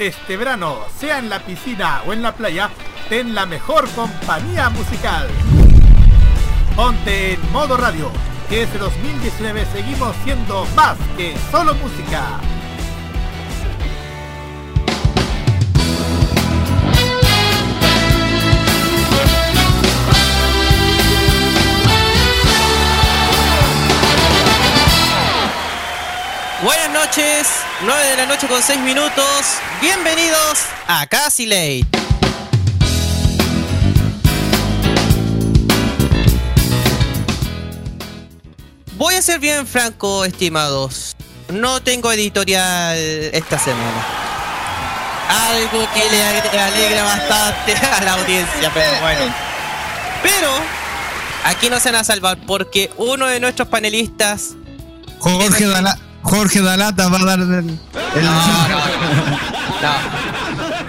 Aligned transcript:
este 0.00 0.38
verano, 0.38 0.78
sea 0.98 1.18
en 1.18 1.28
la 1.28 1.40
piscina 1.40 2.02
o 2.06 2.12
en 2.14 2.22
la 2.22 2.32
playa, 2.32 2.70
ten 3.10 3.34
la 3.34 3.44
mejor 3.44 3.88
compañía 3.90 4.70
musical. 4.70 5.28
Ponte 6.74 7.34
en 7.34 7.52
modo 7.52 7.76
radio, 7.76 8.10
que 8.48 8.60
desde 8.60 8.78
2019 8.78 9.66
seguimos 9.66 10.16
siendo 10.24 10.64
más 10.74 10.96
que 11.18 11.36
solo 11.50 11.74
música. 11.74 12.40
Noches, 27.06 27.46
9 27.86 28.06
de 28.10 28.16
la 28.18 28.26
noche 28.26 28.46
con 28.46 28.62
6 28.62 28.78
minutos. 28.80 29.24
Bienvenidos 29.80 30.58
a 30.86 31.06
Casi 31.06 31.46
Late. 31.46 31.86
Voy 38.96 39.14
a 39.14 39.22
ser 39.22 39.40
bien 39.40 39.66
franco, 39.66 40.26
estimados. 40.26 41.16
No 41.48 41.82
tengo 41.82 42.12
editorial 42.12 42.98
esta 42.98 43.58
semana. 43.58 44.06
Algo 45.30 45.88
que 45.94 46.04
le 46.10 46.60
alegra 46.60 47.04
bastante 47.04 47.76
a 47.76 48.00
la 48.02 48.12
audiencia, 48.12 48.70
pero 48.74 49.00
bueno. 49.00 49.34
Pero 50.22 50.50
aquí 51.44 51.70
no 51.70 51.80
se 51.80 51.92
van 51.92 52.02
a 52.02 52.04
salvar 52.04 52.36
porque 52.46 52.90
uno 52.98 53.26
de 53.26 53.40
nuestros 53.40 53.68
panelistas 53.68 54.50
Jorge 55.18 55.66
Dala 55.66 55.98
Jorge 56.22 56.60
Dalata 56.60 57.08
va 57.08 57.18
a 57.18 57.24
dar 57.24 57.40
el. 57.40 57.54
el- 57.54 57.66
No, 57.66 58.22
no, 58.22 58.78
no. 59.82 60.00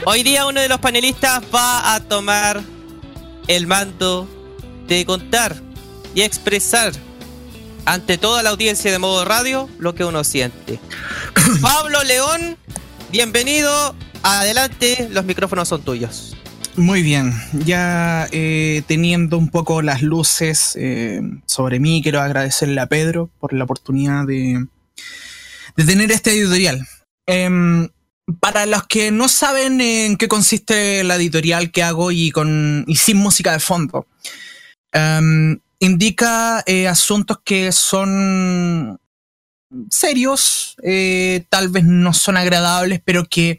Hoy 0.05 0.23
día 0.23 0.45
uno 0.47 0.59
de 0.59 0.67
los 0.67 0.79
panelistas 0.79 1.41
va 1.53 1.93
a 1.93 1.99
tomar 2.01 2.61
el 3.47 3.67
mando 3.67 4.27
de 4.87 5.05
contar 5.05 5.55
y 6.15 6.21
expresar 6.21 6.91
ante 7.85 8.17
toda 8.17 8.43
la 8.43 8.49
audiencia 8.49 8.91
de 8.91 8.99
modo 8.99 9.23
radio 9.25 9.69
lo 9.79 9.95
que 9.95 10.03
uno 10.03 10.23
siente. 10.23 10.79
Pablo 11.61 12.03
León, 12.03 12.57
bienvenido. 13.11 13.95
Adelante, 14.23 15.07
los 15.11 15.25
micrófonos 15.25 15.67
son 15.67 15.81
tuyos. 15.81 16.35
Muy 16.75 17.01
bien, 17.01 17.33
ya 17.65 18.27
eh, 18.31 18.81
teniendo 18.87 19.37
un 19.37 19.49
poco 19.49 19.81
las 19.81 20.01
luces 20.01 20.75
eh, 20.79 21.21
sobre 21.45 21.79
mí, 21.79 22.01
quiero 22.01 22.21
agradecerle 22.21 22.79
a 22.79 22.85
Pedro 22.85 23.29
por 23.39 23.51
la 23.53 23.65
oportunidad 23.65 24.25
de, 24.25 24.67
de 25.75 25.85
tener 25.85 26.11
este 26.11 26.31
editorial. 26.31 26.87
Em, 27.25 27.89
para 28.39 28.65
los 28.65 28.87
que 28.87 29.11
no 29.11 29.27
saben 29.27 29.81
en 29.81 30.17
qué 30.17 30.27
consiste 30.27 31.03
la 31.03 31.15
editorial 31.15 31.71
que 31.71 31.83
hago 31.83 32.11
y, 32.11 32.31
con, 32.31 32.85
y 32.87 32.95
sin 32.95 33.17
música 33.17 33.51
de 33.51 33.59
fondo, 33.59 34.07
em, 34.91 35.59
indica 35.79 36.63
eh, 36.65 36.87
asuntos 36.87 37.39
que 37.43 37.71
son 37.71 38.99
serios, 39.89 40.75
eh, 40.83 41.45
tal 41.49 41.69
vez 41.69 41.83
no 41.83 42.13
son 42.13 42.37
agradables, 42.37 43.01
pero 43.03 43.25
que 43.25 43.57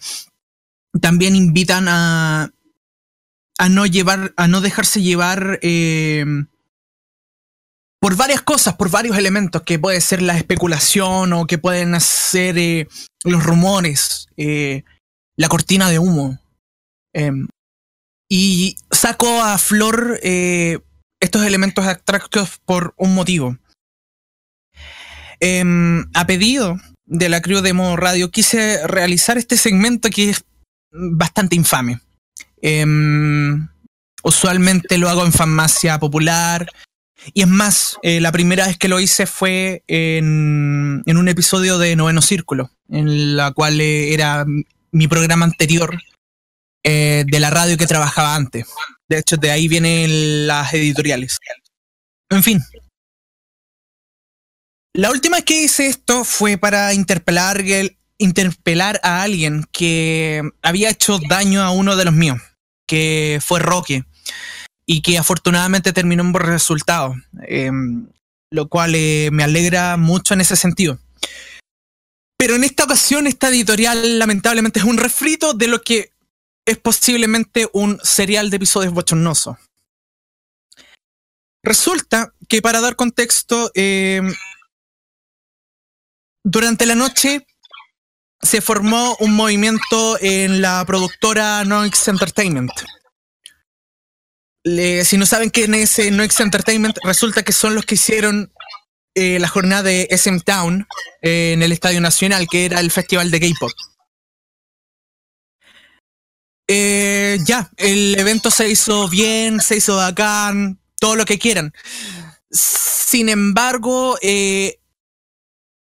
también 1.01 1.35
invitan 1.37 1.89
a, 1.89 2.51
a 3.59 3.69
no 3.69 3.87
llevar, 3.87 4.33
a 4.37 4.49
no 4.49 4.61
dejarse 4.61 5.03
llevar 5.03 5.59
eh, 5.63 6.25
por 8.03 8.17
varias 8.17 8.43
cosas, 8.43 8.75
por 8.75 8.91
varios 8.91 9.17
elementos, 9.17 9.63
que 9.63 9.79
puede 9.79 10.01
ser 10.01 10.23
la 10.23 10.37
especulación 10.37 11.33
o 11.33 11.47
que 11.47 11.57
pueden 11.57 12.01
ser 12.01 12.59
eh, 12.59 12.89
los 13.23 13.45
rumores, 13.45 14.27
eh, 14.37 14.83
la 15.37 15.49
cortina 15.49 15.89
de 15.89 16.01
humo. 16.01 16.37
Em, 17.15 17.47
y 18.29 18.75
saco 18.91 19.41
a 19.41 19.57
flor 19.57 20.19
eh, 20.25 20.81
estos 21.21 21.45
elementos 21.45 21.87
abstractos 21.87 22.59
por 22.65 22.93
un 22.97 23.15
motivo. 23.15 23.57
Em, 25.39 26.05
a 26.13 26.27
pedido 26.27 26.81
de 27.07 27.29
la 27.29 27.41
crew 27.41 27.61
de 27.61 27.73
Modo 27.73 27.95
Radio, 27.95 28.33
quise 28.33 28.85
realizar 28.85 29.39
este 29.39 29.57
segmento 29.57 30.11
que 30.11 30.31
es 30.31 30.45
bastante 30.91 31.55
infame. 31.55 32.01
Em, 32.63 33.69
usualmente 34.25 34.99
lo 34.99 35.09
hago 35.09 35.25
en 35.25 35.33
farmacia 35.33 36.01
popular. 36.01 36.67
Y 37.35 37.43
es 37.43 37.49
más, 37.49 37.97
eh, 38.03 38.21
la 38.21 38.33
primera 38.33 38.67
vez 38.67 38.77
que 38.79 38.89
lo 38.89 39.01
hice 39.01 39.27
fue 39.27 39.85
en, 39.87 41.03
en 41.07 41.17
un 41.17 41.29
episodio 41.29 41.79
de 41.79 41.95
Noveno 41.97 42.23
Círculo, 42.23 42.71
en 42.89 43.37
la 43.37 43.53
cual 43.53 43.81
eh, 43.81 44.13
era 44.13 44.45
mi 44.91 45.09
programa 45.09 45.45
anterior 45.45 45.99
eh, 46.85 47.25
de 47.27 47.41
la 47.41 47.51
radio 47.51 47.77
que 47.77 47.87
trabajaba 47.87 48.35
antes. 48.35 48.67
De 49.09 49.19
hecho, 49.19 49.37
de 49.37 49.51
ahí 49.51 49.69
vienen 49.69 50.47
las 50.47 50.73
editoriales. 50.75 51.39
En 52.31 52.43
fin. 52.43 52.61
La 54.95 55.11
última 55.11 55.37
vez 55.37 55.45
que 55.45 55.63
hice 55.63 55.87
esto 55.87 56.25
fue 56.25 56.59
para 56.59 56.93
interpelar, 56.93 57.61
el- 57.61 57.97
interpelar 58.19 59.01
a 59.03 59.23
alguien 59.23 59.65
que 59.73 60.43
había 60.63 60.91
hecho 60.91 61.19
daño 61.29 61.63
a 61.63 61.71
uno 61.71 61.97
de 61.97 62.05
los 62.05 62.15
míos, 62.15 62.39
que 62.87 63.39
fue 63.43 63.61
Roque, 63.61 64.05
y 64.87 65.03
que 65.03 65.19
afortunadamente 65.19 65.93
terminó 65.93 66.23
en 66.23 66.33
buen 66.33 66.45
resultado, 66.45 67.15
eh, 67.47 67.71
lo 68.51 68.69
cual 68.69 68.95
eh, 68.95 69.31
me 69.33 69.45
alegra 69.45 69.97
mucho 69.97 70.35
en 70.35 70.41
ese 70.41 70.57
sentido. 70.57 70.99
Pero 72.37 72.57
en 72.57 72.65
esta 72.65 72.85
ocasión, 72.85 73.27
esta 73.27 73.49
editorial 73.49 74.19
lamentablemente 74.19 74.81
es 74.81 74.85
un 74.85 74.99
refrito 74.99 75.55
de 75.55 75.69
lo 75.69 75.81
que 75.83 76.11
es 76.67 76.79
posiblemente 76.79 77.69
un 77.73 78.01
serial 78.03 78.51
de 78.51 78.57
episodios 78.57 78.93
bochornosos. 78.93 79.57
Resulta 81.63 82.35
que 82.49 82.61
para 82.61 82.81
dar 82.81 82.97
contexto, 82.97 83.71
eh, 83.75 84.21
durante 86.43 86.87
la 86.87 86.97
noche 86.97 87.47
se 88.41 88.61
formó 88.61 89.17
un 89.21 89.35
movimiento 89.35 90.19
en 90.21 90.61
la 90.61 90.85
productora 90.85 91.65
Noix 91.65 92.09
Entertainment. 92.09 92.73
Si 94.65 95.17
no 95.19 95.27
saben 95.27 95.51
quién 95.51 95.75
es 95.75 95.99
eh, 95.99 96.09
Entertainment, 96.09 96.99
resulta 97.03 97.43
que 97.43 97.53
son 97.53 97.75
los 97.75 97.85
que 97.85 97.97
hicieron 97.97 98.53
eh, 99.15 99.39
la 99.39 99.49
jornada 99.49 99.83
de 99.83 100.09
SM 100.11 100.41
Town 100.41 100.87
eh, 101.21 101.53
en 101.53 101.63
el 101.63 101.73
Estadio 101.73 102.01
Nacional, 102.01 102.47
que 102.51 102.65
era 102.65 102.81
el 102.81 102.91
festival 102.91 103.31
de 103.31 103.41
K-pop. 103.41 103.71
Eh, 106.67 107.39
ya, 107.45 107.71
el 107.77 108.19
evento 108.19 108.51
se 108.51 108.71
hizo 108.71 109.09
bien, 109.09 109.61
se 109.61 109.77
hizo 109.77 109.97
bacán, 109.97 110.81
todo 110.99 111.17
lo 111.17 111.27
que 111.27 111.39
quieran. 111.39 111.75
Sin 112.51 113.29
embargo, 113.29 114.19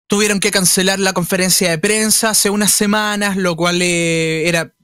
tuvieron 0.08 0.42
que 0.42 0.52
cancelar 0.52 1.00
la 1.00 1.14
conferencia 1.14 1.70
de 1.70 1.78
prensa 1.78 2.32
hace 2.32 2.50
unas 2.50 2.74
semanas, 2.74 3.38
lo 3.38 3.56
cual 3.56 3.82
era, 3.82 4.76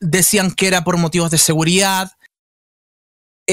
decían 0.00 0.52
que 0.52 0.68
era 0.68 0.84
por 0.84 0.96
motivos 0.98 1.32
de 1.32 1.38
seguridad. 1.38 2.12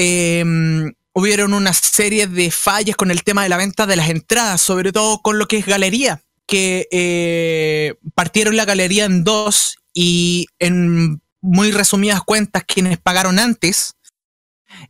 Em, 0.00 0.92
hubieron 1.12 1.54
una 1.54 1.72
serie 1.72 2.28
de 2.28 2.52
fallas 2.52 2.94
con 2.94 3.10
el 3.10 3.24
tema 3.24 3.42
de 3.42 3.48
la 3.48 3.56
venta 3.56 3.84
de 3.84 3.96
las 3.96 4.10
entradas, 4.10 4.60
sobre 4.60 4.92
todo 4.92 5.20
con 5.22 5.40
lo 5.40 5.48
que 5.48 5.56
es 5.56 5.66
galería, 5.66 6.22
que 6.46 6.86
eh, 6.92 7.96
partieron 8.14 8.54
la 8.54 8.64
galería 8.64 9.06
en 9.06 9.24
dos 9.24 9.78
y 9.92 10.46
en 10.60 11.20
muy 11.40 11.72
resumidas 11.72 12.22
cuentas 12.22 12.62
quienes 12.62 12.98
pagaron 12.98 13.40
antes, 13.40 13.96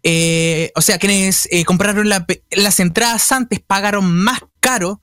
eh, 0.03 0.73
o 0.75 0.83
sea, 0.83 0.99
quienes 0.99 1.49
eh, 1.51 1.65
compraron 1.65 2.11
las 2.11 2.79
entradas 2.79 3.33
antes 3.33 3.61
pagaron 3.61 4.15
más 4.15 4.41
caro 4.61 5.01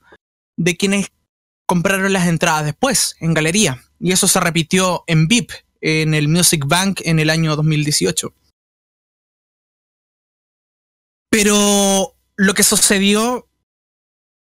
de 0.56 0.76
quienes 0.76 1.08
compraron 1.66 2.12
las 2.12 2.28
entradas 2.28 2.64
después 2.64 3.16
en 3.18 3.34
galería. 3.34 3.82
Y 3.98 4.12
eso 4.12 4.28
se 4.28 4.38
repitió 4.38 5.02
en 5.08 5.26
VIP, 5.26 5.50
en 5.80 6.14
el 6.14 6.28
Music 6.28 6.62
Bank 6.64 7.00
en 7.02 7.18
el 7.18 7.28
año 7.28 7.56
2018. 7.56 8.32
Pero 11.36 12.16
lo 12.36 12.54
que 12.54 12.62
sucedió, 12.62 13.46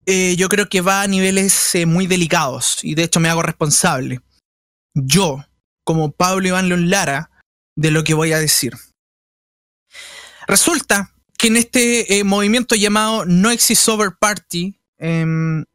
eh, 0.06 0.36
yo 0.36 0.48
creo 0.48 0.70
que 0.70 0.80
va 0.80 1.02
a 1.02 1.06
niveles 1.06 1.74
eh, 1.74 1.84
muy 1.84 2.06
delicados 2.06 2.82
y 2.82 2.94
de 2.94 3.02
hecho 3.02 3.20
me 3.20 3.28
hago 3.28 3.42
responsable. 3.42 4.20
Yo, 4.94 5.44
como 5.84 6.12
Pablo 6.12 6.48
Iván 6.48 6.70
León 6.70 6.88
Lara, 6.88 7.30
de 7.76 7.90
lo 7.90 8.04
que 8.04 8.14
voy 8.14 8.32
a 8.32 8.38
decir. 8.38 8.72
Resulta 10.46 11.14
que 11.36 11.48
en 11.48 11.58
este 11.58 12.20
eh, 12.20 12.24
movimiento 12.24 12.74
llamado 12.74 13.26
No 13.26 13.50
Exist 13.50 13.86
Over 13.86 14.12
Party, 14.18 14.80
em, 14.96 15.66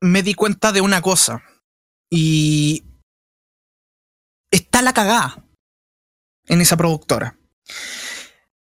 me 0.00 0.22
di 0.22 0.32
cuenta 0.32 0.72
de 0.72 0.80
una 0.80 1.02
cosa. 1.02 1.44
Y 2.08 2.82
está 4.50 4.80
la 4.80 4.94
cagada 4.94 5.44
en 6.46 6.62
esa 6.62 6.78
productora. 6.78 7.36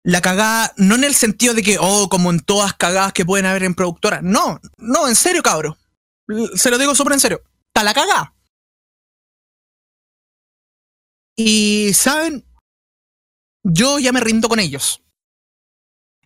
La 0.06 0.20
cagada, 0.20 0.72
no 0.76 0.94
en 0.94 1.02
el 1.02 1.16
sentido 1.16 1.52
de 1.52 1.64
que, 1.64 1.78
oh, 1.80 2.08
como 2.08 2.30
en 2.30 2.38
todas 2.38 2.74
cagadas 2.74 3.12
que 3.12 3.26
pueden 3.26 3.44
haber 3.44 3.64
en 3.64 3.74
productoras. 3.74 4.22
No, 4.22 4.60
no, 4.78 5.08
en 5.08 5.16
serio, 5.16 5.42
cabro. 5.42 5.76
Se 6.54 6.70
lo 6.70 6.78
digo 6.78 6.94
súper 6.94 7.14
en 7.14 7.20
serio. 7.20 7.42
Está 7.66 7.82
la 7.82 7.92
cagada. 7.92 8.32
Y, 11.34 11.92
¿saben? 11.92 12.46
Yo 13.64 13.98
ya 13.98 14.12
me 14.12 14.20
rindo 14.20 14.48
con 14.48 14.60
ellos. 14.60 15.02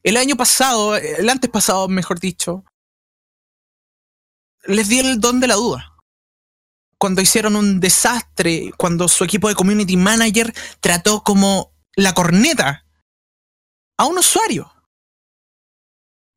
El 0.02 0.18
año 0.18 0.36
pasado, 0.36 0.96
el 0.96 1.30
antes 1.30 1.48
pasado, 1.48 1.88
mejor 1.88 2.20
dicho, 2.20 2.64
les 4.64 4.90
di 4.90 4.98
el 4.98 5.20
don 5.20 5.40
de 5.40 5.46
la 5.46 5.54
duda. 5.54 5.96
Cuando 6.98 7.22
hicieron 7.22 7.56
un 7.56 7.80
desastre, 7.80 8.72
cuando 8.76 9.08
su 9.08 9.24
equipo 9.24 9.48
de 9.48 9.54
community 9.54 9.96
manager 9.96 10.54
trató 10.82 11.22
como 11.22 11.72
la 11.96 12.12
corneta 12.12 12.84
a 14.00 14.06
un 14.06 14.17
usuario, 14.17 14.73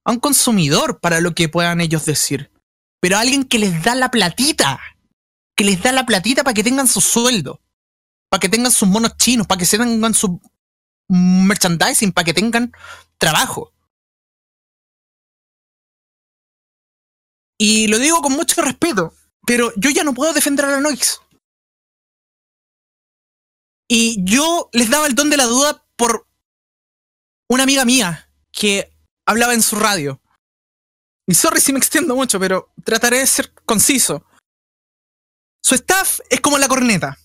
a 0.05 0.11
un 0.11 0.19
consumidor, 0.19 0.99
para 0.99 1.21
lo 1.21 1.33
que 1.33 1.47
puedan 1.47 1.79
ellos 1.79 2.05
decir. 2.05 2.51
Pero 2.99 3.15
a 3.15 3.21
alguien 3.21 3.45
que 3.45 3.57
les 3.57 3.81
da 3.81 3.95
la 3.95 4.11
platita, 4.11 4.81
que 5.55 5.63
les 5.63 5.81
da 5.81 5.93
la 5.93 6.05
platita 6.05 6.43
para 6.43 6.53
que 6.53 6.61
tengan 6.61 6.89
su 6.89 6.99
sueldo, 6.99 7.61
para 8.29 8.41
que 8.41 8.49
tengan 8.49 8.69
sus 8.69 8.89
monos 8.89 9.15
chinos, 9.15 9.47
para 9.47 9.59
que 9.59 9.65
se 9.65 9.77
tengan 9.77 10.13
su 10.13 10.41
merchandising, 11.07 12.11
para 12.11 12.25
que 12.25 12.33
tengan 12.33 12.73
trabajo. 13.17 13.71
Y 17.57 17.87
lo 17.87 17.97
digo 17.97 18.21
con 18.21 18.33
mucho 18.33 18.61
respeto, 18.61 19.13
pero 19.47 19.71
yo 19.77 19.89
ya 19.89 20.03
no 20.03 20.13
puedo 20.13 20.33
defender 20.33 20.65
a 20.65 20.71
la 20.71 20.81
Noix. 20.81 21.21
Y 23.87 24.21
yo 24.25 24.69
les 24.73 24.89
daba 24.89 25.07
el 25.07 25.15
don 25.15 25.29
de 25.29 25.37
la 25.37 25.45
duda 25.45 25.85
por 25.95 26.27
una 27.53 27.63
amiga 27.63 27.85
mía 27.85 28.29
que 28.51 28.91
hablaba 29.25 29.53
en 29.53 29.61
su 29.61 29.75
radio. 29.75 30.21
Y 31.27 31.33
sorry 31.33 31.61
si 31.61 31.71
me 31.71 31.79
extiendo 31.79 32.15
mucho, 32.15 32.39
pero 32.39 32.73
trataré 32.83 33.19
de 33.19 33.27
ser 33.27 33.53
conciso. 33.65 34.25
Su 35.63 35.75
staff 35.75 36.19
es 36.29 36.41
como 36.41 36.57
la 36.57 36.67
corneta. 36.67 37.17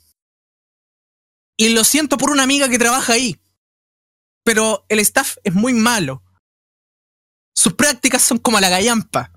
Y 1.56 1.70
lo 1.70 1.82
siento 1.82 2.16
por 2.18 2.30
una 2.30 2.44
amiga 2.44 2.68
que 2.68 2.78
trabaja 2.78 3.14
ahí. 3.14 3.40
Pero 4.44 4.86
el 4.88 5.00
staff 5.00 5.38
es 5.42 5.54
muy 5.54 5.72
malo. 5.72 6.22
Sus 7.54 7.74
prácticas 7.74 8.22
son 8.22 8.38
como 8.38 8.60
la 8.60 8.68
gallampa. 8.68 9.32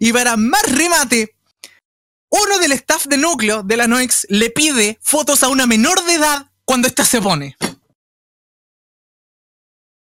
Y 0.00 0.12
para 0.12 0.36
más 0.36 0.62
remate, 0.72 1.36
uno 2.30 2.58
del 2.58 2.72
staff 2.72 3.06
de 3.06 3.16
núcleo 3.16 3.62
de 3.62 3.76
la 3.76 3.86
Noex 3.86 4.26
le 4.28 4.50
pide 4.50 4.98
fotos 5.00 5.44
a 5.44 5.48
una 5.48 5.66
menor 5.66 6.04
de 6.04 6.14
edad 6.14 6.50
cuando 6.64 6.88
ésta 6.88 7.04
se 7.04 7.22
pone. 7.22 7.56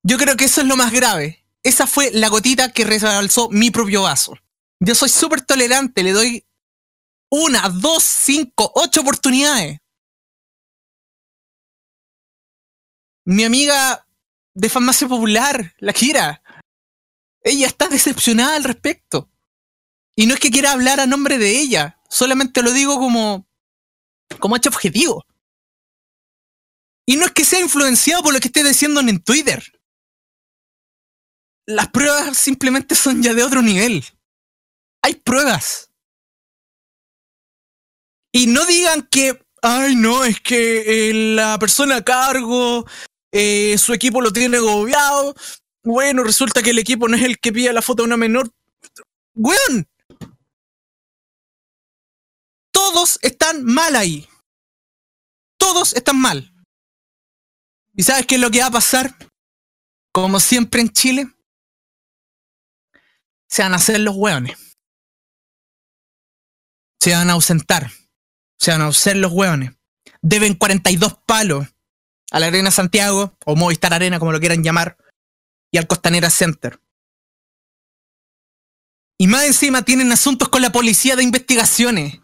Yo 0.07 0.19
creo 0.19 0.37
que 0.37 0.45
eso 0.45 0.61
es 0.61 0.67
lo 0.67 0.77
más 0.77 0.93
grave. 0.93 1.45
Esa 1.63 1.87
fue 1.87 2.11
la 2.13 2.29
gotita 2.29 2.73
que 2.73 2.85
resalzó 2.85 3.49
mi 3.49 3.71
propio 3.71 4.03
vaso. 4.03 4.39
Yo 4.79 4.95
soy 4.95 5.09
súper 5.09 5.41
tolerante, 5.41 6.03
le 6.03 6.13
doy 6.13 6.47
una, 7.31 7.71
dos, 7.71 8.05
cinco, 8.05 8.71
ocho 8.75 9.01
oportunidades. 9.01 9.79
Mi 13.25 13.45
amiga 13.45 14.07
de 14.53 14.69
farmacia 14.69 15.09
popular, 15.09 15.75
la 15.79 15.95
Kira, 15.95 16.43
ella 17.43 17.67
está 17.67 17.89
decepcionada 17.89 18.57
al 18.57 18.65
respecto. 18.65 19.31
Y 20.17 20.27
no 20.27 20.35
es 20.35 20.41
que 20.41 20.51
quiera 20.51 20.73
hablar 20.73 21.01
a 21.01 21.07
nombre 21.07 21.39
de 21.39 21.59
ella, 21.59 21.99
solamente 22.11 22.63
lo 22.63 22.73
digo 22.73 22.99
como, 22.99 23.49
como 24.39 24.57
hecho 24.57 24.69
objetivo. 24.69 25.25
Y 27.07 27.17
no 27.17 27.25
es 27.25 27.33
que 27.33 27.45
sea 27.45 27.61
influenciado 27.61 28.23
por 28.23 28.35
lo 28.35 28.41
que 28.41 28.49
esté 28.49 28.63
diciendo 28.63 29.01
en 29.01 29.19
Twitter. 29.23 29.74
Las 31.67 31.89
pruebas 31.89 32.37
simplemente 32.37 32.95
son 32.95 33.23
ya 33.23 33.33
de 33.35 33.43
otro 33.43 33.63
nivel. 33.63 34.05
Hay 35.03 35.15
pruebas. 35.17 35.91
Y 38.33 38.47
no 38.49 38.67
digan 38.67 39.07
que, 39.11 39.41
ay 39.63 39.97
no, 39.97 40.25
es 40.25 40.41
que 40.41 41.11
eh, 41.11 41.15
la 41.35 41.59
persona 41.59 41.97
a 41.97 42.05
cargo, 42.05 42.85
eh, 43.33 43.79
su 43.79 43.93
equipo 43.93 44.21
lo 44.21 44.33
tiene 44.33 44.57
agobiado. 44.57 45.35
Bueno, 45.85 46.25
resulta 46.25 46.63
que 46.63 46.71
el 46.71 46.79
equipo 46.79 47.09
no 47.09 47.17
es 47.17 47.23
el 47.23 47.39
que 47.39 47.53
pide 47.53 47.73
la 47.73 47.83
foto 47.83 48.03
de 48.03 48.09
una 48.09 48.17
menor. 48.17 48.51
Weón, 49.35 49.87
todos 52.73 53.19
están 53.23 53.65
mal 53.65 53.97
ahí. 53.97 54.29
Todos 55.59 55.95
están 55.95 56.21
mal. 56.21 56.53
¿Y 57.95 58.03
sabes 58.03 58.27
qué 58.27 58.35
es 58.35 58.41
lo 58.41 58.51
que 58.51 58.61
va 58.61 58.67
a 58.67 58.73
pasar? 58.73 59.17
Como 60.13 60.41
siempre 60.41 60.81
en 60.81 60.91
Chile, 60.91 61.34
se 63.55 63.63
van 63.63 63.73
a 63.73 63.77
hacer 63.77 64.01
los 64.01 64.17
hueones. 64.17 64.59
Se 67.01 67.13
van 67.13 67.31
a 67.31 67.35
ausentar. 67.35 67.89
Se 68.59 68.73
van 68.73 68.81
a 68.81 68.89
hacer 68.89 69.17
los 69.17 69.31
hueones. 69.31 69.71
Deben 70.23 70.55
42 70.55 71.19
palos 71.25 71.69
a 72.33 72.41
la 72.41 72.49
Arena 72.49 72.73
Santiago, 72.73 73.39
o 73.47 73.55
Movistar 73.55 73.95
Arena, 73.95 74.19
como 74.19 74.33
lo 74.33 74.41
quieran 74.41 74.65
llamar, 74.65 74.97
y 75.71 75.79
al 75.79 75.87
Costanera 75.87 76.31
Center. 76.31 76.81
Y 79.19 79.29
más 79.29 79.45
encima 79.45 79.83
tienen 79.83 80.11
asuntos 80.11 80.49
con 80.49 80.61
la 80.61 80.73
policía 80.73 81.15
de 81.15 81.23
investigaciones. 81.23 82.19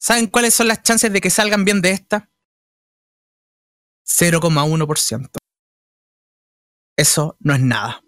¿Saben 0.00 0.28
cuáles 0.28 0.54
son 0.54 0.68
las 0.68 0.82
chances 0.82 1.12
de 1.12 1.20
que 1.20 1.28
salgan 1.28 1.66
bien 1.66 1.82
de 1.82 1.90
esta? 1.90 2.30
0,1%. 4.06 5.28
Eso 6.96 7.36
no 7.40 7.52
es 7.52 7.60
nada. 7.60 8.03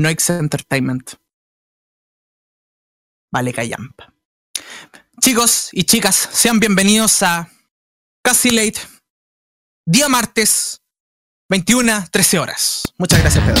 No 0.00 0.08
es 0.08 0.30
entertainment. 0.30 1.10
Vale, 3.30 3.52
callampa. 3.52 4.14
Chicos 5.20 5.68
y 5.72 5.84
chicas, 5.84 6.16
sean 6.32 6.58
bienvenidos 6.58 7.22
a 7.22 7.50
Casi 8.24 8.48
Late, 8.50 8.80
día 9.84 10.08
martes, 10.08 10.80
21, 11.50 12.06
13 12.10 12.38
horas. 12.38 12.94
Muchas 12.96 13.20
gracias, 13.20 13.44
Pedro. 13.44 13.60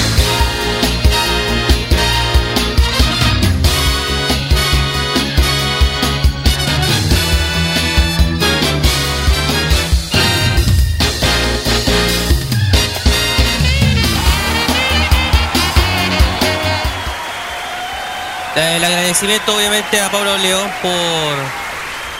El 18.60 18.84
agradecimiento 18.84 19.56
obviamente 19.56 19.98
a 20.00 20.10
Pablo 20.10 20.36
León 20.36 20.68
por, 20.82 20.90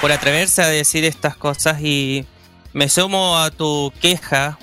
por 0.00 0.11
atreverse 0.11 0.62
a 0.62 0.68
decir 0.68 1.04
estas 1.04 1.37
cosas 1.37 1.82
y 1.82 2.25
me 2.73 2.88
sumo 2.88 3.38
a 3.38 3.50
tu 3.50 3.92
queja 4.00 4.59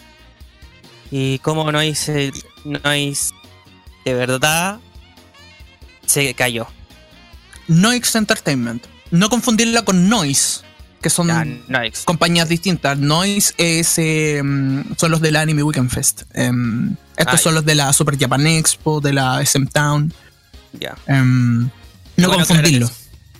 y 1.11 1.37
como 1.39 1.71
no 1.71 1.83
hice, 1.83 2.31
no 2.65 2.95
hice, 2.95 3.31
de 4.05 4.13
verdad 4.15 4.79
se 6.07 6.33
cayó. 6.33 6.65
Noise 7.67 8.17
Entertainment. 8.17 8.83
No 9.11 9.29
confundirla 9.29 9.83
con 9.83 10.09
Noise, 10.09 10.61
que 10.99 11.11
son 11.11 11.29
compañías 12.05 12.49
distintas. 12.49 12.97
Noise 12.97 13.53
es, 13.57 13.99
eh, 13.99 14.41
son 14.97 15.11
los 15.11 15.21
del 15.21 15.35
Anime 15.35 15.61
Weekend 15.61 15.91
Fest. 15.91 16.23
Em, 16.33 16.95
estos 17.15 17.35
Ah, 17.35 17.37
son 17.37 17.53
los 17.53 17.65
de 17.65 17.75
la 17.75 17.93
Super 17.93 18.17
Japan 18.17 18.47
Expo, 18.47 18.99
de 18.99 19.13
la 19.13 19.41
SM 19.41 19.67
Town. 19.67 20.11
Ya. 20.79 20.95
Em, 21.07 21.69
no 22.17 22.31
confundirlo. 22.31 22.87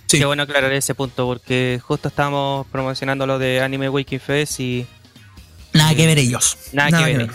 Sí. 0.06 0.18
Qué 0.18 0.24
bueno 0.24 0.42
aclarar 0.44 0.72
ese 0.72 0.94
punto 0.94 1.26
porque 1.26 1.80
justo 1.82 2.08
estábamos 2.08 2.66
promocionando 2.68 3.26
lo 3.26 3.38
de 3.38 3.60
Anime 3.60 3.88
Wiki 3.88 4.18
Fest 4.18 4.60
y 4.60 4.86
Nada 5.72 5.94
que 5.94 6.06
ver 6.06 6.18
ellos. 6.18 6.56
nada, 6.72 7.04
que 7.06 7.16
ver. 7.16 7.30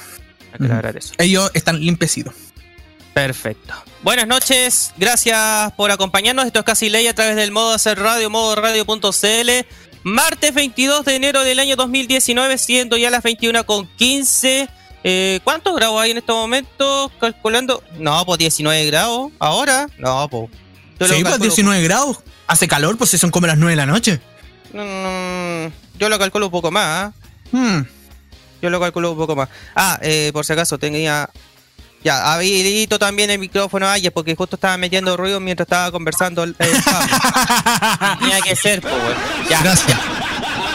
Aclarar 0.54 0.98
eso. 0.98 1.14
Ellos 1.18 1.52
están 1.54 1.80
limpiecidos. 1.80 2.34
Perfecto. 3.14 3.74
Buenas 4.02 4.28
noches, 4.28 4.92
gracias 4.98 5.72
por 5.74 5.92
acompañarnos. 5.92 6.46
Esto 6.46 6.60
es 6.60 6.66
Casi 6.66 6.90
Ley 6.90 7.06
a 7.08 7.14
través 7.14 7.36
del 7.36 7.52
modo 7.52 7.74
hacer 7.74 8.00
radio, 8.00 8.30
modo 8.30 8.56
radio.cl. 8.56 9.50
Martes 10.04 10.54
22 10.54 11.06
de 11.06 11.16
enero 11.16 11.44
del 11.44 11.60
año 11.60 11.76
2019, 11.76 12.58
siendo 12.58 12.98
ya 12.98 13.10
las 13.10 13.24
21 13.24 13.66
con 13.66 13.88
15. 13.88 14.68
Eh, 15.04 15.40
¿Cuántos 15.44 15.76
grados 15.76 16.00
hay 16.02 16.12
en 16.12 16.18
estos 16.18 16.36
momentos? 16.36 17.12
Calculando. 17.20 17.84
No, 18.00 18.26
pues 18.26 18.40
19 18.40 18.86
grados. 18.86 19.32
¿Ahora? 19.40 19.88
No, 19.98 20.28
pues. 20.30 20.50
Yo 21.00 21.08
Sí, 21.08 21.22
pues 21.22 21.34
calculo- 21.36 21.38
19 21.40 21.84
grados. 21.84 22.18
Hace 22.48 22.68
calor, 22.68 22.98
pues 22.98 23.10
si 23.10 23.18
son 23.18 23.32
como 23.32 23.48
las 23.48 23.58
9 23.58 23.72
de 23.72 23.76
la 23.76 23.86
noche. 23.86 24.22
Mm, 24.72 25.72
yo 26.00 26.10
lo 26.10 26.18
calculo 26.20 26.46
un 26.48 26.52
poco 26.52 26.72
más. 26.72 26.86
¿ah? 26.86 27.14
Hmm. 27.52 27.82
Yo 28.62 28.70
lo 28.70 28.80
calculo 28.80 29.12
un 29.12 29.18
poco 29.18 29.36
más. 29.36 29.50
Ah, 29.76 30.00
eh, 30.02 30.32
por 30.34 30.46
si 30.46 30.54
acaso 30.54 30.78
tenía. 30.78 31.30
Ya, 32.04 32.34
habilito 32.34 33.00
también 33.00 33.30
el 33.30 33.40
micrófono 33.40 33.88
Ayer 33.88 34.12
porque 34.12 34.36
justo 34.36 34.58
estaba 34.58 34.76
metiendo 34.78 35.16
ruido 35.16 35.40
mientras 35.40 35.66
estaba 35.66 35.90
conversando 35.92 36.44
el, 36.44 36.54
el. 36.60 36.72
Tenía 38.20 38.42
que 38.42 38.56
ser, 38.58 38.82
pues. 38.82 38.94
Ya, 39.50 39.62
Gracias. 39.64 39.98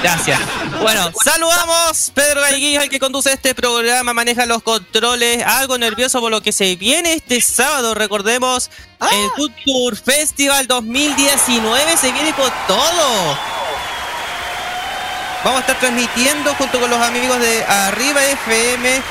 gracias. 0.03 0.41
Bueno, 0.81 1.11
saludamos. 1.25 2.13
Pedro 2.15 2.41
Galleguillo, 2.41 2.81
el 2.81 2.89
que 2.89 2.99
conduce 2.99 3.33
este 3.33 3.55
programa, 3.55 4.15
maneja 4.15 4.47
los 4.47 4.63
controles. 4.63 5.45
Algo 5.45 5.77
nervioso 5.77 6.21
por 6.21 6.31
lo 6.31 6.41
que 6.41 6.53
se 6.53 6.77
viene 6.77 7.15
este 7.15 7.41
sábado. 7.41 7.95
Recordemos 7.95 8.71
el 9.01 9.31
Culture 9.37 9.97
Festival 9.97 10.67
2019. 10.67 11.97
Se 11.97 12.13
viene 12.13 12.33
con 12.33 12.51
todo. 12.67 13.39
Vamos 15.45 15.59
a 15.59 15.61
estar 15.61 15.79
transmitiendo 15.81 16.55
junto 16.55 16.81
con 16.81 16.91
los 16.91 17.01
amigos 17.01 17.39
de 17.41 17.65
Arriba 17.65 18.25
FM 18.25 19.03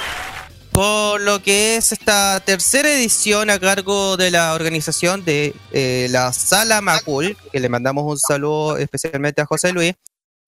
por 0.78 1.22
lo 1.22 1.42
que 1.42 1.78
es 1.78 1.92
esta 1.92 2.40
tercera 2.42 2.88
edición 2.92 3.50
a 3.50 3.58
cargo 3.58 4.16
de 4.16 4.30
la 4.30 4.54
organización 4.54 5.26
de 5.26 5.56
eh, 5.72 6.06
la 6.12 6.32
Sala 6.34 6.82
Macul, 6.82 7.36
que 7.52 7.60
le 7.60 7.68
mandamos 7.68 8.04
un 8.06 8.20
saludo 8.20 8.78
especialmente 8.78 9.42
a 9.42 9.48
José 9.48 9.74
Luis. 9.74 9.96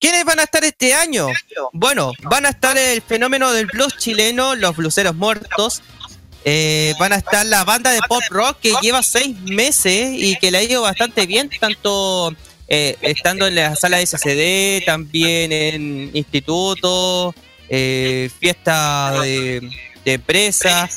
¿Quiénes 0.00 0.24
van 0.24 0.40
a 0.40 0.44
estar 0.44 0.64
este 0.64 0.94
año? 0.94 1.28
Bueno, 1.72 2.12
van 2.22 2.46
a 2.46 2.50
estar 2.50 2.76
el 2.76 3.02
fenómeno 3.02 3.52
del 3.52 3.66
blues 3.66 3.96
chileno, 3.98 4.54
los 4.56 4.76
bluseros 4.76 5.14
muertos. 5.14 5.82
Eh, 6.44 6.94
van 6.98 7.12
a 7.12 7.16
estar 7.16 7.44
la 7.44 7.64
banda 7.64 7.90
de 7.90 8.00
pop 8.08 8.22
rock 8.30 8.58
que 8.60 8.72
lleva 8.80 9.02
seis 9.02 9.38
meses 9.42 10.12
y 10.14 10.36
que 10.36 10.50
le 10.50 10.58
ha 10.58 10.62
ido 10.62 10.80
bastante 10.80 11.26
bien, 11.26 11.50
tanto 11.60 12.34
eh, 12.66 12.96
estando 13.02 13.46
en 13.46 13.56
la 13.56 13.76
sala 13.76 13.98
de 13.98 14.06
SCD, 14.06 14.86
también 14.86 15.52
en 15.52 16.10
institutos, 16.16 17.34
fiesta 17.68 19.20
de 19.20 19.70
de 20.04 20.14
empresa. 20.14 20.88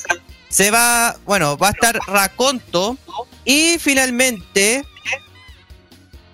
Se 0.49 0.71
va, 0.71 1.17
bueno, 1.25 1.57
va 1.57 1.69
a 1.69 1.71
estar 1.71 1.99
Raconto. 2.07 2.97
Y 3.45 3.77
finalmente, 3.79 4.83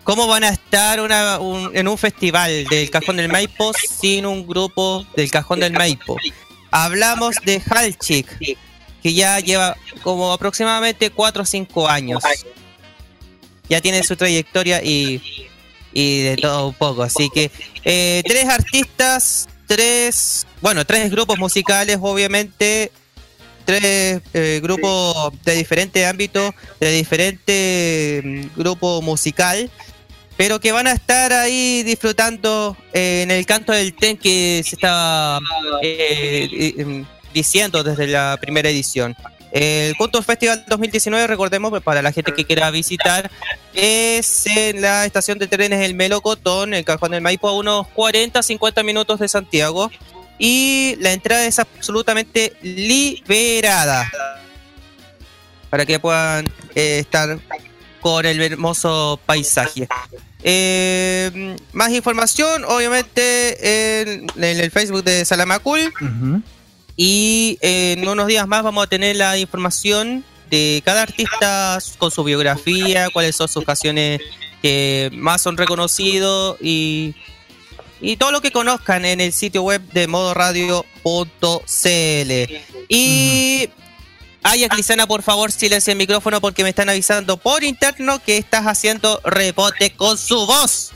¿cómo 0.10 0.26
van 0.26 0.44
a 0.44 0.50
estar 0.50 0.98
en 1.00 1.88
un 1.88 1.98
festival 2.00 2.66
del 2.66 2.90
Cajón 2.90 3.18
del 3.18 3.30
Maipo 3.30 3.72
sin 3.74 4.26
un 4.26 4.48
grupo 4.48 5.06
del 5.16 5.30
Cajón 5.30 5.60
del 5.60 5.74
Maipo? 5.74 6.18
Hablamos 6.72 7.36
de 7.46 7.62
Halchik, 7.70 8.58
que 9.04 9.14
ya 9.14 9.40
lleva 9.40 9.78
como 10.02 10.34
aproximadamente 10.34 11.12
4 11.12 11.44
o 11.44 11.46
5 11.46 11.88
años. 11.88 12.24
Ya 13.70 13.82
tiene 13.82 14.02
su 14.02 14.16
trayectoria 14.16 14.82
y, 14.84 15.22
y 15.94 16.22
de 16.24 16.38
todo 16.38 16.70
un 16.70 16.74
poco. 16.74 17.04
Así 17.04 17.30
que 17.30 17.52
eh, 17.86 18.24
tres 18.26 18.46
artistas 18.46 19.48
tres, 19.68 20.48
bueno, 20.60 20.86
tres 20.86 21.12
grupos 21.12 21.38
musicales, 21.38 22.00
obviamente, 22.02 22.92
tres 23.64 24.24
eh, 24.34 24.60
grupos 24.64 25.34
de 25.46 25.54
diferentes 25.54 26.04
ámbitos, 26.04 26.56
de 26.80 26.92
diferente 26.94 28.22
mm, 28.26 28.60
grupo 28.60 29.04
musical, 29.04 29.70
pero 30.40 30.62
que 30.62 30.72
van 30.72 30.88
a 30.88 30.94
estar 30.94 31.34
ahí 31.34 31.84
disfrutando 31.84 32.78
eh, 32.94 33.24
en 33.24 33.30
el 33.30 33.46
canto 33.46 33.74
del 33.74 33.94
ten 33.94 34.16
que 34.16 34.62
se 34.66 34.76
estaba 34.76 35.42
eh, 35.82 36.74
mm, 36.78 37.02
diciendo 37.34 37.84
desde 37.84 38.08
la 38.08 38.38
primera 38.40 38.70
edición. 38.70 39.18
El 39.52 39.96
Punto 39.96 40.24
Festival 40.24 40.64
2019, 40.66 41.28
recordemos, 41.28 41.84
para 41.84 42.02
la 42.02 42.14
gente 42.14 42.32
que 42.32 42.46
quiera 42.46 42.72
visitar, 42.72 43.30
es 43.74 44.48
en 44.48 44.80
la 44.80 45.06
estación 45.06 45.40
de 45.40 45.48
trenes 45.48 45.82
El 45.82 45.94
Melocotón, 45.94 46.74
el 46.74 46.86
Cajón 46.86 47.12
del 47.12 47.22
Maipo, 47.22 47.50
a 47.50 47.58
unos 47.58 47.88
40, 47.90 48.42
50 48.42 48.82
minutos 48.84 49.20
de 49.20 49.28
Santiago. 49.28 49.92
Y 50.38 50.96
la 51.02 51.12
entrada 51.12 51.46
es 51.48 51.60
absolutamente 51.60 52.54
liberada 52.62 54.10
para 55.70 55.86
que 55.86 56.00
puedan 56.00 56.46
eh, 56.76 57.00
estar 57.00 57.38
con 58.00 58.26
el 58.26 58.42
hermoso 58.42 59.20
paisaje. 59.26 59.86
Eh, 60.44 61.56
más 61.74 61.92
información, 61.92 62.64
obviamente, 62.66 64.02
en, 64.02 64.28
el 64.44 64.72
Facebook 64.72 65.04
de 65.04 65.26
Salamacul. 65.26 65.94
Y 66.96 67.58
en 67.62 68.08
unos 68.08 68.28
días 68.28 68.46
más 68.48 68.62
vamos 68.64 68.84
a 68.84 68.88
tener 68.88 69.16
la 69.16 69.38
información 69.38 70.26
de 70.50 70.82
cada 70.84 71.04
artista 71.04 71.80
con 71.98 72.12
su 72.12 72.24
biografía, 72.24 73.08
cuáles 73.14 73.36
son 73.36 73.48
sus 73.48 73.64
canciones 73.64 74.20
que 74.62 75.10
más 75.14 75.42
son 75.42 75.56
reconocidos 75.56 76.58
y, 76.60 77.16
y 78.02 78.18
todo 78.18 78.32
lo 78.32 78.42
que 78.42 78.52
conozcan 78.52 79.06
en 79.06 79.22
el 79.22 79.32
sitio 79.32 79.64
web 79.64 79.82
de 79.94 80.08
modoradio.cl. 80.08 80.92
Y 82.90 83.70
Ay, 84.52 84.68
Crisana, 84.68 85.06
por 85.06 85.22
favor, 85.22 85.52
silencia 85.52 85.92
el 85.92 85.98
micrófono 86.00 86.42
porque 86.42 86.64
me 86.64 86.70
están 86.70 86.90
avisando 86.90 87.38
por 87.38 87.64
interno 87.64 88.18
que 88.18 88.40
estás 88.40 88.66
haciendo 88.66 89.22
rebote 89.24 89.92
con 89.92 90.18
su 90.18 90.48
voz. 90.48 90.92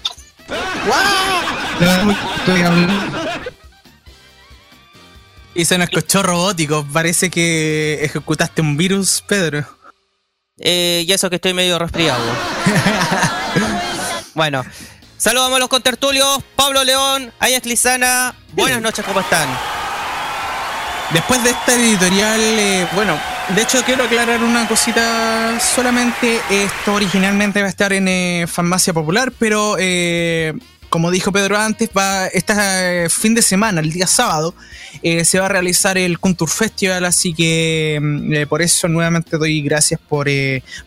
Y 5.54 5.66
se 5.66 5.78
nos 5.78 5.88
escuchó 5.88 6.24
robótico. 6.24 6.84
Parece 6.92 7.30
que 7.30 8.04
ejecutaste 8.04 8.64
un 8.64 8.76
virus, 8.76 9.24
Pedro. 9.28 9.64
Eh, 10.58 11.06
y 11.08 11.14
eso 11.14 11.30
que 11.30 11.36
estoy 11.36 11.54
medio 11.54 11.78
resfriado. 11.78 12.24
bueno, 14.34 14.66
saludamos 15.18 15.58
a 15.58 15.60
los 15.60 15.70
contertulios. 15.70 16.40
Pablo 16.56 16.84
León, 16.84 17.32
Ayas 17.38 17.68
Lizana. 17.68 18.34
Buenas 18.54 18.82
noches, 18.82 19.06
¿cómo 19.06 19.20
están? 19.20 19.48
Después 21.12 21.44
de 21.44 21.52
esta 21.52 21.76
editorial, 21.76 22.42
eh, 22.42 22.88
bueno, 22.96 23.33
de 23.50 23.62
hecho 23.62 23.84
quiero 23.86 24.04
aclarar 24.04 24.42
una 24.44 24.68
cosita 24.68 25.60
solamente. 25.60 26.40
Esto 26.50 26.94
originalmente 26.94 27.60
va 27.62 27.68
a 27.68 27.70
estar 27.70 27.94
en 27.94 28.08
eh, 28.08 28.46
Farmacia 28.48 28.94
Popular, 28.94 29.34
pero 29.38 29.76
eh, 29.80 30.54
como 30.90 31.12
dijo 31.12 31.32
Pedro 31.32 31.58
antes, 31.58 31.90
va 31.96 32.28
este 32.28 33.10
fin 33.10 33.36
de 33.36 33.42
semana, 33.42 33.82
el 33.82 33.92
día 33.92 34.08
sábado, 34.08 34.56
eh, 35.02 35.26
se 35.26 35.40
va 35.40 35.48
a 35.48 35.50
realizar 35.50 35.98
el 35.98 36.20
Contour 36.20 36.50
Festival, 36.50 37.06
así 37.06 37.34
que 37.34 38.00
mm, 38.02 38.48
por 38.48 38.62
eso 38.62 38.88
nuevamente 38.88 39.38
doy 39.38 39.62
gracias 39.62 40.00
por, 40.00 40.28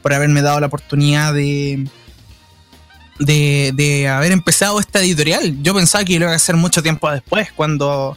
por 0.02 0.12
haberme 0.12 0.42
dado 0.42 0.60
la 0.60 0.66
oportunidad 0.66 1.34
de, 1.34 1.86
de, 3.18 4.08
haber 4.08 4.32
empezado 4.32 4.80
esta 4.80 5.00
editorial. 5.00 5.62
Yo 5.62 5.74
pensaba 5.74 6.04
que 6.04 6.14
iba 6.14 6.30
a 6.30 6.34
hacer 6.34 6.56
mucho 6.56 6.82
tiempo 6.82 7.10
después, 7.10 7.52
cuando, 7.52 8.16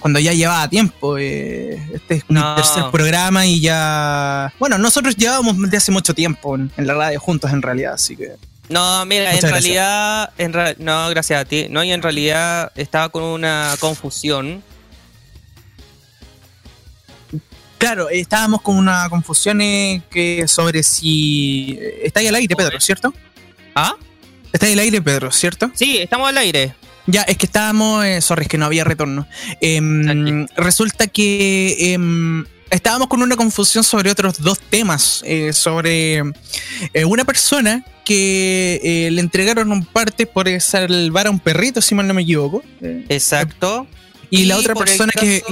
cuando 0.00 0.20
ya 0.20 0.32
llevaba 0.32 0.68
tiempo. 0.68 1.18
este 1.18 2.14
es 2.14 2.24
mi 2.28 2.40
tercer 2.54 2.84
programa 2.92 3.46
y 3.46 3.60
ya... 3.60 4.52
Bueno, 4.58 4.78
nosotros 4.78 5.16
llevábamos 5.16 5.60
desde 5.60 5.76
hace 5.78 5.92
mucho 5.92 6.14
tiempo 6.14 6.56
en 6.56 6.70
la 6.76 6.94
radio 6.94 7.20
juntos 7.20 7.52
en 7.52 7.62
realidad, 7.62 7.94
así 7.94 8.16
que... 8.16 8.32
No, 8.68 9.04
mira, 9.06 9.32
en 9.32 9.42
realidad, 9.42 10.32
en 10.38 10.52
no, 10.78 11.08
gracias 11.10 11.40
a 11.40 11.44
ti. 11.44 11.66
No, 11.70 11.84
y 11.84 11.92
en 11.92 12.02
realidad 12.02 12.72
estaba 12.74 13.08
con 13.08 13.22
una 13.22 13.74
confusión. 13.78 14.62
Claro, 17.78 18.08
estábamos 18.08 18.62
con 18.62 18.76
una 18.76 19.08
confusión 19.08 19.60
eh, 19.60 20.02
que 20.10 20.48
sobre 20.48 20.82
si 20.82 21.78
está 22.02 22.20
ahí 22.20 22.26
al 22.26 22.34
aire, 22.34 22.56
Pedro, 22.56 22.80
¿cierto? 22.80 23.12
¿Ah? 23.74 23.94
Está 24.52 24.66
ahí 24.66 24.72
al 24.72 24.78
aire, 24.80 25.00
Pedro, 25.00 25.30
¿cierto? 25.30 25.70
Sí, 25.74 25.98
estamos 25.98 26.28
al 26.28 26.38
aire. 26.38 26.74
Ya, 27.06 27.22
es 27.22 27.36
que 27.36 27.46
estábamos, 27.46 28.04
eh, 28.04 28.20
sorry, 28.20 28.42
es 28.42 28.48
que 28.48 28.58
no 28.58 28.66
había 28.66 28.84
retorno. 28.84 29.26
Em, 29.60 30.46
resulta 30.56 31.06
que 31.06 31.92
em, 31.92 32.44
estábamos 32.70 33.08
con 33.08 33.22
una 33.22 33.36
confusión 33.36 33.84
sobre 33.84 34.10
otros 34.10 34.40
dos 34.40 34.58
temas, 34.58 35.22
eh, 35.24 35.52
sobre 35.52 36.18
eh, 36.92 37.04
una 37.06 37.24
persona 37.24 37.84
que 38.04 38.80
eh, 38.82 39.10
le 39.10 39.20
entregaron 39.20 39.72
un 39.72 39.84
parte 39.84 40.26
por 40.26 40.48
salvar 40.60 41.26
a 41.26 41.30
un 41.30 41.40
perrito, 41.40 41.80
si 41.80 41.94
mal 41.94 42.06
no 42.06 42.14
me 42.14 42.22
equivoco. 42.22 42.62
Exacto. 43.08 43.86
Y, 44.30 44.44
la 44.44 44.56
otra 44.56 44.74
persona 44.74 45.12
que... 45.12 45.42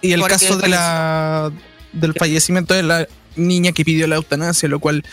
Y, 0.00 0.12
el 0.12 0.22
caso 0.24 0.56
de 0.58 0.68
la, 0.68 1.52
del 1.92 2.12
fallecimiento 2.14 2.74
de 2.74 2.82
la 2.82 3.06
niña 3.36 3.70
que 3.70 3.84
pidió 3.84 4.08
la 4.08 4.16
eutanasia, 4.16 4.68
lo 4.68 4.80
cual 4.80 5.04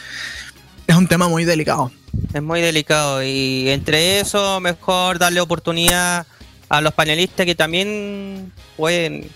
es 0.90 0.96
un 0.96 1.08
tema 1.08 1.28
muy 1.28 1.46
delicado. 1.46 1.92
Es 2.34 2.42
muy 2.42 2.62
delicado 2.62 3.24
y 3.24 3.70
entre 3.70 4.20
eso 4.20 4.60
mejor 4.60 5.20
darle 5.20 5.40
oportunidad 5.40 6.26
a 6.68 6.82
los 6.82 6.94
panelistas 6.94 7.46
que 7.46 7.54
también 7.54 8.52
pueden 8.76 9.30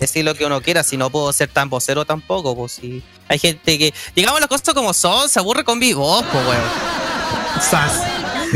decir 0.00 0.24
lo 0.24 0.34
que 0.34 0.44
uno 0.44 0.60
quiera, 0.60 0.82
si 0.82 0.96
no 0.96 1.08
puedo 1.08 1.32
ser 1.32 1.48
tan 1.50 1.70
vocero 1.70 2.04
tampoco, 2.04 2.56
pues 2.56 2.72
si 2.72 3.02
hay 3.28 3.38
gente 3.38 3.78
que, 3.78 3.94
digamos 4.16 4.40
las 4.40 4.48
cosas 4.48 4.74
como 4.74 4.92
son, 4.92 5.28
se 5.28 5.38
aburre 5.38 5.62
con 5.62 5.78
mi 5.78 5.92
voz, 5.92 6.24
pues 6.32 6.44
weón. 6.44 6.62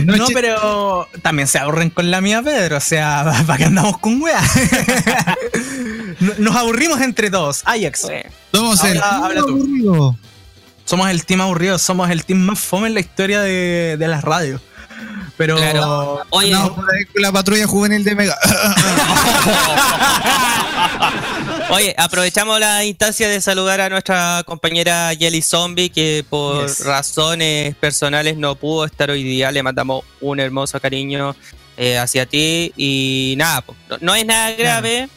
No, 0.04 0.26
pero 0.34 1.06
también 1.22 1.46
se 1.46 1.58
aburren 1.58 1.90
con 1.90 2.10
la 2.10 2.20
mía, 2.20 2.42
Pedro. 2.42 2.78
O 2.78 2.80
sea, 2.80 3.24
¿para 3.46 3.58
qué 3.58 3.64
andamos 3.66 3.98
con 3.98 4.20
weá? 4.20 4.40
Nos 6.38 6.56
aburrimos 6.56 7.00
entre 7.00 7.30
todos. 7.30 7.62
Ajax. 7.64 8.08
Somos 8.52 8.82
el 8.84 9.00
team 9.00 9.22
aburrido. 9.22 10.16
Somos 10.84 11.08
el 11.10 11.24
team 11.24 11.40
aburrido. 11.40 11.78
Somos 11.78 12.10
el 12.10 12.24
team 12.24 12.40
más 12.40 12.58
fome 12.58 12.88
en 12.88 12.94
la 12.94 13.00
historia 13.00 13.40
de, 13.40 13.96
de 13.98 14.08
las 14.08 14.22
radios. 14.22 14.60
Pero. 15.36 15.56
Oye. 16.30 16.54
la 17.14 17.32
patrulla 17.32 17.66
juvenil 17.66 18.04
de 18.04 18.14
Mega. 18.14 18.36
Oye, 21.70 21.94
aprovechamos 21.96 22.60
la 22.60 22.84
instancia 22.84 23.28
de 23.28 23.40
saludar 23.40 23.80
a 23.80 23.88
nuestra 23.88 24.42
compañera 24.44 25.10
Jelly 25.18 25.40
Zombie, 25.40 25.88
que 25.90 26.24
por 26.28 26.68
razones 26.84 27.74
personales 27.76 28.36
no 28.36 28.56
pudo 28.56 28.84
estar 28.84 29.10
hoy 29.10 29.22
día. 29.22 29.50
Le 29.50 29.62
mandamos 29.62 30.04
un 30.20 30.38
hermoso 30.38 30.78
cariño 30.80 31.34
eh, 31.78 31.96
hacia 31.98 32.26
ti 32.26 32.72
y 32.76 33.34
nada, 33.38 33.64
no, 33.88 33.96
no 34.00 34.14
es 34.14 34.26
nada 34.26 34.50
grave, 34.52 35.08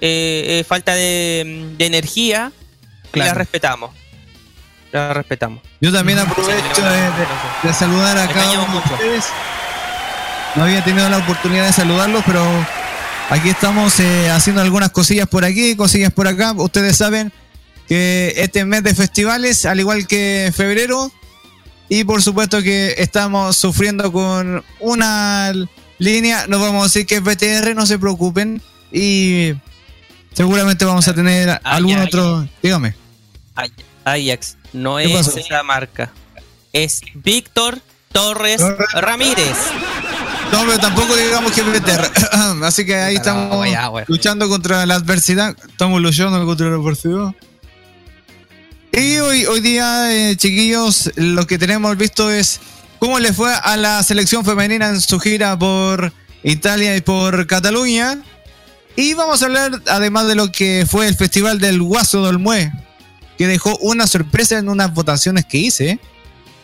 eh, 0.00 0.60
eh, 0.60 0.64
falta 0.68 0.94
de, 0.94 1.72
de 1.78 1.86
energía, 1.86 2.52
y 3.06 3.10
Claro. 3.12 3.28
la 3.30 3.34
respetamos. 3.34 3.90
La 4.92 5.12
respetamos. 5.14 5.60
Yo 5.80 5.92
también 5.92 6.18
aprovecho 6.20 6.82
de, 6.82 6.90
de- 7.00 7.10
de 7.64 7.74
saludar 7.74 8.16
a 8.18 8.28
cada 8.28 8.52
uno 8.52 8.72
de 8.72 8.78
ustedes. 8.78 9.24
No 10.54 10.64
había 10.64 10.82
tenido 10.82 11.08
la 11.10 11.18
oportunidad 11.18 11.66
de 11.66 11.72
saludarlos, 11.72 12.22
pero 12.26 12.42
aquí 13.30 13.50
estamos 13.50 14.00
eh, 14.00 14.30
haciendo 14.30 14.62
algunas 14.62 14.90
cosillas 14.90 15.28
por 15.28 15.44
aquí, 15.44 15.76
cosillas 15.76 16.12
por 16.12 16.26
acá. 16.26 16.52
Ustedes 16.52 16.96
saben 16.96 17.32
que 17.86 18.32
este 18.36 18.64
mes 18.64 18.82
de 18.82 18.94
festivales, 18.94 19.66
al 19.66 19.78
igual 19.80 20.06
que 20.06 20.52
febrero, 20.54 21.12
y 21.88 22.04
por 22.04 22.22
supuesto 22.22 22.62
que 22.62 22.94
estamos 22.98 23.56
sufriendo 23.56 24.12
con 24.12 24.62
una 24.80 25.52
línea, 25.98 26.46
no 26.48 26.58
vamos 26.60 26.82
a 26.82 26.84
decir 26.84 27.06
que 27.06 27.16
es 27.16 27.22
BTR, 27.22 27.74
no 27.74 27.86
se 27.86 27.98
preocupen, 27.98 28.60
y 28.92 29.52
seguramente 30.34 30.84
vamos 30.84 31.08
a 31.08 31.14
tener 31.14 31.60
algún 31.64 31.98
otro... 31.98 32.46
Dígame. 32.62 32.94
Ajax 34.04 34.56
no 34.72 34.96
¿Qué 34.96 35.04
es 35.04 35.26
pasó? 35.26 35.38
esa 35.38 35.62
marca. 35.62 36.12
Es 36.72 37.00
Víctor 37.14 37.80
Torres. 38.12 38.62
Ramírez. 38.94 39.56
No, 40.52 40.64
pero 40.64 40.78
tampoco 40.78 41.14
digamos 41.16 41.52
que 41.52 41.62
BTR. 41.62 42.10
Así 42.64 42.86
que 42.86 42.94
ahí 42.94 43.14
No, 43.14 43.20
estamos 43.20 43.70
ya, 43.70 43.90
luchando 44.06 44.48
contra 44.48 44.86
la 44.86 44.94
adversidad. 44.94 45.54
Estamos 45.68 46.00
luchando 46.00 46.44
contra 46.46 46.68
la 46.68 46.76
adversidad. 46.76 47.34
Y 48.92 49.18
hoy, 49.18 49.44
hoy 49.46 49.60
día, 49.60 50.12
eh, 50.12 50.36
chiquillos, 50.36 51.10
lo 51.16 51.46
que 51.46 51.58
tenemos 51.58 51.96
visto 51.96 52.30
es 52.30 52.60
cómo 52.98 53.18
le 53.18 53.32
fue 53.32 53.52
a 53.54 53.76
la 53.76 54.02
selección 54.02 54.44
femenina 54.44 54.88
en 54.88 55.00
su 55.00 55.20
gira 55.20 55.58
por 55.58 56.12
Italia 56.42 56.96
y 56.96 57.00
por 57.02 57.46
Cataluña. 57.46 58.18
Y 58.96 59.14
vamos 59.14 59.42
a 59.42 59.46
hablar 59.46 59.82
además 59.86 60.26
de 60.26 60.34
lo 60.34 60.50
que 60.50 60.86
fue 60.90 61.06
el 61.06 61.14
festival 61.14 61.60
del 61.60 61.80
Guaso 61.80 62.24
del 62.26 62.38
Mue, 62.38 62.72
que 63.38 63.46
dejó 63.46 63.76
una 63.78 64.06
sorpresa 64.06 64.58
en 64.58 64.68
unas 64.68 64.92
votaciones 64.92 65.46
que 65.46 65.58
hice. 65.58 66.00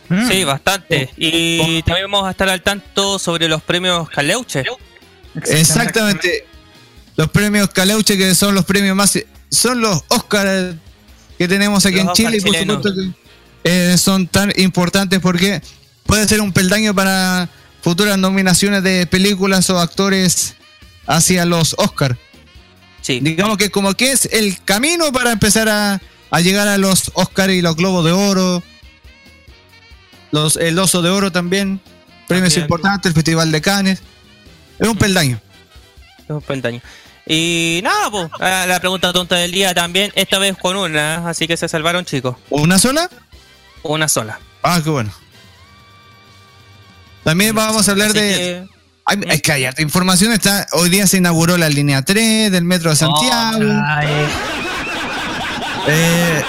Mm. 0.08 0.28
Sí, 0.28 0.44
bastante. 0.44 1.08
Y 1.16 1.82
también 1.84 2.10
vamos 2.10 2.26
a 2.26 2.32
estar 2.32 2.48
al 2.48 2.62
tanto 2.62 3.18
sobre 3.18 3.48
los 3.48 3.62
premios 3.62 4.10
Caleuche. 4.10 4.64
Exactamente. 5.46 6.46
Los 7.16 7.30
premios 7.30 7.70
Caleuche, 7.70 8.18
que 8.18 8.34
son 8.34 8.54
los 8.54 8.64
premios 8.64 8.96
más. 8.96 9.18
Son 9.50 9.80
los 9.80 10.02
Oscars 10.08 10.74
que 11.38 11.48
tenemos 11.48 11.86
aquí 11.86 11.96
Los 11.96 12.08
en 12.08 12.12
Chile, 12.12 12.36
y 12.36 12.40
por 12.40 12.56
supuesto 12.56 12.94
que 12.94 13.10
eh, 13.64 13.98
son 13.98 14.26
tan 14.26 14.52
importantes 14.56 15.20
porque 15.20 15.62
puede 16.06 16.28
ser 16.28 16.40
un 16.40 16.52
peldaño 16.52 16.94
para 16.94 17.48
futuras 17.82 18.18
nominaciones 18.18 18.82
de 18.82 19.06
películas 19.06 19.70
o 19.70 19.78
actores 19.78 20.54
hacia 21.06 21.44
los 21.44 21.74
Oscars. 21.78 22.16
Sí. 23.00 23.20
Digamos 23.20 23.58
que 23.58 23.70
como 23.70 23.94
que 23.94 24.12
es 24.12 24.26
el 24.32 24.62
camino 24.64 25.12
para 25.12 25.32
empezar 25.32 25.68
a, 25.68 26.00
a 26.36 26.40
llegar 26.40 26.68
a 26.68 26.78
los 26.78 27.10
Oscars 27.14 27.52
y 27.52 27.62
los 27.62 27.76
Globos 27.76 28.04
de 28.04 28.12
Oro, 28.12 28.62
los, 30.30 30.56
el 30.56 30.78
Oso 30.78 31.00
de 31.02 31.10
Oro 31.10 31.30
también, 31.30 31.80
premios 32.26 32.54
También. 32.54 32.64
importantes, 32.64 33.10
el 33.10 33.14
Festival 33.14 33.52
de 33.52 33.60
Cannes. 33.60 34.02
Es 34.78 34.88
un 34.88 34.96
peldaño. 34.96 35.40
Es 36.18 36.30
un 36.30 36.42
peldaño. 36.42 36.80
Y 37.26 37.80
nada, 37.84 38.10
pues, 38.10 38.28
la 38.40 38.78
pregunta 38.80 39.12
tonta 39.12 39.36
del 39.36 39.52
día 39.52 39.72
también, 39.74 40.12
esta 40.14 40.38
vez 40.38 40.56
con 40.58 40.76
una, 40.76 41.28
así 41.28 41.46
que 41.46 41.56
se 41.56 41.68
salvaron 41.68 42.04
chicos. 42.04 42.36
¿Una 42.50 42.78
sola? 42.78 43.08
Una 43.82 44.08
sola. 44.08 44.38
Ah, 44.62 44.80
qué 44.82 44.90
bueno. 44.90 45.12
También 47.22 47.54
vamos 47.54 47.88
a 47.88 47.92
hablar 47.92 48.10
Así 48.10 48.18
de. 48.18 48.28
que- 48.34 48.66
Hay, 49.06 49.18
es 49.28 49.42
que 49.42 49.52
hay 49.52 49.66
información. 49.78 50.32
Está, 50.32 50.66
hoy 50.72 50.88
día 50.90 51.06
se 51.06 51.18
inauguró 51.18 51.56
la 51.58 51.68
línea 51.68 52.02
3 52.02 52.50
del 52.50 52.64
Metro 52.64 52.90
de 52.90 52.96
Santiago. 52.96 53.58
Eh, 55.86 56.42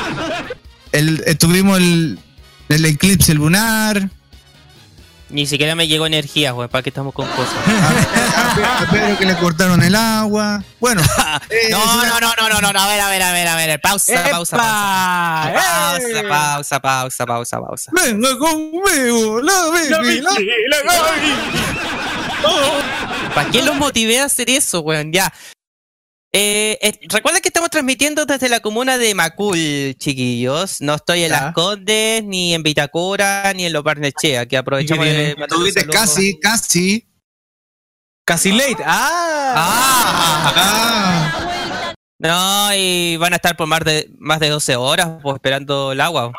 el, 0.92 1.24
eh, 1.26 1.36
tuvimos 1.36 1.78
el, 1.78 2.20
el 2.70 2.86
eclipse 2.86 3.34
lunar. 3.34 4.10
Ni 5.30 5.48
siquiera 5.48 5.74
me 5.76 5.88
llegó 5.88 6.06
energía, 6.06 6.52
güey, 6.52 6.70
para 6.70 6.84
que 6.84 6.90
estamos 6.90 7.14
con 7.14 7.28
cosas. 7.30 7.56
A, 8.58 8.84
a 8.84 8.90
Pedro 8.92 9.18
que 9.18 9.26
le 9.26 9.36
cortaron 9.38 9.82
el 9.84 9.96
agua. 9.96 10.64
Bueno, 10.80 11.02
eh, 11.50 11.70
No, 11.72 11.84
una- 11.84 12.06
no, 12.08 12.20
no, 12.22 12.34
no, 12.38 12.50
no, 12.50 12.62
no, 12.62 12.74
no, 12.74 12.80
a 12.80 12.88
ver, 12.88 13.02
a 13.02 13.10
ver, 13.10 13.22
a 13.22 13.32
ver, 13.34 13.48
a 13.48 13.56
ver, 13.56 13.82
pausa, 13.82 14.24
pausa, 14.30 14.56
pausa. 14.58 15.50
¡Epa! 15.50 15.62
Pausa, 15.62 16.20
¡Eh! 16.20 16.24
pausa, 16.30 16.80
pausa, 16.80 17.26
pausa, 17.26 17.60
pausa. 17.60 17.92
Venga 17.94 18.38
conmigo, 18.38 19.42
la 19.42 19.54
baby, 19.72 20.22
la- 20.22 20.32
¿Para 23.34 23.50
qué 23.52 23.62
los 23.64 23.76
motivé 23.76 24.20
a 24.22 24.26
hacer 24.26 24.50
eso, 24.50 24.80
weón? 24.82 25.12
Ya. 25.12 25.34
Eh, 26.38 26.78
eh, 26.82 27.00
recuerda 27.08 27.40
que 27.40 27.48
estamos 27.48 27.70
transmitiendo 27.70 28.26
desde 28.26 28.50
la 28.50 28.60
comuna 28.60 28.98
de 28.98 29.16
Macul, 29.16 29.96
chiquillos. 29.98 30.82
No 30.82 30.96
estoy 30.96 31.24
en. 31.24 31.32
Las 31.32 31.54
Condes, 31.54 32.26
ni 32.26 32.54
en 32.54 32.62
Vitacura, 32.62 33.54
ni 33.54 33.66
en 33.66 33.72
Los 33.72 33.84
Barnechea, 33.84 34.46
que 34.46 34.58
aprovechamos 34.58 35.06
¿Y 35.06 35.10
qué 35.10 35.16
de 35.16 35.36
saludo. 35.38 35.94
casi, 35.94 36.38
casi. 36.38 37.08
Casi 38.26 38.52
late. 38.52 38.84
Ah. 38.86 39.54
¡Ah! 39.56 40.54
Ah, 40.58 41.94
No, 42.20 42.76
y 42.76 43.16
van 43.16 43.32
a 43.32 43.38
estar 43.38 43.56
por 43.56 43.68
más 43.68 43.86
de, 43.86 44.10
más 44.18 44.42
de 44.42 44.50
12 44.50 44.76
horas 44.76 45.08
pues, 45.24 45.36
esperando 45.36 45.94
el 45.94 46.02
agua. 46.02 46.34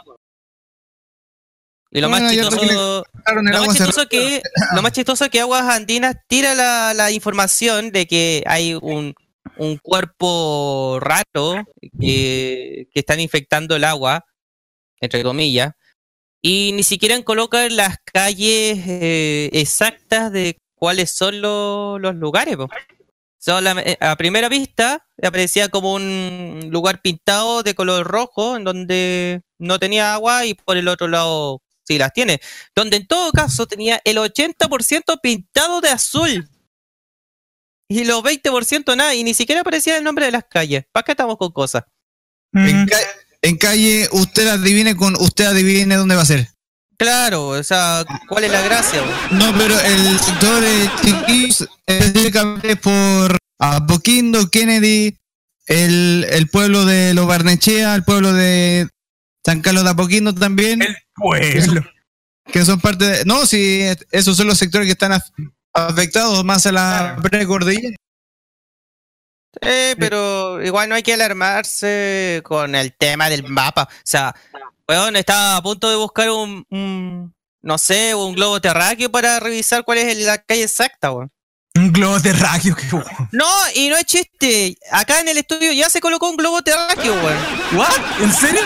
Y 1.91 2.03
lo 2.03 2.11
Bueno, 2.11 2.27
más 2.27 2.35
chistoso... 2.35 3.05
Lo 3.35 3.67
más, 3.67 3.77
chistoso 3.77 4.09
que, 4.09 4.43
lo 4.75 4.83
más 4.83 4.93
chistoso 4.93 5.31
que 5.31 5.41
Aguas 5.41 5.65
Andinas 5.65 6.17
tira 6.29 6.55
la, 6.55 6.93
la 6.93 7.11
información 7.11 7.93
de 7.93 8.07
que 8.07 8.45
hay 8.47 8.75
un, 8.75 9.15
un 9.57 9.79
cuerpo 9.79 10.99
raro 11.01 11.65
que, 12.01 12.89
están 12.95 13.21
infectando 13.21 13.77
el 13.77 13.85
agua, 13.85 14.25
entre 15.01 15.23
comillas, 15.23 15.73
y 16.43 16.73
ni 16.73 16.83
siquiera 16.83 17.21
colocan 17.23 17.75
las 17.77 17.99
calles 18.05 18.79
eh, 18.87 19.51
exactas 19.53 20.31
de 20.33 20.59
cuáles 20.75 21.11
son 21.11 21.41
lo- 21.41 21.99
los 21.99 22.15
lugares. 22.15 22.57
eh, 23.85 23.97
a 24.01 24.17
primera 24.17 24.49
vista 24.49 25.07
aparecía 25.23 25.69
como 25.69 25.95
un 25.95 26.69
lugar 26.71 27.01
pintado 27.03 27.63
de 27.63 27.75
color 27.75 28.07
rojo 28.07 28.57
en 28.57 28.65
donde 28.65 29.43
no 29.59 29.79
tenía 29.79 30.15
agua 30.15 30.45
y 30.47 30.55
por 30.55 30.77
el 30.77 30.89
otro 30.89 31.09
lado 31.09 31.63
sí 31.85 31.99
las 31.99 32.13
tiene. 32.13 32.41
Donde 32.75 32.97
en 32.99 33.07
todo 33.07 33.31
caso 33.33 33.67
tenía 33.67 34.01
el 34.05 34.19
80% 34.19 35.21
pintado 35.23 35.81
de 35.81 35.89
azul. 35.91 36.49
Y 37.89 38.05
los 38.05 38.23
20% 38.23 38.97
nada. 38.97 39.15
Y 39.15 39.23
ni 39.25 39.35
siquiera 39.35 39.61
aparecía 39.61 39.97
el 39.97 40.05
nombre 40.05 40.25
de 40.27 40.33
las 40.33 40.45
calles. 40.51 40.85
¿Para 40.93 41.05
qué 41.05 41.13
estamos 41.13 41.37
con 41.37 41.53
cosas? 41.53 41.85
En, 42.53 42.87
ca- 42.87 42.97
en 43.43 43.57
calle, 43.59 44.09
usted 44.13 44.49
adivine 44.49 44.97
con 44.97 45.15
usted 45.21 45.45
adivine 45.47 45.95
dónde 45.97 46.15
va 46.17 46.23
a 46.23 46.27
ser. 46.27 46.49
Claro, 46.99 47.49
o 47.49 47.63
sea, 47.63 48.05
¿cuál 48.29 48.45
es 48.45 48.51
la 48.51 48.63
gracia? 48.63 49.03
No, 49.33 49.53
pero 49.59 49.79
el 49.79 50.19
sector 50.19 50.61
de 50.63 50.91
chiquillos, 51.05 51.69
específicamente 51.85 52.77
por 52.77 53.37
Apoquindo, 53.59 54.49
Kennedy, 54.49 55.19
el, 55.67 56.27
el 56.31 56.49
pueblo 56.49 56.87
de 56.87 57.13
Los 57.13 57.27
Barnechea, 57.27 57.95
el 57.95 58.03
pueblo 58.05 58.33
de 58.33 58.89
San 59.45 59.61
Carlos 59.61 59.85
de 59.85 59.91
Apoquindo 59.91 60.35
también, 60.35 60.81
El 60.81 60.97
pueblo. 61.15 61.85
que 62.51 62.65
son 62.65 62.81
parte 62.81 63.05
de... 63.05 63.25
No, 63.27 63.45
sí, 63.45 63.83
esos 64.11 64.35
son 64.37 64.47
los 64.47 64.57
sectores 64.57 64.87
que 64.87 64.93
están 64.93 65.13
afectados 65.77 66.45
más 66.45 66.67
a 66.67 66.73
la 66.73 67.17
precordillera. 67.23 67.97
Eh, 69.61 69.95
pero 69.99 70.63
igual 70.63 70.89
no 70.89 70.95
hay 70.95 71.03
que 71.03 71.15
alarmarse 71.15 72.43
con 72.45 72.75
el 72.75 72.95
tema 72.95 73.29
del 73.29 73.49
mapa. 73.49 73.89
O 73.91 74.03
sea, 74.05 74.35
weón, 74.89 75.17
estaba 75.17 75.57
a 75.57 75.63
punto 75.63 75.89
de 75.89 75.97
buscar 75.97 76.31
un, 76.31 76.65
un, 76.71 77.35
no 77.63 77.79
sé, 77.79 78.15
un 78.15 78.35
globo 78.35 78.61
terráqueo 78.61 79.11
para 79.11 79.41
revisar 79.41 79.85
cuál 79.85 79.99
es 79.99 80.19
la 80.19 80.39
calle 80.39 80.65
exacta, 80.65 81.13
weón. 81.13 81.31
Un 81.75 81.93
globo 81.93 82.21
terráqueo. 82.21 82.75
qué. 82.75 82.87
No, 83.33 83.47
y 83.75 83.89
no 83.91 83.97
es 83.97 84.05
chiste. 84.07 84.77
Acá 84.91 85.21
en 85.21 85.29
el 85.29 85.39
estudio 85.39 85.73
ya 85.73 85.91
se 85.91 86.01
colocó 86.01 86.31
un 86.31 86.37
globo 86.37 86.63
terráqueo, 86.63 87.15
weón. 87.15 87.39
¿What? 87.75 88.23
¿En 88.23 88.33
serio? 88.33 88.63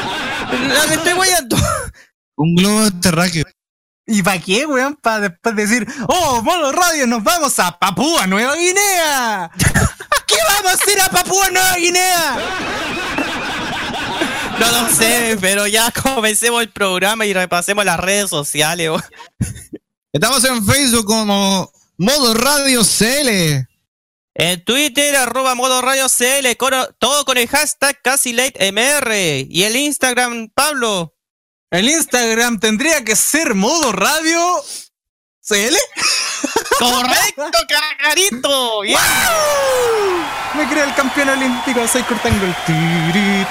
No 0.53 0.87
me 0.88 0.94
estoy 0.94 1.12
guayando. 1.14 1.57
Un 2.37 2.55
globo 2.55 2.90
terráqueo. 3.01 3.44
¿Y 4.11 4.25
para 4.25 4.40
qué, 4.40 4.66
weón? 4.66 4.96
Para 4.96 5.20
después 5.20 5.55
decir, 5.55 5.87
oh, 6.09 6.42
modo 6.42 6.73
radio, 6.73 7.07
nos 7.07 7.23
vamos 7.23 7.57
a 7.61 7.79
Papúa 7.79 8.27
Nueva 8.27 8.57
Guinea. 8.57 9.51
¿Qué 10.27 10.37
vamos 10.49 10.73
a 10.73 10.75
hacer 10.75 11.01
a 11.01 11.09
Papúa 11.09 11.49
Nueva 11.51 11.77
Guinea? 11.77 12.38
No 14.59 14.73
lo 14.73 14.88
sé, 14.92 15.38
pero 15.40 15.68
ya 15.68 15.92
comencemos 15.92 16.61
el 16.61 16.70
programa 16.70 17.25
y 17.25 17.33
repasemos 17.33 17.85
las 17.85 18.01
redes 18.01 18.29
sociales, 18.29 18.90
weón. 18.90 19.05
Estamos 20.12 20.42
en 20.44 20.66
Facebook 20.66 21.07
como 21.07 21.70
Modo 21.96 22.35
Radio 22.35 22.83
CL. 22.83 23.64
En 24.35 24.64
Twitter, 24.64 25.14
arroba 25.14 25.55
modo 25.55 25.83
radio 25.83 26.07
CL, 26.09 26.57
todo 26.99 27.25
con 27.25 27.38
el 27.38 27.46
hashtag 27.46 28.03
casi 28.03 28.33
late 28.33 28.73
MR. 28.73 29.46
Y 29.49 29.62
el 29.62 29.77
Instagram, 29.77 30.49
Pablo. 30.49 31.14
El 31.70 31.88
Instagram 31.88 32.59
tendría 32.59 33.04
que 33.04 33.14
ser 33.14 33.54
modo 33.54 33.92
radio 33.92 34.40
¿CL? 35.40 35.76
¡Correcto, 36.78 37.44
Caracarito! 37.68 38.80
¡Bien! 38.83 38.98
Me 40.54 40.68
creo 40.68 40.85
el 40.85 40.94
campeón 40.94 41.28
olímpico, 41.30 41.87
soy 41.88 42.02
Curtangol. 42.02 42.54
Tirit, 42.66 43.46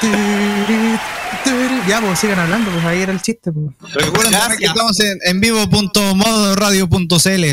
tirit, 0.00 1.00
tirit. 1.44 1.86
Ya, 1.86 2.00
pues 2.00 2.18
sigan 2.18 2.38
hablando, 2.38 2.70
pues 2.70 2.84
ahí 2.84 3.02
era 3.02 3.12
el 3.12 3.20
chiste. 3.22 3.52
Pues. 3.52 3.66
Recuerden 3.92 4.40
que 4.58 4.64
estamos 4.66 4.98
en, 5.00 5.18
en 5.22 5.40
vivo.modoradio.cl. 5.40 7.44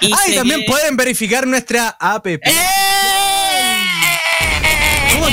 Y 0.00 0.10
Ah, 0.12 0.18
también 0.34 0.64
pueden 0.66 0.96
verificar 0.96 1.46
nuestra 1.46 1.96
app. 2.00 2.26
¡Eh! 2.26 2.40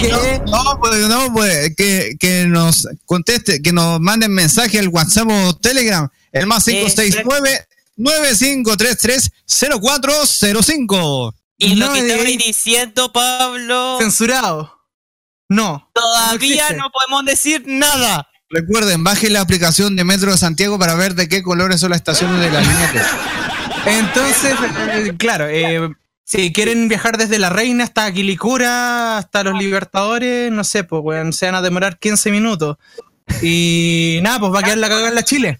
¿Cómo 0.02 0.22
que? 0.22 0.40
No, 0.46 0.80
pues 0.80 1.08
no, 1.08 1.34
pues 1.34 1.76
que, 1.76 2.16
que 2.20 2.46
nos 2.46 2.88
conteste, 3.06 3.62
que 3.62 3.72
nos 3.74 4.00
manden 4.00 4.32
mensaje 4.34 4.80
al 4.80 4.88
WhatsApp 4.90 5.28
o 5.30 5.56
Telegram, 5.58 6.08
el 6.32 6.48
más 6.48 6.66
569 6.66 7.66
9533 7.98 9.32
0405. 9.82 11.36
Y 11.58 11.76
lo 11.76 11.88
No, 11.88 11.94
que 11.94 12.04
de- 12.04 12.12
estabais 12.14 12.38
diciendo, 12.38 13.12
Pablo, 13.12 13.98
Censurado. 14.00 14.76
No. 15.50 15.90
todavía 15.94 16.70
no 16.78 16.90
podemos 16.92 17.26
decir 17.26 17.64
nada. 17.66 18.28
Recuerden, 18.52 19.04
bajen 19.04 19.34
la 19.34 19.42
aplicación 19.42 19.96
de 19.96 20.04
Metro 20.04 20.32
de 20.32 20.38
Santiago 20.38 20.80
para 20.80 20.96
ver 20.96 21.16
de 21.16 21.28
qué 21.28 21.44
colores 21.44 21.80
son 21.82 21.90
las 21.92 21.98
estaciones 21.98 22.40
de 22.40 22.50
la 22.50 22.62
línea. 22.62 22.92
T. 23.84 23.92
Entonces, 24.00 24.54
eh, 24.94 25.14
claro, 25.18 25.48
eh, 25.50 25.90
si 26.30 26.54
quieren 26.54 26.88
viajar 26.90 27.18
desde 27.18 27.40
La 27.40 27.50
Reina 27.50 27.84
hasta 27.84 28.12
Quilicura, 28.14 29.18
hasta 29.18 29.44
los 29.44 29.58
Libertadores, 29.58 30.52
no 30.52 30.64
sé, 30.64 30.84
pues 30.84 31.02
weón, 31.04 31.34
se 31.34 31.48
van 31.48 31.56
a 31.56 31.62
demorar 31.64 31.98
15 31.98 32.30
minutos. 32.30 32.78
Y 33.42 34.20
nada, 34.22 34.40
pues 34.40 34.54
va 34.54 34.60
a 34.60 34.64
quedar 34.64 34.78
la 34.78 34.90
cagada 34.90 35.10
en 35.10 35.16
la 35.16 35.24
Chile. 35.24 35.60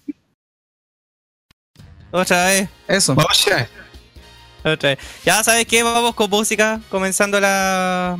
Otra 2.12 2.46
vez, 2.46 2.68
Eso. 2.86 3.14
Oye, 3.14 3.68
otra 4.62 4.90
vez. 4.90 4.98
Ya 5.24 5.42
sabes 5.42 5.66
qué, 5.66 5.82
vamos 5.82 6.14
con 6.14 6.30
música, 6.30 6.80
comenzando 6.88 7.40
la, 7.40 8.16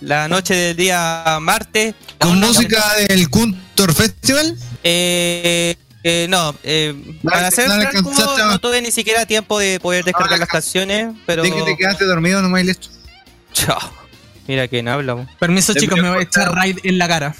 la 0.00 0.26
noche 0.26 0.54
del 0.54 0.76
día 0.78 1.36
martes. 1.42 1.94
con 2.18 2.40
música 2.40 2.82
del 3.08 3.28
Kuntor 3.28 3.92
Festival. 3.92 4.56
Eh, 4.82 5.76
eh, 6.04 6.26
no, 6.28 6.54
eh, 6.62 6.94
No 7.22 7.30
para 7.30 7.50
ser 7.50 7.68
no 7.68 7.74
franco, 7.74 8.12
no 8.50 8.58
tuve 8.60 8.80
ni 8.82 8.92
siquiera 8.92 9.26
tiempo 9.26 9.58
de 9.58 9.80
poder 9.80 10.04
descargar 10.04 10.38
las 10.38 10.48
canciones, 10.48 11.14
pero... 11.26 11.42
De 11.42 11.50
que 11.50 11.62
te 11.62 11.76
quedaste 11.76 12.04
dormido 12.04 12.40
nomás 12.42 12.62
y 12.62 12.66
listo. 12.66 12.88
Chao. 13.52 13.78
Mira 14.46 14.68
quién 14.68 14.86
habla. 14.86 15.26
Permiso, 15.38 15.72
Te 15.72 15.80
chicos, 15.80 15.98
me 15.98 16.08
voy 16.10 16.18
a 16.18 16.22
echar 16.22 16.54
raid 16.54 16.78
en 16.84 16.98
la 16.98 17.08
cara. 17.08 17.34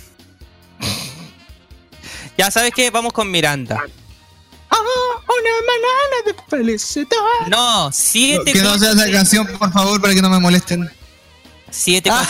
Ya 2.37 2.50
sabes 2.50 2.72
qué, 2.74 2.90
vamos 2.90 3.12
con 3.12 3.31
Miranda. 3.31 3.81
Ah, 4.70 4.77
una 4.77 5.50
banana 5.68 6.16
de 6.27 6.35
felicidad. 6.50 7.07
No, 7.48 7.92
siete 7.92 8.53
Que 8.53 8.61
no 8.61 8.77
sea 8.77 8.90
esa 8.90 9.09
canción, 9.09 9.46
por 9.46 9.72
favor, 9.72 10.00
para 10.00 10.14
que 10.14 10.20
no 10.20 10.29
me 10.29 10.40
molesten. 10.40 10.90
Siete 11.70 12.11
Ah, 12.12 12.27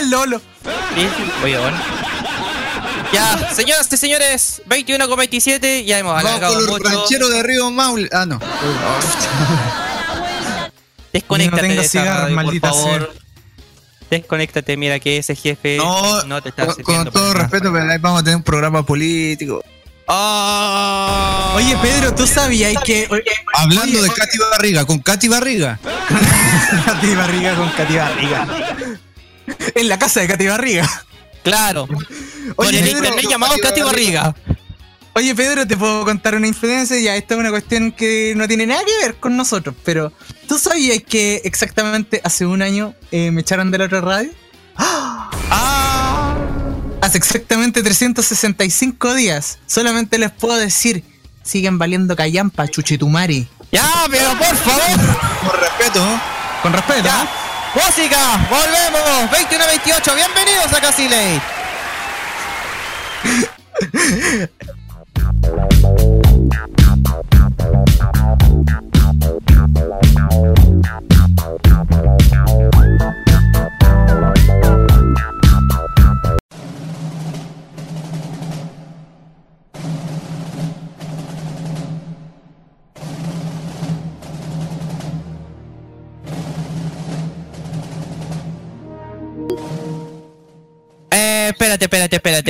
Lolo. 0.08 0.40
Sí, 0.94 1.06
Oye, 1.44 1.56
bueno. 1.58 1.76
Ya, 3.14 3.54
señoras 3.54 3.88
y 3.92 3.96
señores, 3.96 4.62
21 4.66 5.08
con 5.08 5.16
27, 5.18 5.84
ya 5.84 5.98
hemos 5.98 6.14
Vamos 6.14 6.28
alargado 6.30 6.54
con 6.54 6.66
los 6.66 6.72
mucho. 6.80 6.84
rancheros 6.88 7.30
de 7.30 7.42
Río 7.42 7.70
Maule. 7.70 8.08
Ah, 8.12 8.26
no. 8.26 8.38
Desconéctate 11.12 11.68
No 11.68 11.74
de 11.74 11.80
esa 11.80 12.04
radio, 12.04 12.60
por 12.60 12.60
favor. 12.60 13.14
Desconéctate, 14.10 14.76
mira 14.76 14.98
que 15.00 15.16
ese 15.18 15.34
jefe 15.34 15.76
No, 15.78 16.22
no 16.24 16.42
te 16.42 16.50
está 16.50 16.66
con, 16.66 16.82
con 16.82 17.04
todo 17.10 17.32
para 17.32 17.40
respeto, 17.44 17.72
pero 17.72 17.90
ahí 17.90 17.98
vamos 17.98 18.20
a 18.20 18.24
tener 18.24 18.36
un 18.36 18.42
programa 18.42 18.84
político. 18.84 19.62
Ah. 20.06 21.52
Oye, 21.56 21.76
Pedro, 21.80 22.14
¿tú 22.14 22.26
sabías 22.26 22.74
que. 22.84 23.06
oye, 23.10 23.22
Hablando 23.54 23.98
oye, 23.98 24.02
de 24.02 24.14
Katy 24.14 24.38
Barriga, 24.50 24.84
con 24.84 24.98
Katy 24.98 25.28
Barriga. 25.28 25.78
Katy 26.84 27.14
Barriga 27.14 27.54
con 27.54 27.70
Katy 27.70 27.96
Barriga. 27.96 28.46
En 29.74 29.88
la 29.88 29.98
casa 29.98 30.20
de 30.20 30.28
Katy 30.28 30.46
Barriga. 30.46 31.04
Claro. 31.44 31.86
Por 31.86 32.66
Oye, 32.66 32.78
el 32.78 32.84
Pedro, 32.84 32.98
internet 33.04 33.26
llamado 33.30 33.54
Katy 33.62 33.82
Barriga. 33.82 34.34
Oye, 35.14 35.34
Pedro, 35.34 35.66
te 35.66 35.76
puedo 35.76 36.04
contar 36.04 36.34
una 36.34 36.48
infidencia. 36.48 36.98
Ya, 36.98 37.14
esta 37.14 37.34
es 37.34 37.40
una 37.40 37.50
cuestión 37.50 37.92
que 37.92 38.32
no 38.36 38.48
tiene 38.48 38.66
nada 38.66 38.82
que 38.84 39.06
ver 39.06 39.16
con 39.16 39.36
nosotros. 39.36 39.76
Pero, 39.84 40.12
¿tú 40.48 40.58
sabías 40.58 41.02
que 41.06 41.42
exactamente 41.44 42.20
hace 42.24 42.46
un 42.46 42.62
año 42.62 42.94
eh, 43.12 43.30
me 43.30 43.42
echaron 43.42 43.70
de 43.70 43.78
la 43.78 43.84
otra 43.84 44.00
radio? 44.00 44.30
Ah. 45.56 46.36
Hace 47.02 47.18
exactamente 47.18 47.82
365 47.82 49.14
días. 49.14 49.58
Solamente 49.66 50.18
les 50.18 50.32
puedo 50.32 50.56
decir: 50.56 51.04
siguen 51.42 51.78
valiendo 51.78 52.16
callampa, 52.16 52.66
chuchitumari. 52.66 53.46
Ya, 53.70 54.06
pero 54.10 54.30
por 54.30 54.56
favor. 54.56 55.16
Por 55.44 55.60
respeto, 55.60 56.04
¿no? 56.04 56.20
Con 56.62 56.72
respeto. 56.72 57.04
Ya. 57.04 57.24
¿eh? 57.24 57.43
Música, 57.74 58.46
volvemos. 58.48 59.30
21-28, 59.30 60.14
bienvenidos 60.14 60.72
a 60.72 60.80
Casiley. 60.80 61.40
Eh, 63.92 64.48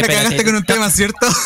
espérate. 0.04 0.24
cagaste 0.24 0.44
con 0.44 0.56
un 0.56 0.64
tema, 0.64 0.90
¿cierto? 0.90 1.26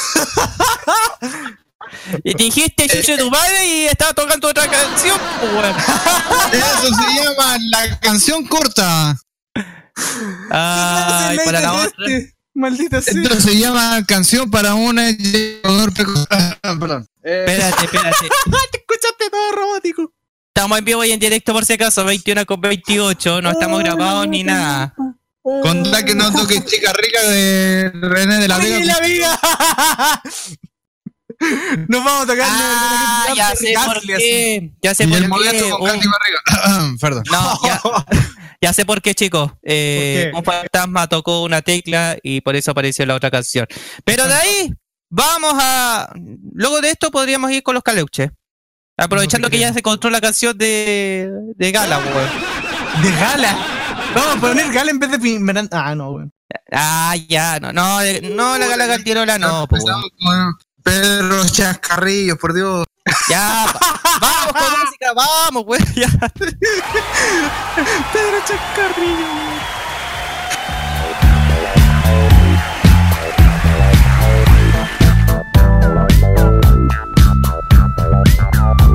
Y 2.24 2.34
Dijiste 2.34 2.88
chuche 2.88 3.16
tu 3.18 3.30
madre 3.30 3.66
y 3.66 3.84
estaba 3.86 4.12
tocando 4.12 4.48
otra 4.48 4.68
canción, 4.68 5.18
pues. 5.40 5.74
Eso 6.52 6.94
se 6.94 7.22
llama 7.22 7.58
la 7.70 8.00
canción 8.00 8.46
corta. 8.46 9.16
Ay, 10.50 11.38
para 11.44 11.60
la 11.60 11.72
otra. 11.74 12.06
Maldita 12.54 13.00
sea. 13.00 13.22
Esto 13.22 13.40
se 13.40 13.58
llama 13.58 14.04
canción 14.06 14.50
para 14.50 14.74
una 14.74 15.10
llegador 15.10 15.92
precoz. 15.92 16.26
Perdón. 16.62 17.06
Espérate, 17.22 17.84
espérate. 17.84 18.28
Te 18.72 18.78
escuchaste 18.78 19.30
todo 19.30 19.52
robótico. 19.52 20.12
Estamos 20.48 20.78
en 20.78 20.84
vivo 20.84 21.04
y 21.04 21.12
en 21.12 21.20
directo 21.20 21.52
por 21.52 21.64
si 21.64 21.74
acaso, 21.74 22.04
21 22.04 22.44
con 22.46 22.60
28, 22.60 23.42
no 23.42 23.50
estamos 23.50 23.78
grabados 23.78 24.26
ni 24.26 24.42
nada. 24.42 24.92
Con 25.62 25.90
la 25.90 26.02
que 26.04 26.14
no 26.14 26.32
toque 26.32 26.64
chica 26.64 26.92
rica 26.92 27.22
de 27.28 27.90
René 27.94 28.38
de 28.38 28.48
la 28.48 28.58
Vega. 28.58 28.84
la 28.84 29.00
vida. 29.00 29.40
Nos 31.88 32.04
vamos 32.04 32.24
a 32.24 32.26
tocar. 32.26 32.48
Ah, 32.50 33.26
ya 33.36 33.54
sé 33.54 33.74
por 33.84 34.00
qué. 34.00 34.72
Ya 34.82 34.94
sé 34.94 35.04
Y 35.04 35.06
por 35.06 35.18
el 35.18 35.30
qué. 35.50 35.70
con. 35.70 36.98
Perdón. 36.98 37.22
No, 37.30 37.60
ya, 37.64 37.80
ya 38.60 38.72
sé 38.72 38.84
por 38.84 39.00
qué, 39.00 39.14
chicos. 39.14 39.52
Eh, 39.62 40.30
¿Por 40.32 40.40
un 40.40 40.44
fantasma 40.44 41.06
tocó 41.06 41.44
una 41.44 41.62
tecla 41.62 42.16
y 42.22 42.40
por 42.40 42.56
eso 42.56 42.72
apareció 42.72 43.06
la 43.06 43.14
otra 43.14 43.30
canción. 43.30 43.66
Pero 44.04 44.26
de 44.26 44.34
ahí, 44.34 44.74
vamos 45.10 45.54
a. 45.56 46.12
Luego 46.54 46.80
de 46.80 46.90
esto 46.90 47.12
podríamos 47.12 47.52
ir 47.52 47.62
con 47.62 47.74
los 47.74 47.84
caleuches. 47.84 48.30
Aprovechando 48.96 49.48
que 49.48 49.60
ya 49.60 49.72
se 49.72 49.78
encontró 49.78 50.10
la 50.10 50.20
canción 50.20 50.58
de, 50.58 51.30
de 51.54 51.70
Gala, 51.70 51.98
weón. 51.98 53.02
De 53.02 53.10
gala. 53.12 53.77
Vamos 54.18 54.36
a 54.36 54.40
poner 54.40 54.72
gala 54.72 54.90
en 54.90 54.98
vez 54.98 55.10
de 55.12 55.18
Miranda. 55.38 55.86
Ah, 55.86 55.94
no, 55.94 56.10
weón. 56.10 56.32
Ah, 56.72 57.14
ya, 57.28 57.60
no, 57.60 57.72
no, 57.72 58.00
no, 58.34 58.58
la 58.58 58.66
Gala 58.66 58.86
Galtierola 58.86 59.38
no, 59.38 59.66
pues, 59.68 59.84
Pedro 60.82 61.46
Chascarrillo, 61.46 62.36
por 62.38 62.54
Dios. 62.54 62.84
Ya, 63.28 63.66
va- 63.66 64.00
vamos 64.20 64.52
con 64.52 64.80
música, 64.80 65.12
vamos, 65.14 65.64
weón. 65.66 65.84
Ya. 65.94 66.08
Pedro 68.12 68.38
Chascarrillo. 68.46 69.28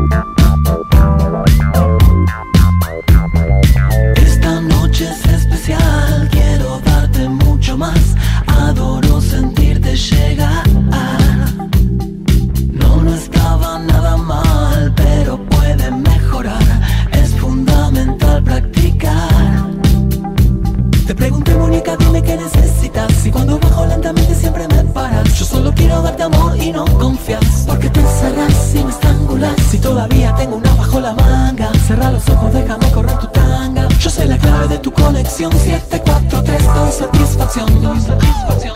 Esta 0.03 1.32
cuando 23.33 23.59
bajo 23.59 23.85
lentamente 23.85 24.33
siempre 24.35 24.67
me 24.67 24.83
paras. 24.85 25.33
Yo 25.37 25.45
solo 25.45 25.73
quiero 25.73 26.01
darte 26.01 26.23
amor 26.23 26.55
y 26.57 26.71
no 26.71 26.85
confías 26.85 27.65
Porque 27.67 27.89
te 27.89 27.99
encerras 27.99 28.75
y 28.75 28.83
me 28.83 28.91
estrangulas. 28.91 29.53
Si 29.69 29.79
todavía 29.79 30.33
tengo 30.35 30.57
una 30.57 30.73
bajo 30.75 30.99
la 30.99 31.13
manga 31.13 31.71
Cerra 31.87 32.11
los 32.11 32.27
ojos, 32.29 32.53
déjame 32.53 32.89
correr 32.91 33.17
tu 33.17 33.27
tanga. 33.27 33.87
Yo 33.99 34.09
soy 34.09 34.27
la 34.27 34.37
clave 34.37 34.67
de 34.67 34.77
tu 34.77 34.91
conexión. 34.91 35.51
7, 35.51 36.01
4, 36.05 36.43
3, 36.43 36.63
doy 36.63 36.73
doy 36.75 36.91
satisfacción. 36.91 38.73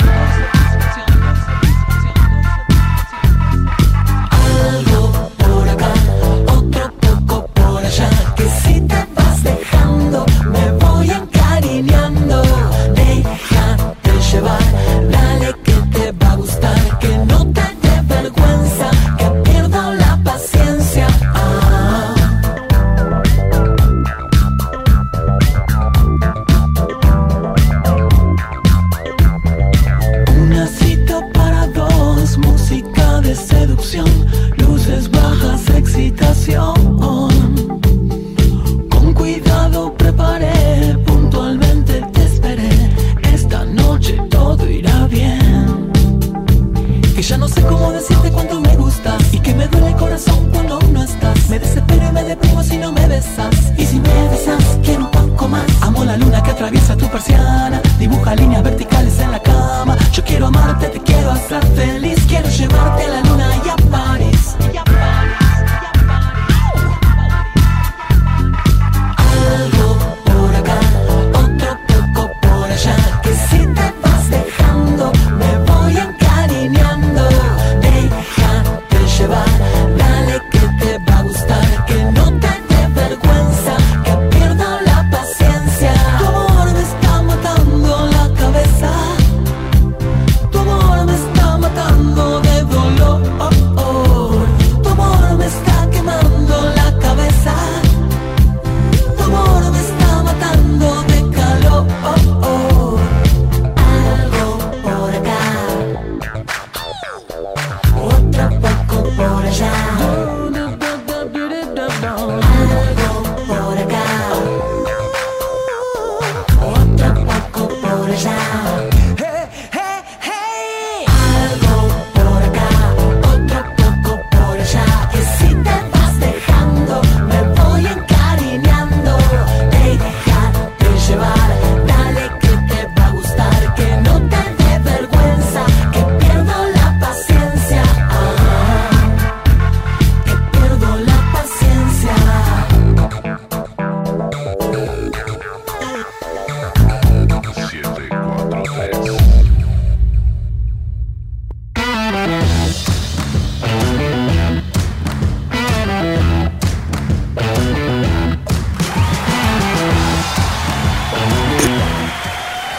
Atraviesa 56.57 56.97
tu 56.97 57.07
persiana, 57.07 57.79
dibuja 57.99 58.33
líneas 58.35 58.63
verticales 58.63 59.19
en 59.19 59.31
la 59.31 59.39
cama. 59.39 59.95
Yo 60.11 60.23
quiero 60.23 60.47
amarte, 60.47 60.87
te 60.87 60.99
quiero 61.01 61.31
hacer 61.31 61.63
feliz. 61.75 62.17
Quiero 62.27 62.49
llevarte 62.49 63.03
a 63.03 63.09
la 63.09 63.26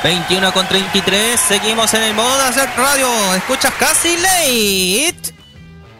21 0.09 0.55
con 0.55 0.67
33, 0.67 1.39
seguimos 1.39 1.93
en 1.93 2.03
el 2.03 2.15
modo 2.15 2.35
de 2.39 2.45
hacer 2.45 2.67
radio. 2.79 3.35
Escuchas 3.35 3.75
casi 3.75 4.17
late. 4.17 5.35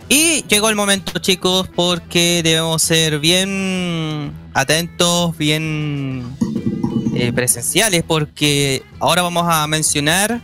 Y 0.09 0.45
llegó 0.45 0.71
el 0.71 0.77
momento, 0.77 1.19
chicos, 1.19 1.69
porque 1.69 2.41
debemos 2.43 2.81
ser 2.81 3.19
bien 3.19 4.33
atentos, 4.55 5.37
bien 5.37 6.39
eh, 7.15 7.35
presenciales, 7.35 8.03
porque 8.03 8.83
ahora 8.99 9.21
vamos 9.21 9.45
a 9.47 9.67
mencionar 9.67 10.41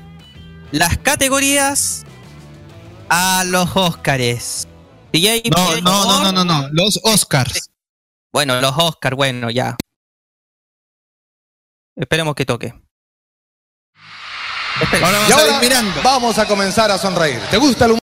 las 0.71 0.99
categorías 0.99 2.05
a 3.09 3.45
los 3.47 3.75
Óscares. 3.75 4.69
DJ, 5.11 5.43
No, 5.57 5.81
no, 5.81 6.05
no, 6.05 6.23
no, 6.25 6.33
no, 6.33 6.45
no. 6.45 6.69
Los 6.71 7.01
Oscars. 7.03 7.71
Bueno, 8.31 8.61
los 8.61 8.75
Oscars, 8.77 9.17
bueno, 9.17 9.49
ya. 9.49 9.75
Esperemos 11.97 12.35
que 12.35 12.45
toque. 12.45 12.84
Espera. 14.81 15.07
Ahora 15.07 15.19
Y 15.19 15.31
vamos 15.31 15.33
a 15.33 15.35
ahora 15.45 15.55
ir 15.55 15.61
mirando. 15.71 16.03
vamos 16.03 16.39
a 16.39 16.47
comenzar 16.47 16.91
a 16.91 16.99
sonreír. 16.99 17.41
¿Te 17.51 17.57
gusta 17.59 17.85
el 17.87 17.93
humor? 17.93 18.01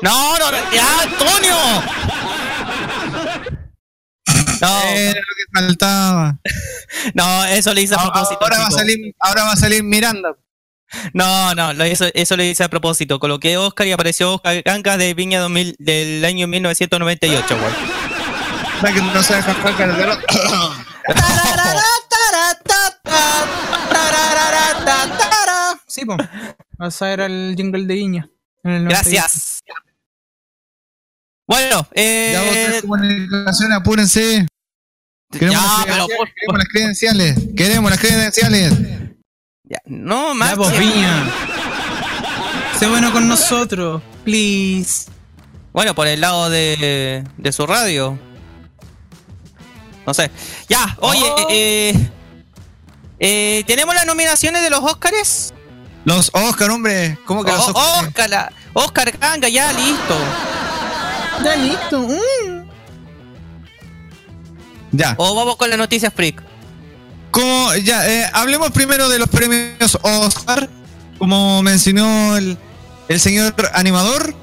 No, 0.00 0.38
no, 0.38 0.50
no, 0.50 0.72
ya, 0.72 1.02
Antonio. 1.02 1.56
No, 4.60 4.82
Era 4.84 5.20
lo 5.20 5.34
que 5.36 5.44
faltaba. 5.66 6.36
no, 7.14 7.44
eso 7.44 7.74
le 7.74 7.82
hice 7.82 7.94
a 7.94 7.98
propósito. 7.98 8.38
Ahora 8.42 8.58
va 8.60 8.66
a 8.66 8.70
salir, 8.70 8.96
ahora 9.20 9.44
va 9.44 9.52
a 9.52 9.56
salir 9.56 9.82
Miranda. 9.82 10.34
No, 11.14 11.54
no, 11.54 11.86
hizo- 11.86 12.10
eso 12.14 12.36
lo 12.36 12.42
hice 12.44 12.62
a 12.64 12.68
propósito. 12.68 13.18
Coloqué 13.18 13.56
Oscar 13.56 13.86
y 13.86 13.92
apareció 13.92 14.34
Oscar 14.34 14.62
Ganga 14.62 14.96
de 14.98 15.14
Viña 15.14 15.40
2000 15.40 15.74
del 15.78 16.22
año 16.24 16.46
1998, 16.46 17.56
güey. 17.58 17.72
No 19.14 19.22
se 19.22 19.36
deja. 19.36 19.54
Sí, 25.92 26.06
pues. 26.06 26.16
Vas 26.78 27.02
a 27.02 27.06
ver 27.06 27.20
el 27.20 27.54
jingle 27.54 27.84
de 27.84 27.94
Viña. 27.94 28.30
en 28.64 28.70
el 28.72 28.84
98. 28.84 29.10
Gracias. 29.20 29.60
Bueno, 31.46 31.68
Ya 31.70 31.76
vos 31.76 31.88
eh, 31.94 32.64
tres 32.68 32.82
comunicación, 32.82 33.72
apúrense. 33.72 34.46
Queremos, 35.30 35.54
ya, 35.60 35.60
las 35.60 35.84
pero 35.84 36.06
credenciales, 36.06 36.16
por- 36.16 36.32
queremos 36.34 36.58
las 36.58 36.68
credenciales. 36.68 37.38
Queremos 37.56 37.90
las 37.90 38.00
credenciales. 38.00 38.72
ya, 39.64 39.78
no, 39.86 40.28
Ya, 40.28 40.34
más. 40.34 40.54
pues, 40.56 40.78
Viña. 40.78 41.30
Sé 42.78 42.88
bueno 42.88 43.12
con 43.12 43.28
nosotros, 43.28 44.02
please. 44.24 45.10
Bueno, 45.74 45.94
por 45.94 46.06
el 46.06 46.20
lado 46.22 46.48
de, 46.48 47.22
de 47.36 47.52
su 47.52 47.66
radio. 47.66 48.18
No 50.06 50.14
sé. 50.14 50.30
Ya, 50.68 50.96
oye, 51.00 51.22
Oh. 51.22 51.46
eh, 51.50 52.10
eh, 53.18 53.62
¿tenemos 53.66 53.94
las 53.94 54.06
nominaciones 54.06 54.62
de 54.62 54.70
los 54.70 54.80
Óscares? 54.80 55.52
Los 56.04 56.30
Oscar, 56.32 56.70
hombre. 56.70 57.18
¿Cómo 57.24 57.44
que 57.44 57.52
los 57.52 57.68
Oscar? 57.68 58.04
Oscar, 58.06 58.30
la- 58.30 58.52
Oscar 58.72 59.16
Ganga, 59.18 59.48
ya, 59.48 59.72
listo. 59.72 60.16
Ya 61.44 61.56
listo. 61.56 62.00
mm. 62.00 62.62
Ya. 64.92 65.14
O 65.16 65.34
vamos 65.34 65.56
con 65.56 65.70
las 65.70 65.78
noticias 65.78 66.12
freak. 66.14 66.42
Como, 67.30 67.74
ya, 67.76 68.06
eh, 68.10 68.30
hablemos 68.32 68.70
primero 68.72 69.08
de 69.08 69.18
los 69.18 69.28
premios 69.28 69.98
Oscar. 70.02 70.68
Como 71.18 71.62
mencionó 71.62 72.36
el, 72.36 72.58
el 73.08 73.20
señor 73.20 73.54
animador. 73.74 74.34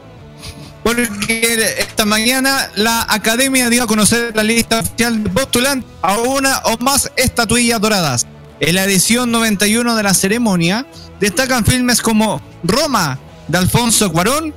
Porque 0.84 1.76
esta 1.78 2.06
mañana 2.06 2.72
la 2.76 3.06
academia 3.10 3.70
dio 3.70 3.84
a 3.84 3.88
conocer 3.88 4.32
la 4.36 4.44
lista 4.44 4.80
oficial 4.80 5.24
de 5.24 5.30
postulantes 5.30 5.88
a 6.02 6.18
una 6.20 6.60
o 6.60 6.78
más 6.80 7.12
estatuillas 7.18 7.80
doradas. 7.82 8.26
En 8.62 8.76
la 8.76 8.86
edición 8.86 9.30
91 9.32 9.96
de 9.96 10.04
la 10.04 10.14
ceremonia 10.14 10.86
destacan 11.20 11.66
filmes 11.66 12.02
como 12.02 12.42
Roma 12.64 13.18
de 13.48 13.58
Alfonso 13.58 14.12
Cuarón, 14.12 14.54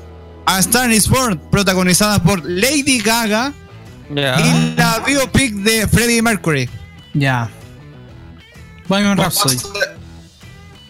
A 0.46 0.58
Star 0.60 0.90
is 0.92 1.08
Born, 1.08 1.38
protagonizada 1.50 2.22
por 2.22 2.42
Lady 2.44 3.00
Gaga, 3.00 3.52
y 4.10 4.74
la 4.76 4.98
biopic 5.06 5.54
de 5.54 5.88
Freddie 5.88 6.20
Mercury. 6.22 6.68
Ya. 7.14 7.48
Bohemian 8.88 9.16
Rhapsody. 9.16 9.56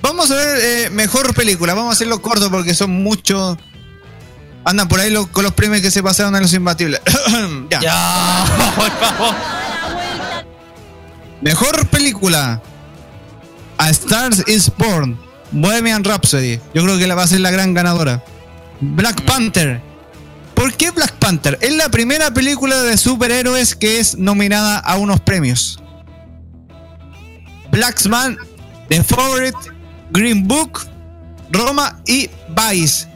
Vamos 0.02 0.30
a 0.32 0.34
ver 0.34 0.58
eh, 0.60 0.90
mejor 0.90 1.32
película. 1.34 1.74
Vamos 1.74 1.90
a 1.90 1.92
hacerlo 1.92 2.20
corto 2.20 2.50
porque 2.50 2.74
son 2.74 2.90
muchos. 3.02 3.56
Andan 4.64 4.88
por 4.88 4.98
ahí 4.98 5.10
lo- 5.10 5.30
con 5.30 5.44
los 5.44 5.52
premios 5.52 5.80
que 5.82 5.90
se 5.92 6.02
pasaron 6.02 6.34
a 6.34 6.40
los 6.40 6.52
imbatibles. 6.54 7.00
ya. 7.70 7.80
Ya, 7.80 8.44
por 8.76 8.90
favor. 8.90 9.34
Mejor 11.40 11.86
película. 11.88 12.60
A 13.78 13.90
Stars 13.90 14.42
is 14.48 14.70
Born. 14.76 15.18
Bohemian 15.52 16.02
Rhapsody. 16.02 16.58
Yo 16.74 16.82
creo 16.82 16.98
que 16.98 17.06
la 17.06 17.14
va 17.14 17.22
a 17.22 17.26
ser 17.26 17.40
la 17.40 17.50
gran 17.50 17.74
ganadora. 17.74 18.22
Black 18.80 19.22
Panther. 19.22 19.80
¿Por 20.54 20.74
qué 20.74 20.90
Black 20.90 21.12
Panther? 21.14 21.58
Es 21.60 21.74
la 21.76 21.88
primera 21.88 22.32
película 22.32 22.82
de 22.82 22.96
superhéroes 22.96 23.74
que 23.74 24.00
es 24.00 24.16
nominada 24.16 24.78
a 24.78 24.96
unos 24.96 25.20
premios. 25.20 25.80
Blacksman, 27.70 28.36
The 28.88 29.02
Favorite, 29.02 29.58
Green 30.10 30.46
Book, 30.46 30.80
Roma 31.50 31.98
y 32.06 32.28
Vice. 32.48 33.08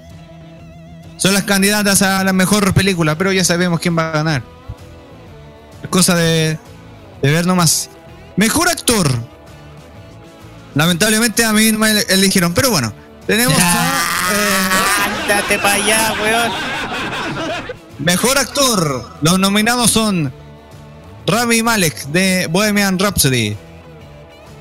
Son 1.19 1.35
las 1.35 1.45
candidatas 1.45 2.03
a 2.03 2.25
la 2.25 2.33
mejor 2.33 2.73
película, 2.75 3.17
pero 3.17 3.33
ya 3.33 3.45
sabemos 3.45 3.81
quién 3.81 3.97
va 3.97 4.09
a 4.09 4.13
ganar. 4.13 4.43
Es 5.83 5.89
cosa 5.89 6.15
de, 6.15 6.59
de 7.23 7.31
ver 7.31 7.47
nomás. 7.47 7.91
Mejor 8.37 8.69
actor. 8.69 9.36
Lamentablemente 10.77 11.43
a 11.43 11.55
mí 11.55 11.73
no 11.73 11.79
me 11.79 11.91
eligieron, 12.03 12.53
pero 12.53 12.71
bueno. 12.71 12.93
Tenemos 13.27 13.59
a 13.59 15.09
eh, 15.51 15.59
para 15.59 15.73
allá, 15.73 16.15
weón. 16.23 16.53
Mejor 17.99 18.37
actor. 18.37 19.11
Los 19.23 19.39
nominados 19.39 19.91
son 19.91 20.31
Rami 21.27 21.63
Malek 21.63 22.07
de 22.09 22.47
Bohemian 22.49 22.99
Rhapsody, 22.99 23.57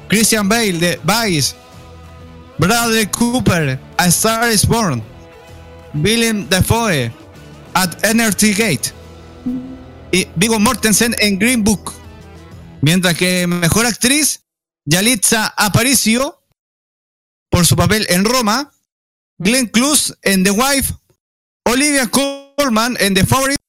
Christian 0.08 0.48
Bale 0.48 0.80
de 0.80 1.00
Vice, 1.04 1.54
Bradley 2.58 3.08
Cooper 3.08 3.78
A 3.98 4.08
Star 4.08 4.50
is 4.50 4.66
Born, 4.66 5.04
Willem 5.94 6.48
Dafoe 6.48 7.12
at 7.74 8.04
Energy 8.06 8.54
Gate 8.54 8.94
y 10.14 10.26
Viggo 10.36 10.60
Mortensen 10.60 11.14
en 11.20 11.38
Green 11.38 11.62
Book. 11.62 11.92
Mientras 12.80 13.16
que 13.16 13.46
mejor 13.48 13.86
actriz, 13.86 14.45
Yalitza 14.86 15.54
Aparicio 15.58 16.42
por 17.50 17.66
su 17.66 17.76
papel 17.76 18.06
en 18.10 18.26
Roma, 18.26 18.72
Glenn 19.38 19.68
Close 19.68 20.14
en 20.22 20.44
The 20.44 20.52
Wife, 20.52 20.94
Olivia 21.66 22.10
Colman 22.10 22.98
en 23.00 23.14
The 23.14 23.26
Favorite, 23.26 23.62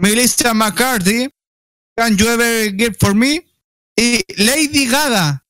Melissa 0.00 0.54
McCarthy, 0.54 1.28
Can 1.96 2.16
You 2.16 2.28
Ever 2.28 2.74
Get 2.76 2.96
For 2.98 3.14
Me 3.14 3.46
y 3.96 4.24
Lady 4.42 4.86
Gaga. 4.88 5.44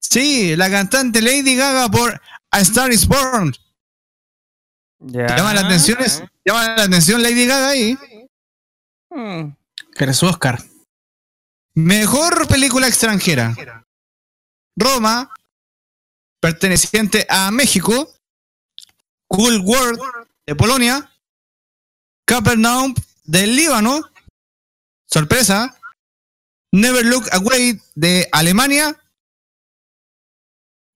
Sí, 0.00 0.56
la 0.56 0.70
cantante 0.70 1.22
Lady 1.22 1.54
Gaga 1.56 1.88
por 1.90 2.20
A 2.50 2.60
Star 2.60 2.92
Is 2.92 3.06
Born. 3.06 3.54
Llama 5.00 5.54
la 5.54 5.62
atención, 5.62 5.98
es- 6.02 6.22
llama 6.44 6.76
la 6.76 6.82
atención 6.84 7.22
Lady 7.22 7.46
Gaga 7.46 7.68
ahí. 7.68 7.98
Hmm. 9.10 9.54
Que 9.94 10.12
su 10.14 10.26
Oscar. 10.26 10.62
Mejor 11.74 12.46
película 12.48 12.86
extranjera. 12.88 13.54
Roma, 14.76 15.32
perteneciente 16.40 17.26
a 17.28 17.50
México. 17.50 18.12
Cool 19.28 19.60
World 19.64 20.00
de 20.46 20.54
Polonia. 20.54 21.10
Capernaum 22.26 22.94
del 23.24 23.56
Líbano. 23.56 24.00
Sorpresa. 25.06 25.78
Never 26.72 27.04
Look 27.04 27.28
Away 27.32 27.80
de 27.94 28.28
Alemania. 28.32 28.98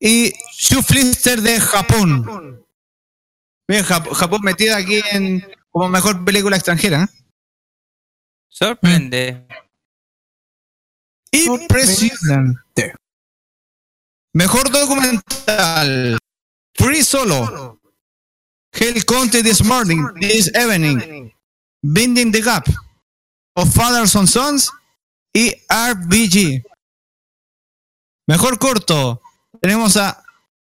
Y 0.01 0.33
Schufflister 0.53 1.41
de 1.41 1.61
Japón. 1.61 2.65
Bien, 3.69 3.85
Jap- 3.85 4.13
Japón 4.13 4.41
metida 4.43 4.77
aquí 4.77 5.01
en 5.11 5.43
como 5.71 5.89
mejor 5.89 6.25
película 6.25 6.57
extranjera. 6.57 7.05
¿eh? 7.05 7.25
Sorprende. 8.49 9.47
Impresionante. 11.33 12.95
Mejor 14.37 14.71
documental. 14.71 16.19
Free 16.75 17.03
Solo. 17.03 17.81
Hell 18.71 19.03
County 19.05 19.41
This 19.41 19.65
Morning, 19.65 20.07
This 20.21 20.51
Evening. 20.55 21.33
Bending 21.83 22.31
the 22.31 22.43
Gap. 22.43 22.69
Of 23.55 23.73
Fathers 23.73 24.15
and 24.15 24.29
Sons. 24.29 24.71
Y 25.33 25.55
RBG. 25.71 26.63
Mejor 28.29 28.59
corto. 28.59 29.23
Tenemos 29.63 29.97
a 29.97 30.23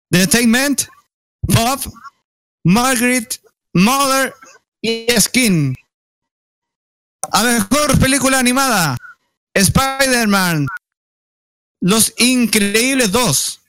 The 0.10 0.24
Entertainment. 0.24 0.90
Bob. 1.42 1.80
Margaret. 2.66 3.40
Mother. 3.74 4.34
Y 4.82 5.06
Skin. 5.18 5.78
A 7.32 7.44
mejor 7.44 7.98
película 8.02 8.38
animada. 8.38 8.98
Spider-Man. 9.56 10.68
Los 11.80 12.14
Increíbles 12.18 13.14
2. 13.14 13.61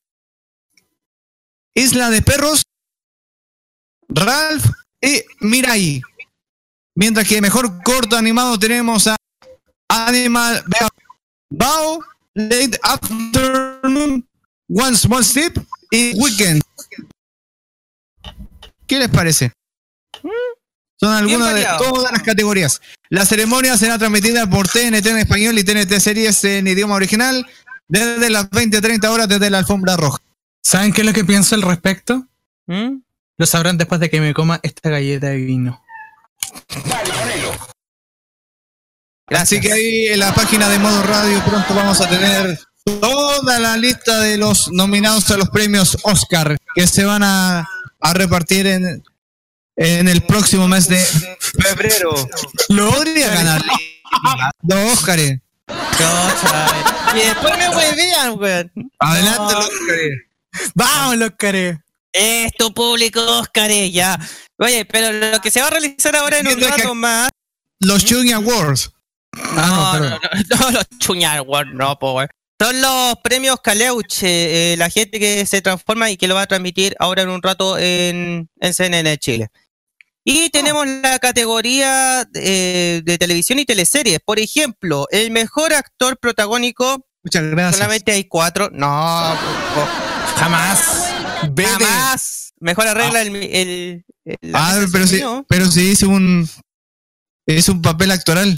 Isla 1.75 2.11
de 2.11 2.23
Perros. 2.23 2.63
Ralph 4.09 4.67
y 5.01 5.23
Mirai. 5.41 6.03
Mientras 6.95 7.27
que 7.27 7.41
mejor 7.41 7.83
corto 7.83 8.17
animado 8.17 8.59
tenemos 8.59 9.07
a 9.07 9.17
Animal 9.89 10.63
Bao, 11.51 12.01
Late 12.35 12.79
Afternoon, 12.83 14.27
One 14.69 14.97
Small 14.97 15.25
Step 15.25 15.59
y 15.91 16.15
Weekend. 16.19 16.63
¿Qué 18.87 18.99
les 18.99 19.09
parece? 19.09 19.53
Son 21.01 21.13
algunas 21.13 21.55
de 21.55 21.67
todas 21.79 22.13
las 22.13 22.23
categorías. 22.23 22.81
La 23.09 23.27
ceremonia 23.27 23.77
será 23.77 23.99
transmitida 23.99 24.49
por 24.49 24.69
TNT 24.69 25.07
en 25.07 25.19
español 25.19 25.59
y 25.59 25.65
TNT 25.65 25.99
series 25.99 26.45
en 26.45 26.67
idioma 26.69 26.95
original 26.95 27.47
desde 27.89 28.31
las 28.31 28.49
20-30 28.51 29.09
horas 29.09 29.29
desde 29.29 29.51
la 29.51 29.59
alfombra 29.59 29.97
roja. 29.97 30.19
¿Saben 30.63 30.93
qué 30.93 31.01
es 31.03 31.07
lo 31.07 31.13
que 31.13 31.25
pienso 31.25 31.55
al 31.55 31.63
respecto? 31.63 32.27
¿Mm? 32.67 32.99
Lo 33.39 33.47
sabrán 33.47 33.79
después 33.79 34.01
de 34.01 34.11
que 34.11 34.21
me 34.21 34.35
coma 34.35 34.61
esta 34.63 34.91
galleta 34.91 35.29
de 35.29 35.37
vino. 35.37 35.83
Así 39.29 39.61
que 39.61 39.73
ahí 39.73 40.07
en 40.09 40.21
la 40.21 40.35
página 40.35 40.69
de 40.69 40.79
Modo 40.79 41.03
Radio 41.03 41.43
pronto 41.45 41.75
vamos 41.75 42.01
a 42.01 42.09
tener 42.09 42.59
toda 43.01 43.59
la 43.59 43.77
lista 43.77 44.21
de 44.21 44.37
los 44.37 44.71
nominados 44.71 45.31
a 45.31 45.37
los 45.37 45.49
premios 45.49 45.97
Oscar 46.03 46.57
que 46.75 46.87
se 46.87 47.05
van 47.05 47.23
a, 47.23 47.67
a 48.01 48.13
repartir 48.15 48.67
en, 48.67 49.03
en 49.77 50.09
el 50.09 50.23
próximo 50.23 50.69
mes 50.69 50.89
de 50.89 50.99
febrero. 50.99 52.13
Lo 52.69 52.91
podría 52.91 53.31
ganar 53.31 53.63
los 54.63 54.93
Oscars. 54.93 55.23
Y 55.23 55.41
después 57.19 57.57
me 57.57 57.69
huevean, 57.71 58.39
weón. 58.39 58.73
Adelante 58.99 59.39
No. 59.39 59.61
los 59.61 59.69
Oscars. 59.69 60.32
¡Vamos, 60.75 61.17
los 61.17 61.31
care! 61.39 61.81
Es 62.13 62.53
tu 62.59 62.73
público, 62.75 63.21
Oscar, 63.39 63.71
ya. 63.71 64.19
Oye, 64.59 64.85
pero 64.85 65.13
lo 65.13 65.41
que 65.41 65.51
se 65.51 65.61
va 65.61 65.69
a 65.69 65.71
realizar 65.71 66.15
ahora 66.15 66.39
en 66.39 66.49
un 66.49 66.61
rato 66.61 66.95
más. 66.95 67.31
Los 67.81 68.05
Chuny 68.05 68.33
Awards. 68.33 68.93
Ah, 69.35 69.95
no, 69.99 70.09
No, 70.11 70.21
perdón. 70.21 70.21
no, 70.51 70.57
no, 70.59 70.65
no, 70.67 70.71
los 70.73 70.89
Chuñar 70.99 71.39
Award, 71.39 71.69
no, 71.69 71.99
po, 71.99 72.13
weón. 72.15 72.29
Son 72.61 72.81
los 72.81 73.17
premios 73.25 73.57
Caleuche, 73.61 74.75
eh, 74.75 74.77
la 74.77 74.89
gente 74.91 75.19
que 75.19 75.45
se 75.47 75.63
transforma 75.63 76.11
y 76.11 76.17
que 76.17 76.29
lo 76.29 76.35
va 76.37 76.43
a 76.43 76.47
transmitir 76.47 76.95
ahora 77.01 77.23
en 77.23 77.31
un 77.31 77.43
rato 77.43 77.77
en, 77.79 78.49
en 78.61 78.75
CNN 78.75 79.19
Chile. 79.19 79.49
Y 80.25 80.51
tenemos 80.51 80.87
la 80.87 81.19
categoría 81.19 82.29
eh, 82.35 83.01
de 83.05 83.19
televisión 83.19 83.59
y 83.59 83.65
teleseries. 83.65 84.21
Por 84.25 84.39
ejemplo, 84.39 85.09
el 85.11 85.33
mejor 85.33 85.73
actor 85.75 86.17
protagónico, 86.19 87.05
Muchas 87.25 87.43
gracias. 87.43 87.77
solamente 87.77 88.13
hay 88.13 88.25
cuatro. 88.29 88.69
No, 88.73 89.37
po, 89.75 89.89
Jamás. 90.37 90.81
Bebe. 91.51 91.69
jamás. 91.69 92.53
Mejor 92.61 92.87
arregla 92.87 93.23
el, 93.23 93.35
el, 93.37 94.05
el- 94.25 94.39
la 94.43 94.69
Ah, 94.69 94.87
pero 94.93 95.07
sí, 95.07 95.21
pero 95.49 95.67
sí 95.71 95.91
hice 95.91 96.07
un 96.07 96.49
hice 97.47 97.71
un 97.73 97.83
papel 97.83 98.11
actoral. 98.13 98.57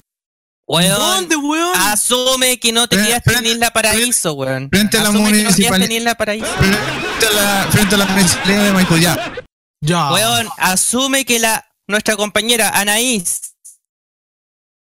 Weón, 0.67 0.97
¿Dónde, 0.99 1.35
weón? 1.35 1.75
Asume 1.79 2.59
que 2.59 2.71
no 2.71 2.87
te 2.87 2.95
Frente- 2.97 3.09
quedaste 3.23 3.37
en 3.37 3.45
Isla 3.55 3.71
Paraíso, 3.71 4.33
weón. 4.33 4.69
frente 4.69 4.97
a 4.97 5.03
la 5.03 5.09
Asume 5.09 5.31
que 5.31 5.37
no 5.37 5.43
municipal- 5.43 5.65
quedaste 5.77 5.85
en 5.85 5.91
Isla 6.01 6.15
Paraíso. 6.15 6.45
Frente 6.57 7.27
a 7.27 7.31
la, 7.31 7.67
frente 7.71 7.95
a 7.95 7.97
la 7.99 8.05
municipalidad 8.05 8.63
de 8.65 8.71
Maipú, 8.73 8.97
ya. 8.97 9.33
Ya. 9.81 10.11
Weón, 10.11 10.47
asume 10.57 11.25
que 11.25 11.39
la 11.39 11.65
nuestra 11.87 12.15
compañera 12.15 12.69
Anaís. 12.69 13.41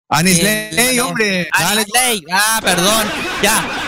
Anis 0.08 0.38
eh, 0.40 0.70
Ley, 0.72 0.98
hombre. 1.00 1.48
Anaís 1.52 1.86
Ley. 1.92 2.22
Ah, 2.30 2.60
perdón. 2.62 3.06
Ya. 3.42 3.85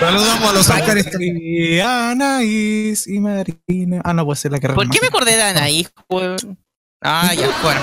Saludamos 0.00 0.50
a 0.50 0.52
los 0.52 0.68
Oscars. 0.68 1.06
Y 1.20 1.80
Anaís 1.80 3.06
y 3.06 3.20
Marina. 3.20 4.02
Ah, 4.04 4.12
no 4.12 4.24
puede 4.24 4.36
ser 4.36 4.52
la 4.52 4.58
que 4.58 4.68
¿Por 4.68 4.88
qué 4.90 5.00
me 5.00 5.08
acordé 5.08 5.36
de 5.36 5.42
Anaís, 5.42 5.90
weón? 6.08 6.58
Ah, 7.02 7.32
ya, 7.34 7.48
bueno. 7.62 7.80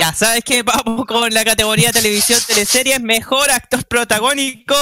Ya, 0.00 0.14
¿sabes 0.14 0.42
qué? 0.44 0.62
Vamos 0.62 1.06
con 1.06 1.32
la 1.32 1.44
categoría 1.44 1.92
televisión 1.92 2.38
teleseries. 2.46 3.00
Mejor 3.00 3.50
actor 3.50 3.84
protagónico. 3.86 4.74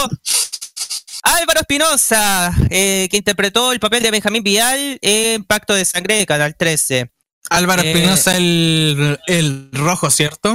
Álvaro 1.22 1.60
Espinosa, 1.60 2.54
eh, 2.70 3.08
que 3.10 3.16
interpretó 3.16 3.72
el 3.72 3.80
papel 3.80 4.02
de 4.02 4.10
Benjamín 4.12 4.44
Vial 4.44 4.98
en 5.02 5.42
Pacto 5.44 5.74
de 5.74 5.84
Sangre 5.84 6.16
de 6.16 6.26
Canal 6.26 6.54
13. 6.54 7.10
Álvaro 7.50 7.82
Eh, 7.82 7.90
Espinosa, 7.90 8.36
el, 8.36 9.18
el 9.26 9.70
rojo, 9.72 10.10
¿cierto? 10.10 10.54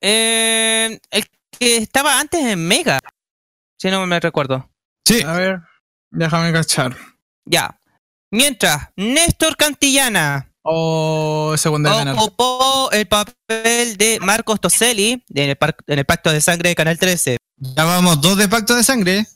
Eh, 0.00 0.98
el 1.10 1.24
que 1.58 1.76
estaba 1.78 2.20
antes 2.20 2.44
en 2.44 2.66
Mega, 2.66 2.98
si 3.78 3.90
no 3.90 4.06
me 4.06 4.20
recuerdo. 4.20 4.68
Sí, 5.06 5.22
A 5.22 5.32
ver, 5.32 5.60
déjame 6.10 6.52
cachar. 6.52 6.96
Ya. 7.46 7.78
Mientras, 8.30 8.88
Néstor 8.96 9.56
Cantillana 9.56 10.52
O 10.62 11.54
ganar. 11.56 12.14
ocupó 12.18 12.90
el 12.92 13.06
papel 13.08 13.96
de 13.96 14.18
Marcos 14.20 14.60
Toselli 14.60 15.24
en 15.34 15.48
el, 15.50 15.56
par- 15.56 15.76
en 15.86 15.98
el 15.98 16.04
Pacto 16.04 16.30
de 16.30 16.40
Sangre 16.42 16.68
de 16.70 16.74
Canal 16.74 16.98
13. 16.98 17.38
ya 17.56 17.84
vamos 17.84 18.20
dos 18.20 18.36
de 18.36 18.48
pacto 18.48 18.74
de 18.74 18.84
sangre. 18.84 19.26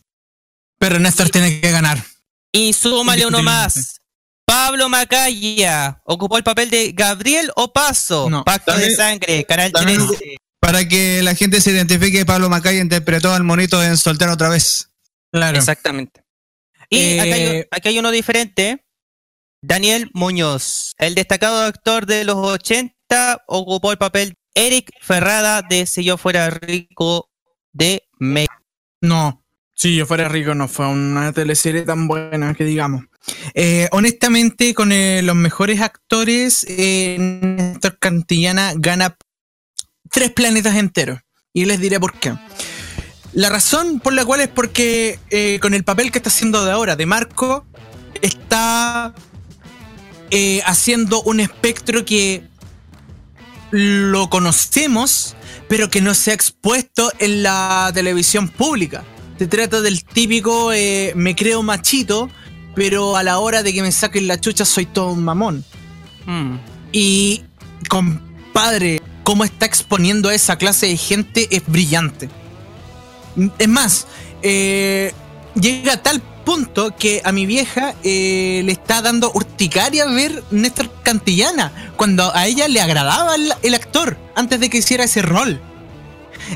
Pero 0.79 0.99
Néstor 0.99 1.31
tiene 1.31 1.61
que 1.61 1.71
ganar. 1.71 2.03
Y 2.53 2.73
súmale 2.75 3.25
uno 3.25 3.43
más. 3.43 3.97
Pablo 4.45 4.89
Macaya 4.91 6.03
ocupó 6.05 6.37
el 6.37 6.45
papel 6.45 6.69
de 6.69 6.93
Gabriel 6.93 7.51
Opaso, 7.57 8.29
No, 8.29 8.45
Pacto 8.45 8.77
de 8.77 8.95
Sangre, 8.95 9.45
Canal 9.45 9.73
también- 9.73 10.07
13. 10.07 10.37
Para 10.63 10.87
que 10.87 11.23
la 11.23 11.35
gente 11.35 11.61
se 11.61 11.73
identifique, 11.73 12.25
Pablo 12.25 12.49
Macaya 12.49 12.81
interpretó 12.81 13.35
al 13.35 13.43
monito 13.43 13.83
en 13.83 13.97
Soltar 13.97 14.29
otra 14.29 14.49
vez. 14.49 14.91
Claro. 15.33 15.59
Exactamente. 15.59 16.23
Y 16.89 16.99
Eh, 16.99 17.21
acá, 17.21 17.35
hay, 17.35 17.65
acá 17.69 17.89
hay 17.89 17.99
uno 17.99 18.13
diferente. 18.13 18.87
Daniel 19.61 20.09
Muñoz, 20.15 20.95
el 20.99 21.17
destacado 21.17 21.65
actor 21.65 22.07
de 22.07 22.23
los 22.23 22.37
80, 22.37 23.43
ocupó 23.49 23.91
el 23.91 23.99
papel 23.99 24.35
Eric 24.55 24.93
Ferrada 25.01 25.63
de 25.63 25.85
Si 25.85 26.05
yo 26.05 26.17
fuera 26.17 26.49
rico 26.49 27.29
de 27.73 28.05
Mega. 28.21 28.63
No. 29.01 29.45
Si 29.75 29.97
yo 29.97 30.07
fuera 30.07 30.29
rico, 30.29 30.55
no 30.55 30.69
fue 30.69 30.87
una 30.87 31.33
teleserie 31.33 31.83
tan 31.83 32.07
buena 32.07 32.55
que 32.55 32.65
digamos. 32.65 33.05
Eh, 33.55 33.89
honestamente, 33.91 34.75
con 34.75 34.93
eh, 34.93 35.23
los 35.23 35.35
mejores 35.35 35.81
actores, 35.81 36.65
eh, 36.69 37.17
Néstor 37.19 37.99
Cantillana 37.99 38.75
gana 38.77 39.17
tres 40.13 40.31
planetas 40.31 40.77
enteros. 40.77 41.21
Y 41.53 41.65
les 41.65 41.81
diré 41.81 41.99
por 41.99 42.15
qué. 42.15 42.35
La 43.33 43.49
razón 43.49 43.99
por 43.99 44.13
la 44.13 44.25
cual 44.25 44.41
es 44.41 44.49
porque 44.49 45.19
eh, 45.31 45.59
con 45.61 45.75
el 45.75 45.85
papel 45.85 46.13
que 46.13 46.19
está 46.19 46.29
haciendo 46.29 46.65
de 46.65 46.71
ahora, 46.71 46.97
de 46.97 47.07
Marco, 47.07 47.67
está 48.21 49.15
eh, 50.31 50.63
haciendo 50.67 51.23
un 51.23 51.41
espectro 51.41 52.05
que 52.05 52.45
lo 53.71 54.29
conocemos, 54.29 55.35
pero 55.69 55.89
que 55.89 56.03
no 56.03 56.15
se 56.15 56.31
ha 56.31 56.35
expuesto 56.35 57.11
en 57.19 57.43
la 57.43 57.91
televisión 57.95 58.49
pública. 58.49 59.03
Se 59.39 59.47
trata 59.47 59.81
del 59.81 60.05
típico 60.05 60.73
eh, 60.73 61.15
me 61.17 61.35
creo 61.35 61.63
machito, 61.63 62.31
pero 62.75 63.17
a 63.17 63.23
la 63.23 63.39
hora 63.39 63.63
de 63.63 63.73
que 63.73 63.83
me 63.83 63.93
saquen 63.93 64.27
la 64.27 64.39
chucha 64.39 64.67
soy 64.67 64.85
todo 64.85 65.13
un 65.13 65.25
mamón. 65.25 65.65
Mm. 66.27 66.57
Y 66.93 67.45
compadre, 67.89 69.01
cómo 69.23 69.45
está 69.45 69.67
exponiendo 69.67 70.29
a 70.29 70.35
esa 70.35 70.57
clase 70.57 70.87
de 70.87 70.97
gente 70.97 71.49
es 71.51 71.63
brillante. 71.67 72.29
Es 73.59 73.69
más, 73.69 74.07
eh, 74.43 75.13
llega 75.55 75.95
a 75.95 76.03
tal 76.03 76.21
punto 76.45 76.95
que 76.97 77.23
a 77.25 77.33
mi 77.33 77.47
vieja 77.47 77.95
eh, 78.03 78.63
le 78.65 78.73
está 78.73 79.01
dando 79.01 79.31
urticaria 79.33 80.07
ver 80.07 80.43
Néstor 80.51 80.91
Cantillana, 81.03 81.93
cuando 81.97 82.35
a 82.35 82.47
ella 82.47 82.69
le 82.69 82.81
agradaba 82.81 83.37
el, 83.63 83.75
actor 83.75 84.19
antes 84.35 84.59
de 84.61 84.69
que 84.69 84.79
hiciera 84.79 85.05
ese 85.05 85.23
rol. 85.23 85.61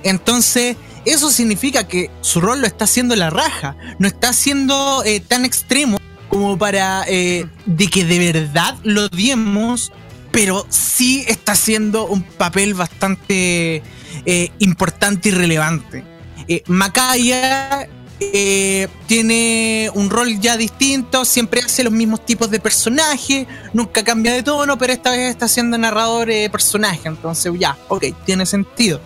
Entonces, 0.03 0.77
eso 1.05 1.31
significa 1.31 1.87
que 1.87 2.11
su 2.21 2.41
rol 2.41 2.61
lo 2.61 2.67
está 2.67 2.85
haciendo 2.85 3.15
la 3.15 3.31
raja, 3.31 3.77
no 3.99 4.09
está 4.09 4.33
siendo 4.33 5.05
eh, 5.05 5.21
tan 5.21 5.45
extremo 5.45 5.99
como 6.29 6.59
para 6.59 7.05
de 7.05 7.87
que 7.91 8.05
de 8.05 8.33
verdad 8.33 8.75
lo 8.83 9.05
odiemos, 9.05 9.93
pero 10.37 10.67
sí 10.69 11.25
está 11.29 11.53
haciendo 11.53 12.07
un 12.09 12.23
papel 12.23 12.75
bastante 12.75 13.83
eh, 14.27 14.51
importante 14.59 15.31
y 15.31 15.33
relevante. 15.33 16.05
Eh, 16.47 16.63
Macaya 16.67 17.89
eh, 18.21 18.87
tiene 19.07 19.91
un 19.95 20.11
rol 20.11 20.39
ya 20.39 20.59
distinto, 20.59 21.25
siempre 21.25 21.63
hace 21.63 21.83
los 21.85 21.93
mismos 21.95 22.27
tipos 22.27 22.51
de 22.51 22.61
personajes, 22.61 23.47
nunca 23.73 24.05
cambia 24.05 24.35
de 24.35 24.43
tono, 24.43 24.77
pero 24.77 24.93
esta 24.93 25.13
vez 25.13 25.31
está 25.31 25.49
siendo 25.49 25.79
narrador 25.79 26.29
de 26.29 26.51
personaje, 26.51 27.09
entonces 27.09 27.51
ya, 27.59 27.79
ok, 27.89 28.05
tiene 28.27 28.45
sentido. 28.45 29.01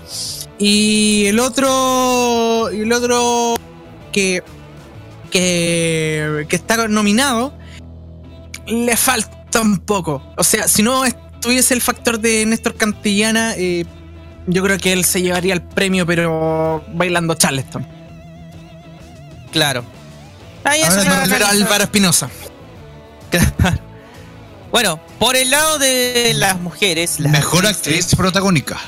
Y 0.59 1.27
el 1.27 1.39
otro, 1.39 2.71
el 2.71 2.93
otro 2.93 3.55
que, 4.11 4.43
que 5.31 6.45
está 6.51 6.89
nominado, 6.89 7.57
le 8.67 8.97
falta 8.97 9.40
un 9.59 9.79
poco. 9.79 10.23
O 10.37 10.45
sea, 10.45 10.69
si 10.69 10.83
no 10.83 11.05
estuviese 11.05 11.75
el 11.75 11.81
factor 11.81 12.21
de 12.21 12.45
Néstor 12.47 12.75
Cantillana, 12.77 13.55
eh, 13.57 13.85
yo 14.47 14.63
creo 14.63 14.79
que 14.79 14.93
él 14.93 15.05
se 15.05 15.23
llevaría 15.23 15.53
el 15.55 15.63
premio, 15.63 16.07
pero 16.07 16.85
bailando 16.95 17.35
Charleston. 17.35 17.87
Claro. 19.53 19.85
Ahí 20.65 20.81
ya 20.81 21.27
Pero 21.29 21.47
Álvaro 21.47 21.85
Espinosa. 21.85 22.29
Bueno, 24.71 25.01
por 25.19 25.35
el 25.37 25.51
lado 25.51 25.79
de 25.79 26.33
las 26.37 26.61
mujeres. 26.61 27.19
las 27.19 27.33
Mejor 27.33 27.65
actrices- 27.65 28.05
actriz 28.05 28.15
protagónica. 28.17 28.79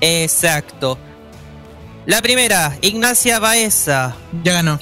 Exacto. 0.00 0.98
La 2.04 2.20
primera, 2.20 2.76
Ignacia 2.82 3.38
Baeza, 3.38 4.14
Ya 4.42 4.52
ganó. 4.54 4.78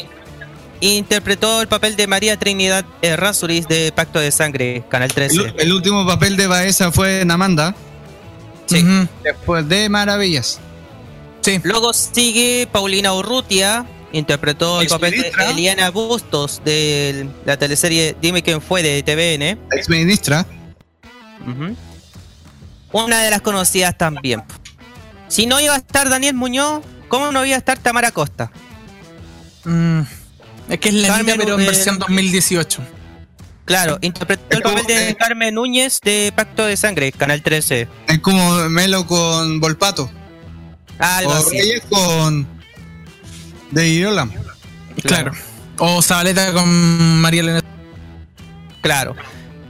Interpretó 0.80 1.60
el 1.60 1.68
papel 1.68 1.96
de 1.96 2.06
María 2.06 2.36
Trinidad 2.38 2.84
Errázuriz 3.02 3.66
de 3.68 3.92
Pacto 3.92 4.18
de 4.18 4.30
Sangre, 4.30 4.84
Canal 4.88 5.12
13. 5.12 5.36
El, 5.36 5.54
el 5.58 5.72
último 5.72 6.06
papel 6.06 6.36
de 6.36 6.46
Baeza 6.46 6.90
fue 6.92 7.20
en 7.20 7.30
Amanda, 7.30 7.74
Sí. 8.66 8.82
Ujú. 8.84 9.08
después 9.24 9.68
de 9.68 9.88
Maravillas. 9.88 10.58
Sí. 11.42 11.60
Luego 11.64 11.92
sigue 11.92 12.68
Paulina 12.70 13.12
Urrutia, 13.14 13.84
interpretó 14.12 14.80
el 14.80 14.88
papel 14.88 15.12
de. 15.22 15.32
Eliana 15.50 15.90
Bustos 15.90 16.60
de 16.64 17.28
la 17.46 17.56
teleserie 17.56 18.14
Dime 18.20 18.42
quién 18.42 18.60
fue 18.60 18.82
de 18.82 19.02
TVN. 19.02 19.58
Ex 19.76 19.88
ministra. 19.88 20.46
Una 22.92 23.22
de 23.22 23.30
las 23.30 23.40
conocidas 23.40 23.96
también. 23.96 24.42
Si 25.28 25.46
no 25.46 25.60
iba 25.60 25.74
a 25.74 25.78
estar 25.78 26.08
Daniel 26.08 26.34
Muñoz, 26.34 26.82
¿cómo 27.08 27.30
no 27.32 27.44
iba 27.46 27.54
a 27.54 27.58
estar 27.58 27.78
Tamara 27.78 28.10
Costa? 28.10 28.50
Mm, 29.64 30.00
Es 30.70 30.78
que 30.78 30.88
es 30.90 30.94
la 30.94 31.08
Carmen, 31.08 31.36
pero 31.36 31.58
en 31.58 31.66
versión 31.66 31.98
2018. 31.98 32.80
Claro, 33.64 33.98
interpretó 34.00 34.56
el 34.56 34.62
papel 34.62 34.86
de 34.86 35.10
eh, 35.10 35.16
Carmen 35.16 35.54
Núñez 35.54 36.00
de 36.00 36.32
Pacto 36.34 36.64
de 36.64 36.76
Sangre, 36.76 37.12
Canal 37.12 37.42
13. 37.42 37.88
Es 38.08 38.18
como 38.20 38.68
Melo 38.68 39.06
con 39.06 39.60
Volpato. 39.60 40.10
Algo 40.98 41.32
o 41.32 41.34
así. 41.34 41.58
Reyes 41.58 41.82
con. 41.88 42.46
De 43.70 43.88
Irola. 43.88 44.28
Claro. 45.02 45.32
O 45.78 46.02
Zabaleta 46.02 46.52
con 46.52 47.20
María 47.20 47.40
Elena. 47.40 47.60
Claro. 48.80 49.14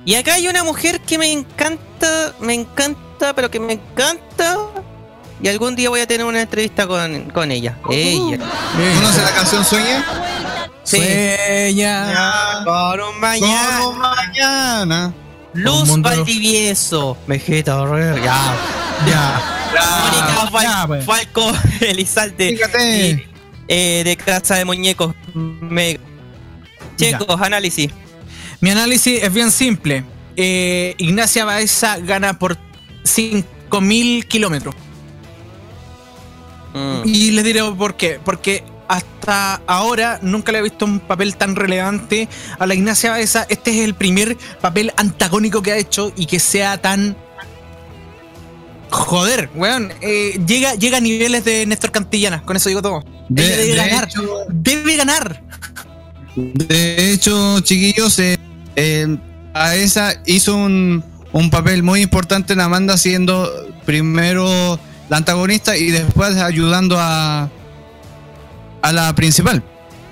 Y 0.04 0.14
acá 0.14 0.34
hay 0.34 0.48
una 0.48 0.64
mujer 0.64 1.00
que 1.00 1.18
me 1.18 1.30
encanta, 1.30 2.34
me 2.40 2.54
encanta, 2.54 3.34
pero 3.34 3.50
que 3.50 3.60
me 3.60 3.74
encanta. 3.74 4.56
Y 5.42 5.48
algún 5.48 5.76
día 5.76 5.88
voy 5.88 6.00
a 6.00 6.06
tener 6.06 6.26
una 6.26 6.42
entrevista 6.42 6.86
con, 6.86 7.30
con 7.30 7.50
ella. 7.50 7.78
Ella. 7.90 8.38
¿Conoce 8.96 9.22
la 9.22 9.34
canción 9.34 9.64
Sueña? 9.64 10.04
Sí. 10.90 10.96
Sueña. 10.96 12.64
Por 12.64 13.00
un 13.00 13.20
mañana. 13.20 13.78
Como 13.80 13.98
mañana. 14.00 15.14
Luz 15.54 15.88
Un 15.88 16.02
Valdivieso. 16.02 17.16
Herrera. 17.28 18.16
Ya. 18.16 18.56
Ya. 19.06 19.60
Mónica 20.42 20.62
ya, 20.62 20.86
pues. 20.88 21.04
Falco 21.04 21.52
Elizalde. 21.80 22.56
Fíjate. 22.56 23.10
y, 23.10 23.28
eh, 23.68 24.02
de 24.04 24.16
Casa 24.16 24.56
de 24.56 24.64
Muñecos. 24.64 25.14
Me... 25.34 26.00
Chicos, 26.96 27.40
análisis. 27.40 27.92
Mi 28.60 28.70
análisis 28.70 29.22
es 29.22 29.32
bien 29.32 29.52
simple. 29.52 30.04
Eh, 30.36 30.96
Ignacia 30.98 31.44
Baeza 31.44 31.98
gana 31.98 32.38
por 32.38 32.58
5.000 33.04 34.26
kilómetros. 34.26 34.74
Mm. 36.74 37.02
Y 37.04 37.30
les 37.30 37.44
diré 37.44 37.62
por 37.72 37.96
qué. 37.96 38.20
Porque 38.24 38.64
hasta 38.90 39.60
ahora 39.68 40.18
nunca 40.20 40.50
le 40.52 40.58
he 40.58 40.62
visto 40.62 40.84
un 40.84 40.98
papel 40.98 41.36
tan 41.36 41.54
relevante 41.54 42.28
a 42.58 42.66
la 42.66 42.74
Ignacia 42.74 43.10
Baeza. 43.12 43.46
Este 43.48 43.70
es 43.70 43.84
el 43.84 43.94
primer 43.94 44.36
papel 44.60 44.92
antagónico 44.96 45.62
que 45.62 45.70
ha 45.72 45.76
hecho 45.76 46.12
y 46.16 46.26
que 46.26 46.40
sea 46.40 46.76
tan. 46.80 47.16
Joder, 48.90 49.48
weón. 49.54 49.92
eh, 50.00 50.40
llega, 50.44 50.74
llega 50.74 50.98
a 50.98 51.00
niveles 51.00 51.44
de 51.44 51.64
Néstor 51.66 51.92
Cantillana. 51.92 52.42
Con 52.42 52.56
eso 52.56 52.68
digo 52.68 52.82
todo. 52.82 53.04
De- 53.28 53.44
Ella 53.46 53.56
debe 53.56 53.68
de 53.70 53.76
ganar. 53.76 54.04
hecho- 54.08 54.38
Debe 54.48 54.96
ganar. 54.96 55.42
De 56.34 57.12
hecho, 57.12 57.60
chiquillos, 57.60 58.18
eh, 58.18 58.36
eh, 58.74 59.16
hizo 60.26 60.56
un, 60.56 61.04
un 61.32 61.50
papel 61.50 61.84
muy 61.84 62.02
importante 62.02 62.52
en 62.54 62.60
Amanda, 62.60 62.96
siendo 62.98 63.48
primero 63.86 64.80
la 65.08 65.16
antagonista 65.18 65.76
y 65.76 65.90
después 65.90 66.36
ayudando 66.36 66.96
a, 66.98 67.48
a 68.82 68.92
la 68.92 69.14
principal. 69.14 69.62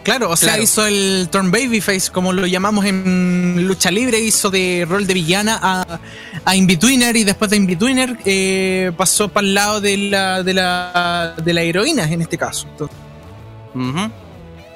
Claro, 0.05 0.31
o 0.31 0.37
sea, 0.37 0.51
Claro. 0.51 0.63
hizo 0.63 0.87
el 0.87 1.29
Turn 1.31 1.51
Babyface, 1.51 2.11
como 2.11 2.33
lo 2.33 2.47
llamamos 2.47 2.87
en 2.87 3.67
lucha 3.67 3.91
libre, 3.91 4.19
hizo 4.21 4.49
de 4.49 4.87
rol 4.89 5.07
de 5.07 5.13
villana 5.13 5.59
a, 5.63 5.99
a 6.47 6.57
Inbetweener 6.57 7.15
y 7.17 7.25
después 7.25 7.51
de 7.51 7.59
Inbetweener 7.59 8.17
eh, 8.25 8.91
pasó 8.97 9.29
para 9.29 9.47
el 9.47 9.55
lado 9.55 9.81
de 9.83 9.99
la, 9.99 10.43
de, 10.43 10.55
la, 10.55 11.35
de 11.45 11.53
la 11.53 11.61
heroína 11.63 12.05
en 12.11 12.23
este 12.23 12.39
caso. 12.39 12.67
Entonces. 12.71 12.97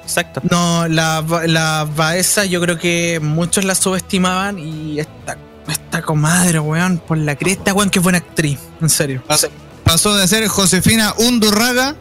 Exacto. 0.03 0.41
no, 0.51 0.87
la, 0.87 1.23
la 1.47 1.87
Baeza 1.95 2.45
yo 2.45 2.61
creo 2.61 2.77
que 2.77 3.19
muchos 3.21 3.63
la 3.63 3.73
subestimaban 3.73 4.59
y 4.59 4.99
esta, 4.99 5.37
esta 5.67 6.01
comadre, 6.01 6.59
weón, 6.59 6.99
por 6.99 7.17
la 7.17 7.35
cresta, 7.35 7.73
weón, 7.73 7.89
que 7.89 7.99
buena 7.99 8.19
actriz, 8.19 8.59
en 8.81 8.89
serio. 8.89 9.23
Pas- 9.27 9.49
Pasó 9.83 10.13
de 10.15 10.27
ser 10.27 10.47
Josefina 10.47 11.13
Undurraga 11.17 11.95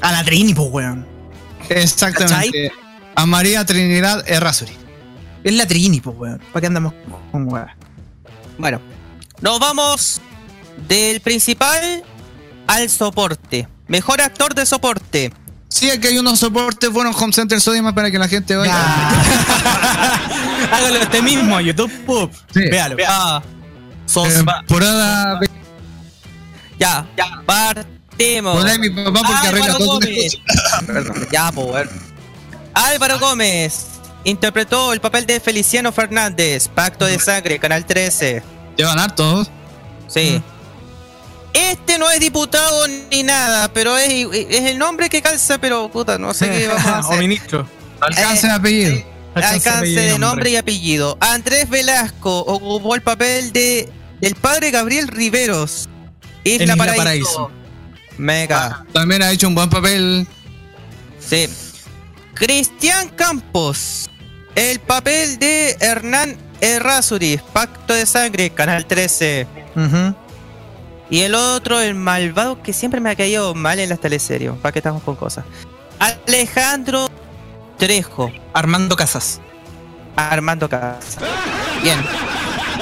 A 0.00 0.12
la 0.12 0.24
Trini, 0.24 0.54
pues, 0.54 0.68
weón. 0.70 1.06
Exactamente 1.70 2.72
a 3.14 3.26
María 3.26 3.64
Trinidad 3.64 4.24
Errázuri. 4.28 4.72
Es 5.42 5.52
la 5.54 5.66
Trini, 5.66 6.00
pues, 6.00 6.16
weón. 6.18 6.40
¿Para 6.52 6.60
qué 6.62 6.66
andamos 6.68 6.94
con 7.30 7.50
weón? 7.52 7.68
Bueno, 8.58 8.80
nos 9.40 9.58
vamos 9.60 10.20
del 10.88 11.20
principal 11.20 12.02
al 12.66 12.88
soporte. 12.90 13.68
Mejor 13.88 14.20
actor 14.22 14.54
de 14.54 14.64
soporte. 14.64 15.32
Sí, 15.68 15.90
aquí 15.90 16.06
hay 16.06 16.18
unos 16.18 16.38
soportes 16.38 16.88
buenos 16.90 17.20
Home 17.20 17.32
Center 17.32 17.60
Sodium 17.60 17.92
para 17.94 18.10
que 18.10 18.18
la 18.18 18.28
gente 18.28 18.54
vaya. 18.56 18.74
Hágalo 20.72 21.00
usted 21.02 21.22
mismo, 21.22 21.60
YouTube. 21.60 21.90
pub. 22.06 22.30
Sí. 22.52 22.60
Véalo. 22.70 22.96
Ya, 22.96 23.42
Sos- 24.06 24.32
Temporada. 24.32 25.40
ya, 26.78 27.06
partimos. 27.44 27.93
A 28.18 28.78
mi 28.78 28.90
papá 28.90 29.20
porque 29.26 29.48
arregla 29.48 29.66
Álvaro 29.66 29.78
todo. 29.78 29.94
Gómez. 30.00 30.38
ya, 31.32 31.50
pues. 31.52 31.88
Álvaro 32.72 33.18
Gómez 33.18 33.86
interpretó 34.24 34.92
el 34.92 35.00
papel 35.00 35.26
de 35.26 35.40
Feliciano 35.40 35.92
Fernández, 35.92 36.68
Pacto 36.68 37.04
de 37.06 37.18
Sangre, 37.18 37.58
Canal 37.58 37.84
13. 37.84 38.42
Llevan 38.76 38.98
hartos. 38.98 39.50
Sí. 40.08 40.42
Este 41.52 41.98
no 41.98 42.10
es 42.10 42.18
diputado 42.18 42.86
ni 43.10 43.22
nada, 43.22 43.72
pero 43.72 43.96
es, 43.96 44.10
es 44.32 44.64
el 44.64 44.78
nombre 44.78 45.08
que 45.08 45.22
calza, 45.22 45.58
pero 45.58 45.88
puta, 45.88 46.18
no 46.18 46.34
sé 46.34 46.48
qué 46.50 46.66
vamos 46.66 46.84
a 46.86 46.96
o 46.98 47.00
hacer. 47.00 47.18
ministro. 47.20 47.68
Alcance 48.00 48.46
Eh, 48.46 48.50
de 48.50 48.54
apellido. 48.56 49.02
Alcance 49.34 49.86
de 50.00 50.18
nombre 50.18 50.50
y 50.50 50.56
apellido. 50.56 51.16
Andrés 51.20 51.68
Velasco 51.68 52.40
ocupó 52.40 52.94
el 52.94 53.02
papel 53.02 53.52
de 53.52 53.88
del 54.20 54.34
padre 54.36 54.70
Gabriel 54.70 55.06
Riveros. 55.08 55.88
Isla, 56.44 56.64
Isla 56.64 56.76
Paraíso. 56.76 56.96
Paraíso. 57.04 57.50
Mega. 58.18 58.84
También 58.92 59.22
ha 59.22 59.30
hecho 59.30 59.48
un 59.48 59.54
buen 59.54 59.70
papel. 59.70 60.26
Sí. 61.18 61.48
Cristian 62.34 63.08
Campos. 63.10 64.08
El 64.54 64.80
papel 64.80 65.38
de 65.38 65.76
Hernán 65.80 66.36
Errázuriz. 66.60 67.42
Pacto 67.52 67.94
de 67.94 68.06
Sangre, 68.06 68.50
Canal 68.50 68.86
13. 68.86 69.46
Ujú. 69.76 70.14
Y 71.10 71.20
el 71.20 71.34
otro, 71.34 71.80
el 71.80 71.94
malvado 71.94 72.62
que 72.62 72.72
siempre 72.72 73.00
me 73.00 73.10
ha 73.10 73.16
caído 73.16 73.54
mal 73.54 73.78
en 73.78 73.88
las 73.88 74.00
teleseries. 74.00 74.52
¿Para 74.62 74.72
qué 74.72 74.78
estamos 74.78 75.02
con 75.02 75.16
cosas? 75.16 75.44
Alejandro 75.98 77.08
Trejo. 77.78 78.32
Armando 78.52 78.96
Casas. 78.96 79.40
Armando 80.16 80.68
Casa. 80.68 81.20
Bien. 81.82 81.98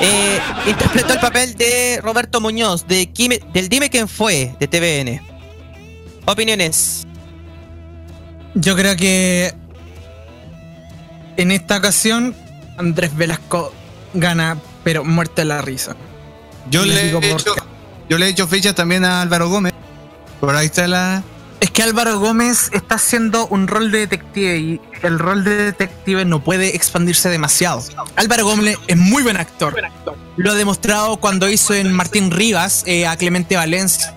Eh, 0.05 0.41
interpretó 0.67 1.13
el 1.15 1.21
papel 1.21 1.55
de 1.55 2.01
Roberto 2.03 2.41
Muñoz, 2.41 2.87
de 2.89 3.09
Quime- 3.13 3.41
del 3.53 3.69
Dime 3.69 3.89
quién 3.89 4.09
fue, 4.09 4.55
de 4.59 4.67
TVN. 4.67 5.23
Opiniones. 6.27 7.05
Yo 8.55 8.77
creo 8.77 8.97
que 8.97 9.55
en 11.37 11.51
esta 11.53 11.79
ocasión 11.79 12.35
Andrés 12.77 13.17
Velasco 13.17 13.73
gana, 14.15 14.59
pero 14.85 15.05
muerte 15.05 15.45
la 15.45 15.63
risa. 15.63 15.97
Yo 16.71 16.85
le, 16.85 17.05
digo 17.07 17.21
he 17.23 17.31
por 17.31 17.41
hecho, 17.41 17.55
qué. 17.55 17.63
yo 18.09 18.19
le 18.19 18.27
he 18.27 18.29
hecho 18.31 18.47
fichas 18.49 18.75
también 18.75 19.05
a 19.05 19.23
Álvaro 19.23 19.49
Gómez. 19.49 19.73
Por 20.41 20.55
ahí 20.55 20.67
está 20.67 20.87
la. 20.89 21.23
Es 21.63 21.71
que 21.71 21.85
Álvaro 21.85 22.19
Gómez 22.19 22.71
está 22.73 22.97
haciendo 22.97 23.47
un 23.47 23.69
rol 23.69 23.93
de 23.93 23.99
detective 24.01 24.59
y 24.59 24.81
el 25.05 25.17
rol 25.21 25.45
de 25.45 25.55
detective 25.57 26.25
no 26.25 26.43
puede 26.43 26.75
expandirse 26.75 27.29
demasiado. 27.29 27.85
Álvaro 28.17 28.45
Gómez 28.45 28.79
es 28.89 28.97
muy 28.97 29.23
buen 29.23 29.37
actor. 29.37 29.73
Lo 30.37 30.51
ha 30.51 30.55
demostrado 30.57 31.19
cuando 31.19 31.49
hizo 31.49 31.73
en 31.73 31.93
Martín 31.93 32.33
Rivas 32.33 32.83
eh, 32.87 33.07
a 33.07 33.17
Clemente 33.17 33.55
Valencia 33.55 34.13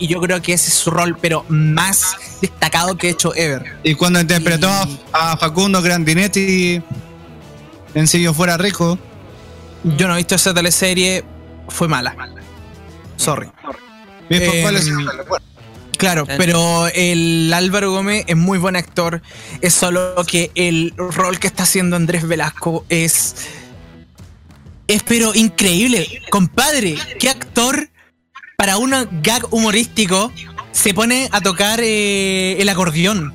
y 0.00 0.08
yo 0.08 0.20
creo 0.20 0.42
que 0.42 0.52
ese 0.54 0.66
es 0.70 0.74
su 0.74 0.90
rol, 0.90 1.16
pero 1.20 1.44
más 1.48 2.16
destacado 2.40 2.96
que 2.98 3.06
ha 3.06 3.10
hecho 3.10 3.32
Ever. 3.36 3.76
Y 3.84 3.94
cuando 3.94 4.18
interpretó 4.18 4.68
a- 4.68 4.84
Y- 4.88 5.00
a 5.12 5.36
Facundo 5.36 5.80
Grandinetti 5.80 6.82
en 7.94 8.06
Si 8.08 8.20
yo 8.20 8.34
fuera 8.34 8.56
rico. 8.56 8.98
Yo 9.96 10.08
no 10.08 10.14
he 10.14 10.16
visto 10.16 10.34
esa 10.34 10.52
teleserie, 10.52 11.24
fue 11.68 11.86
mala. 11.86 12.16
Sorry. 13.16 13.48
Claro, 15.98 16.26
pero 16.26 16.88
el 16.88 17.52
Álvaro 17.52 17.90
Gómez 17.92 18.24
es 18.26 18.36
muy 18.36 18.58
buen 18.58 18.76
actor. 18.76 19.22
Es 19.60 19.74
solo 19.74 20.14
que 20.26 20.50
el 20.54 20.92
rol 20.96 21.38
que 21.38 21.46
está 21.46 21.62
haciendo 21.64 21.96
Andrés 21.96 22.26
Velasco 22.26 22.84
es. 22.88 23.34
Es 24.86 25.02
pero 25.02 25.34
increíble. 25.34 26.22
Compadre, 26.30 26.96
¿qué 27.18 27.30
actor 27.30 27.88
para 28.56 28.76
un 28.76 28.90
gag 29.22 29.46
humorístico 29.52 30.30
se 30.72 30.92
pone 30.94 31.28
a 31.32 31.40
tocar 31.40 31.80
eh, 31.82 32.56
el 32.60 32.68
acordeón? 32.68 33.34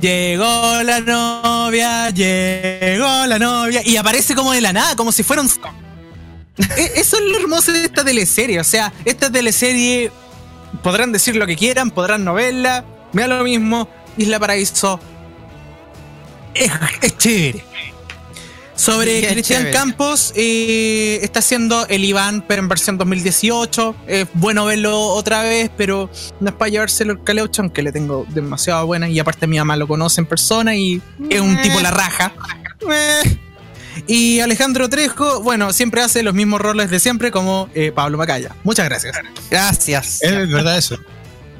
Llegó 0.00 0.82
la 0.82 1.00
novia, 1.00 2.10
llegó 2.10 3.26
la 3.26 3.38
novia. 3.38 3.80
Y 3.84 3.96
aparece 3.96 4.34
como 4.34 4.52
de 4.52 4.60
la 4.60 4.72
nada, 4.72 4.94
como 4.96 5.10
si 5.12 5.22
fuera 5.22 5.40
un. 5.42 5.48
E- 6.76 6.92
Eso 6.96 7.16
es 7.16 7.22
lo 7.22 7.38
hermoso 7.38 7.72
de 7.72 7.84
esta 7.84 8.04
teleserie. 8.04 8.60
O 8.60 8.64
sea, 8.64 8.92
esta 9.04 9.30
teleserie 9.32 10.10
podrán 10.86 11.10
decir 11.10 11.34
lo 11.34 11.48
que 11.48 11.56
quieran, 11.56 11.90
podrán 11.90 12.24
no 12.24 12.34
verla, 12.34 12.84
me 13.12 13.22
da 13.22 13.26
lo 13.26 13.42
mismo. 13.42 13.88
Isla 14.16 14.38
Paraíso 14.38 15.00
es, 16.54 16.70
es 17.02 17.18
chévere. 17.18 17.64
Sobre 18.76 19.20
Sí, 19.20 19.26
Cristian 19.26 19.62
chévere. 19.62 19.76
Campos, 19.76 20.32
eh, 20.36 21.18
está 21.22 21.40
haciendo 21.40 21.88
el 21.88 22.04
Iván, 22.04 22.44
pero 22.46 22.62
en 22.62 22.68
versión 22.68 22.98
2018. 22.98 23.96
Es 24.06 24.28
bueno 24.34 24.64
verlo 24.66 25.08
otra 25.08 25.42
vez, 25.42 25.72
pero 25.76 26.08
no 26.38 26.50
es 26.50 26.54
para 26.54 26.68
llevárselo 26.68 27.14
el 27.14 27.24
caleucho, 27.24 27.62
aunque 27.62 27.82
le 27.82 27.90
tengo 27.90 28.24
demasiado 28.28 28.86
buena. 28.86 29.08
Y 29.08 29.18
aparte, 29.18 29.48
mi 29.48 29.58
mamá 29.58 29.76
lo 29.76 29.88
conoce 29.88 30.20
en 30.20 30.28
persona 30.28 30.76
y 30.76 31.02
es 31.28 31.40
un 31.40 31.60
tipo 31.62 31.80
la 31.80 31.90
raja. 31.90 32.32
Y 34.06 34.40
Alejandro 34.40 34.88
Trejo, 34.88 35.42
bueno, 35.42 35.72
siempre 35.72 36.02
hace 36.02 36.22
los 36.22 36.34
mismos 36.34 36.60
roles 36.60 36.90
de 36.90 37.00
siempre, 37.00 37.30
como 37.30 37.68
eh, 37.74 37.92
Pablo 37.94 38.18
Macaya. 38.18 38.54
Muchas 38.64 38.86
gracias. 38.86 39.16
Gracias. 39.50 40.22
Es 40.22 40.50
verdad 40.50 40.76
eso. 40.78 40.96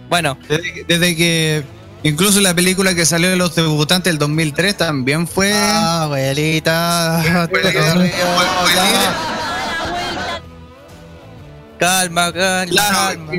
Bueno, 0.08 0.38
Desde, 0.48 0.72
que- 0.74 0.84
desde 0.84 1.16
que 1.16 1.64
incluso 2.02 2.40
la 2.40 2.54
película 2.54 2.94
que 2.94 3.04
salió 3.06 3.28
de 3.30 3.36
los 3.36 3.54
debutantes 3.54 4.12
del 4.12 4.18
2003 4.18 4.76
también 4.76 5.26
fue. 5.26 5.52
Ah, 5.52 6.02
abuelita. 6.04 7.48
Calma, 11.78 12.32
calma. 12.32 12.66
Claro, 12.70 12.96
calma. 13.18 13.32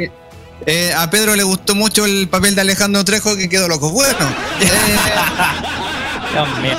eh, 0.66 0.93
a 0.95 1.10
Pedro 1.10 1.36
le 1.36 1.43
gustó 1.43 1.74
mucho 1.76 2.06
el 2.06 2.28
papel 2.28 2.54
de 2.56 2.62
Alejandro 2.62 3.04
Trejo 3.04 3.36
que 3.36 3.50
quedó 3.50 3.68
loco. 3.68 3.89
Bueno, 3.89 4.18
eh, 4.62 4.70
Dios 6.34 6.60
mío. 6.60 6.78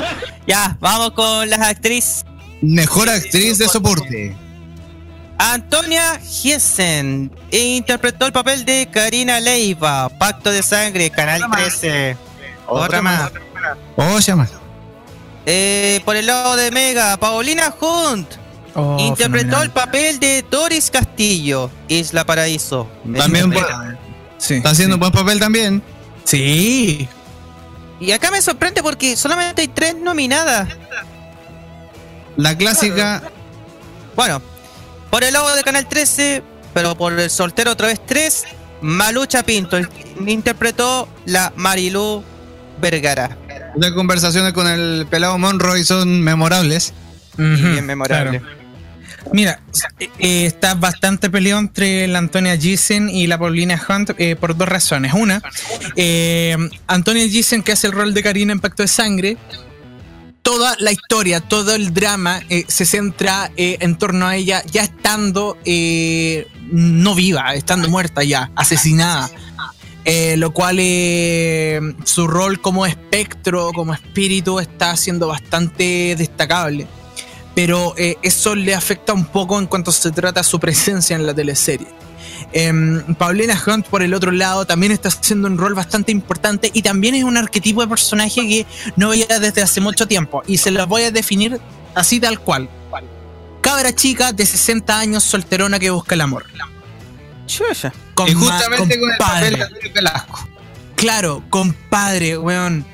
Ya, 0.49 0.77
vamos 0.81 1.13
con 1.13 1.49
las 1.49 1.61
actrices. 1.61 2.25
mejor 2.61 3.09
actriz 3.09 3.59
de 3.59 3.69
soporte. 3.69 4.35
Antonia 5.39 6.19
Giesen 6.19 7.31
interpretó 7.53 8.27
el 8.27 8.33
papel 8.33 8.65
de 8.65 8.89
Karina 8.91 9.39
Leiva, 9.39 10.09
Pacto 10.09 10.51
de 10.51 10.65
Sangre, 10.65 11.11
Canal 11.11 11.43
13. 11.53 12.17
Otra 12.67 13.01
más. 13.03 13.31
Oh, 13.95 14.19
llama. 14.19 14.49
Eh, 15.47 16.01
por 16.05 16.17
el 16.17 16.27
lado 16.27 16.57
de 16.57 16.71
Mega, 16.73 17.17
Paulina 17.17 17.73
Hunt 17.81 18.29
Oh, 18.75 18.97
interpretó 19.01 19.61
el 19.63 19.71
papel 19.71 20.21
de 20.21 20.45
Doris 20.49 20.91
Castillo, 20.91 21.71
Isla 21.89 22.25
Paraíso. 22.25 22.89
También 23.17 23.53
está 24.39 24.71
haciendo 24.71 24.95
un 24.97 25.01
buen 25.01 25.13
papel 25.13 25.41
también. 25.41 25.83
Sí. 26.25 27.09
Y 28.01 28.13
acá 28.13 28.31
me 28.31 28.41
sorprende 28.41 28.83
porque 28.83 29.17
solamente 29.17 29.63
hay 29.63 29.69
tres 29.69 29.97
nominadas. 29.97 30.69
La 32.37 32.57
clásica. 32.57 33.23
Bueno, 34.15 34.41
por 35.11 35.25
el 35.25 35.33
lado 35.33 35.55
de 35.55 35.63
Canal 35.63 35.89
13, 35.89 36.43
pero 36.75 36.97
por 36.97 37.19
el 37.19 37.31
soltero 37.31 37.73
otra 37.73 37.89
vez 37.89 38.01
3, 38.05 38.45
Malucha 38.81 39.43
Pinto 39.43 39.79
interpretó 40.27 41.09
la 41.25 41.53
Marilú 41.57 42.23
Vergara. 42.81 43.37
Las 43.77 43.93
conversaciones 43.93 44.53
con 44.53 44.67
el 44.67 45.07
pelado 45.11 45.39
Monroy 45.39 45.85
son 45.85 46.23
memorables. 46.23 46.93
Y 47.37 47.43
bien 47.43 47.87
memorable. 47.87 48.41
claro. 48.41 48.58
Mira, 49.33 49.61
eh, 49.99 50.47
está 50.47 50.75
bastante 50.75 51.31
peleado 51.31 51.61
entre 51.61 52.07
la 52.07 52.19
Antonia 52.19 52.57
Giesen 52.57 53.11
y 53.11 53.27
la 53.27 53.39
Paulina 53.39 53.81
Hunt 53.89 54.11
eh, 54.19 54.37
por 54.37 54.57
dos 54.57 54.69
razones. 54.69 55.13
Una, 55.15 55.43
eh, 55.97 56.57
Antonia 56.87 57.29
Giesen, 57.29 57.63
que 57.63 57.73
hace 57.73 57.89
el 57.89 57.93
rol 57.93 58.15
de 58.15 58.23
Karina 58.23 58.53
en 58.53 58.61
Pacto 58.61 58.83
de 58.83 58.89
Sangre, 58.89 59.37
toda 60.49 60.77
la 60.79 60.93
historia, 60.93 61.41
todo 61.41 61.75
el 61.75 61.93
drama 61.93 62.41
eh, 62.49 62.65
se 62.69 62.87
centra 62.87 63.51
eh, 63.59 63.77
en 63.81 63.99
torno 63.99 64.27
a 64.27 64.35
ella 64.35 64.63
ya 64.71 64.83
estando 64.83 65.59
eh, 65.67 66.47
no 66.71 67.15
viva, 67.15 67.55
estando 67.55 67.89
muerta 67.91 68.25
ya, 68.25 68.51
asesinada. 68.57 69.31
Eh, 70.05 70.39
lo 70.39 70.53
cual 70.55 70.79
eh, 70.81 71.81
su 72.05 72.27
rol 72.27 72.63
como 72.63 72.87
espectro, 72.87 73.73
como 73.75 73.93
espíritu, 73.93 74.59
está 74.59 74.97
siendo 74.97 75.27
bastante 75.29 76.15
destacable. 76.17 76.87
Pero 77.59 77.93
eh, 77.99 78.17
eso 78.23 78.55
le 78.55 78.73
afecta 78.73 79.13
un 79.13 79.25
poco 79.25 79.59
en 79.59 79.67
cuanto 79.67 79.91
se 79.91 80.13
trata 80.13 80.45
su 80.45 80.61
presencia 80.61 81.17
en 81.17 81.27
la 81.27 81.35
teleserie. 81.35 81.89
Em, 82.53 83.03
Paulina 83.17 83.61
Hunt, 83.67 83.85
por 83.89 84.01
el 84.01 84.15
otro 84.15 84.31
lado, 84.31 84.65
también 84.65 84.93
está 84.93 85.09
haciendo 85.09 85.49
un 85.49 85.59
rol 85.59 85.75
bastante 85.75 86.13
importante 86.13 86.71
y 86.73 86.83
también 86.83 87.17
es 87.17 87.25
un 87.25 87.37
arquetipo 87.37 87.81
de 87.81 87.89
personaje 87.89 88.47
que 88.47 88.67
no 88.95 89.09
veía 89.09 89.41
desde 89.41 89.61
hace 89.61 89.81
mucho 89.81 90.07
tiempo. 90.07 90.45
Y 90.47 90.59
se 90.59 90.71
lo 90.71 90.87
voy 90.87 91.03
a 91.03 91.11
definir 91.11 91.61
así 91.97 92.21
tal 92.21 92.39
cual. 92.39 92.71
Cabra 93.61 93.93
chica 93.93 94.33
de 94.33 94.47
60 94.47 94.97
años 94.97 95.25
solterona 95.25 95.81
que 95.81 95.91
busca 95.91 96.15
el 96.15 96.21
amor. 96.21 96.45
Con 98.15 98.29
y 98.29 98.35
justamente 98.35 99.01
con 99.01 99.11
el 99.11 99.19
papel 99.19 99.59
de 99.83 99.89
Velasco. 99.89 100.49
Claro, 100.95 101.43
compadre, 101.51 102.39
weón. 102.39 102.87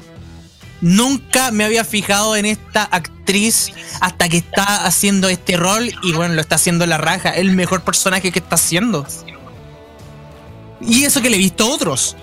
Nunca 0.84 1.50
me 1.50 1.64
había 1.64 1.82
fijado 1.82 2.36
en 2.36 2.44
esta 2.44 2.84
actriz 2.84 3.72
hasta 4.02 4.28
que 4.28 4.36
está 4.36 4.84
haciendo 4.84 5.30
este 5.30 5.56
rol 5.56 5.90
y 6.02 6.12
bueno, 6.12 6.34
lo 6.34 6.42
está 6.42 6.56
haciendo 6.56 6.84
la 6.84 6.98
raja. 6.98 7.30
El 7.30 7.52
mejor 7.52 7.80
personaje 7.80 8.30
que 8.30 8.40
está 8.40 8.56
haciendo. 8.56 9.06
Y 10.82 11.04
eso 11.04 11.22
que 11.22 11.30
le 11.30 11.36
he 11.36 11.38
visto 11.38 11.64
a 11.64 11.68
otros. 11.68 12.18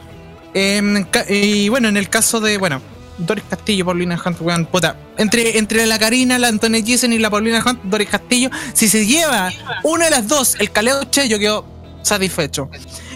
Em, 0.53 1.07
y 1.27 1.69
bueno, 1.69 1.87
en 1.87 1.97
el 1.97 2.07
caso 2.07 2.39
de, 2.39 2.59
bueno, 2.59 2.83
Doris 3.17 3.43
Castillo, 3.49 3.83
Paulina 3.83 4.21
Hunt, 4.23 4.39
weón, 4.39 4.67
puta. 4.67 4.95
Entre, 5.17 5.57
entre 5.57 5.87
la 5.87 5.97
Karina, 5.97 6.37
la 6.37 6.49
Antonia 6.49 6.83
Giesen 6.83 7.13
y 7.13 7.17
la 7.17 7.31
Paulina 7.31 7.63
Hunt, 7.65 7.81
Doris 7.85 8.09
Castillo, 8.09 8.51
si 8.73 8.87
se 8.87 9.07
lleva 9.07 9.51
una 9.81 10.05
de 10.05 10.11
las 10.11 10.27
dos, 10.27 10.55
el 10.59 10.71
caleuche, 10.71 11.27
yo 11.27 11.39
quedo 11.39 11.65
satisfecho. 12.03 12.69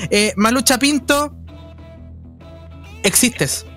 Eh, 0.10 0.34
Malucha 0.38 0.80
Pinto, 0.80 1.36
existes. 3.04 3.68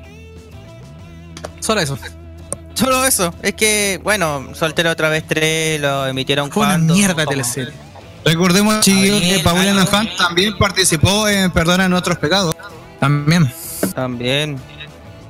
Solo 1.60 1.80
eso. 1.80 1.98
Solo 2.74 3.04
eso. 3.04 3.34
Es 3.42 3.54
que, 3.54 4.00
bueno, 4.02 4.48
Soltero 4.54 4.90
otra 4.90 5.08
vez 5.08 5.24
3 5.26 5.80
lo 5.80 6.06
emitieron 6.06 6.50
Fue 6.50 6.62
una 6.62 6.74
cuando, 6.74 6.94
mierda 6.94 7.14
de 7.14 7.24
como- 7.24 7.30
teleserie. 7.30 7.72
Recordemos, 8.24 8.80
chiquillos, 8.80 9.20
bien, 9.20 9.36
que 9.38 9.42
Paulina 9.44 9.82
algo. 9.82 9.96
Hunt 9.98 10.16
también 10.16 10.56
participó 10.58 11.28
en 11.28 11.50
Perdona 11.50 11.88
Nuestros 11.88 12.18
Pecados. 12.18 12.54
También. 13.00 13.52
También. 13.94 14.58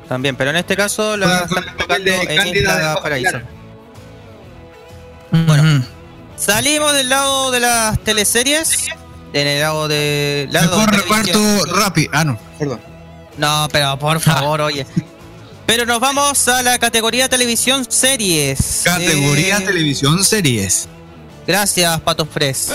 También, 0.09 0.37
pero 0.37 0.51
en 0.51 0.57
este 0.57 0.74
caso 0.76 1.16
la 1.16 1.47
Con- 1.47 1.49
con 1.49 1.64
están 1.64 2.05
de 2.05 2.14
enfocando 2.14 2.33
en 2.47 2.53
de 2.53 2.59
Isla 2.61 2.91
Fox, 2.95 3.03
Paraíso. 3.03 3.39
Bueno. 5.31 5.85
Salimos 6.37 6.93
del 6.93 7.09
lado 7.09 7.51
de 7.51 7.61
las 7.61 7.99
teleseries. 8.01 8.89
En 9.33 9.47
el 9.47 9.61
lado 9.61 9.89
de. 9.89 10.49
Lado 10.51 10.79
Mejor 10.79 10.91
de 10.91 10.97
reparto 10.97 11.64
rápido. 11.74 12.11
Ah, 12.14 12.24
no, 12.24 12.39
perdón. 12.59 12.81
No, 13.37 13.68
pero 13.70 13.99
por 13.99 14.18
favor, 14.20 14.61
oye. 14.62 14.87
Pero 15.68 15.84
nos 15.84 16.00
vamos 16.00 16.48
a 16.48 16.62
la 16.62 16.78
categoría 16.78 17.28
televisión 17.28 17.84
series. 17.90 18.80
Categoría 18.84 19.58
Eh, 19.58 19.66
televisión 19.66 20.24
series. 20.24 20.88
Gracias, 21.46 22.00
Pato 22.00 22.24
Fres. 22.24 22.70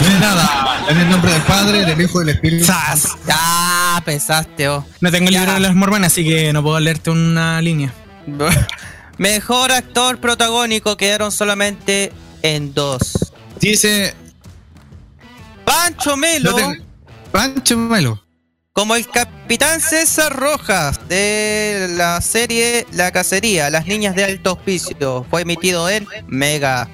No 0.00 0.06
es 0.06 0.20
nada. 0.20 0.84
En 0.88 0.98
el 0.98 1.10
nombre 1.10 1.32
del 1.32 1.42
Padre, 1.42 1.84
del 1.84 2.00
Hijo 2.00 2.22
y 2.22 2.26
del 2.26 2.34
Espíritu. 2.36 2.64
Sas. 2.64 3.08
Ah, 3.28 4.00
pesaste, 4.04 4.68
oh. 4.68 4.86
No 5.00 5.10
tengo 5.10 5.26
el 5.28 5.34
libro 5.34 5.52
de 5.54 5.58
las 5.60 5.74
mormonas, 5.74 6.12
así 6.12 6.22
que 6.24 6.52
no 6.52 6.62
puedo 6.62 6.78
leerte 6.78 7.10
una 7.10 7.60
línea. 7.60 7.92
Mejor 9.18 9.72
actor 9.72 10.20
protagónico 10.20 10.96
quedaron 10.96 11.32
solamente 11.32 12.12
en 12.42 12.72
dos. 12.72 13.32
Dice. 13.60 14.14
Pancho 15.64 16.16
Melo. 16.16 16.52
no 16.52 16.56
te- 16.56 16.82
Pancho 17.32 17.76
Melo. 17.76 18.22
Como 18.76 18.94
el 18.94 19.08
capitán 19.08 19.80
César 19.80 20.36
Rojas 20.36 21.08
de 21.08 21.88
la 21.92 22.20
serie 22.20 22.86
La 22.92 23.10
Cacería, 23.10 23.70
Las 23.70 23.86
Niñas 23.86 24.14
de 24.14 24.24
Alto 24.24 24.52
Hospicio, 24.52 25.24
fue 25.30 25.40
emitido 25.40 25.88
en 25.88 26.06
Mega. 26.26 26.86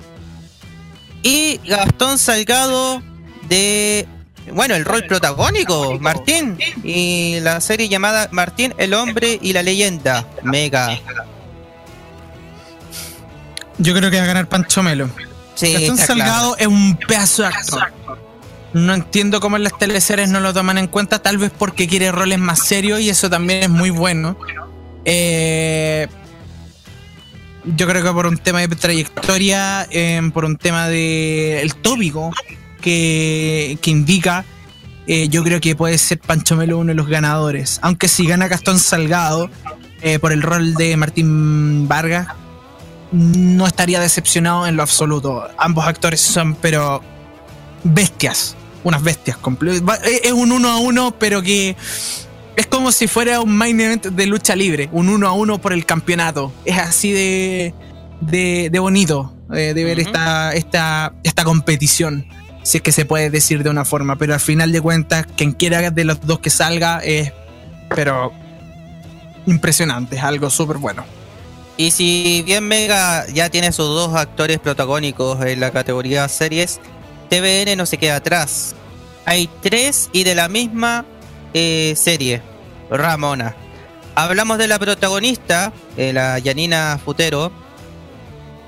Y 1.24 1.60
Gastón 1.66 2.18
Salgado 2.18 3.02
de, 3.48 4.06
bueno, 4.52 4.76
el 4.76 4.84
rol 4.84 5.02
protagónico, 5.08 5.98
Martín, 5.98 6.56
y 6.84 7.40
la 7.40 7.60
serie 7.60 7.88
llamada 7.88 8.28
Martín, 8.30 8.72
el 8.78 8.94
hombre 8.94 9.40
y 9.42 9.52
la 9.52 9.64
leyenda, 9.64 10.24
Mega. 10.44 11.00
Yo 13.78 13.92
creo 13.92 14.08
que 14.08 14.18
va 14.18 14.22
a 14.22 14.26
ganar 14.28 14.48
Pancho 14.48 14.84
Melo. 14.84 15.10
Sí, 15.56 15.72
Gastón 15.72 15.98
Salgado 15.98 16.56
es 16.58 16.68
un 16.68 16.96
pedazo 16.96 17.42
de 17.42 17.48
actor. 17.48 18.01
No 18.74 18.94
entiendo 18.94 19.40
cómo 19.40 19.56
en 19.56 19.64
las 19.64 19.78
teleseries 19.78 20.28
no 20.30 20.40
lo 20.40 20.54
toman 20.54 20.78
en 20.78 20.86
cuenta, 20.86 21.20
tal 21.20 21.38
vez 21.38 21.52
porque 21.56 21.86
quiere 21.86 22.10
roles 22.10 22.38
más 22.38 22.60
serios 22.60 23.00
y 23.00 23.10
eso 23.10 23.28
también 23.28 23.64
es 23.64 23.70
muy 23.70 23.90
bueno. 23.90 24.36
Eh, 25.04 26.08
yo 27.64 27.86
creo 27.86 28.02
que 28.02 28.10
por 28.10 28.26
un 28.26 28.38
tema 28.38 28.60
de 28.60 28.68
trayectoria, 28.68 29.86
eh, 29.90 30.20
por 30.32 30.44
un 30.44 30.56
tema 30.56 30.88
de 30.88 31.60
el 31.60 31.74
tópico 31.76 32.30
que, 32.80 33.78
que 33.80 33.90
indica, 33.90 34.44
eh, 35.06 35.28
yo 35.28 35.42
creo 35.42 35.60
que 35.60 35.74
puede 35.74 35.98
ser 35.98 36.20
Pancho 36.20 36.56
Melo 36.56 36.78
uno 36.78 36.90
de 36.90 36.94
los 36.94 37.08
ganadores. 37.08 37.78
Aunque 37.82 38.08
si 38.08 38.26
gana 38.26 38.48
Gastón 38.48 38.78
Salgado 38.78 39.50
eh, 40.00 40.18
por 40.18 40.32
el 40.32 40.42
rol 40.42 40.74
de 40.74 40.96
Martín 40.96 41.88
Vargas, 41.88 42.28
no 43.10 43.66
estaría 43.66 44.00
decepcionado 44.00 44.66
en 44.66 44.76
lo 44.76 44.82
absoluto. 44.82 45.48
Ambos 45.58 45.86
actores 45.86 46.20
son, 46.20 46.54
pero 46.54 47.02
bestias, 47.84 48.56
unas 48.84 49.02
bestias. 49.02 49.36
Va- 49.38 49.96
Es 50.24 50.32
un 50.32 50.52
uno 50.52 50.68
a 50.68 50.78
uno, 50.78 51.14
pero 51.18 51.42
que 51.42 51.76
es 52.56 52.66
como 52.66 52.92
si 52.92 53.06
fuera 53.08 53.40
un 53.40 53.56
main 53.56 53.80
event 53.80 54.06
de 54.06 54.26
lucha 54.26 54.54
libre, 54.56 54.88
un 54.92 55.08
uno 55.08 55.26
a 55.28 55.32
uno 55.32 55.58
por 55.60 55.72
el 55.72 55.84
campeonato. 55.86 56.52
Es 56.64 56.78
así 56.78 57.12
de, 57.12 57.74
de, 58.20 58.68
de 58.70 58.78
bonito 58.78 59.34
de 59.48 59.84
ver 59.84 60.00
esta, 60.00 60.54
esta, 60.54 61.12
esta 61.24 61.44
competición, 61.44 62.26
si 62.62 62.78
es 62.78 62.82
que 62.82 62.92
se 62.92 63.04
puede 63.04 63.28
decir 63.30 63.62
de 63.62 63.70
una 63.70 63.84
forma. 63.84 64.16
Pero 64.16 64.34
al 64.34 64.40
final 64.40 64.72
de 64.72 64.80
cuentas, 64.80 65.26
quien 65.36 65.52
quiera 65.52 65.90
de 65.90 66.04
los 66.04 66.20
dos 66.26 66.38
que 66.40 66.50
salga 66.50 66.98
es, 67.00 67.32
pero 67.94 68.32
impresionante, 69.46 70.16
es 70.16 70.22
algo 70.22 70.50
súper 70.50 70.78
bueno. 70.78 71.04
Y 71.76 71.90
si 71.90 72.42
bien 72.46 72.64
Mega 72.68 73.26
ya 73.28 73.48
tiene 73.50 73.72
sus 73.72 73.86
dos 73.86 74.14
actores 74.14 74.58
protagónicos 74.58 75.44
en 75.44 75.58
la 75.60 75.70
categoría 75.70 76.28
series, 76.28 76.80
TVN 77.32 77.78
no 77.78 77.86
se 77.86 77.96
queda 77.96 78.16
atrás. 78.16 78.74
Hay 79.24 79.48
tres 79.62 80.10
y 80.12 80.22
de 80.24 80.34
la 80.34 80.48
misma 80.48 81.06
eh, 81.54 81.94
serie, 81.96 82.42
Ramona. 82.90 83.56
Hablamos 84.14 84.58
de 84.58 84.68
la 84.68 84.78
protagonista, 84.78 85.72
eh, 85.96 86.12
la 86.12 86.38
Yanina 86.38 87.00
Futero. 87.02 87.50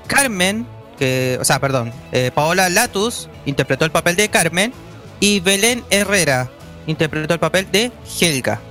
Carmen, 0.07 0.65
que, 0.97 1.37
o 1.39 1.45
sea, 1.45 1.59
perdón, 1.59 1.93
eh, 2.11 2.31
Paola 2.33 2.67
Latus 2.69 3.29
interpretó 3.45 3.85
el 3.85 3.91
papel 3.91 4.15
de 4.15 4.29
Carmen 4.29 4.73
y 5.19 5.41
Belén 5.41 5.83
Herrera 5.91 6.49
interpretó 6.87 7.35
el 7.35 7.39
papel 7.39 7.67
de 7.71 7.91
Helga. 8.19 8.61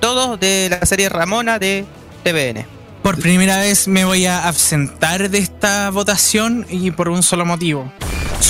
Todos 0.00 0.38
de 0.38 0.68
la 0.78 0.84
serie 0.84 1.08
Ramona 1.08 1.58
de 1.58 1.86
TVN. 2.22 2.66
Por 3.02 3.18
primera 3.18 3.60
vez 3.60 3.88
me 3.88 4.04
voy 4.04 4.26
a 4.26 4.46
absentar 4.46 5.30
de 5.30 5.38
esta 5.38 5.88
votación 5.88 6.66
y 6.68 6.90
por 6.90 7.08
un 7.08 7.22
solo 7.22 7.46
motivo. 7.46 7.90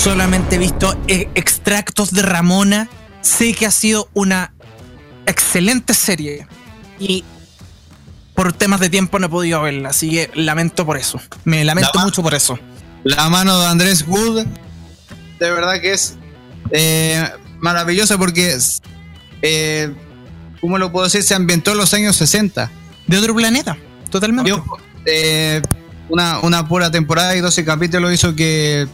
Solamente 0.01 0.55
he 0.55 0.57
visto 0.57 0.97
eh, 1.07 1.29
extractos 1.35 2.11
de 2.11 2.23
Ramona. 2.23 2.89
Sé 3.21 3.53
que 3.53 3.67
ha 3.67 3.71
sido 3.71 4.09
una 4.15 4.51
excelente 5.27 5.93
serie 5.93 6.47
y 6.99 7.23
por 8.33 8.51
temas 8.51 8.79
de 8.79 8.89
tiempo 8.89 9.19
no 9.19 9.27
he 9.27 9.29
podido 9.29 9.61
verla, 9.61 9.89
así 9.89 10.09
que 10.09 10.31
lamento 10.33 10.87
por 10.87 10.97
eso. 10.97 11.21
Me 11.43 11.63
lamento 11.63 11.91
La- 11.93 12.03
mucho 12.03 12.23
por 12.23 12.33
eso. 12.33 12.57
La 13.03 13.29
mano 13.29 13.59
de 13.59 13.67
Andrés 13.67 14.03
Wood. 14.07 14.45
De 15.39 15.51
verdad 15.51 15.79
que 15.79 15.93
es 15.93 16.15
eh, 16.71 17.23
maravillosa 17.59 18.17
porque, 18.17 18.57
eh, 19.43 19.93
¿cómo 20.61 20.79
lo 20.79 20.91
puedo 20.91 21.05
decir? 21.05 21.21
Se 21.21 21.35
ambientó 21.35 21.73
en 21.73 21.77
los 21.77 21.93
años 21.93 22.15
60. 22.15 22.71
De 23.05 23.17
otro 23.19 23.35
planeta, 23.35 23.77
totalmente. 24.09 24.51
Eh, 25.05 25.61
una 26.09 26.67
pura 26.67 26.89
temporada 26.89 27.35
y 27.35 27.41
12 27.41 27.63
capítulos 27.63 28.11
hizo 28.11 28.35
que 28.35 28.87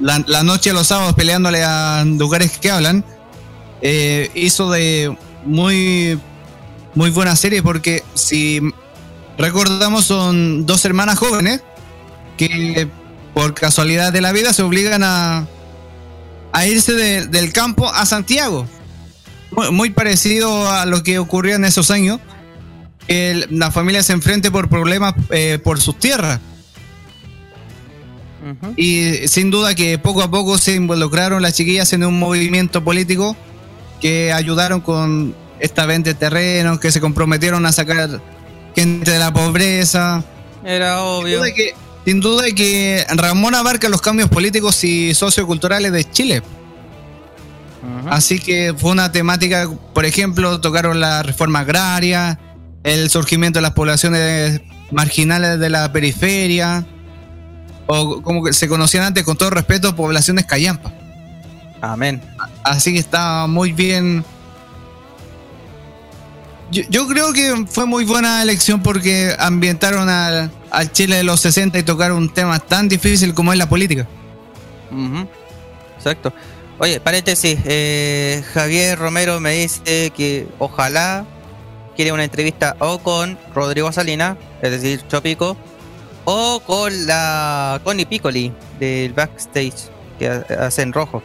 la, 0.00 0.42
noche 0.42 0.70
de 0.70 0.74
los 0.74 0.86
sábados 0.88 1.14
peleándole 1.14 1.62
a 1.64 2.04
lugares 2.04 2.58
que 2.58 2.70
hablan 2.70 3.04
eh, 3.82 4.30
hizo 4.34 4.70
de 4.70 5.16
muy 5.44 6.18
muy 6.94 7.10
buena 7.10 7.34
serie 7.36 7.62
porque 7.62 8.02
si 8.14 8.60
recordamos 9.38 10.04
son 10.06 10.64
dos 10.66 10.84
hermanas 10.84 11.18
jóvenes 11.18 11.60
que 12.36 12.88
por 13.34 13.52
casualidad 13.54 14.12
de 14.12 14.20
la 14.20 14.30
vida, 14.30 14.52
se 14.52 14.62
obligan 14.62 15.02
a, 15.02 15.46
a 16.52 16.66
irse 16.66 16.92
de- 16.94 17.26
del 17.26 17.52
campo 17.52 17.88
a 17.88 18.06
Santiago. 18.06 18.64
Muy, 19.72 19.90
parecido 19.90 20.70
a 20.70 20.86
lo 20.86 21.02
que 21.02 21.18
ocurrió 21.18 21.56
en 21.56 21.64
esos 21.64 21.90
años. 21.90 22.20
el- 23.08 23.46
la 23.50 23.70
familia 23.72 24.02
se 24.04 24.12
enfrente 24.12 24.50
por 24.52 24.68
problemas 24.68 25.14
eh, 25.30 25.58
por 25.62 25.80
sus 25.80 25.98
tierras. 25.98 26.38
Y 28.76 29.28
sin 29.28 29.50
duda 29.50 29.74
que 29.74 29.98
poco 29.98 30.22
a 30.22 30.30
poco 30.30 30.58
se 30.58 30.74
involucraron 30.74 31.42
las 31.42 31.54
chiquillas 31.54 31.92
en 31.92 32.04
un 32.04 32.18
movimiento 32.18 32.84
político 32.84 33.36
que 34.00 34.32
ayudaron 34.32 34.80
con 34.80 35.34
esta 35.60 35.86
venta 35.86 36.10
de 36.10 36.14
terrenos, 36.14 36.78
que 36.78 36.92
se 36.92 37.00
comprometieron 37.00 37.64
a 37.64 37.72
sacar 37.72 38.20
gente 38.74 39.10
de 39.10 39.18
la 39.18 39.32
pobreza. 39.32 40.22
Era 40.64 40.96
Sin 40.96 41.06
obvio. 41.06 41.38
duda 41.38 41.52
que, 41.52 41.74
sin 42.04 42.20
duda 42.20 42.44
que 42.54 43.04
Ramón 43.14 43.54
abarca 43.54 43.88
los 43.88 44.02
cambios 44.02 44.28
políticos 44.28 44.82
y 44.84 45.14
socioculturales 45.14 45.92
de 45.92 46.04
Chile. 46.10 46.42
Así 48.08 48.38
que 48.38 48.74
fue 48.76 48.90
una 48.90 49.12
temática, 49.12 49.68
por 49.92 50.04
ejemplo, 50.04 50.60
tocaron 50.60 51.00
la 51.00 51.22
reforma 51.22 51.60
agraria, 51.60 52.38
el 52.82 53.10
surgimiento 53.10 53.58
de 53.58 53.62
las 53.62 53.72
poblaciones 53.72 54.60
marginales 54.90 55.58
de 55.58 55.70
la 55.70 55.92
periferia, 55.92 56.86
o 57.86 58.22
como 58.22 58.44
que 58.44 58.52
se 58.52 58.68
conocían 58.68 59.04
antes, 59.04 59.24
con 59.24 59.36
todo 59.36 59.50
respeto, 59.50 59.94
poblaciones 59.94 60.46
callampa. 60.46 60.92
Amén. 61.80 62.22
Así 62.62 62.92
que 62.92 62.98
está 62.98 63.46
muy 63.46 63.72
bien. 63.72 64.24
Yo, 66.70 66.82
yo 66.88 67.06
creo 67.06 67.32
que 67.32 67.66
fue 67.68 67.86
muy 67.86 68.04
buena 68.04 68.42
elección 68.42 68.82
porque 68.82 69.34
ambientaron 69.38 70.08
al, 70.08 70.50
al 70.70 70.92
Chile 70.92 71.16
de 71.16 71.24
los 71.24 71.40
60 71.40 71.78
y 71.78 71.82
tocaron 71.82 72.18
un 72.18 72.32
tema 72.32 72.58
tan 72.58 72.88
difícil 72.88 73.34
como 73.34 73.52
es 73.52 73.58
la 73.58 73.68
política. 73.68 74.06
Exacto. 75.96 76.32
Oye, 76.78 77.00
paréntesis, 77.00 77.58
eh, 77.64 78.44
Javier 78.52 78.98
Romero 78.98 79.40
me 79.40 79.52
dice 79.52 80.10
que 80.16 80.48
ojalá 80.58 81.24
quiere 81.96 82.12
una 82.12 82.24
entrevista 82.24 82.76
o 82.80 82.98
con 82.98 83.38
Rodrigo 83.54 83.92
Salina, 83.92 84.36
es 84.60 84.70
decir, 84.70 85.02
Chopico, 85.08 85.56
o 86.24 86.60
con 86.60 87.06
la 87.06 87.80
Connie 87.84 88.06
Piccoli 88.06 88.52
del 88.78 89.12
backstage 89.12 89.90
que 90.18 90.28
ha- 90.28 90.44
hace 90.66 90.82
en 90.82 90.92
rojo. 90.92 91.22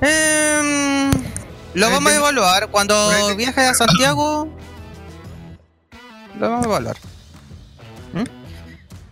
Em, 0.00 1.10
lo 1.74 1.86
Ahí 1.86 1.92
vamos 1.92 2.12
a 2.12 2.16
evaluar 2.16 2.68
cuando 2.70 3.34
viaje 3.36 3.62
a 3.62 3.74
Santiago. 3.74 4.48
Lo 6.38 6.50
vamos 6.50 6.66
a 6.66 6.68
evaluar. 6.68 6.96
¿Mm? 8.12 8.24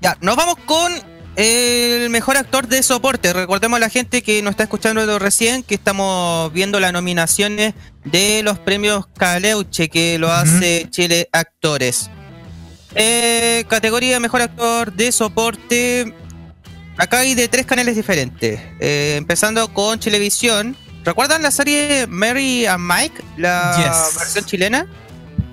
Ya, 0.01 0.17
nos 0.21 0.37
vamos 0.37 0.57
con 0.67 0.93
el 1.37 2.11
mejor 2.11 2.37
actor 2.37 2.69
de 2.69 2.83
soporte. 2.83 3.33
Recordemos 3.33 3.79
a 3.79 3.81
la 3.81 3.89
gente 3.89 4.23
que 4.23 4.43
nos 4.43 4.51
está 4.53 4.65
escuchando 4.65 5.19
recién 5.19 5.63
que 5.63 5.75
estamos 5.75 6.53
viendo 6.53 6.79
las 6.81 6.93
nominaciones 6.93 7.75
de 8.05 8.43
los 8.45 8.59
premios 8.59 9.07
Caleuche 9.17 9.89
que 9.89 10.19
lo 10.19 10.31
hace 10.31 10.87
Chile 10.91 11.29
Actores. 11.33 12.11
Eh, 12.95 13.65
categoría 13.69 14.21
Mejor 14.21 14.43
Actor 14.43 14.93
de 14.93 15.11
Soporte. 15.13 16.15
Acá 16.97 17.21
hay 17.21 17.35
de 17.35 17.49
tres 17.49 17.67
canales 17.67 17.97
diferentes. 17.97 18.61
Eh, 18.81 19.15
empezando 19.17 19.73
con 19.73 19.99
Chilevisión. 19.99 20.77
¿Recuerdan 21.05 21.43
la 21.43 21.51
serie 21.51 22.07
Mary 22.09 22.67
and 22.67 22.83
Mike? 22.91 23.23
La 23.37 23.75
Yes. 23.77 24.19
versión 24.19 24.45
chilena. 24.45 24.87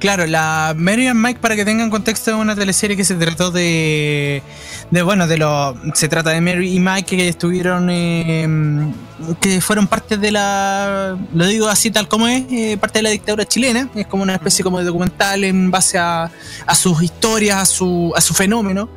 Claro, 0.02 0.26
la 0.26 0.74
Mary 0.76 1.06
and 1.06 1.24
Mike, 1.24 1.40
para 1.40 1.56
que 1.56 1.64
tengan 1.64 1.92
contexto, 1.92 2.32
es 2.32 2.36
una 2.38 2.56
teleserie 2.56 2.98
que 2.98 3.06
se 3.06 3.14
trató 3.14 3.52
de. 3.52 4.42
de 4.90 5.02
bueno, 5.04 5.28
de 5.28 5.38
lo. 5.38 5.78
Se 5.94 6.10
trata 6.10 6.32
de 6.32 6.42
Mary 6.42 6.76
y 6.76 6.80
Mike 6.80 7.16
que 7.16 7.28
estuvieron. 7.28 7.88
eh, 7.92 8.92
que 9.40 9.62
fueron 9.62 9.86
parte 9.86 10.18
de 10.18 10.32
la. 10.32 11.16
Lo 11.36 11.46
digo 11.46 11.68
así 11.68 11.92
tal 11.92 12.08
como 12.08 12.28
es, 12.28 12.46
eh, 12.52 12.78
parte 12.82 12.98
de 12.98 13.04
la 13.04 13.10
dictadura 13.12 13.46
chilena. 13.46 13.90
Es 13.94 14.08
como 14.08 14.24
una 14.24 14.34
especie 14.34 14.64
como 14.64 14.80
de 14.80 14.86
documental 14.86 15.44
en 15.44 15.70
base 15.70 16.00
a, 16.00 16.32
a 16.66 16.76
sus 16.76 17.04
historias, 17.04 17.58
a 17.62 17.66
su, 17.66 18.12
a 18.16 18.22
su 18.22 18.34
fenómeno. 18.34 18.90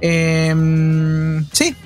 Eh, 0.00 1.40
sí, 1.52 1.76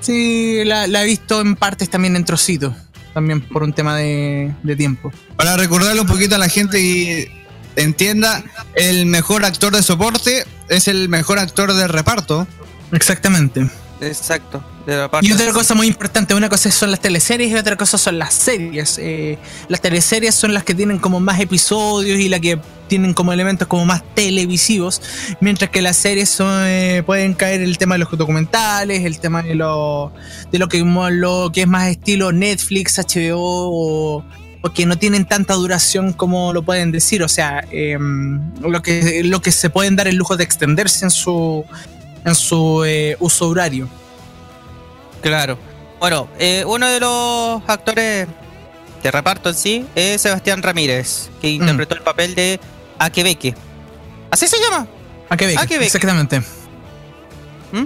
sí, 0.00 0.64
la, 0.64 0.88
la 0.88 1.04
he 1.04 1.06
visto 1.06 1.40
en 1.40 1.54
partes 1.54 1.88
también 1.88 2.16
en 2.16 2.24
trocitos. 2.24 2.74
También 3.14 3.40
por 3.40 3.62
un 3.62 3.72
tema 3.72 3.96
de, 3.96 4.52
de 4.64 4.74
tiempo. 4.76 5.12
Para 5.36 5.56
recordarle 5.56 6.00
un 6.00 6.06
poquito 6.08 6.34
a 6.34 6.38
la 6.38 6.48
gente 6.48 6.78
que 6.78 7.39
entienda, 7.76 8.42
el 8.74 9.06
mejor 9.06 9.44
actor 9.44 9.74
de 9.74 9.82
soporte 9.82 10.44
es 10.68 10.88
el 10.88 11.08
mejor 11.08 11.38
actor 11.38 11.72
de 11.72 11.88
reparto. 11.88 12.46
Exactamente. 12.92 13.68
Exacto. 14.00 14.64
De 14.86 14.96
la 14.96 15.10
parte 15.10 15.26
Y 15.26 15.32
otra 15.32 15.52
cosa 15.52 15.74
muy 15.74 15.86
importante, 15.86 16.34
una 16.34 16.48
cosa 16.48 16.70
son 16.70 16.90
las 16.90 17.00
teleseries 17.00 17.50
y 17.50 17.54
otra 17.54 17.76
cosa 17.76 17.98
son 17.98 18.18
las 18.18 18.32
series. 18.32 18.98
Eh, 18.98 19.38
las 19.68 19.80
teleseries 19.80 20.34
son 20.34 20.54
las 20.54 20.64
que 20.64 20.74
tienen 20.74 20.98
como 20.98 21.20
más 21.20 21.38
episodios 21.40 22.18
y 22.18 22.28
las 22.28 22.40
que 22.40 22.58
tienen 22.88 23.14
como 23.14 23.32
elementos 23.32 23.68
como 23.68 23.86
más 23.86 24.02
televisivos, 24.14 25.00
mientras 25.40 25.70
que 25.70 25.80
las 25.80 25.96
series 25.96 26.28
son, 26.28 26.64
eh, 26.64 27.04
pueden 27.06 27.34
caer 27.34 27.60
el 27.60 27.78
tema 27.78 27.94
de 27.94 28.00
los 28.00 28.10
documentales, 28.10 29.04
el 29.04 29.20
tema 29.20 29.42
de 29.42 29.54
lo, 29.54 30.12
de 30.50 30.58
lo, 30.58 30.68
que, 30.68 30.78
lo 30.78 31.52
que 31.52 31.62
es 31.62 31.68
más 31.68 31.88
estilo 31.88 32.32
Netflix, 32.32 32.98
HBO 32.98 33.38
o, 33.38 34.24
o 34.62 34.70
que 34.72 34.84
no 34.86 34.98
tienen 34.98 35.24
tanta 35.26 35.54
duración 35.54 36.12
como 36.12 36.52
lo 36.52 36.62
pueden 36.62 36.92
decir. 36.92 37.22
O 37.22 37.28
sea, 37.28 37.64
eh, 37.70 37.96
lo, 38.60 38.82
que, 38.82 39.22
lo 39.24 39.40
que 39.40 39.52
se 39.52 39.70
pueden 39.70 39.96
dar 39.96 40.08
el 40.08 40.16
lujo 40.16 40.36
de 40.36 40.44
extenderse 40.44 41.04
en 41.04 41.10
su, 41.10 41.64
en 42.24 42.34
su 42.34 42.84
eh, 42.84 43.16
uso 43.20 43.48
horario. 43.48 43.88
Claro. 45.22 45.58
Bueno, 45.98 46.28
eh, 46.38 46.64
uno 46.66 46.86
de 46.88 47.00
los 47.00 47.62
actores 47.66 48.26
de 49.02 49.10
reparto 49.10 49.50
en 49.50 49.54
sí 49.54 49.86
es 49.94 50.22
Sebastián 50.22 50.62
Ramírez, 50.62 51.30
que 51.40 51.48
interpretó 51.50 51.94
el 51.94 52.02
papel 52.02 52.34
de 52.34 52.60
Akebeque. 52.98 53.54
¿Así 54.30 54.46
se 54.46 54.56
llama? 54.60 54.86
A 55.28 55.36
Quebec, 55.36 55.58
A 55.58 55.66
Quebec. 55.66 55.86
exactamente. 55.86 56.40
¿Mm? 57.72 57.84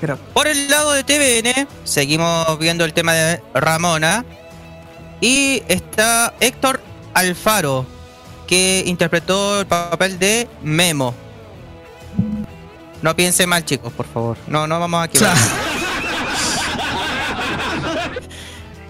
Pero- 0.00 0.16
Por 0.32 0.46
el 0.46 0.68
lado 0.70 0.92
de 0.92 1.02
TVN, 1.04 1.66
seguimos 1.84 2.58
viendo 2.58 2.84
el 2.84 2.92
tema 2.92 3.12
de 3.14 3.40
Ramona. 3.54 4.24
Y 5.20 5.62
está 5.68 6.34
Héctor 6.40 6.80
Alfaro, 7.14 7.86
que 8.46 8.82
interpretó 8.86 9.60
el 9.60 9.66
papel 9.66 10.18
de 10.18 10.48
Memo. 10.62 11.14
No 13.02 13.14
piense 13.14 13.46
mal, 13.46 13.64
chicos, 13.64 13.92
por 13.92 14.06
favor. 14.06 14.36
No, 14.46 14.66
no 14.66 14.78
vamos 14.80 15.02
a 15.02 15.04
equivocar. 15.06 15.36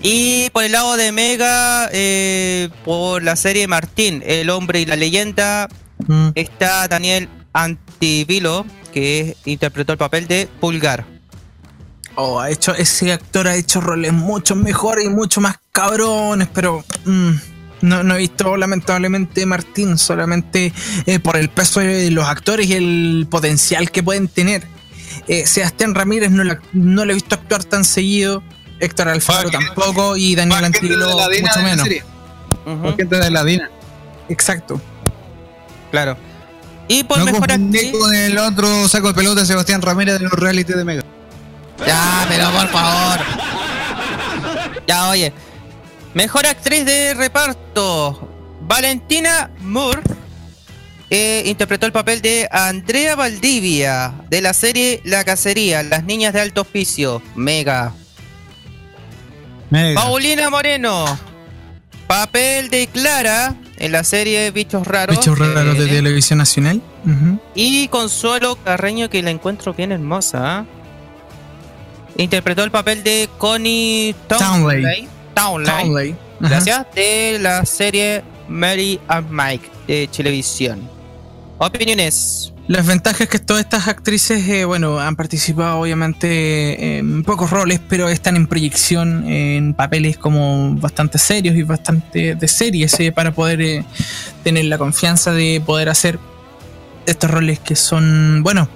Y 0.00 0.48
por 0.50 0.62
el 0.62 0.70
lado 0.72 0.96
de 0.96 1.10
Mega, 1.10 1.88
eh, 1.92 2.68
por 2.84 3.20
la 3.22 3.34
serie 3.34 3.66
Martín, 3.66 4.22
El 4.24 4.48
hombre 4.50 4.80
y 4.80 4.86
la 4.86 4.94
leyenda, 4.96 5.68
Mm. 6.06 6.28
está 6.36 6.86
Daniel 6.86 7.28
Antivilo, 7.52 8.64
que 8.94 9.36
interpretó 9.44 9.90
el 9.92 9.98
papel 9.98 10.28
de 10.28 10.48
Pulgar. 10.60 11.04
Oh, 12.20 12.40
ha 12.40 12.50
hecho, 12.50 12.74
ese 12.74 13.12
actor 13.12 13.46
ha 13.46 13.54
hecho 13.54 13.80
roles 13.80 14.12
mucho 14.12 14.56
mejores 14.56 15.04
y 15.04 15.08
mucho 15.08 15.40
más 15.40 15.56
cabrones, 15.70 16.48
pero 16.52 16.84
mm, 17.04 17.30
no, 17.82 18.02
no 18.02 18.14
he 18.16 18.18
visto 18.18 18.56
lamentablemente 18.56 19.46
Martín, 19.46 19.96
solamente 19.98 20.72
eh, 21.06 21.20
por 21.20 21.36
el 21.36 21.48
peso 21.48 21.78
de 21.78 22.10
los 22.10 22.24
actores 22.26 22.66
y 22.66 22.72
el 22.74 23.28
potencial 23.30 23.92
que 23.92 24.02
pueden 24.02 24.26
tener. 24.26 24.64
Eh, 25.28 25.46
Sebastián 25.46 25.94
Ramírez 25.94 26.32
no, 26.32 26.42
la- 26.42 26.60
no 26.72 27.04
lo 27.04 27.12
he 27.12 27.14
visto 27.14 27.36
actuar 27.36 27.62
tan 27.62 27.84
seguido, 27.84 28.42
Héctor 28.80 29.08
Alfaro 29.10 29.48
tampoco 29.50 30.16
y 30.16 30.34
Daniel 30.34 30.72
DINA 30.72 30.98
mucho 31.40 31.62
menos. 31.62 31.88
Ujú, 32.66 32.76
Más 32.78 32.96
gente 32.96 33.16
de 33.16 33.30
la 33.30 33.44
DINA. 33.44 33.70
Exacto. 34.28 34.80
claro. 35.92 36.16
Y 36.88 37.04
por 37.04 37.18
No 37.18 37.26
mejor 37.26 37.52
actriz. 37.52 37.92
con 37.92 38.12
el 38.12 38.38
otro 38.38 38.88
saco 38.88 39.08
de 39.08 39.14
pelota 39.14 39.42
de 39.42 39.46
Sebastián 39.46 39.82
Ramírez 39.82 40.14
de 40.14 40.20
los 40.24 40.32
reality 40.32 40.72
de 40.72 40.84
Mega. 40.84 41.04
Ya, 41.86 42.26
pero 42.28 42.50
por 42.50 42.68
favor. 42.68 43.20
Ya, 44.86 45.08
oye. 45.08 45.32
Mejor 46.14 46.46
actriz 46.46 46.84
de 46.84 47.14
reparto. 47.14 48.28
Valentina 48.62 49.50
Moore. 49.60 50.02
eh, 51.10 51.42
interpretó 51.46 51.86
el 51.86 51.92
papel 51.92 52.20
de 52.20 52.48
Andrea 52.50 53.16
Valdivia 53.16 54.12
de 54.28 54.42
la 54.42 54.52
serie 54.52 55.00
La 55.04 55.24
Cacería, 55.24 55.82
Las 55.82 56.04
Niñas 56.04 56.34
de 56.34 56.40
Alto 56.40 56.60
Oficio, 56.62 57.22
Mega. 57.34 57.94
Mega. 59.70 60.00
Paulina 60.00 60.50
Moreno, 60.50 61.04
papel 62.06 62.68
de 62.68 62.86
Clara 62.88 63.54
en 63.78 63.92
la 63.92 64.04
serie 64.04 64.50
Bichos 64.50 64.86
Raros. 64.86 65.16
Bichos 65.16 65.38
raros 65.38 65.78
de 65.78 65.86
televisión 65.86 66.38
nacional. 66.38 66.82
Y 67.54 67.88
Consuelo 67.88 68.56
Carreño, 68.62 69.08
que 69.08 69.22
la 69.22 69.30
encuentro 69.30 69.72
bien 69.72 69.92
hermosa. 69.92 70.58
¿ah? 70.60 70.64
Interpretó 72.18 72.64
el 72.64 72.70
papel 72.72 73.02
de 73.04 73.28
Connie 73.38 74.14
Townley. 74.26 74.82
Townley. 74.82 75.08
Townley, 75.34 75.66
Townley. 75.66 76.10
Ajá. 76.10 76.48
Gracias. 76.50 76.86
De 76.94 77.38
la 77.40 77.64
serie 77.64 78.24
Mary 78.48 79.00
and 79.06 79.30
Mike 79.30 79.70
de 79.86 80.08
Televisión. 80.08 80.80
Opiniones. 81.58 82.52
Las 82.66 82.86
ventajas 82.86 83.22
es 83.22 83.28
que 83.28 83.38
todas 83.38 83.62
estas 83.62 83.88
actrices, 83.88 84.46
eh, 84.48 84.64
bueno, 84.64 84.98
han 84.98 85.16
participado 85.16 85.80
obviamente 85.80 86.98
en 86.98 87.22
pocos 87.22 87.50
roles, 87.50 87.80
pero 87.88 88.08
están 88.08 88.36
en 88.36 88.46
proyección 88.46 89.26
en 89.26 89.72
papeles 89.72 90.18
como 90.18 90.74
bastante 90.74 91.18
serios 91.18 91.56
y 91.56 91.62
bastante 91.62 92.34
de 92.34 92.48
series 92.48 92.98
eh, 93.00 93.10
para 93.10 93.32
poder 93.32 93.62
eh, 93.62 93.84
tener 94.44 94.66
la 94.66 94.76
confianza 94.76 95.32
de 95.32 95.62
poder 95.64 95.88
hacer 95.88 96.18
estos 97.06 97.30
roles 97.30 97.58
que 97.58 97.74
son, 97.74 98.42
bueno, 98.42 98.68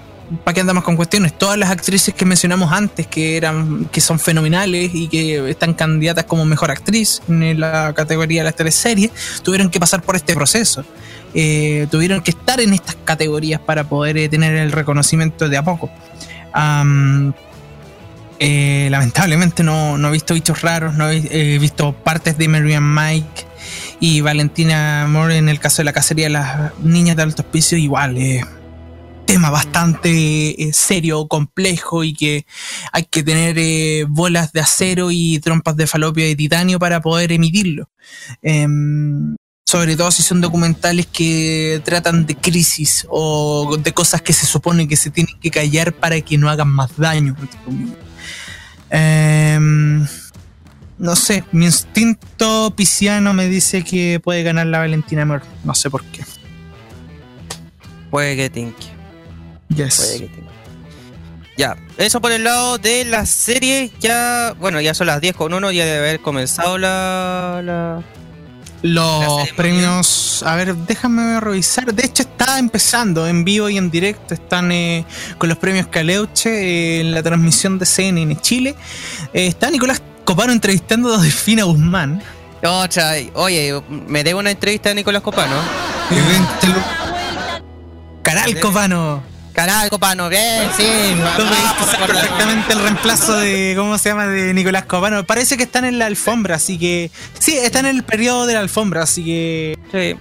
¿para 0.45 0.55
qué 0.55 0.61
andamos 0.61 0.85
con 0.85 0.97
cuestiones? 0.97 1.37
Todas 1.37 1.59
las 1.59 1.71
actrices 1.71 2.15
que 2.15 2.25
mencionamos 2.25 2.73
antes, 2.73 3.07
que 3.07 3.37
eran, 3.37 3.87
que 3.87 4.01
son 4.01 4.19
fenomenales 4.19 4.91
y 4.95 5.09
que 5.09 5.51
están 5.51 5.75
candidatas 5.75 6.25
como 6.25 6.45
mejor 6.45 6.71
actriz 6.71 7.23
en 7.29 7.59
la 7.61 7.93
categoría 7.95 8.41
de 8.41 8.45
las 8.45 8.57
teleseries, 8.57 9.11
tuvieron 9.43 9.71
que 9.71 9.81
pasar 9.81 10.03
por 10.03 10.17
este 10.17 10.35
proceso. 10.35 10.85
Eh, 11.35 11.87
tuvieron 11.91 12.21
que 12.21 12.33
estar 12.33 12.61
en 12.61 12.75
estas 12.75 12.97
categorías 13.05 13.61
para 13.61 13.85
poder 13.85 14.19
eh, 14.19 14.29
tener 14.29 14.55
el 14.55 14.73
reconocimiento 14.73 15.49
de 15.49 15.57
a 15.57 15.63
poco. 15.63 15.91
Eh, 18.45 18.89
lamentablemente 18.91 19.63
no, 19.63 19.97
no 19.99 20.09
he 20.09 20.13
visto 20.13 20.35
bichos 20.35 20.63
raros, 20.63 20.95
no 20.95 21.09
he, 21.09 21.55
he 21.55 21.59
visto 21.59 21.93
partes 21.93 22.37
de 22.37 22.49
Marian 22.49 22.93
Mike 22.93 23.47
y 24.01 24.21
Valentina 24.21 25.07
Moore 25.09 25.37
en 25.37 25.49
el 25.49 25.61
caso 25.61 25.79
de 25.79 25.85
la 25.85 25.93
cacería 25.93 26.27
de 26.27 26.31
las 26.31 26.77
niñas 26.81 27.17
de 27.17 27.23
alto 27.23 27.43
hospicio, 27.43 27.79
igual. 27.79 28.17
Tema 29.25 29.51
bastante 29.51 30.63
eh, 30.63 30.73
serio, 30.73 31.27
complejo 31.29 32.05
y 32.05 32.15
que 32.15 32.47
hay 32.93 33.05
que 33.05 33.23
tener 33.23 33.57
eh, 33.59 34.05
bolas 34.09 34.53
de 34.53 34.61
acero 34.61 35.11
y 35.11 35.39
trompas 35.41 35.77
de 35.77 35.87
falopio 35.87 36.25
de 36.25 36.37
titanio 36.37 36.79
para 36.79 37.01
poder 37.01 37.33
emitirlo. 37.33 37.89
Em, 38.43 39.37
sobre 39.65 39.97
todo 39.97 40.11
si 40.11 40.23
son 40.23 40.41
documentales 40.41 41.07
que 41.07 41.81
tratan 41.85 42.27
de 42.27 42.35
crisis 42.35 43.07
o 43.09 43.79
de 43.79 43.93
cosas 43.93 44.21
que 44.21 44.33
se 44.33 44.45
supone 44.45 44.87
que 44.87 44.97
se 44.97 45.11
tienen 45.11 45.39
que 45.41 45.51
callar 45.51 45.95
para 45.95 46.21
que 46.21 46.37
no 46.37 46.51
hagan 46.51 46.69
más 46.69 46.97
daño. 46.97 47.35
Em, 48.91 50.07
no 50.99 51.17
sé, 51.17 51.45
mi 51.53 51.65
instinto 51.65 52.75
pisciano 52.77 53.33
me 53.33 53.49
dice 53.49 53.83
que 53.83 54.21
puede 54.23 54.43
ganar 54.43 54.67
la 54.67 54.81
Valentina 54.81 55.25
Moore. 55.25 55.45
No 55.65 55.75
sé 55.75 55.89
por 55.89 56.05
qué. 56.05 56.23
Puede 58.11 58.37
que 58.37 58.51
tinque. 58.51 58.92
Yes. 59.75 60.23
Ya, 61.57 61.77
eso 61.99 62.21
por 62.21 62.33
el 62.33 62.45
lado 62.45 62.79
de 62.79 63.05
la 63.05 63.27
serie. 63.27 63.91
Ya, 64.01 64.55
bueno, 64.59 64.81
ya 64.81 64.95
son 64.95 65.07
las 65.07 65.21
10 65.21 65.37
con 65.37 65.53
1, 65.53 65.71
ya 65.73 65.85
debe 65.85 65.99
haber 65.99 66.21
comenzado 66.21 66.79
la. 66.79 68.03
Los 68.83 69.49
premios, 69.51 70.43
a 70.45 70.57
ver, 70.57 70.75
déjame 70.75 71.39
revisar. 71.39 71.95
De 71.95 72.05
hecho, 72.05 72.25
está 72.25 72.59
empezando 72.59 73.29
en 73.29 73.45
vivo 73.45 73.69
y 73.69 73.79
en 73.79 73.93
directo. 73.93 74.35
Están 74.35 74.73
eh, 74.73 75.05
con 75.39 75.49
los 75.49 75.57
premios 75.59 75.87
Caleuche 75.87 76.51
eh, 76.51 77.01
en 77.01 77.13
la 77.13 77.23
transmisión 77.23 77.79
de 77.79 77.87
CNN 77.87 78.41
Chile. 78.41 78.75
Eh, 79.33 79.47
está 79.47 79.71
Nicolás 79.71 80.03
Copano 80.25 80.53
entrevistando 80.53 81.15
a 81.15 81.19
Delfina 81.19 81.63
Guzmán. 81.63 82.23
Otra, 82.65 83.15
oye, 83.35 83.81
me 83.89 84.25
debo 84.25 84.41
una 84.41 84.51
entrevista 84.51 84.91
a 84.91 84.95
Nicolás 84.95 85.23
Copano. 85.23 85.55
Caral 88.25 88.59
Copano. 88.59 89.32
Caray, 89.53 89.91
Copano, 89.91 90.29
bien, 90.31 90.71
sí. 90.77 91.15
Tú 91.37 91.43
perfectamente 92.07 92.73
el 92.73 92.83
reemplazo 92.83 93.37
de, 93.37 93.75
¿cómo 93.77 93.99
se 93.99 94.09
llama? 94.09 94.27
De 94.27 94.55
Nicolás 94.55 94.87
Copano. 94.87 95.25
Parece 95.25 95.57
que 95.57 95.65
están 95.65 95.85
en 95.85 95.99
la 95.99 96.07
alfombra, 96.07 96.57
así 96.57 96.79
que. 96.79 97.11
Sí, 97.39 97.57
están 97.57 97.87
en 97.87 97.97
el 97.97 98.03
periodo 98.03 98.47
de 98.47 98.55
la 98.55 98.61
alfombra, 98.61 99.03
así 99.03 99.25
que. 99.25 99.79
Sí, 99.93 100.19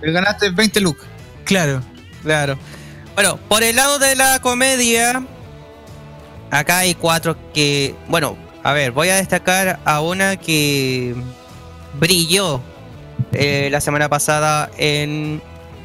te 0.00 0.12
ganaste 0.12 0.50
20 0.50 0.80
lucas. 0.80 1.06
Claro. 1.44 1.80
claro. 2.22 2.58
Bueno, 3.14 3.36
por 3.48 3.62
el 3.62 3.76
lado 3.76 3.98
de 3.98 4.16
la 4.16 4.40
comedia, 4.40 5.24
acá 6.50 6.78
hay 6.78 6.94
cuatro 6.94 7.36
que. 7.52 7.94
Bueno, 8.08 8.36
a 8.64 8.72
ver, 8.72 8.90
voy 8.90 9.10
a 9.10 9.16
destacar 9.16 9.78
a 9.84 10.00
una 10.00 10.36
que 10.36 11.14
brilló 12.00 12.60
eh, 13.32 13.68
la 13.70 13.80
semana 13.80 14.08
pasada 14.08 14.70
en 14.76 15.40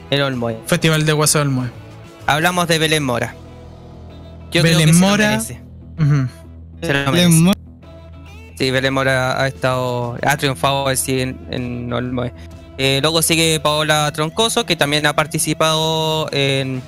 el 0.09 0.21
Olmoy. 0.21 0.57
Festival 0.65 1.05
de 1.05 1.13
del 1.13 1.49
Mue. 1.49 1.86
Hablamos 2.27 2.67
de 2.67 2.77
Belén 2.77 3.03
Mora. 3.03 3.33
Yo 4.51 4.61
Belén 4.63 4.89
creo 4.89 4.93
que 4.93 4.99
Mora. 4.99 5.41
Se 5.41 5.53
lo 5.53 5.59
merece. 5.99 6.21
Ujú. 6.21 6.29
Se 6.81 6.93
lo 6.93 6.99
Le 7.05 7.11
merece. 7.11 7.29
mo- 7.29 7.53
Sí, 8.57 8.71
Belén 8.71 8.93
Mora 8.93 9.41
ha 9.41 9.47
estado, 9.47 10.17
ha 10.25 10.35
triunfado 10.37 10.87
así 10.87 11.21
en, 11.21 11.37
en 11.51 11.93
Olmoe. 11.93 12.33
Eh, 12.79 12.99
luego 13.01 13.21
sigue 13.21 13.59
Paola 13.59 14.11
Troncoso, 14.13 14.65
que 14.65 14.75
también 14.75 15.05
ha 15.05 15.15
participado 15.15 16.27
en, 16.31 16.81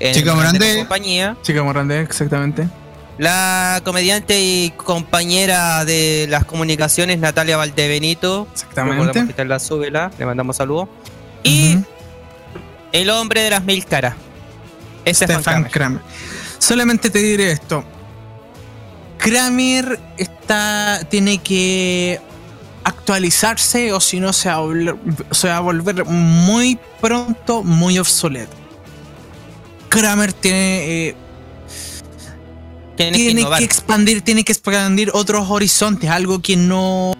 en 0.00 0.14
Chica 0.14 0.34
Morandé 0.34 0.76
compañía. 0.78 1.36
Chica 1.42 1.62
Morandé, 1.62 2.00
exactamente. 2.02 2.68
La 3.18 3.80
comediante 3.84 4.40
y 4.40 4.70
compañera 4.76 5.84
de 5.84 6.26
las 6.30 6.44
comunicaciones, 6.44 7.18
Natalia 7.18 7.56
Valdebenito. 7.56 8.46
Exactamente. 8.52 9.44
La 9.44 9.58
súbela, 9.58 10.12
le 10.18 10.24
mandamos 10.24 10.56
saludos. 10.56 10.88
Y 11.42 11.78
el 12.92 13.10
hombre 13.10 13.42
de 13.42 13.50
las 13.50 13.64
mil 13.64 13.84
caras. 13.84 14.14
Es 15.04 15.18
Stefan 15.18 15.64
Kramer. 15.64 16.02
Solamente 16.58 17.10
te 17.10 17.18
diré 17.20 17.52
esto. 17.52 17.84
Kramer 19.18 19.98
está, 20.16 21.00
tiene 21.08 21.38
que 21.38 22.20
actualizarse 22.84 23.92
o 23.92 24.00
si 24.00 24.20
no 24.20 24.32
se 24.32 24.48
va, 24.48 24.56
a 24.56 24.60
volver, 24.60 24.96
se 25.30 25.48
va 25.48 25.56
a 25.56 25.60
volver 25.60 26.04
muy 26.04 26.78
pronto 27.00 27.62
muy 27.62 27.98
obsoleto. 27.98 28.56
Kramer 29.88 30.32
tiene, 30.32 31.08
eh, 31.08 31.16
Tiene 32.96 33.18
que 33.18 33.24
tiene 33.24 33.44
que 33.58 33.64
expandir, 33.64 34.22
tiene 34.22 34.44
que 34.44 34.52
expandir 34.52 35.10
otros 35.14 35.50
horizontes, 35.50 36.10
algo 36.10 36.40
que 36.40 36.56
no 36.56 37.14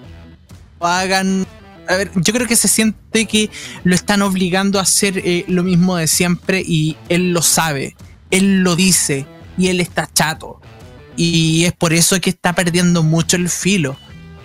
hagan. 0.81 1.47
A 1.89 1.97
ver, 1.97 2.11
yo 2.14 2.32
creo 2.32 2.47
que 2.47 2.57
se 2.57 2.68
siente 2.68 3.26
que 3.26 3.51
lo 3.84 3.95
están 3.95 4.22
obligando 4.22 4.78
a 4.78 4.82
hacer 4.82 5.18
eh, 5.18 5.45
lo 5.49 5.62
mismo 5.62 5.97
de 5.97 6.07
siempre 6.07 6.62
y 6.64 6.97
él 7.09 7.32
lo 7.32 7.43
sabe, 7.43 7.97
él 8.30 8.62
lo 8.62 8.76
dice 8.76 9.26
y 9.57 9.68
él 9.68 9.80
está 9.80 10.09
chato. 10.12 10.61
Y 11.16 11.64
es 11.64 11.72
por 11.72 11.93
eso 11.93 12.20
que 12.20 12.30
está 12.30 12.53
perdiendo 12.53 13.03
mucho 13.03 13.36
el 13.36 13.49
filo. 13.49 13.97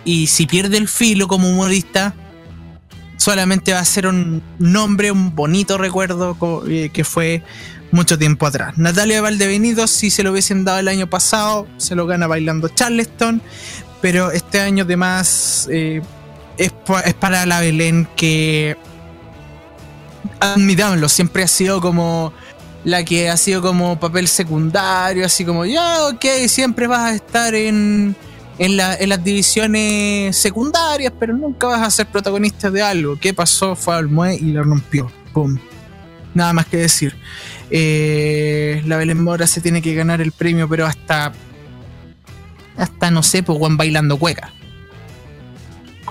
Y 0.06 0.28
si 0.28 0.48
pierde 0.48 0.78
el 0.78 0.88
filo 0.88 1.28
como 1.28 1.50
humorista, 1.50 2.16
solamente 3.18 3.74
va 3.74 3.80
a 3.80 3.86
ser 3.86 4.08
un 4.08 4.42
nombre, 4.60 5.12
un 5.12 5.36
bonito 5.36 5.78
recuerdo 5.78 6.36
eh, 6.68 6.90
que 6.92 7.04
fue 7.04 7.44
mucho 7.92 8.18
tiempo 8.18 8.48
atrás. 8.48 8.78
Natalia 8.78 9.22
Valdebenito, 9.22 9.86
si 9.88 10.10
se 10.10 10.24
lo 10.24 10.32
hubiesen 10.32 10.66
dado 10.66 10.80
el 10.80 10.88
año 10.88 11.10
pasado, 11.10 11.68
se 11.78 11.94
lo 11.96 12.08
gana 12.08 12.26
bailando 12.26 12.68
Charleston, 12.70 13.42
pero 14.02 14.32
este 14.32 14.60
año 14.60 14.84
además 14.84 15.70
eh, 15.72 16.02
es, 16.58 16.72
pa- 16.72 17.02
es 17.02 17.14
para 17.14 17.46
la 17.46 17.60
Belén 17.60 18.08
que, 18.16 18.78
admitámoslo, 20.40 21.10
siempre 21.10 21.44
ha 21.44 21.48
sido 21.48 21.82
como 21.82 22.34
la 22.84 23.04
que 23.06 23.30
ha 23.30 23.38
sido 23.38 23.62
como 23.62 23.98
papel 24.00 24.28
secundario, 24.28 25.26
así 25.26 25.46
como, 25.46 25.66
ya, 25.66 26.06
ok, 26.08 26.26
siempre 26.48 26.86
vas 26.88 27.00
a 27.12 27.16
estar 27.16 27.56
en, 27.56 28.14
en 28.60 28.78
las 28.78 29.24
divisiones 29.24 30.36
secundarias, 30.36 31.14
pero 31.18 31.34
nunca 31.34 31.68
vas 31.68 31.82
a 31.82 31.90
ser 31.92 32.08
protagonista 32.08 32.70
de 32.70 32.82
algo. 32.82 33.18
¿Qué 33.20 33.34
pasó? 33.34 33.76
Fue 33.76 33.96
al 33.96 34.10
Mue 34.10 34.36
y 34.36 34.52
lo 34.52 34.64
rompió. 34.64 35.10
Pum. 35.34 35.58
Nada 36.34 36.52
más 36.52 36.66
que 36.66 36.78
decir. 36.78 37.16
Eh, 37.70 38.82
la 38.86 38.98
Belén 38.98 39.24
Mora 39.24 39.48
se 39.48 39.62
tiene 39.62 39.82
que 39.82 39.94
ganar 39.96 40.20
el 40.20 40.32
premio, 40.32 40.68
pero 40.68 40.86
hasta. 40.86 41.32
Hasta 42.76 43.12
no 43.12 43.24
sé, 43.24 43.44
pues 43.44 43.58
Juan 43.60 43.78
bailando 43.78 44.18
cueca. 44.18 44.52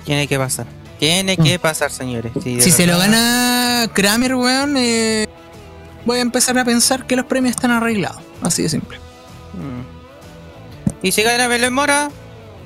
Tiene 0.04 0.26
que 0.26 0.38
pasar. 0.38 0.66
Tiene 0.98 1.36
que 1.36 1.58
pasar, 1.58 1.90
señores. 1.90 2.32
Sí. 2.42 2.60
Si 2.60 2.70
se 2.70 2.86
lo 2.86 2.96
gana 2.98 3.88
Kramer, 3.92 4.34
weón, 4.36 4.76
eh, 4.76 5.26
voy 6.04 6.18
a 6.18 6.22
empezar 6.22 6.56
a 6.58 6.64
pensar 6.64 7.06
que 7.06 7.16
los 7.16 7.26
premios 7.26 7.56
están 7.56 7.70
arreglados. 7.72 8.22
Así 8.40 8.62
de 8.62 8.68
simple. 8.68 8.98
Mm. 9.54 11.06
Y 11.06 11.10
si 11.12 11.22
gana 11.22 11.48
Belén 11.48 11.72
Mora, 11.74 12.10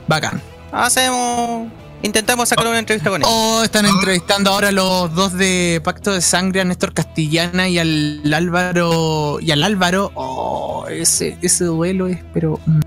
Bacán. 0.07 0.43
hacemos. 0.73 1.69
Intentamos 2.03 2.51
sacar 2.51 2.67
una 2.69 2.79
entrevista 2.79 3.09
con 3.09 3.23
él. 3.23 3.27
Oh, 3.29 3.63
están 3.65 3.87
entrevistando 3.87 4.51
ahora 4.51 4.71
los 4.71 5.13
dos 5.15 5.33
de 5.33 5.81
Pacto 5.83 6.13
de 6.13 6.21
Sangre, 6.21 6.61
a 6.61 6.65
Néstor 6.65 6.93
Castellana 6.93 7.69
y 7.69 7.79
al 7.79 8.33
Álvaro. 8.35 9.39
Y 9.41 9.51
al 9.51 9.63
Álvaro. 9.63 10.13
Oh, 10.15 10.87
ese, 10.91 11.39
ese 11.41 11.65
duelo 11.65 12.07
es, 12.07 12.19
pero. 12.35 12.61
mm. 12.67 12.81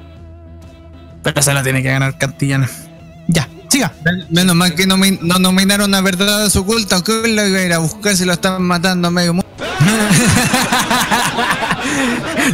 Pero 1.23 1.41
se 1.41 1.53
lo 1.53 1.63
tiene 1.63 1.81
que 1.81 1.89
ganar 1.89 2.17
Castellana. 2.17 2.69
Ya, 3.27 3.47
siga. 3.69 3.93
Menos 4.29 4.55
mal 4.55 4.75
que 4.75 4.85
no, 4.85 4.97
no 4.97 5.39
nominaron 5.39 5.93
a 5.93 6.01
verdades 6.01 6.55
ocultas, 6.55 7.03
que 7.03 7.11
lo 7.11 7.47
iba 7.47 7.59
a 7.59 7.65
ir 7.65 7.73
a 7.73 7.79
buscar 7.79 8.15
si 8.15 8.25
lo 8.25 8.33
están 8.33 8.61
matando 8.63 9.07
a 9.07 9.11
medio 9.11 9.33
mundo. 9.33 9.47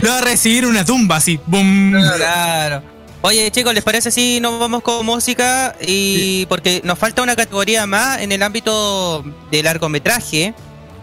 Lo 0.01 0.09
va 0.09 0.18
a 0.20 0.22
recibir 0.22 0.66
una 0.66 0.84
tumba 0.84 1.18
así. 1.18 1.39
Boom. 1.45 1.91
Claro. 1.91 2.84
Oye, 3.22 3.49
chicos, 3.49 3.74
¿les 3.74 3.84
parece 3.84 4.11
si 4.11 4.39
nos 4.39 4.59
vamos 4.59 4.84
con 4.84 5.05
música? 5.05 5.76
Y 5.82 6.45
porque 6.45 6.82
nos 6.84 6.99
falta 6.99 7.24
una 7.24 7.36
categoría 7.36 7.88
más 7.88 8.22
en 8.22 8.32
el 8.32 8.43
ámbito 8.43 9.24
de 9.51 9.63
largometraje. 9.63 10.53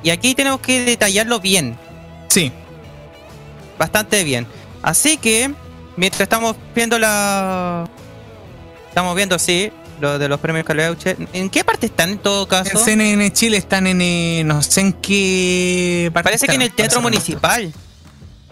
Y 0.02 0.10
aquí 0.10 0.34
tenemos 0.34 0.60
que 0.60 0.84
detallarlo 0.84 1.40
bien. 1.40 1.76
Sí. 2.28 2.52
bastante 3.78 4.24
bien. 4.24 4.46
Así 4.82 5.16
que, 5.16 5.52
mientras 5.96 6.22
estamos 6.22 6.56
viendo 6.74 6.98
la... 6.98 7.88
Estamos 8.88 9.16
viendo, 9.16 9.38
sí, 9.38 9.72
lo 10.02 10.18
de 10.18 10.28
los 10.28 10.40
premios 10.40 10.66
Caleuche. 10.66 11.16
¿En 11.32 11.48
qué 11.48 11.64
parte 11.64 11.86
están 11.86 12.10
en 12.10 12.18
todo 12.18 12.42
En 12.42 12.48
caso? 12.48 12.84
CNN 12.84 13.32
Chile 13.32 13.56
están 13.56 13.86
en. 13.86 14.02
eh, 14.02 14.42
no 14.44 14.60
sé 14.60 14.80
en 14.80 14.92
qué. 14.94 16.10
parte 16.12 16.24
Parece 16.24 16.46
que 16.46 16.54
en 16.56 16.62
el 16.62 16.72
Teatro. 16.72 17.00
Municipal. 17.00 17.72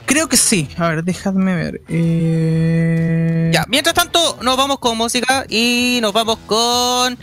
Creo 0.07 0.29
que 0.29 0.37
sí. 0.37 0.69
A 0.77 0.89
ver, 0.89 1.05
déjame 1.05 1.55
ver. 1.55 1.83
Eh... 1.89 3.51
Ya, 3.53 3.65
mientras 3.69 3.95
tanto, 3.95 4.39
nos 4.43 4.57
vamos 4.57 4.79
con 4.79 4.97
música 4.97 5.45
y 5.49 5.99
nos 6.01 6.13
vamos 6.13 6.39
con. 6.47 7.19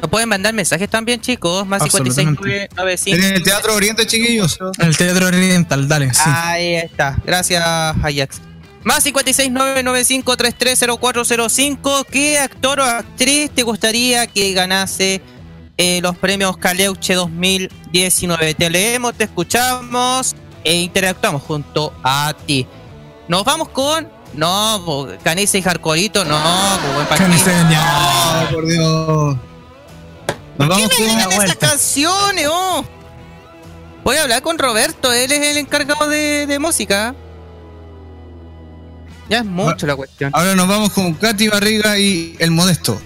Nos 0.00 0.10
pueden 0.10 0.28
mandar 0.28 0.54
mensajes 0.54 0.88
también, 0.88 1.20
chicos. 1.20 1.66
Más 1.66 1.82
Absolutamente. 1.82 2.42
56995. 2.42 3.16
En 3.26 3.34
el 3.34 3.42
Teatro 3.42 3.74
Oriente, 3.74 4.06
chiquillos. 4.06 4.58
En 4.78 4.86
el 4.88 4.96
Teatro 4.96 5.26
Oriental, 5.26 5.86
dale. 5.86 6.12
Sí. 6.14 6.22
Ahí 6.26 6.74
está. 6.76 7.16
Gracias, 7.24 7.62
Ajax. 7.64 8.40
Más 8.84 9.04
56995330405. 9.06 12.06
¿Qué 12.06 12.38
actor 12.38 12.78
o 12.80 12.84
actriz 12.84 13.50
te 13.50 13.62
gustaría 13.62 14.26
que 14.26 14.52
ganase 14.52 15.22
eh, 15.78 16.00
los 16.02 16.18
premios 16.18 16.58
Caleuche 16.58 17.14
2019? 17.14 18.52
Te 18.52 18.68
leemos, 18.68 19.14
te 19.14 19.24
escuchamos 19.24 20.36
e 20.62 20.74
interactuamos 20.74 21.40
junto 21.42 21.94
a 22.02 22.34
ti. 22.46 22.66
Nos 23.26 23.42
vamos 23.44 23.70
con. 23.70 24.12
No, 24.34 25.08
Canice 25.22 25.56
y 25.58 25.62
Jarcorito, 25.62 26.24
no, 26.24 26.38
buen. 26.94 27.06
Canice. 27.06 27.52
Oh, 27.52 28.48
por 28.52 28.66
Dios. 28.66 29.36
Nos 30.58 30.68
vamos 30.68 30.90
¿Qué 30.90 31.04
me 31.04 31.24
con 31.24 31.32
esas 31.32 31.56
canciones, 31.56 32.46
oh? 32.50 32.84
Voy 34.02 34.16
a 34.16 34.22
hablar 34.22 34.42
con 34.42 34.58
Roberto, 34.58 35.12
él 35.12 35.30
es 35.32 35.40
el 35.40 35.56
encargado 35.56 36.08
de, 36.08 36.46
de 36.46 36.58
música. 36.58 37.14
Ya 39.28 39.38
es 39.38 39.44
mucho 39.44 39.86
la 39.86 39.96
cuestión. 39.96 40.30
Ahora 40.34 40.54
nos 40.54 40.68
vamos 40.68 40.92
con 40.92 41.14
Katy 41.14 41.48
Barriga 41.48 41.98
y 41.98 42.36
El 42.38 42.50
Modesto. 42.50 43.00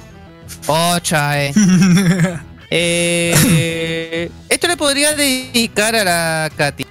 Ocha, 0.66 1.42
eh. 1.44 1.52
Eh, 2.70 4.30
Esto 4.48 4.68
le 4.68 4.76
podría 4.76 5.14
dedicar 5.14 5.96
a 5.96 6.04
la 6.04 6.50
Katy. 6.54 6.84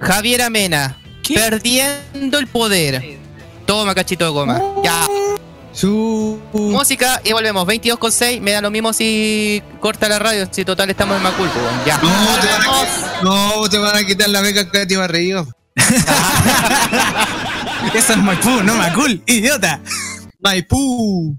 Javier 0.00 0.40
Amena, 0.42 0.96
perdiendo 1.34 2.38
el 2.38 2.46
poder. 2.46 3.18
Toma, 3.66 3.94
cachito 3.94 4.24
de 4.24 4.30
goma. 4.30 4.62
Ya, 4.82 5.06
Su... 5.72 6.40
música 6.54 7.20
y 7.22 7.32
volvemos. 7.32 7.66
22 7.66 7.98
con 7.98 8.10
6. 8.10 8.40
Me 8.40 8.52
da 8.52 8.62
lo 8.62 8.70
mismo 8.70 8.94
si 8.94 9.62
corta 9.80 10.08
la 10.08 10.18
radio. 10.18 10.48
Si 10.50 10.64
total 10.64 10.88
estamos 10.88 11.18
en 11.18 11.22
Macul, 11.22 11.48
bueno, 11.48 11.84
Ya. 11.84 11.98
No, 11.98 12.38
te 12.40 12.46
van 12.46 12.62
a, 12.62 13.22
no, 13.22 13.68
te 13.68 13.78
van 13.78 13.96
a 13.96 14.04
quitar 14.06 14.30
la 14.30 14.40
beca 14.40 14.70
Katy 14.70 14.96
Barriga. 14.96 15.44
Eso 17.94 18.12
es 18.12 18.18
Maipú, 18.18 18.62
no 18.64 18.74
Macul, 18.74 19.22
idiota. 19.26 19.80
Maipú. 20.40 21.36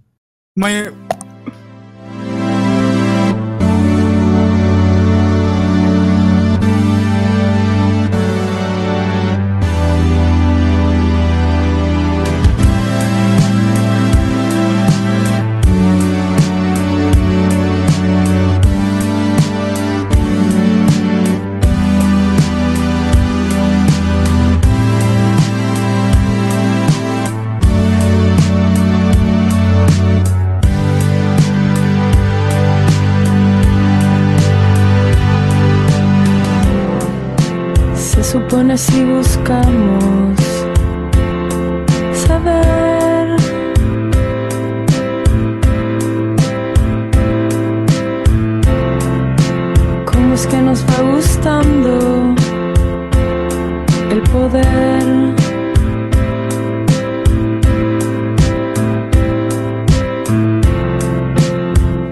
Mai- 0.55 0.91
Supone 38.69 38.77
si 38.77 39.03
buscamos 39.03 40.37
saber 42.13 43.35
cómo 50.05 50.35
es 50.35 50.45
que 50.45 50.57
nos 50.57 50.85
va 50.85 51.01
gustando 51.13 52.35
el 54.11 54.21
poder. 54.31 55.33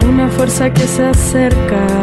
Una 0.10 0.28
fuerza 0.30 0.74
que 0.74 0.88
se 0.88 1.06
acerca 1.06 1.97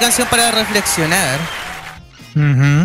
canción 0.00 0.26
para 0.28 0.50
reflexionar, 0.50 1.38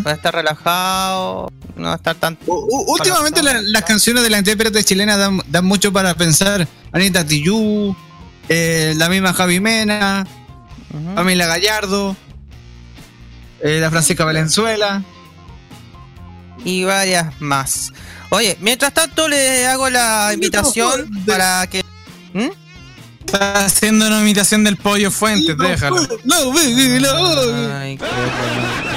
para 0.03 0.16
estar 0.16 0.34
relajado, 0.36 1.51
no 1.76 1.93
estar 1.93 2.16
tan... 2.16 2.38
U- 2.45 2.53
u- 2.70 2.93
últimamente 2.93 3.41
la- 3.41 3.61
las 3.61 3.84
canciones 3.84 4.22
de 4.24 4.30
la 4.30 4.38
intérprete 4.38 4.84
chilena 4.84 5.18
dan, 5.18 5.41
dan 5.47 5.66
mucho 5.66 5.91
para 5.91 6.13
pensar. 6.13 6.68
Anita 6.91 7.26
Tijoux, 7.26 7.95
eh, 8.49 8.93
la 8.97 9.09
misma 9.09 9.34
Javi 9.34 9.59
Mena. 9.59 10.26
Pamela 11.13 11.45
Gallardo, 11.45 12.16
eh, 13.61 13.80
la 13.82 13.89
Francisca 13.89 14.24
Valenzuela. 14.24 15.03
y 16.63 16.84
varias 16.84 17.39
más. 17.41 17.91
Oye, 18.30 18.57
mientras 18.61 18.91
tanto 18.93 19.28
le 19.28 19.68
hago 19.68 19.89
la 19.89 20.32
invitación 20.34 21.09
para 21.28 21.68
que... 21.68 21.84
Está 23.36 23.66
haciendo 23.66 24.08
una 24.08 24.22
imitación 24.22 24.64
del 24.64 24.78
pollo 24.78 25.12
Fuentes, 25.12 25.58
déjalo. 25.58 26.08
No, 26.24 26.52
baby, 26.54 27.00
no. 27.02 27.78
Ay, 27.78 27.98
qué 27.98 28.06
bueno. 28.06 28.96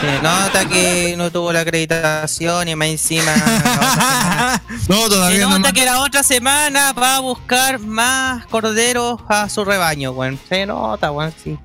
Se 0.00 0.22
nota 0.22 0.64
que 0.68 1.14
no 1.16 1.28
tuvo 1.32 1.52
la 1.52 1.60
acreditación 1.60 2.68
y 2.68 2.76
más 2.76 2.86
encima... 2.88 3.34
No, 4.88 5.02
Se 5.04 5.08
todavía 5.08 5.48
no. 5.48 5.58
nota 5.58 5.72
que 5.72 5.84
la 5.84 6.00
otra 6.00 6.22
semana 6.22 6.92
va 6.92 7.16
a 7.16 7.20
buscar 7.20 7.80
más 7.80 8.46
corderos 8.46 9.20
a 9.28 9.48
su 9.48 9.64
rebaño, 9.64 10.12
weón. 10.12 10.38
Se 10.48 10.64
nota, 10.64 11.10
weón, 11.10 11.34
sí. 11.42 11.58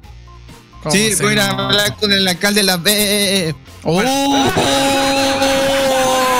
Sí, 0.91 1.11
¿Cómo 1.15 1.29
voy 1.29 1.37
a 1.37 1.45
se 1.45 1.51
hablar 1.61 1.95
con 1.97 2.11
el 2.11 2.27
alcalde 2.27 2.61
de 2.61 2.65
la 2.65 2.77
B. 2.77 3.55
¡Oh! 3.83 4.03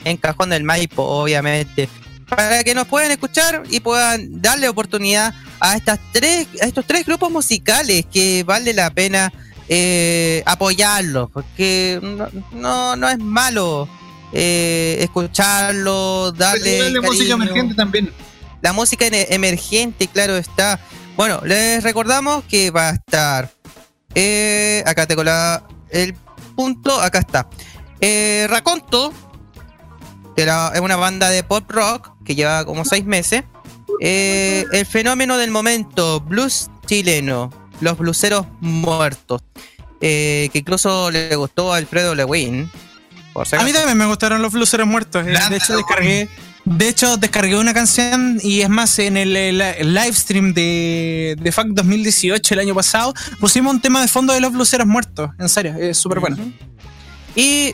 en 0.05 0.17
Cajón 0.17 0.51
del 0.51 0.65
Maipo, 0.65 1.03
obviamente. 1.05 1.89
Para 2.29 2.63
que 2.63 2.75
nos 2.75 2.87
puedan 2.87 3.11
escuchar 3.11 3.63
y 3.71 3.81
puedan 3.81 4.43
darle 4.43 4.69
oportunidad 4.69 5.35
a 5.61 5.77
estas 5.77 5.99
tres, 6.13 6.47
a 6.61 6.67
estos 6.67 6.87
tres 6.87 7.07
grupos 7.07 7.31
musicales 7.31 8.05
que 8.13 8.45
vale 8.45 8.75
la 8.75 8.91
pena 8.91 9.33
eh, 9.69 10.43
apoyarlos, 10.47 11.31
porque 11.31 11.99
no, 12.03 12.29
no, 12.53 12.97
no 12.97 13.09
es 13.09 13.19
malo 13.19 13.89
eh, 14.33 14.99
escucharlo, 15.01 16.33
darle 16.33 17.01
música 17.01 17.35
emergente 17.35 17.75
también. 17.75 18.13
La 18.61 18.73
música 18.73 19.07
emergente, 19.09 20.09
claro 20.09 20.37
está. 20.37 20.81
Bueno, 21.17 21.41
les 21.45 21.83
recordamos 21.83 22.45
que 22.45 22.71
va 22.71 22.91
a 22.91 22.93
estar. 22.93 23.51
eh, 24.15 24.83
acá 24.87 25.07
tengo 25.07 25.25
la, 25.25 25.65
el 25.91 26.15
punto, 26.57 27.01
acá 27.01 27.21
está. 27.21 27.49
Eh, 28.01 28.47
Raconto, 28.49 29.13
que 30.37 30.43
es 30.43 30.81
una 30.81 30.97
banda 30.97 31.31
de 31.31 31.43
pop 31.43 31.69
rock 31.71 32.13
que 32.29 32.35
lleva 32.37 32.65
como 32.65 32.85
seis 32.85 33.05
meses. 33.05 33.43
Eh, 34.01 34.65
el 34.73 34.87
fenómeno 34.87 35.37
del 35.39 35.51
momento, 35.51 36.21
blues 36.21 36.71
chileno, 36.87 37.51
los 37.81 37.97
bluseros 37.99 38.47
muertos. 38.61 39.43
eh, 40.01 40.49
que 40.53 40.61
incluso 40.61 41.11
le 41.11 41.35
gustó 41.35 41.73
a 41.73 41.79
Alfredo 41.79 42.15
Lewin. 42.15 42.71
Por 43.33 43.53
A 43.53 43.65
mí 43.65 43.73
también 43.73 43.99
me 43.99 44.07
gustaron 44.07 44.41
los 44.41 44.53
bluseros 44.53 44.87
muertos. 44.87 45.27
eh, 45.27 45.31
De 45.51 45.57
hecho, 45.57 45.77
descargué. 45.77 46.29
De 46.65 46.89
hecho, 46.89 47.17
descargué 47.17 47.57
una 47.57 47.73
canción 47.75 48.39
y 48.43 48.61
es 48.61 48.69
más, 48.69 48.99
en 49.01 49.17
el, 49.17 49.35
el- 49.37 49.61
el 49.61 49.95
live 49.95 50.13
stream 50.13 50.53
de, 50.55 51.35
de 51.41 51.51
FAC 51.51 51.69
2018, 51.69 52.55
el 52.55 52.61
año 52.61 52.75
pasado, 52.75 53.13
pusimos 53.41 53.73
un 53.75 53.81
tema 53.81 54.03
de 54.03 54.07
fondo 54.09 54.35
de 54.35 54.41
los 54.41 54.53
bluseros 54.53 54.87
muertos. 54.87 55.31
En 55.39 55.49
serio, 55.49 55.75
es 55.81 55.97
súper 55.99 56.21
bueno. 56.21 56.37
Y 57.35 57.73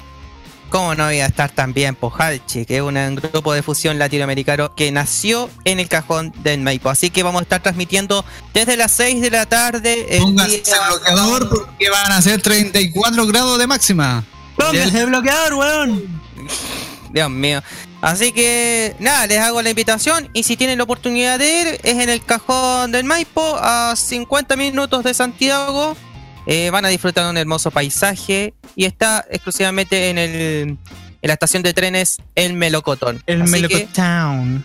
cómo 0.74 0.96
no 0.96 1.04
voy 1.04 1.20
a 1.20 1.26
estar 1.26 1.52
también 1.52 1.94
Pojalchi, 1.94 2.66
que 2.66 2.78
es 2.78 2.82
un 2.82 3.14
grupo 3.14 3.52
de 3.52 3.62
fusión 3.62 3.96
latinoamericano 3.96 4.74
que 4.74 4.90
nació 4.90 5.48
en 5.64 5.78
el 5.78 5.88
cajón 5.88 6.32
del 6.42 6.62
Maipo. 6.62 6.90
Así 6.90 7.10
que 7.10 7.22
vamos 7.22 7.38
a 7.38 7.42
estar 7.44 7.62
transmitiendo 7.62 8.24
desde 8.52 8.76
las 8.76 8.90
6 8.90 9.20
de 9.20 9.30
la 9.30 9.46
tarde. 9.46 10.04
el 10.16 10.22
Póngase 10.22 10.62
día- 10.62 10.74
bloqueador 10.88 11.48
porque 11.48 11.90
van 11.90 12.10
a 12.10 12.20
ser 12.20 12.42
34 12.42 13.24
grados 13.24 13.56
de 13.60 13.68
máxima. 13.68 14.24
Póngase 14.56 14.98
el 14.98 15.06
bloqueador, 15.06 15.54
weón. 15.54 16.20
Dios 17.12 17.30
mío. 17.30 17.62
Así 18.02 18.32
que 18.32 18.96
nada, 18.98 19.28
les 19.28 19.38
hago 19.38 19.62
la 19.62 19.70
invitación 19.70 20.28
y 20.32 20.42
si 20.42 20.56
tienen 20.56 20.78
la 20.78 20.82
oportunidad 20.84 21.38
de 21.38 21.60
ir, 21.60 21.66
es 21.84 21.98
en 22.02 22.10
el 22.10 22.20
cajón 22.24 22.90
del 22.90 23.04
Maipo, 23.04 23.56
a 23.60 23.94
50 23.96 24.56
minutos 24.56 25.04
de 25.04 25.14
Santiago. 25.14 25.96
Eh, 26.46 26.70
van 26.70 26.84
a 26.84 26.88
disfrutar 26.88 27.24
de 27.24 27.30
un 27.30 27.36
hermoso 27.38 27.70
paisaje 27.70 28.54
y 28.76 28.84
está 28.84 29.24
exclusivamente 29.30 30.10
en, 30.10 30.18
el, 30.18 30.32
en 30.32 30.78
la 31.22 31.32
estación 31.32 31.62
de 31.62 31.72
trenes 31.72 32.18
El 32.34 32.52
Melocotón. 32.54 33.22
El 33.26 33.44
Melocotown. 33.44 34.64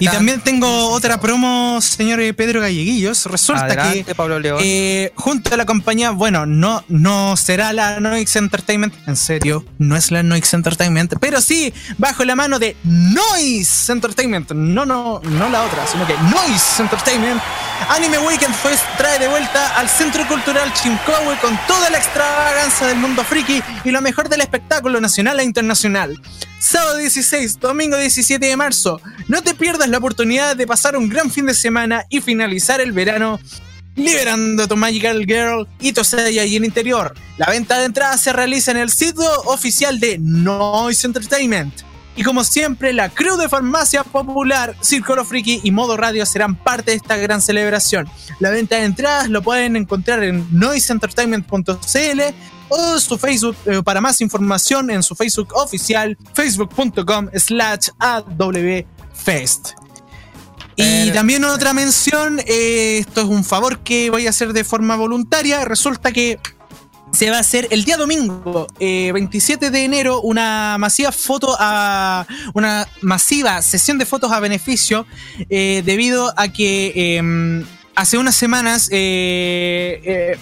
Y 0.00 0.04
Tan- 0.04 0.14
también 0.16 0.40
tengo 0.42 0.90
otra 0.90 1.18
promo, 1.18 1.80
señor 1.80 2.20
eh, 2.20 2.32
Pedro 2.32 2.60
Galleguillos. 2.60 3.26
Resulta 3.26 3.64
Adelante, 3.64 4.04
que 4.04 4.14
Pablo 4.14 4.38
León. 4.38 4.60
eh, 4.62 5.12
junto 5.16 5.52
a 5.52 5.56
la 5.56 5.64
compañía, 5.66 6.10
bueno, 6.12 6.46
no, 6.46 6.84
no 6.86 7.36
será 7.36 7.72
la 7.72 7.98
Noix 7.98 8.36
Entertainment, 8.36 8.94
en 9.08 9.16
serio, 9.16 9.64
no 9.78 9.96
es 9.96 10.12
la 10.12 10.22
Noix 10.22 10.54
Entertainment, 10.54 11.14
pero 11.20 11.40
sí 11.40 11.72
bajo 11.96 12.24
la 12.24 12.36
mano 12.36 12.60
de 12.60 12.76
Noise 12.84 13.90
Entertainment, 13.92 14.52
no, 14.52 14.86
no, 14.86 15.20
no 15.24 15.48
la 15.48 15.62
otra, 15.64 15.84
sino 15.88 16.06
que 16.06 16.14
Noise 16.14 16.82
Entertainment. 16.82 17.40
Anime 17.86 18.18
Weekend 18.18 18.54
Fest 18.54 18.82
trae 18.96 19.18
de 19.18 19.28
vuelta 19.28 19.78
al 19.78 19.88
Centro 19.88 20.26
Cultural 20.26 20.72
Chimcowe 20.74 21.38
con 21.40 21.58
toda 21.66 21.88
la 21.90 21.98
extravaganza 21.98 22.86
del 22.86 22.98
mundo 22.98 23.24
friki 23.24 23.62
y 23.84 23.90
lo 23.90 24.02
mejor 24.02 24.28
del 24.28 24.40
espectáculo 24.40 25.00
nacional 25.00 25.40
e 25.40 25.44
internacional. 25.44 26.20
Sábado 26.58 26.98
16, 26.98 27.60
domingo 27.60 27.96
17 27.96 28.44
de 28.44 28.56
marzo. 28.56 29.00
No 29.28 29.42
te 29.42 29.54
pierdas 29.54 29.88
la 29.88 29.98
oportunidad 29.98 30.56
de 30.56 30.66
pasar 30.66 30.96
un 30.96 31.08
gran 31.08 31.30
fin 31.30 31.46
de 31.46 31.54
semana 31.54 32.04
y 32.10 32.20
finalizar 32.20 32.80
el 32.80 32.92
verano 32.92 33.40
liberando 33.94 34.68
tu 34.68 34.76
Magical 34.76 35.24
Girl 35.24 35.66
y 35.80 35.92
tu 35.92 36.04
sella 36.04 36.44
y 36.44 36.56
el 36.56 36.64
interior. 36.64 37.14
La 37.36 37.46
venta 37.46 37.78
de 37.78 37.86
entradas 37.86 38.20
se 38.20 38.32
realiza 38.32 38.72
en 38.72 38.78
el 38.78 38.90
sitio 38.90 39.30
oficial 39.46 39.98
de 39.98 40.18
Noise 40.18 41.06
Entertainment. 41.06 41.87
Y 42.18 42.24
como 42.24 42.42
siempre, 42.42 42.92
la 42.92 43.10
crew 43.10 43.36
de 43.36 43.48
Farmacia 43.48 44.02
Popular, 44.02 44.74
Círculo 44.80 45.24
Friki 45.24 45.60
y 45.62 45.70
Modo 45.70 45.96
Radio 45.96 46.26
serán 46.26 46.56
parte 46.56 46.90
de 46.90 46.96
esta 46.96 47.16
gran 47.16 47.40
celebración. 47.40 48.08
La 48.40 48.50
venta 48.50 48.74
de 48.74 48.86
entradas 48.86 49.28
lo 49.28 49.40
pueden 49.40 49.76
encontrar 49.76 50.24
en 50.24 50.44
noiseentertainment.cl 50.50 52.20
o 52.70 52.98
su 52.98 53.18
Facebook 53.18 53.54
eh, 53.66 53.82
para 53.84 54.00
más 54.00 54.20
información 54.20 54.90
en 54.90 55.04
su 55.04 55.14
Facebook 55.14 55.52
oficial 55.54 56.18
facebook.com 56.34 57.28
slash 57.36 57.90
awfest. 58.00 59.74
Y 60.74 61.12
también 61.12 61.44
otra 61.44 61.72
mención, 61.72 62.40
eh, 62.40 62.98
esto 62.98 63.20
es 63.20 63.28
un 63.28 63.44
favor 63.44 63.78
que 63.78 64.10
voy 64.10 64.26
a 64.26 64.30
hacer 64.30 64.52
de 64.52 64.64
forma 64.64 64.96
voluntaria, 64.96 65.64
resulta 65.64 66.10
que 66.10 66.40
se 67.12 67.30
va 67.30 67.38
a 67.38 67.40
hacer 67.40 67.68
el 67.70 67.84
día 67.84 67.96
domingo, 67.96 68.66
eh, 68.78 69.10
27 69.12 69.70
de 69.70 69.84
enero, 69.84 70.20
una 70.20 70.76
masiva 70.78 71.12
foto 71.12 71.56
a 71.58 72.26
una 72.54 72.86
masiva 73.00 73.60
sesión 73.62 73.98
de 73.98 74.06
fotos 74.06 74.30
a 74.32 74.40
beneficio 74.40 75.06
eh, 75.50 75.82
debido 75.84 76.32
a 76.36 76.48
que 76.48 76.92
eh, 76.94 77.64
hace 77.94 78.18
unas 78.18 78.36
semanas 78.36 78.88
eh, 78.92 80.00
eh, 80.04 80.38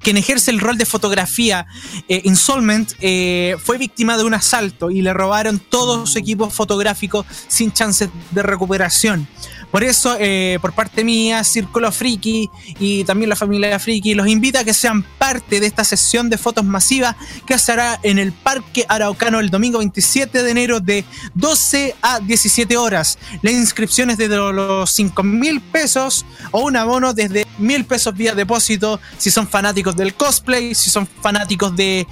quien 0.00 0.16
ejerce 0.16 0.50
el 0.50 0.60
rol 0.60 0.78
de 0.78 0.86
fotografía, 0.86 1.66
eh, 2.08 2.20
Insolvent, 2.24 2.92
eh, 3.00 3.56
fue 3.62 3.78
víctima 3.78 4.16
de 4.16 4.24
un 4.24 4.34
asalto 4.34 4.90
y 4.90 5.02
le 5.02 5.12
robaron 5.14 5.58
todos 5.58 6.10
su 6.10 6.18
equipo 6.18 6.50
fotográfico 6.50 7.24
sin 7.48 7.72
chances 7.72 8.10
de 8.30 8.42
recuperación. 8.42 9.26
Por 9.70 9.82
eso, 9.82 10.16
eh, 10.18 10.58
por 10.60 10.72
parte 10.72 11.04
mía, 11.04 11.44
Círculo 11.44 11.90
Friki 11.92 12.48
y 12.78 13.04
también 13.04 13.28
la 13.28 13.36
familia 13.36 13.78
Friki 13.78 14.14
los 14.14 14.26
invita 14.26 14.60
a 14.60 14.64
que 14.64 14.72
sean 14.72 15.02
parte 15.02 15.60
de 15.60 15.66
esta 15.66 15.84
sesión 15.84 16.30
de 16.30 16.38
fotos 16.38 16.64
masivas 16.64 17.16
que 17.46 17.58
se 17.58 17.72
hará 17.72 17.98
en 18.02 18.18
el 18.18 18.32
Parque 18.32 18.86
Araucano 18.88 19.40
el 19.40 19.50
domingo 19.50 19.78
27 19.78 20.42
de 20.42 20.50
enero 20.50 20.80
de 20.80 21.04
12 21.34 21.94
a 22.00 22.20
17 22.20 22.76
horas. 22.76 23.18
La 23.42 23.50
inscripción 23.50 24.10
es 24.10 24.18
desde 24.18 24.36
los 24.36 24.90
5 24.90 25.22
mil 25.22 25.60
pesos 25.60 26.24
o 26.52 26.62
un 26.62 26.76
abono 26.76 27.12
desde 27.12 27.46
mil 27.58 27.84
pesos 27.84 28.14
vía 28.14 28.34
depósito 28.34 29.00
si 29.18 29.30
son 29.30 29.48
fanáticos 29.48 29.96
del 29.96 30.14
cosplay, 30.14 30.74
si 30.74 30.90
son 30.90 31.06
fanáticos 31.06 31.74
del 31.76 32.06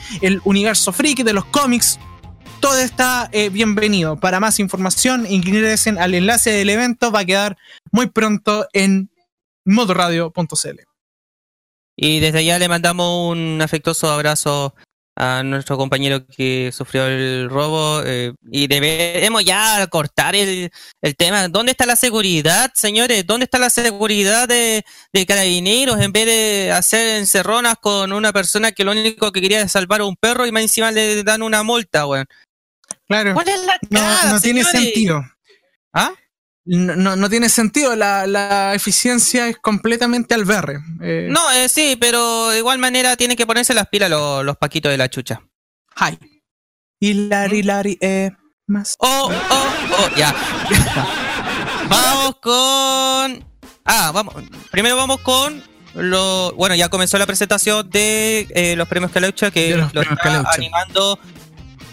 universo 0.44 0.92
friki, 0.92 1.22
de 1.22 1.32
los 1.32 1.44
cómics. 1.46 1.98
Todo 2.64 2.78
está 2.78 3.28
eh, 3.30 3.50
bienvenido. 3.50 4.18
Para 4.18 4.40
más 4.40 4.58
información, 4.58 5.26
ingresen 5.30 5.98
al 5.98 6.14
enlace 6.14 6.48
del 6.48 6.70
evento. 6.70 7.12
Va 7.12 7.20
a 7.20 7.24
quedar 7.26 7.58
muy 7.92 8.06
pronto 8.06 8.66
en 8.72 9.10
modoradio.cl. 9.66 10.80
Y 11.94 12.20
desde 12.20 12.38
allá 12.38 12.58
le 12.58 12.70
mandamos 12.70 13.32
un 13.32 13.60
afectuoso 13.60 14.10
abrazo 14.10 14.74
a 15.14 15.42
nuestro 15.42 15.76
compañero 15.76 16.26
que 16.26 16.70
sufrió 16.72 17.06
el 17.06 17.50
robo. 17.50 18.00
eh, 18.02 18.32
y 18.50 18.66
debemos 18.66 19.44
ya 19.44 19.86
cortar 19.88 20.34
el, 20.34 20.70
tema. 21.18 21.48
¿Dónde 21.48 21.72
está 21.72 21.84
la 21.84 21.96
seguridad, 21.96 22.72
señores? 22.74 23.26
¿Dónde 23.26 23.44
está 23.44 23.58
la 23.58 23.68
seguridad 23.68 24.48
de, 24.48 24.82
carabineros 25.26 26.00
en 26.00 26.12
vez 26.12 26.24
de 26.24 26.72
hacer 26.72 27.18
encerronas 27.18 27.74
con 27.78 28.10
una 28.14 28.32
persona 28.32 28.72
que 28.72 28.84
lo 28.84 28.92
único 28.92 29.32
que 29.32 29.42
quería 29.42 29.60
es 29.60 29.72
salvar 29.72 30.00
a 30.00 30.06
un 30.06 30.16
perro 30.16 30.46
y 30.46 30.52
más 30.52 30.62
encima 30.62 30.90
le 30.92 31.22
dan 31.24 31.42
una 31.42 31.62
multa, 31.62 32.06
weón? 32.06 32.26
Claro. 33.08 33.34
¿Cuál 33.34 33.48
es 33.48 33.60
la 33.64 33.78
No, 33.90 34.00
cara, 34.00 34.32
no 34.32 34.40
tiene 34.40 34.64
sentido. 34.64 35.22
¿Ah? 35.92 36.12
No, 36.66 36.96
no- 36.96 37.16
no 37.16 37.28
tiene 37.28 37.48
sentido. 37.48 37.94
La, 37.96 38.26
la 38.26 38.74
eficiencia 38.74 39.48
es 39.48 39.58
completamente 39.58 40.34
al 40.34 40.44
berre. 40.44 40.78
Eh, 41.02 41.28
No, 41.30 41.50
eh, 41.52 41.68
sí, 41.68 41.96
pero 42.00 42.48
de 42.48 42.58
igual 42.58 42.78
manera 42.78 43.16
tienen 43.16 43.36
que 43.36 43.46
ponerse 43.46 43.74
las 43.74 43.88
pilas 43.88 44.08
los, 44.10 44.44
los 44.44 44.56
paquitos 44.56 44.90
de 44.90 44.96
la 44.98 45.08
chucha. 45.10 45.42
Hi. 46.00 46.18
Hilari, 47.00 47.62
Lari, 47.62 47.98
eh, 48.00 48.30
más. 48.66 48.94
Oh, 48.98 49.30
oh, 49.50 49.66
oh, 49.98 50.16
ya. 50.16 50.34
vamos 51.88 52.36
con. 52.40 53.44
Ah, 53.84 54.10
vamos. 54.12 54.34
Primero 54.70 54.96
vamos 54.96 55.20
con 55.20 55.62
lo. 55.94 56.52
Bueno, 56.54 56.74
ya 56.74 56.88
comenzó 56.88 57.18
la 57.18 57.26
presentación 57.26 57.88
de 57.90 58.46
eh, 58.54 58.74
los 58.76 58.88
premios 58.88 59.12
Caleucha 59.12 59.50
que 59.50 59.76
los 59.76 59.92
está 59.94 60.44
animando. 60.52 61.18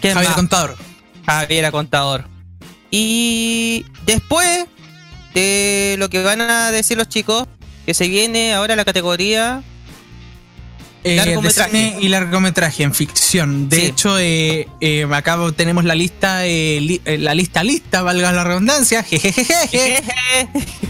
¿Quién 0.00 0.14
Javier 0.14 0.30
más? 0.30 0.36
Contador. 0.36 0.76
Javier 1.26 1.70
Contador. 1.70 2.26
Y 2.90 3.84
después 4.06 4.66
de 5.34 5.96
lo 5.98 6.10
que 6.10 6.22
van 6.22 6.40
a 6.42 6.70
decir 6.70 6.96
los 6.98 7.08
chicos, 7.08 7.46
que 7.86 7.94
se 7.94 8.08
viene 8.08 8.52
ahora 8.54 8.76
la 8.76 8.84
categoría. 8.84 9.62
Eh, 11.04 11.16
Largometraje. 11.16 11.72
de 11.72 11.78
cine 11.90 11.96
y 12.00 12.08
largometraje 12.10 12.84
en 12.84 12.94
ficción. 12.94 13.68
De 13.68 13.76
Sí. 13.76 13.82
hecho, 13.86 14.18
eh, 14.20 14.68
eh, 14.80 15.04
acá 15.10 15.36
tenemos 15.56 15.82
la 15.84 15.96
lista, 15.96 16.46
eh, 16.46 16.78
li- 16.80 17.00
la 17.18 17.34
lista 17.34 17.64
lista, 17.64 18.02
valga 18.02 18.30
la 18.30 18.44
redundancia. 18.44 19.02
Jejejeje. 19.02 20.00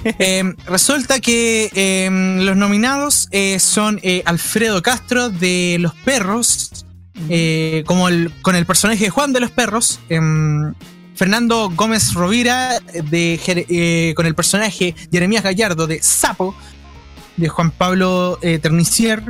Eh, 0.04 0.44
resulta 0.66 1.18
que 1.20 1.70
eh, 1.74 2.10
los 2.42 2.56
nominados 2.59 3.28
son 3.59 4.02
Alfredo 4.26 4.82
Castro 4.82 5.30
de 5.30 5.78
Los 5.80 5.94
Perros, 5.94 6.84
eh, 7.28 7.84
como 7.86 8.06
con 8.43 8.56
el 8.56 8.66
personaje 8.66 9.05
de 9.05 9.10
Juan 9.10 9.32
de 9.32 9.40
los 9.40 9.51
Perros. 9.51 10.01
em, 10.09 10.74
Fernando 11.14 11.70
Gómez 11.74 12.14
Rovira 12.14 12.80
de, 13.10 13.39
eh, 13.47 14.14
con 14.16 14.26
el 14.26 14.34
personaje 14.34 14.94
Jeremías 15.12 15.44
Gallardo 15.44 15.86
de 15.86 16.02
Sapo, 16.02 16.55
de 17.36 17.48
Juan 17.48 17.70
Pablo 17.70 18.39
eh, 18.43 18.59
Ternicier. 18.59 19.22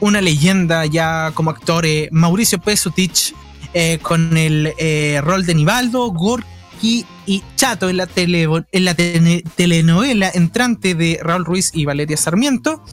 una 0.00 0.20
leyenda 0.20 0.86
ya 0.86 1.32
como 1.34 1.50
actor, 1.50 1.84
Mauricio 2.12 2.60
Pesutich, 2.60 3.34
con 4.02 4.36
el 4.36 4.72
rol 5.24 5.44
de 5.44 5.54
Nivaldo, 5.54 6.10
Gorky 6.12 7.04
y 7.26 7.42
Chato 7.56 7.88
en 7.88 7.96
la, 7.96 8.06
tele- 8.06 8.46
en 8.70 8.84
la 8.84 8.94
tele- 8.94 9.42
telenovela 9.56 10.30
entrante 10.32 10.94
de 10.94 11.18
Raúl 11.22 11.44
Ruiz 11.44 11.70
y 11.74 11.84
Valeria 11.84 12.16
Sarmiento. 12.16 12.84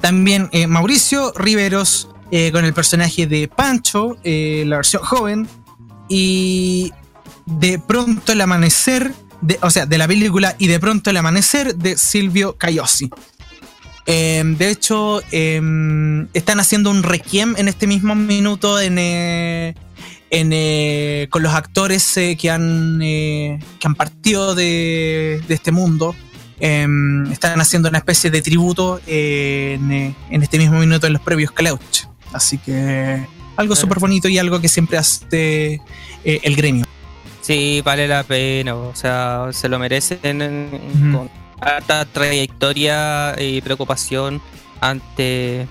También 0.00 0.50
Mauricio 0.68 1.32
Riveros 1.36 2.08
eh, 2.30 2.50
con 2.52 2.64
el 2.64 2.72
personaje 2.72 3.26
de 3.26 3.48
Pancho, 3.48 4.16
eh, 4.24 4.64
la 4.66 4.76
versión 4.76 5.02
joven. 5.02 5.48
Y 6.08 6.92
de 7.46 7.78
pronto 7.78 8.32
el 8.32 8.40
amanecer, 8.40 9.12
de, 9.40 9.58
o 9.62 9.70
sea, 9.70 9.86
de 9.86 9.98
la 9.98 10.06
película 10.06 10.54
Y 10.58 10.68
de 10.68 10.80
pronto 10.80 11.10
el 11.10 11.16
amanecer 11.16 11.74
de 11.76 11.96
Silvio 11.96 12.56
Cayosi. 12.56 13.10
Eh, 14.06 14.42
de 14.44 14.70
hecho, 14.70 15.20
eh, 15.32 15.60
están 16.32 16.60
haciendo 16.60 16.90
un 16.90 17.02
requiem 17.02 17.54
en 17.58 17.66
este 17.66 17.88
mismo 17.88 18.14
minuto 18.14 18.80
en, 18.80 18.96
eh, 18.98 19.74
con 21.30 21.42
los 21.42 21.52
actores 21.54 22.12
que, 22.14 22.50
han, 22.50 23.00
que 23.00 23.58
han 23.82 23.94
partido 23.96 24.54
de, 24.54 25.42
este 25.48 25.72
mundo. 25.72 26.14
Eh, 26.60 26.86
están 27.32 27.60
haciendo 27.60 27.88
una 27.88 27.98
especie 27.98 28.30
de 28.30 28.40
tributo 28.42 29.00
en, 29.06 30.14
este 30.30 30.58
mismo 30.58 30.78
minuto 30.78 31.08
en 31.08 31.12
los 31.12 31.22
previos 31.22 31.50
Cleuch. 31.50 32.06
Así 32.32 32.58
que 32.58 33.24
algo 33.56 33.74
Claro. 33.74 33.76
súper 33.76 33.98
bonito 33.98 34.28
y 34.28 34.38
algo 34.38 34.60
que 34.60 34.68
siempre 34.68 34.98
hace 34.98 35.80
eh, 36.24 36.40
el 36.42 36.56
gremio. 36.56 36.84
Sí, 37.40 37.80
vale 37.84 38.08
la 38.08 38.24
pena, 38.24 38.74
o 38.74 38.94
sea, 38.94 39.48
se 39.52 39.68
lo 39.68 39.78
merecen 39.78 40.18
en- 40.42 40.70
Ujú. 41.08 41.18
con 41.18 41.30
harta 41.60 42.04
trayectoria 42.04 43.34
y 43.40 43.60
preocupación 43.60 44.42
ante 44.80 45.66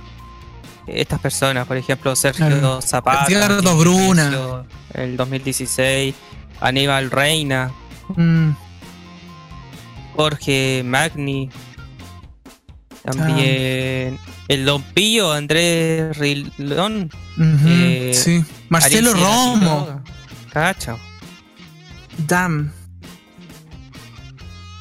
estas 0.88 1.20
personas. 1.20 1.68
Por 1.68 1.78
ejemplo, 1.78 2.16
Sergio 2.16 2.48
Claro. 2.48 2.82
Zapata, 2.82 3.26
Edgardo 3.32 3.76
Bruna. 3.78 4.64
El 4.94 5.18
2016, 5.18 6.16
Aníbal 6.62 7.12
Reina, 7.12 7.72
Mm, 8.16 8.52
Jorge 10.16 10.84
Magni, 10.86 11.50
también 13.06 14.18
el 14.48 14.66
Don 14.66 14.82
Pillo, 14.82 15.32
Andrés 15.32 16.18
Rilón, 16.18 17.10
Eh, 17.40 18.12
sí. 18.14 18.44
Marcelo 18.70 19.12
Alicia 19.12 19.28
Romo. 19.28 20.04
Cacha. 20.52 20.98
Damn. 22.28 22.72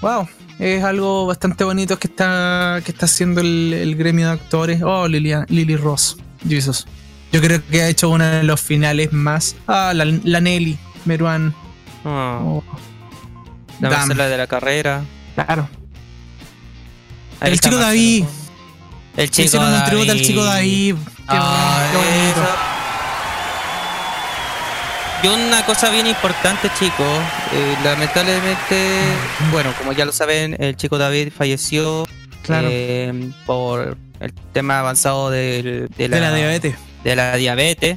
Wow. 0.00 0.28
Es 0.58 0.84
algo 0.84 1.26
bastante 1.26 1.64
bonito 1.64 1.98
que 1.98 2.06
está, 2.06 2.80
que 2.84 2.92
está 2.92 3.06
haciendo 3.06 3.40
el, 3.40 3.72
el 3.72 3.96
gremio 3.96 4.26
de 4.28 4.32
actores. 4.34 4.82
Oh, 4.82 5.08
Lilia, 5.08 5.44
Lily 5.48 5.76
Ross. 5.76 6.16
Jesus. 6.48 6.86
Yo 7.32 7.40
creo 7.40 7.60
que 7.68 7.82
ha 7.82 7.88
hecho 7.88 8.08
uno 8.10 8.24
de 8.24 8.44
los 8.44 8.60
finales 8.60 9.12
más. 9.12 9.56
Ah, 9.66 9.92
la, 9.94 10.04
la 10.04 10.40
Nelly. 10.40 10.78
Meruan. 11.04 11.52
Oh, 12.04 12.62
Oh, 12.62 12.64
la. 13.80 13.90
Marcela 13.90 14.28
de 14.28 14.36
la 14.38 14.46
carrera. 14.46 15.02
Claro. 15.34 15.68
Ahí 17.40 17.52
El 17.52 17.60
chico. 17.60 17.76
David. 17.76 18.24
El 19.16 19.30
chico 19.30 19.46
Hicieron 19.46 19.72
un 19.74 19.84
tributo 19.84 20.10
al 20.12 20.16
David. 20.18 20.26
chico 20.26 20.44
David. 20.44 20.94
Qué 20.96 21.22
Ah, 21.28 21.90
bonito, 21.92 22.08
qué 22.10 22.18
bonito. 22.18 22.40
eso. 22.42 22.48
Y 25.22 25.26
una 25.28 25.64
cosa 25.64 25.90
bien 25.90 26.06
importante, 26.06 26.68
chicos. 26.78 27.06
eh, 27.52 27.76
lamentablemente, 27.84 28.98
bueno, 29.52 29.72
como 29.78 29.92
ya 29.92 30.04
lo 30.04 30.12
saben, 30.12 30.56
el 30.58 30.76
chico 30.76 30.98
David 30.98 31.32
falleció 31.36 32.06
Claro. 32.42 32.68
eh, 32.70 33.30
por 33.46 33.96
el 34.20 34.32
tema 34.52 34.80
avanzado 34.80 35.30
del- 35.30 35.88
de, 35.96 36.08
la, 36.08 36.16
de 36.16 36.22
la 36.22 36.34
diabetes. 36.34 36.74
de 37.04 37.16
la 37.16 37.36
diabetes. 37.36 37.96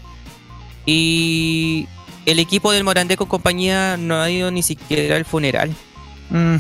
Y 0.86 1.88
el 2.26 2.40
equipo 2.40 2.72
del 2.72 2.84
Morandé 2.86 3.18
con 3.18 3.28
compañía 3.28 3.98
no 3.98 4.22
ha 4.22 4.30
ido 4.30 4.50
ni 4.52 4.64
siquiera 4.64 5.18
al 5.18 5.26
funeral. 5.26 5.74
Mm, 6.30 6.56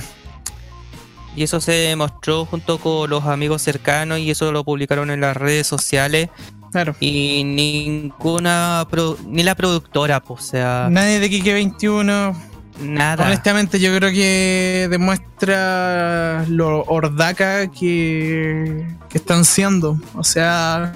Y 1.37 1.43
eso 1.43 1.61
se 1.61 1.71
demostró 1.71 2.45
junto 2.45 2.79
con 2.79 3.09
los 3.09 3.23
amigos 3.25 3.61
cercanos 3.61 4.19
y 4.19 4.31
eso 4.31 4.51
lo 4.51 4.63
publicaron 4.65 5.09
en 5.11 5.21
las 5.21 5.37
redes 5.37 5.67
sociales. 5.67 6.29
claro. 6.71 6.95
Y 6.99 7.43
ninguna, 7.45 8.85
pro- 8.89 9.17
ni 9.25 9.43
la 9.43 9.53
productora, 9.55 10.19
pues, 10.19 10.43
o 10.43 10.47
sea, 10.47 10.87
Nadie 10.91 11.19
de 11.19 11.29
Kike 11.29 11.53
21. 11.53 12.35
nada. 12.81 13.25
Honestamente, 13.25 13.79
yo 13.79 13.95
creo 13.95 14.09
que 14.11 14.87
demuestra 14.89 16.43
lo 16.49 16.83
ordaca 16.85 17.67
que, 17.71 18.87
que 19.09 19.17
están 19.17 19.45
siendo. 19.45 19.97
O 20.15 20.23
sea, 20.23 20.93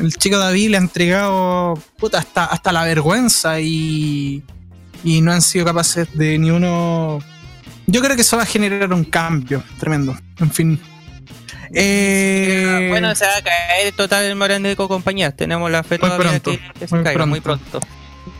el 0.00 0.14
chico 0.16 0.38
David 0.38 0.70
le 0.70 0.76
ha 0.78 0.80
entregado 0.80 1.74
puta, 1.98 2.18
hasta, 2.18 2.44
hasta 2.46 2.72
la 2.72 2.84
vergüenza 2.84 3.60
y, 3.60 4.42
y 5.04 5.20
no 5.20 5.32
han 5.32 5.42
sido 5.42 5.66
capaces 5.66 6.08
de 6.16 6.38
ni 6.38 6.50
uno. 6.50 7.18
Yo 7.86 8.00
creo 8.00 8.14
que 8.16 8.22
eso 8.22 8.36
va 8.36 8.44
a 8.44 8.46
generar 8.46 8.92
un 8.92 9.04
cambio 9.04 9.62
tremendo. 9.78 10.16
En 10.38 10.50
fin. 10.50 10.80
Eh, 11.74 12.86
Bueno, 12.90 13.14
se 13.14 13.24
va 13.24 13.36
a 13.36 13.42
caer 13.42 13.92
total 13.94 14.24
el 14.24 14.36
Morandé 14.36 14.76
con 14.76 14.88
compañía. 14.88 15.34
Tenemos 15.34 15.70
la 15.70 15.82
fe 15.82 15.98
Muy 15.98 16.08
todavía 16.10 16.30
pronto, 16.40 16.50
que, 16.52 16.78
que 16.78 16.88
se 16.88 16.94
muy 16.94 17.04
caiga 17.04 17.26
muy 17.26 17.40
pronto. 17.40 17.80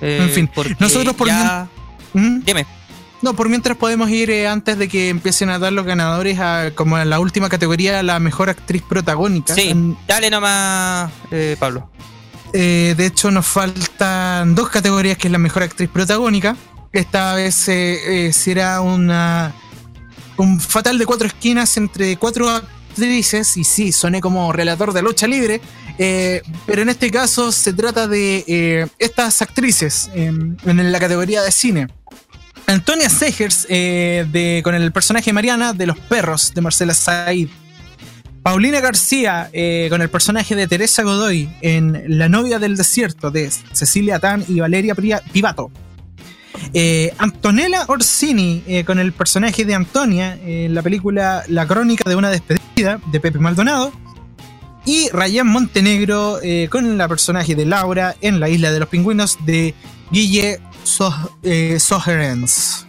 Eh, 0.01 0.19
En 0.23 0.31
fin, 0.31 0.51
porque 0.55 0.77
nosotros 0.79 1.15
por 1.15 1.29
ya... 1.29 1.67
¿Mm? 2.13 2.41
Dime. 2.45 2.67
No, 3.23 3.35
por 3.35 3.49
mientras 3.49 3.77
podemos 3.77 4.11
ir 4.11 4.31
eh, 4.31 4.49
antes 4.49 4.77
de 4.77 4.89
que 4.89 5.09
empiecen 5.09 5.49
a 5.49 5.59
dar 5.59 5.73
los 5.73 5.87
ganadores 5.87 6.41
a 6.41 6.73
como 6.75 6.99
en 6.99 7.09
la 7.09 7.21
última 7.21 7.49
categoría, 7.49 8.03
la 8.03 8.19
mejor 8.19 8.51
actriz 8.51 8.83
protagónica. 8.83 9.55
Sí, 9.55 9.69
En- 9.71 9.97
dale 10.09 10.29
nomás, 10.29 11.11
eh, 11.31 11.57
Pablo. 11.59 11.89
eh, 12.53 12.95
de 12.97 13.07
hecho, 13.07 13.31
nos 13.31 13.47
faltan 13.47 14.55
dos 14.57 14.69
categorías 14.71 15.17
que 15.19 15.29
es 15.29 15.33
la 15.33 15.39
mejor 15.39 15.63
actriz 15.63 15.89
protagónica. 15.89 16.57
Esta 16.93 17.35
vez 17.35 17.69
eh, 17.69 18.27
eh, 18.29 18.33
será 18.33 18.81
una 18.81 19.55
un 20.37 20.61
fatal 20.61 20.99
de 20.99 21.07
cuatro 21.07 21.27
esquinas 21.27 21.77
entre 21.77 22.17
cuatro 22.17 22.49
actrices. 22.51 23.57
Y 23.57 23.65
sí, 23.65 23.93
soné 23.93 24.21
como 24.21 24.53
relator 24.53 24.93
de 24.93 25.03
lucha 25.03 25.27
libre. 25.27 25.61
eh, 25.99 26.43
pero 26.67 26.83
en 26.83 26.89
este 26.89 27.11
caso 27.11 27.53
se 27.53 27.73
trata 27.75 28.07
de 28.09 28.89
estas 28.99 29.43
actrices 29.43 30.11
en- 30.15 30.57
la 30.65 30.99
categoría 30.99 31.43
de 31.43 31.53
cine. 31.53 31.89
Antonia 32.67 33.11
Segers 33.11 33.67
con 34.65 34.75
el 34.75 34.93
personaje 34.93 35.33
Mariana 35.33 35.73
de 35.75 35.87
Los 35.87 35.99
Perros 35.99 36.53
de 36.55 36.61
Marcela 36.63 36.95
Said. 36.95 37.49
Paulina 38.43 38.81
García 38.81 39.51
con 39.91 40.01
el 40.03 40.09
personaje 40.11 40.57
de 40.57 40.67
Teresa 40.67 41.03
Godoy 41.03 41.49
en 41.61 42.19
La 42.19 42.29
novia 42.29 42.59
del 42.59 42.77
desierto 42.77 43.31
de 43.31 43.51
Cecilia 43.73 44.19
Tan 44.19 44.45
y 44.49 44.61
Valeria 44.61 44.95
Pivato. 44.95 45.71
Eh, 46.75 47.13
Antonella 47.19 47.85
Orsini 47.89 48.63
eh, 48.67 48.85
con 48.85 48.99
el 48.99 49.13
personaje 49.13 49.65
de 49.65 49.75
Antonia 49.75 50.39
en 50.45 50.75
la 50.75 50.83
película 50.83 51.43
La 51.49 51.67
crónica 51.67 52.09
de 52.09 52.17
una 52.17 52.31
despedida 52.31 53.01
de 53.07 53.21
Pepe 53.21 53.39
Maldonado. 53.39 53.93
Y 54.85 55.09
Rayán 55.11 55.47
Montenegro 55.47 56.41
eh, 56.43 56.69
con 56.71 56.85
el 57.01 57.09
personaje 57.09 57.55
de 57.55 57.65
Laura 57.67 58.17
en 58.21 58.41
La 58.41 58.49
isla 58.49 58.73
de 58.73 58.81
los 58.81 58.89
pingüinos 58.89 59.39
de 59.45 59.75
Guille 60.11 60.61
So- 60.85 61.39
eh, 61.45 61.79
Soherens. 61.79 62.87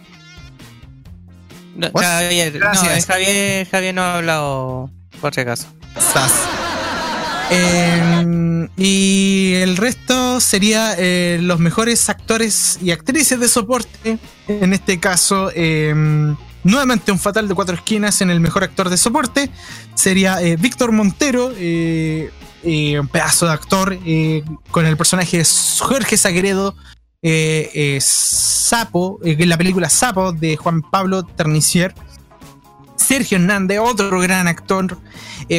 No, 1.76 1.88
What? 1.92 2.02
Javier, 2.02 2.54
no, 2.58 2.66
eh, 2.90 3.02
Javier, 3.02 3.68
Javier 3.68 3.94
no 3.94 4.02
ha 4.02 4.14
hablado, 4.16 4.90
por 5.20 5.34
si 5.34 5.40
acaso. 5.40 5.66
Sas. 5.98 6.32
Eh, 7.50 8.68
y 8.76 9.54
el 9.54 9.76
resto 9.76 10.40
sería 10.40 10.94
eh, 10.98 11.38
los 11.40 11.60
mejores 11.60 12.08
actores 12.08 12.78
y 12.82 12.90
actrices 12.90 13.38
de 13.38 13.48
soporte. 13.48 14.18
En 14.48 14.72
este 14.72 14.98
caso, 14.98 15.50
eh, 15.54 15.94
nuevamente 16.64 17.12
un 17.12 17.18
fatal 17.18 17.46
de 17.46 17.54
cuatro 17.54 17.76
esquinas 17.76 18.20
en 18.20 18.30
el 18.30 18.40
mejor 18.40 18.64
actor 18.64 18.88
de 18.88 18.96
soporte. 18.96 19.50
Sería 19.94 20.42
eh, 20.42 20.56
Víctor 20.56 20.90
Montero, 20.90 21.52
eh, 21.56 22.30
un 22.64 23.08
pedazo 23.08 23.46
de 23.46 23.52
actor, 23.52 23.98
con 24.70 24.86
el 24.86 24.96
personaje 24.96 25.38
de 25.38 25.46
Jorge 25.78 26.16
Sagredo. 26.16 26.74
Sapo, 28.00 29.20
en 29.22 29.48
la 29.48 29.56
película 29.56 29.88
Sapo 29.88 30.32
de 30.32 30.56
Juan 30.56 30.82
Pablo 30.82 31.24
Ternicier. 31.24 31.94
Sergio 32.96 33.36
Hernández, 33.36 33.80
otro 33.80 34.18
gran 34.18 34.48
actor, 34.48 34.98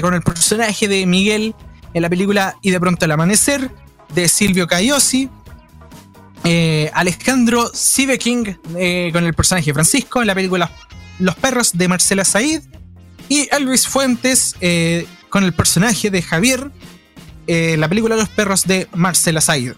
con 0.02 0.14
el 0.16 0.22
personaje 0.22 0.88
de 0.88 1.06
Miguel 1.06 1.53
en 1.95 2.01
la 2.01 2.09
película 2.09 2.57
Y 2.61 2.69
de 2.69 2.80
pronto 2.80 3.05
el 3.05 3.11
amanecer, 3.11 3.72
de 4.13 4.27
Silvio 4.27 4.67
Cayosi. 4.67 5.30
Eh, 6.43 6.91
Alejandro 6.93 7.72
Siveking 7.73 8.59
eh, 8.77 9.09
con 9.11 9.23
el 9.23 9.34
personaje 9.34 9.73
Francisco 9.73 10.22
en 10.22 10.27
la 10.27 10.35
película 10.35 10.69
Los 11.17 11.35
perros 11.35 11.72
de 11.73 11.88
Marcela 11.88 12.23
Said. 12.23 12.61
Y 13.30 13.47
Elvis 13.51 13.88
Fuentes 13.88 14.55
eh, 14.61 15.07
con 15.30 15.43
el 15.43 15.53
personaje 15.53 16.11
de 16.11 16.22
Javier 16.22 16.69
en 17.47 17.80
la 17.80 17.88
película 17.88 18.15
Los 18.15 18.30
perros 18.30 18.65
de 18.67 18.88
Marcela 18.93 19.41
Said. 19.41 19.73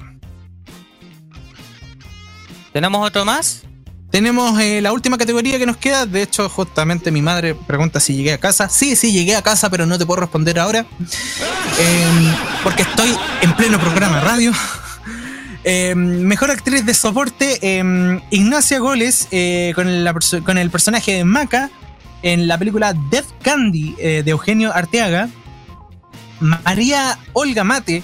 ¿Tenemos 2.73 3.07
otro 3.07 3.23
más? 3.25 3.63
Tenemos 4.09 4.57
eh, 4.61 4.81
la 4.81 4.93
última 4.93 5.17
categoría 5.17 5.59
que 5.59 5.65
nos 5.65 5.77
queda. 5.77 6.05
De 6.05 6.21
hecho, 6.21 6.47
justamente 6.47 7.11
mi 7.11 7.21
madre 7.21 7.55
pregunta 7.55 7.99
si 7.99 8.15
llegué 8.15 8.33
a 8.33 8.37
casa. 8.37 8.69
Sí, 8.69 8.95
sí, 8.95 9.11
llegué 9.11 9.35
a 9.35 9.41
casa, 9.41 9.69
pero 9.69 9.85
no 9.85 9.97
te 9.97 10.05
puedo 10.05 10.21
responder 10.21 10.59
ahora. 10.59 10.85
Eh, 11.79 12.33
porque 12.63 12.83
estoy 12.83 13.15
en 13.41 13.53
pleno 13.55 13.79
programa 13.79 14.19
de 14.19 14.21
radio. 14.21 14.51
Eh, 15.69 15.95
mejor 15.95 16.49
actriz 16.49 16.85
de 16.85 16.93
soporte, 16.93 17.59
Ignacia 18.31 18.79
Goles, 18.79 19.27
con, 19.75 20.57
el 20.57 20.69
personaje 20.71 21.11
de 21.11 21.25
Maca 21.25 21.69
en 22.21 22.47
la 22.47 22.57
película 22.57 22.93
Death 23.11 23.25
Candy 23.41 23.93
de 23.95 24.31
Eugenio 24.31 24.73
Arteaga. 24.73 25.27
María 26.39 27.19
Olga 27.33 27.65
Mate, 27.65 28.01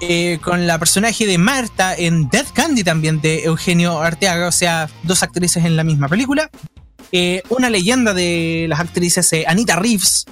eh, 0.00 0.38
con 0.42 0.66
la 0.66 0.78
personaje 0.78 1.26
de 1.26 1.38
Marta 1.38 1.94
en 1.94 2.28
Death 2.28 2.52
Candy 2.52 2.84
también 2.84 3.20
de 3.20 3.44
Eugenio 3.44 4.00
Arteaga, 4.00 4.46
o 4.46 4.52
sea, 4.52 4.88
dos 5.02 5.22
actrices 5.22 5.64
en 5.64 5.76
la 5.76 5.84
misma 5.84 6.08
película. 6.08 6.50
Eh, 7.10 7.42
una 7.48 7.68
leyenda 7.70 8.14
de 8.14 8.66
las 8.68 8.80
actrices, 8.80 9.32
eh, 9.32 9.44
Anita 9.46 9.76
Reeves, 9.76 10.24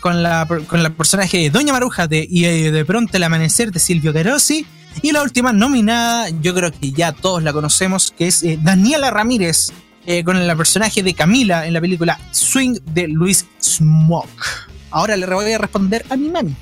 con, 0.00 0.22
la, 0.22 0.46
con 0.66 0.82
la 0.82 0.90
personaje 0.90 1.38
de 1.38 1.50
Doña 1.50 1.72
Maruja 1.72 2.06
de, 2.06 2.26
y 2.28 2.42
de 2.42 2.84
pronto 2.84 3.16
el 3.16 3.22
amanecer 3.22 3.72
de 3.72 3.80
Silvio 3.80 4.12
Carosi. 4.12 4.66
Y 5.02 5.10
la 5.10 5.22
última 5.22 5.52
nominada, 5.52 6.28
yo 6.28 6.54
creo 6.54 6.70
que 6.70 6.92
ya 6.92 7.12
todos 7.12 7.42
la 7.42 7.52
conocemos, 7.52 8.12
que 8.16 8.28
es 8.28 8.44
Daniela 8.62 9.10
Ramírez, 9.10 9.72
con 10.24 10.36
el 10.36 10.56
personaje 10.56 11.02
de 11.02 11.14
Camila 11.14 11.66
en 11.66 11.72
la 11.72 11.80
película 11.80 12.20
Swing 12.30 12.78
de 12.92 13.08
Luis 13.08 13.46
Smoke. 13.58 14.28
Ahora 14.90 15.16
le 15.16 15.26
voy 15.26 15.50
a 15.50 15.58
responder 15.58 16.04
a 16.10 16.16
mi 16.16 16.28
mami. 16.28 16.54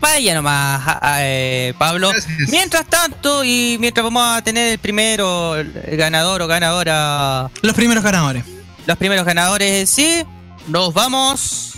Vaya 0.00 0.34
nomás, 0.34 0.80
a- 0.86 0.98
a- 1.14 1.18
eh, 1.26 1.74
Pablo. 1.78 2.10
Gracias. 2.10 2.48
Mientras 2.50 2.86
tanto, 2.86 3.42
y 3.44 3.76
mientras 3.80 4.04
vamos 4.04 4.22
a 4.24 4.42
tener 4.42 4.72
el 4.72 4.78
primero 4.78 5.56
el 5.56 5.96
ganador 5.96 6.42
o 6.42 6.46
ganadora, 6.46 7.50
Los 7.62 7.74
primeros 7.74 8.04
ganadores. 8.04 8.44
los 8.86 8.96
primeros 8.96 9.24
ganadores 9.26 9.90
sí, 9.90 10.22
nos 10.68 10.94
vamos 10.94 11.72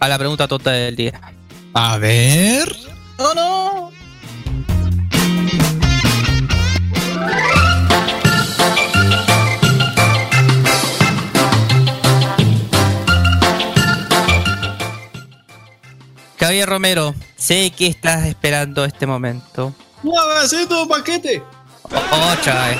a 0.00 0.08
la 0.08 0.18
pregunta 0.18 0.46
tonta 0.46 0.70
del 0.72 0.96
día. 0.96 1.18
A 1.72 1.96
ver. 1.96 2.76
¡Oh 3.16 3.32
no! 3.34 3.90
Javier 16.44 16.68
Romero, 16.68 17.14
sé 17.36 17.70
que 17.70 17.86
estás 17.86 18.26
esperando 18.26 18.84
este 18.84 19.06
momento. 19.06 19.74
¡Nuevecito 20.02 20.86
paquete! 20.86 21.42
Otra 21.84 22.68
vez. 22.68 22.78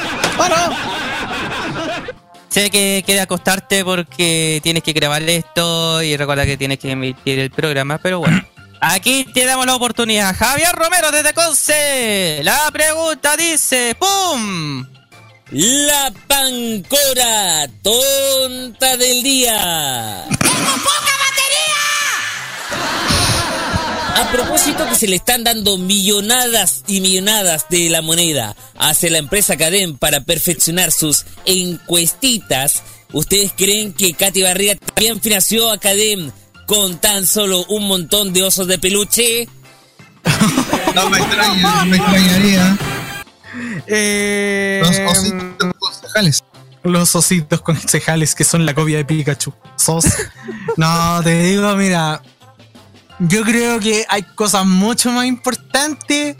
Sé 2.50 2.68
que 2.68 3.02
queda 3.06 3.22
acostarte 3.22 3.82
porque 3.82 4.60
tienes 4.62 4.82
que 4.82 4.92
grabar 4.92 5.22
esto 5.22 6.02
y 6.02 6.14
recuerda 6.14 6.44
que 6.44 6.58
tienes 6.58 6.78
que 6.78 6.90
emitir 6.90 7.38
el 7.38 7.50
programa, 7.50 7.96
pero 7.96 8.18
bueno. 8.18 8.44
Aquí 8.82 9.24
te 9.32 9.46
damos 9.46 9.64
la 9.64 9.76
oportunidad. 9.76 10.36
Javier 10.36 10.74
Romero 10.74 11.10
desde 11.10 11.32
Conce. 11.32 12.40
La 12.42 12.70
pregunta 12.70 13.34
dice, 13.34 13.96
¡pum! 13.98 14.86
La 15.50 16.12
pancora 16.28 17.66
tonta 17.82 18.98
del 18.98 19.22
día. 19.22 20.26
A 24.16 24.30
propósito 24.30 24.86
que 24.88 24.94
se 24.94 25.08
le 25.08 25.16
están 25.16 25.44
dando 25.44 25.76
millonadas 25.76 26.84
y 26.86 27.00
millonadas 27.00 27.66
de 27.68 27.88
la 27.90 28.00
moneda 28.02 28.54
hacia 28.78 29.10
la 29.10 29.18
empresa 29.18 29.56
Cadem 29.56 29.96
para 29.96 30.20
perfeccionar 30.20 30.92
sus 30.92 31.24
encuestitas, 31.44 32.82
¿ustedes 33.12 33.52
creen 33.56 33.92
que 33.92 34.14
Katy 34.14 34.42
Barriga 34.42 34.76
también 34.76 35.20
financió 35.20 35.70
a 35.70 35.78
Cadem 35.78 36.30
con 36.66 36.98
tan 36.98 37.26
solo 37.26 37.64
un 37.68 37.86
montón 37.88 38.32
de 38.32 38.44
osos 38.44 38.66
de 38.68 38.78
peluche? 38.78 39.48
No 40.94 41.10
me 41.10 41.18
extraña, 41.18 41.74
no 41.76 41.86
me 41.86 41.96
extrañaría. 41.96 42.78
Eh, 43.86 44.80
Los 44.82 45.16
ositos 45.18 45.72
concejales. 45.78 46.44
los 46.84 47.14
ositos 47.16 47.60
concejales 47.62 48.34
que 48.34 48.44
son 48.44 48.64
la 48.64 48.74
copia 48.74 48.98
de 48.98 49.04
Pikachu. 49.04 49.52
Sos. 49.76 50.04
No, 50.76 51.20
te 51.22 51.42
digo, 51.42 51.74
mira. 51.76 52.22
Yo 53.18 53.42
creo 53.42 53.78
que 53.80 54.04
hay 54.08 54.22
cosas 54.22 54.66
mucho 54.66 55.10
más 55.12 55.26
importantes 55.26 56.36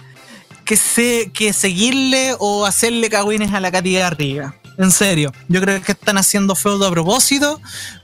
que, 0.64 0.76
se, 0.76 1.30
que 1.32 1.52
seguirle 1.52 2.34
o 2.38 2.66
hacerle 2.66 3.08
cagüines 3.08 3.52
a 3.52 3.60
la 3.60 3.70
Katy 3.70 3.94
Garriga. 3.94 4.56
En 4.76 4.90
serio. 4.90 5.32
Yo 5.48 5.60
creo 5.60 5.80
que 5.82 5.92
están 5.92 6.18
haciendo 6.18 6.56
feudo 6.56 6.86
a 6.86 6.90
propósito 6.90 7.60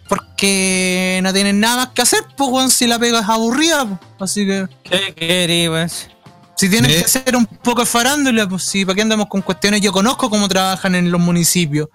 porque 0.09 1.20
no 1.22 1.32
tienen 1.32 1.60
nada 1.60 1.76
más 1.76 1.88
que 1.88 2.02
hacer, 2.02 2.20
pues, 2.36 2.51
weón, 2.51 2.70
si 2.70 2.86
la 2.86 2.98
pega 2.98 3.20
es 3.20 3.28
aburrida. 3.28 3.86
pues. 3.86 4.01
Así 4.30 4.47
que. 4.47 4.66
¿Qué 4.84 5.14
querés? 5.14 6.09
Si 6.56 6.68
tienen 6.68 6.90
¿Eh? 6.90 6.98
que 6.98 7.05
hacer 7.05 7.34
un 7.36 7.47
poco 7.47 7.80
de 7.80 7.86
farándula, 7.86 8.48
pues 8.48 8.64
sí, 8.64 8.84
¿para 8.84 8.94
qué 8.94 9.02
andamos 9.02 9.28
con 9.28 9.40
cuestiones? 9.40 9.80
Yo 9.80 9.92
conozco 9.92 10.28
cómo 10.28 10.48
trabajan 10.48 10.94
en 10.94 11.10
los 11.10 11.20
municipios. 11.20 11.88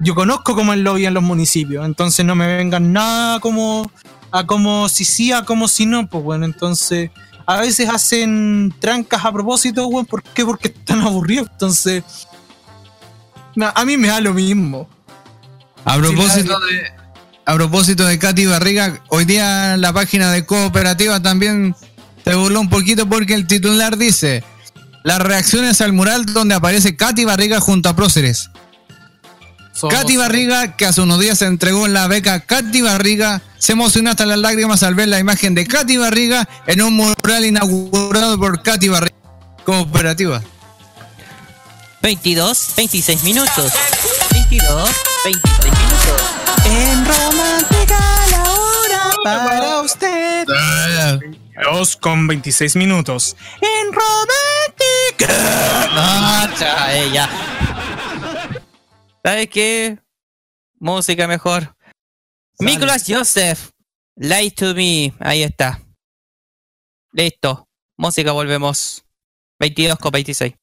Yo 0.00 0.14
conozco 0.14 0.54
cómo 0.54 0.72
es 0.72 0.78
el 0.78 0.84
lobby 0.84 1.06
en 1.06 1.14
los 1.14 1.22
municipios. 1.22 1.84
Entonces 1.84 2.24
no 2.24 2.34
me 2.34 2.46
vengan 2.46 2.92
nada 2.92 3.40
como 3.40 3.90
a 4.36 4.46
como 4.46 4.88
si 4.88 5.04
sí, 5.04 5.32
a 5.32 5.44
como 5.44 5.66
si 5.66 5.86
no, 5.86 6.08
pues 6.08 6.22
bueno, 6.22 6.44
entonces 6.44 7.10
a 7.46 7.60
veces 7.60 7.88
hacen 7.88 8.74
trancas 8.80 9.24
a 9.24 9.32
propósito, 9.32 9.86
weón, 9.86 10.04
¿por 10.04 10.22
qué? 10.22 10.44
Porque 10.44 10.68
están 10.68 11.00
aburridos. 11.00 11.48
Entonces, 11.52 12.02
a 13.74 13.84
mí 13.84 13.96
me 13.96 14.08
da 14.08 14.20
lo 14.20 14.34
mismo. 14.34 14.88
A 15.84 15.96
propósito 15.96 16.58
de, 16.60 16.92
a 17.46 17.54
propósito 17.54 18.04
de 18.04 18.18
Katy 18.18 18.46
Barriga, 18.46 19.00
hoy 19.08 19.24
día 19.24 19.74
en 19.74 19.80
la 19.80 19.92
página 19.92 20.32
de 20.32 20.44
Cooperativa 20.44 21.22
también 21.22 21.74
se 22.24 22.34
burló 22.34 22.60
un 22.60 22.68
poquito 22.68 23.08
porque 23.08 23.34
el 23.34 23.46
titular 23.46 23.96
dice 23.96 24.42
las 25.04 25.20
reacciones 25.20 25.80
al 25.80 25.92
mural 25.92 26.26
donde 26.26 26.56
aparece 26.56 26.96
Katy 26.96 27.24
Barriga 27.24 27.60
junto 27.60 27.88
a 27.88 27.94
próceres. 27.94 28.50
Somos- 29.76 29.94
Katy 29.94 30.16
Barriga, 30.16 30.74
que 30.76 30.86
hace 30.86 31.02
unos 31.02 31.18
días 31.20 31.38
se 31.38 31.44
entregó 31.46 31.86
la 31.86 32.06
beca 32.08 32.40
Katy 32.40 32.80
Barriga, 32.80 33.42
se 33.58 33.72
emocionó 33.72 34.08
hasta 34.10 34.24
las 34.24 34.38
lágrimas 34.38 34.82
al 34.82 34.94
ver 34.94 35.08
la 35.08 35.18
imagen 35.18 35.54
de 35.54 35.66
Katy 35.66 35.98
Barriga 35.98 36.48
en 36.66 36.80
un 36.82 36.94
mural 36.94 37.44
inaugurado 37.44 38.38
por 38.38 38.62
Katy 38.62 38.88
Barriga 38.88 39.14
Cooperativa. 39.64 40.40
22, 42.02 42.68
26 42.76 43.22
minutos. 43.24 43.72
22, 44.32 44.90
26 45.24 45.64
minutos. 45.64 46.22
En 46.64 47.04
romántica 47.04 47.98
la 48.30 48.42
hora 48.44 49.10
para 49.24 49.80
usted. 49.82 50.46
Dos 51.64 51.96
con 51.96 52.26
26 52.28 52.76
minutos. 52.76 53.36
En 53.60 53.92
romántica. 53.92 55.26
Eh, 56.92 57.10
ya. 57.12 57.28
¿Sabes 59.26 59.48
qué? 59.50 59.98
Música 60.78 61.26
mejor. 61.26 61.76
Nicolas 62.60 63.02
Joseph. 63.08 63.70
Lie 64.14 64.52
to 64.52 64.72
me. 64.72 65.12
Ahí 65.18 65.42
está. 65.42 65.82
Listo. 67.10 67.68
Música, 67.96 68.30
volvemos. 68.30 69.04
22 69.58 69.98
con 69.98 70.12
26. 70.12 70.54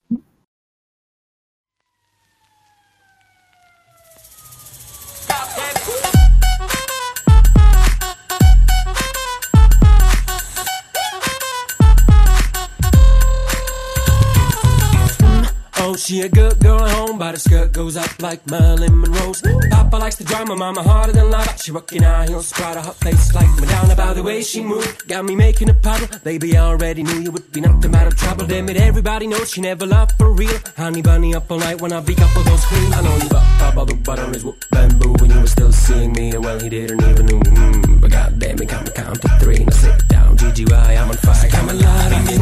She 16.03 16.19
a 16.19 16.27
good 16.27 16.59
girl 16.59 16.83
at 16.83 16.91
home, 16.95 17.17
but 17.17 17.31
her 17.33 17.39
skirt 17.39 17.71
goes 17.71 17.95
up 17.95 18.21
like 18.21 18.45
Marilyn 18.47 18.99
Monroe's. 18.99 19.41
Papa 19.71 19.95
likes 19.95 20.17
the 20.17 20.25
drama, 20.25 20.55
mama 20.55 20.83
harder 20.83 21.13
than 21.13 21.31
lava. 21.31 21.57
She 21.57 21.71
rockin' 21.71 22.03
high 22.03 22.25
heels, 22.25 22.51
of 22.51 22.85
her 22.85 22.91
face 22.91 23.33
like 23.33 23.47
Madonna. 23.59 23.95
By 23.95 24.13
the 24.13 24.21
way 24.21 24.43
she 24.43 24.61
moved, 24.61 25.07
got 25.07 25.23
me 25.23 25.35
making 25.35 25.69
a 25.69 25.73
puddle. 25.73 26.07
Baby, 26.23 26.57
I 26.57 26.65
already 26.65 27.03
knew 27.03 27.19
you 27.21 27.31
would 27.31 27.49
be 27.53 27.61
nothing 27.61 27.91
but 27.91 28.11
a 28.11 28.15
trouble. 28.15 28.45
Damn 28.45 28.67
it, 28.69 28.77
everybody 28.77 29.27
knows 29.27 29.51
she 29.51 29.61
never 29.61 29.85
loved 29.85 30.17
for 30.17 30.31
real. 30.33 30.59
Honey 30.75 31.01
bunny 31.01 31.35
up 31.35 31.49
all 31.49 31.59
night 31.59 31.79
when 31.81 31.93
I 31.93 32.01
be 32.01 32.15
up 32.17 32.35
all 32.35 32.43
those 32.43 32.65
queens. 32.65 32.93
I 32.93 33.01
know 33.01 33.15
you 33.23 33.29
got 33.29 33.43
Papa 33.59 33.85
the 33.85 33.95
butter 33.95 34.29
is 34.35 34.43
whoop 34.43 34.57
bamboo 34.71 35.13
when 35.21 35.31
you 35.31 35.39
were 35.39 35.47
still 35.47 35.71
seeing 35.71 36.11
me. 36.11 36.31
And 36.31 36.43
well, 36.43 36.59
he 36.59 36.67
didn't 36.67 37.01
even 37.01 37.25
know. 37.27 37.39
Mm, 37.39 38.01
but 38.01 38.11
goddamn 38.11 38.61
it, 38.61 38.67
come 38.67 38.85
count 38.87 39.21
to 39.21 39.29
three. 39.39 39.63
Now 39.63 39.71
sit 39.71 40.07
down, 40.09 40.37
GGY, 40.37 41.01
I'm 41.01 41.09
on 41.09 41.17
fire. 41.17 41.49
Come 41.49 41.69
and 41.69 41.81
lie 41.81 42.09
to 42.09 42.19
me, 42.29 42.37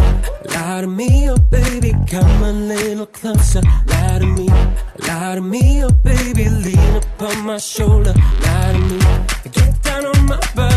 lie 0.56 0.82
to 0.82 0.88
me, 0.88 1.30
oh 1.30 1.38
baby, 1.38 1.94
come 2.08 2.44
a 2.44 2.52
little 2.52 3.06
closer. 3.06 3.51
Lie 3.54 4.20
to 4.20 4.26
me, 4.26 4.48
lie 5.08 5.36
to 5.36 5.42
me, 5.42 5.84
oh 5.84 5.90
baby, 5.90 6.48
lean 6.48 6.96
upon 6.96 7.46
my 7.46 7.58
shoulder. 7.58 8.14
Lie 8.14 8.72
to 8.72 8.80
me, 8.80 9.00
get 9.52 9.84
down 9.84 10.06
on 10.06 10.26
my 10.26 10.40
body, 10.56 10.71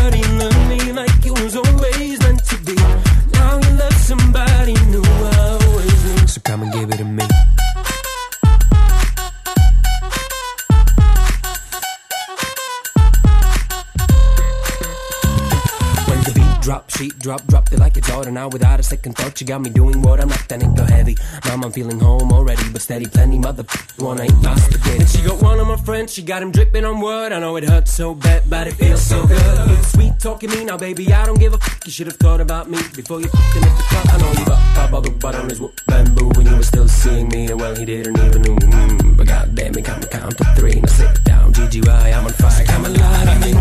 now 18.35 18.49
without 18.49 18.79
a 18.79 18.83
second 18.83 19.13
thought. 19.13 19.39
You 19.39 19.47
got 19.47 19.61
me 19.61 19.69
doing 19.69 20.01
what 20.01 20.19
I'm 20.19 20.27
not, 20.27 20.47
that 20.49 20.61
ain't 20.61 20.77
go 20.77 20.83
heavy. 20.83 21.17
Mom, 21.47 21.63
I'm 21.63 21.71
feeling 21.71 21.99
home 21.99 22.31
already, 22.31 22.69
but 22.71 22.81
steady, 22.81 23.07
plenty 23.07 23.39
mother 23.39 23.63
one 23.97 24.19
ain't 24.19 24.41
lost 24.43 24.75
again. 24.75 25.01
And 25.01 25.09
she 25.09 25.21
got 25.23 25.41
one 25.41 25.59
of 25.59 25.67
my 25.67 25.77
friends, 25.77 26.13
she 26.13 26.21
got 26.21 26.43
him 26.43 26.51
dripping 26.51 26.85
on 26.85 26.99
word. 26.99 27.31
I 27.31 27.39
know 27.39 27.55
it 27.55 27.63
hurts 27.63 27.93
so 27.93 28.13
bad, 28.13 28.43
but 28.49 28.67
it 28.67 28.73
feels 28.73 29.01
so 29.01 29.25
good. 29.25 29.85
Sweet 29.85 30.19
talking 30.19 30.49
me 30.51 30.65
now, 30.65 30.77
baby. 30.77 31.11
I 31.13 31.25
don't 31.25 31.39
give 31.39 31.53
a 31.53 31.57
fuck. 31.57 31.85
You 31.85 31.91
should 31.91 32.07
have 32.07 32.17
thought 32.17 32.41
about 32.41 32.69
me 32.69 32.77
before 32.93 33.21
you 33.21 33.29
fucking 33.29 33.63
hit 33.63 33.77
the 33.77 33.83
club. 33.89 34.05
I 34.09 34.17
know 34.17 34.31
you 34.39 34.45
got 34.45 34.65
the 35.03 35.11
butter 35.11 35.39
on 35.39 35.49
his 35.49 35.61
bamboo 35.87 36.29
when 36.35 36.45
you 36.45 36.55
were 36.55 36.63
still 36.63 36.87
seeing 36.87 37.29
me. 37.29 37.47
And 37.47 37.59
well, 37.59 37.75
he 37.75 37.85
didn't 37.85 38.17
even 38.17 38.41
know. 38.41 38.55
Mm, 38.55 39.17
but 39.17 39.27
goddamn 39.27 39.75
it, 39.77 39.85
come 39.85 40.01
count 40.01 40.37
to 40.37 40.43
three. 40.55 40.79
Now 40.81 40.87
sit 40.87 41.23
down, 41.23 41.53
GGY, 41.53 42.13
I'm 42.13 42.25
on 42.25 42.33
fire. 42.33 42.65
Come 42.65 42.85
and 42.85 42.97
lie 42.97 43.25
to 43.25 43.39
me, 43.45 43.53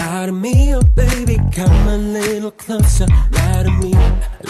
lie 0.00 0.26
to 0.26 0.32
me, 0.32 0.74
oh 0.74 0.82
baby, 0.82 1.38
come 1.52 1.88
a 1.88 1.96
little 1.96 2.50
closer. 2.50 3.06
Lie 3.06 3.62
to 3.64 3.70
me, 3.70 3.92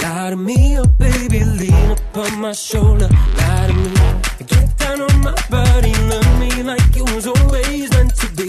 lie 0.02 0.30
to 0.30 0.36
me, 0.36 0.78
oh 0.78 0.86
baby, 0.86 1.44
lean 1.44 1.90
upon 1.90 2.40
my 2.40 2.52
shoulder. 2.52 3.09
Lie 3.36 3.66
to 3.68 3.74
me, 3.74 3.90
get 4.47 4.76
down 4.78 5.01
on 5.02 5.20
my 5.20 5.34
body, 5.51 5.93
love 6.10 6.40
me 6.40 6.62
like 6.62 6.97
it 6.97 7.14
was 7.14 7.26
always 7.26 7.90
meant 7.90 8.14
to 8.16 8.28
be. 8.34 8.47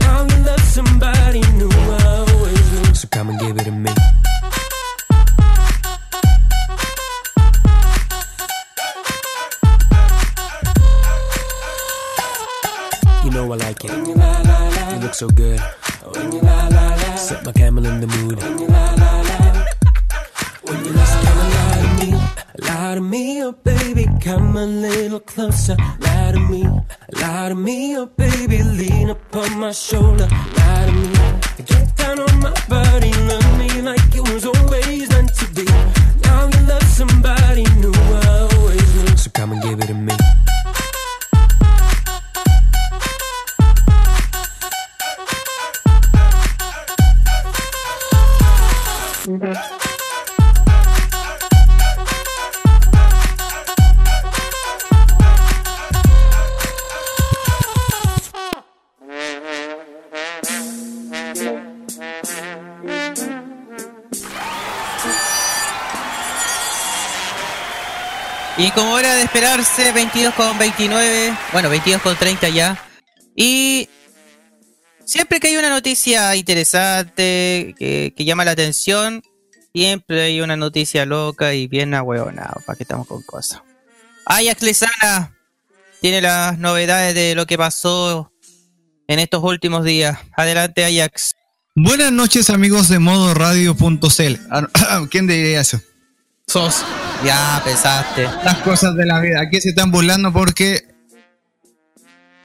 Now 0.00 0.26
you 0.30 0.44
love 0.44 0.60
somebody 0.60 1.40
new, 1.58 1.70
I 1.70 2.26
always 2.32 2.72
knew. 2.72 2.94
So 2.94 3.08
come 3.10 3.30
and 3.30 3.38
give 3.40 3.56
it 3.58 3.64
to 3.64 3.70
me. 3.70 3.90
You 13.24 13.30
know 13.34 13.52
I 13.52 13.56
like 13.56 13.84
it. 13.84 13.90
You 13.90 14.98
look 15.00 15.14
so 15.14 15.28
good. 15.28 15.60
Set 17.16 17.44
my 17.44 17.52
camel 17.52 17.84
in 17.84 18.00
the 18.00 18.06
mood. 18.06 18.67
To 22.98 23.04
me, 23.04 23.40
oh 23.44 23.52
baby, 23.52 24.08
come 24.20 24.56
a 24.56 24.66
little 24.66 25.20
closer. 25.20 25.76
Lie 26.00 26.32
to 26.32 26.40
me, 26.40 26.64
lie 27.12 27.48
to 27.48 27.54
me, 27.54 27.96
oh 27.96 28.06
baby, 28.06 28.60
lean 28.62 29.10
upon 29.10 29.56
my 29.60 29.70
shoulder. 29.70 30.26
Lie 30.56 30.86
to 30.86 30.92
me, 30.92 31.64
get 31.64 31.96
down 31.96 32.18
on 32.18 32.40
my 32.40 32.52
body, 32.68 33.12
love 33.30 33.58
me 33.58 33.82
like 33.82 34.14
it 34.16 34.28
was 34.32 34.44
always 34.44 35.08
meant 35.10 35.32
to 35.32 35.46
be. 35.54 35.64
Now 36.24 36.48
you 36.48 36.66
love 36.66 36.82
somebody 36.82 37.62
new, 37.76 37.92
I 37.94 38.48
always 38.52 38.94
knew. 38.96 39.16
So 39.16 39.30
come 39.30 39.52
and 39.52 39.62
give 39.62 39.78
it 39.78 39.86
to 39.86 39.94
me. 39.94 40.27
Y 68.58 68.72
como 68.72 68.98
era 68.98 69.14
de 69.14 69.22
esperarse, 69.22 69.92
22 69.92 70.34
con 70.34 70.58
29, 70.58 71.32
bueno, 71.52 71.70
22 71.70 72.02
con 72.02 72.16
30 72.16 72.48
ya. 72.48 72.84
Y 73.36 73.88
siempre 75.04 75.38
que 75.38 75.46
hay 75.46 75.56
una 75.56 75.70
noticia 75.70 76.34
interesante 76.34 77.76
que, 77.78 78.12
que 78.16 78.24
llama 78.24 78.44
la 78.44 78.50
atención, 78.50 79.22
siempre 79.72 80.22
hay 80.22 80.40
una 80.40 80.56
noticia 80.56 81.06
loca 81.06 81.54
y 81.54 81.68
bien 81.68 81.94
ahueonada, 81.94 82.56
para 82.66 82.76
que 82.76 82.82
estamos 82.82 83.06
con 83.06 83.22
cosas. 83.22 83.62
Ajax 84.26 84.60
Lezana 84.62 85.38
tiene 86.00 86.20
las 86.20 86.58
novedades 86.58 87.14
de 87.14 87.36
lo 87.36 87.46
que 87.46 87.56
pasó 87.56 88.32
en 89.06 89.20
estos 89.20 89.40
últimos 89.44 89.84
días. 89.84 90.18
Adelante, 90.36 90.84
Ajax. 90.84 91.36
Buenas 91.76 92.10
noches, 92.10 92.50
amigos 92.50 92.88
de 92.88 92.98
modoradio.cl. 92.98 94.36
Ah, 94.50 95.06
¿Quién 95.10 95.28
diría 95.28 95.60
eso? 95.60 95.80
Sos. 96.48 96.84
Ya 97.24 97.60
pensaste. 97.64 98.24
Las 98.44 98.58
cosas 98.58 98.94
de 98.94 99.04
la 99.06 99.20
vida. 99.20 99.40
Aquí 99.40 99.60
se 99.60 99.70
están 99.70 99.90
burlando 99.90 100.32
porque 100.32 100.86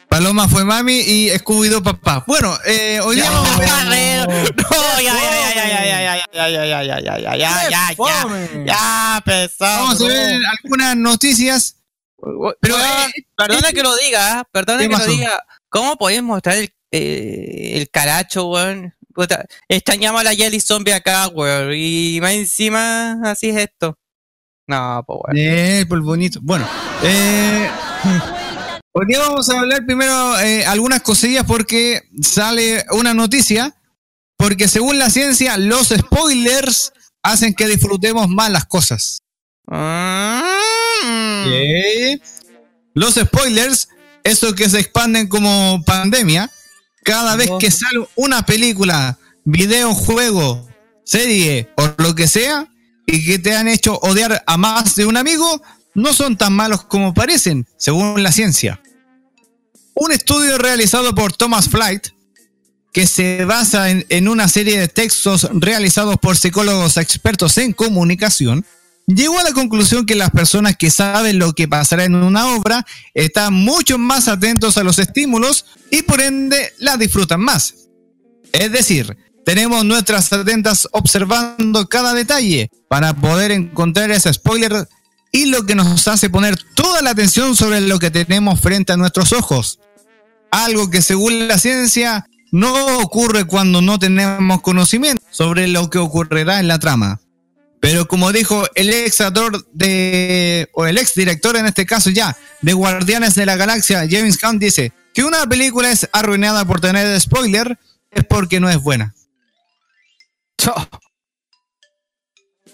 Paloma 0.09 0.47
fue 0.47 0.63
mami 0.63 0.99
y 0.99 1.29
Scooby-Doo 1.29 1.83
papá. 1.83 2.23
Bueno, 2.27 2.57
eh, 2.65 2.99
hoy 3.03 3.15
día 3.17 3.29
vamos 3.29 3.49
a 3.49 3.89
ver- 3.89 4.27
No, 4.27 5.01
ya, 5.01 5.13
ya, 5.13 5.53
ya, 5.55 5.65
ya, 5.65 5.85
ya, 5.85 6.01
ya, 6.03 6.27
ya, 6.31 6.49
ya, 6.49 6.83
ya, 6.83 6.83
ya, 6.83 6.99
ya, 6.99 6.99
ya, 6.99 7.29
ya, 7.29 7.69
ya, 7.69 7.95
ya, 7.95 8.63
ya, 8.65 9.21
pesado. 9.25 9.83
Vamos 9.85 10.01
a 10.01 10.05
ver 10.07 10.41
algunas 10.63 10.97
noticias. 10.97 11.77
Pero, 12.61 12.77
eh, 12.79 13.11
perdona 13.35 13.71
que 13.73 13.83
lo 13.83 13.95
diga, 13.97 14.43
perdona 14.51 14.79
¿Qué 14.79 14.89
que 14.89 14.97
lo 14.97 15.05
diga. 15.05 15.43
¿Cómo 15.69 15.97
podés 15.97 16.23
mostrar 16.23 16.57
el, 16.57 16.73
eh, 16.91 17.73
el 17.75 17.89
caracho, 17.89 18.45
weón? 18.47 18.93
Puta, 19.13 19.45
extrañamos 19.67 20.21
a 20.21 20.23
la 20.23 20.33
Jelly 20.35 20.59
Zombie 20.59 20.93
acá, 20.93 21.27
weón. 21.27 21.71
Y 21.75 22.19
más 22.21 22.31
encima, 22.33 23.19
así 23.29 23.49
es 23.49 23.57
esto. 23.57 23.97
No, 24.67 25.03
pues 25.05 25.19
weón. 25.23 25.37
Eh, 25.37 25.85
por 25.87 26.01
bonito. 26.01 26.39
Bueno, 26.41 26.67
eh, 27.03 27.69
hoy 28.93 29.05
día 29.07 29.19
vamos 29.19 29.49
a 29.49 29.59
hablar 29.59 29.85
primero 29.85 30.39
eh, 30.39 30.65
algunas 30.65 31.01
cosillas 31.01 31.43
porque 31.45 32.03
sale 32.21 32.85
una 32.91 33.13
noticia. 33.13 33.75
Porque 34.37 34.67
según 34.67 34.97
la 34.99 35.09
ciencia, 35.09 35.57
los 35.57 35.89
spoilers 35.89 36.91
hacen 37.21 37.53
que 37.53 37.67
disfrutemos 37.67 38.27
más 38.27 38.51
las 38.51 38.65
cosas. 38.65 39.21
Mm. 39.67 40.41
Ok. 41.45 42.21
Los 42.93 43.15
spoilers, 43.15 43.89
esos 44.23 44.53
que 44.53 44.69
se 44.69 44.79
expanden 44.79 45.27
como 45.27 45.81
pandemia, 45.85 46.51
cada 47.03 47.35
vez 47.35 47.49
que 47.59 47.71
sale 47.71 48.05
una 48.15 48.45
película, 48.45 49.17
video, 49.45 49.93
juego, 49.93 50.67
serie 51.05 51.69
o 51.77 51.93
lo 51.97 52.15
que 52.15 52.27
sea, 52.27 52.67
y 53.05 53.25
que 53.25 53.39
te 53.39 53.55
han 53.55 53.67
hecho 53.67 53.97
odiar 53.99 54.43
a 54.45 54.57
más 54.57 54.95
de 54.95 55.05
un 55.05 55.17
amigo, 55.17 55.61
no 55.95 56.13
son 56.13 56.37
tan 56.37 56.53
malos 56.53 56.83
como 56.83 57.13
parecen, 57.13 57.67
según 57.77 58.23
la 58.23 58.31
ciencia. 58.31 58.81
Un 59.93 60.11
estudio 60.11 60.57
realizado 60.57 61.13
por 61.13 61.33
Thomas 61.33 61.69
Flight, 61.69 62.07
que 62.91 63.07
se 63.07 63.45
basa 63.45 63.89
en, 63.89 64.27
una 64.27 64.47
serie 64.47 64.79
de 64.79 64.87
textos 64.87 65.49
realizados 65.51 66.17
por 66.17 66.37
psicólogos 66.37 66.97
expertos 66.97 67.57
en 67.57 67.73
comunicación, 67.73 68.65
llegó 69.07 69.39
a 69.39 69.43
la 69.43 69.51
conclusión 69.51 70.05
que 70.05 70.15
las 70.15 70.29
personas 70.29 70.77
que 70.77 70.91
saben 70.91 71.39
lo 71.39 71.53
que 71.53 71.67
pasará 71.67 72.05
en 72.05 72.15
una 72.15 72.55
obra 72.55 72.85
están 73.13 73.53
mucho 73.53 73.97
más 73.97 74.27
atentos 74.27 74.77
a 74.77 74.83
los 74.83 74.99
estímulos 74.99 75.65
y 75.91 76.03
por 76.03 76.21
ende 76.21 76.73
la 76.77 76.97
disfrutan 76.97 77.41
más. 77.41 77.75
Es 78.51 78.71
decir, 78.71 79.17
tenemos 79.45 79.83
nuestras 79.85 80.31
atentas 80.31 80.87
observando 80.91 81.87
cada 81.87 82.13
detalle 82.13 82.69
para 82.87 83.13
poder 83.13 83.51
encontrar 83.51 84.11
ese 84.11 84.33
spoiler 84.33 84.87
y 85.31 85.45
lo 85.47 85.65
que 85.65 85.75
nos 85.75 86.07
hace 86.07 86.29
poner 86.29 86.57
toda 86.75 87.01
la 87.01 87.09
atención 87.09 87.55
sobre 87.55 87.81
lo 87.81 87.99
que 87.99 88.11
tenemos 88.11 88.59
frente 88.61 88.93
a 88.93 88.97
nuestros 88.97 89.33
ojos. 89.33 89.79
Algo 90.51 90.89
que 90.89 91.01
según 91.01 91.47
la 91.47 91.57
ciencia 91.57 92.27
no 92.51 92.99
ocurre 92.99 93.45
cuando 93.45 93.81
no 93.81 93.97
tenemos 93.97 94.61
conocimiento 94.61 95.23
sobre 95.31 95.67
lo 95.67 95.89
que 95.89 95.97
ocurrirá 95.97 96.59
en 96.59 96.67
la 96.67 96.79
trama. 96.79 97.19
Pero 97.81 98.07
como 98.07 98.31
dijo 98.31 98.63
el 98.75 98.91
ex 98.91 99.19
actor 99.19 99.65
de, 99.73 100.69
o 100.73 100.85
el 100.85 100.97
ex 100.97 101.15
director 101.15 101.57
en 101.57 101.65
este 101.65 101.85
caso 101.85 102.11
ya, 102.11 102.37
de 102.61 102.73
Guardianes 102.73 103.35
de 103.35 103.45
la 103.45 103.57
Galaxia, 103.57 104.07
James 104.09 104.39
Gunn 104.39 104.59
dice 104.59 104.93
que 105.13 105.23
una 105.23 105.45
película 105.47 105.91
es 105.91 106.07
arruinada 106.13 106.63
por 106.63 106.79
tener 106.79 107.19
spoiler 107.19 107.77
es 108.11 108.23
porque 108.23 108.59
no 108.59 108.69
es 108.69 108.77
buena. 108.77 109.13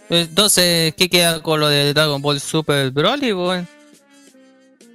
Entonces, 0.09 0.93
¿qué 0.95 1.09
queda 1.09 1.41
con 1.43 1.59
lo 1.59 1.69
de 1.69 1.93
Dragon 1.93 2.21
Ball 2.21 2.39
Super 2.39 2.89
Broly, 2.91 3.33
weón? 3.33 3.67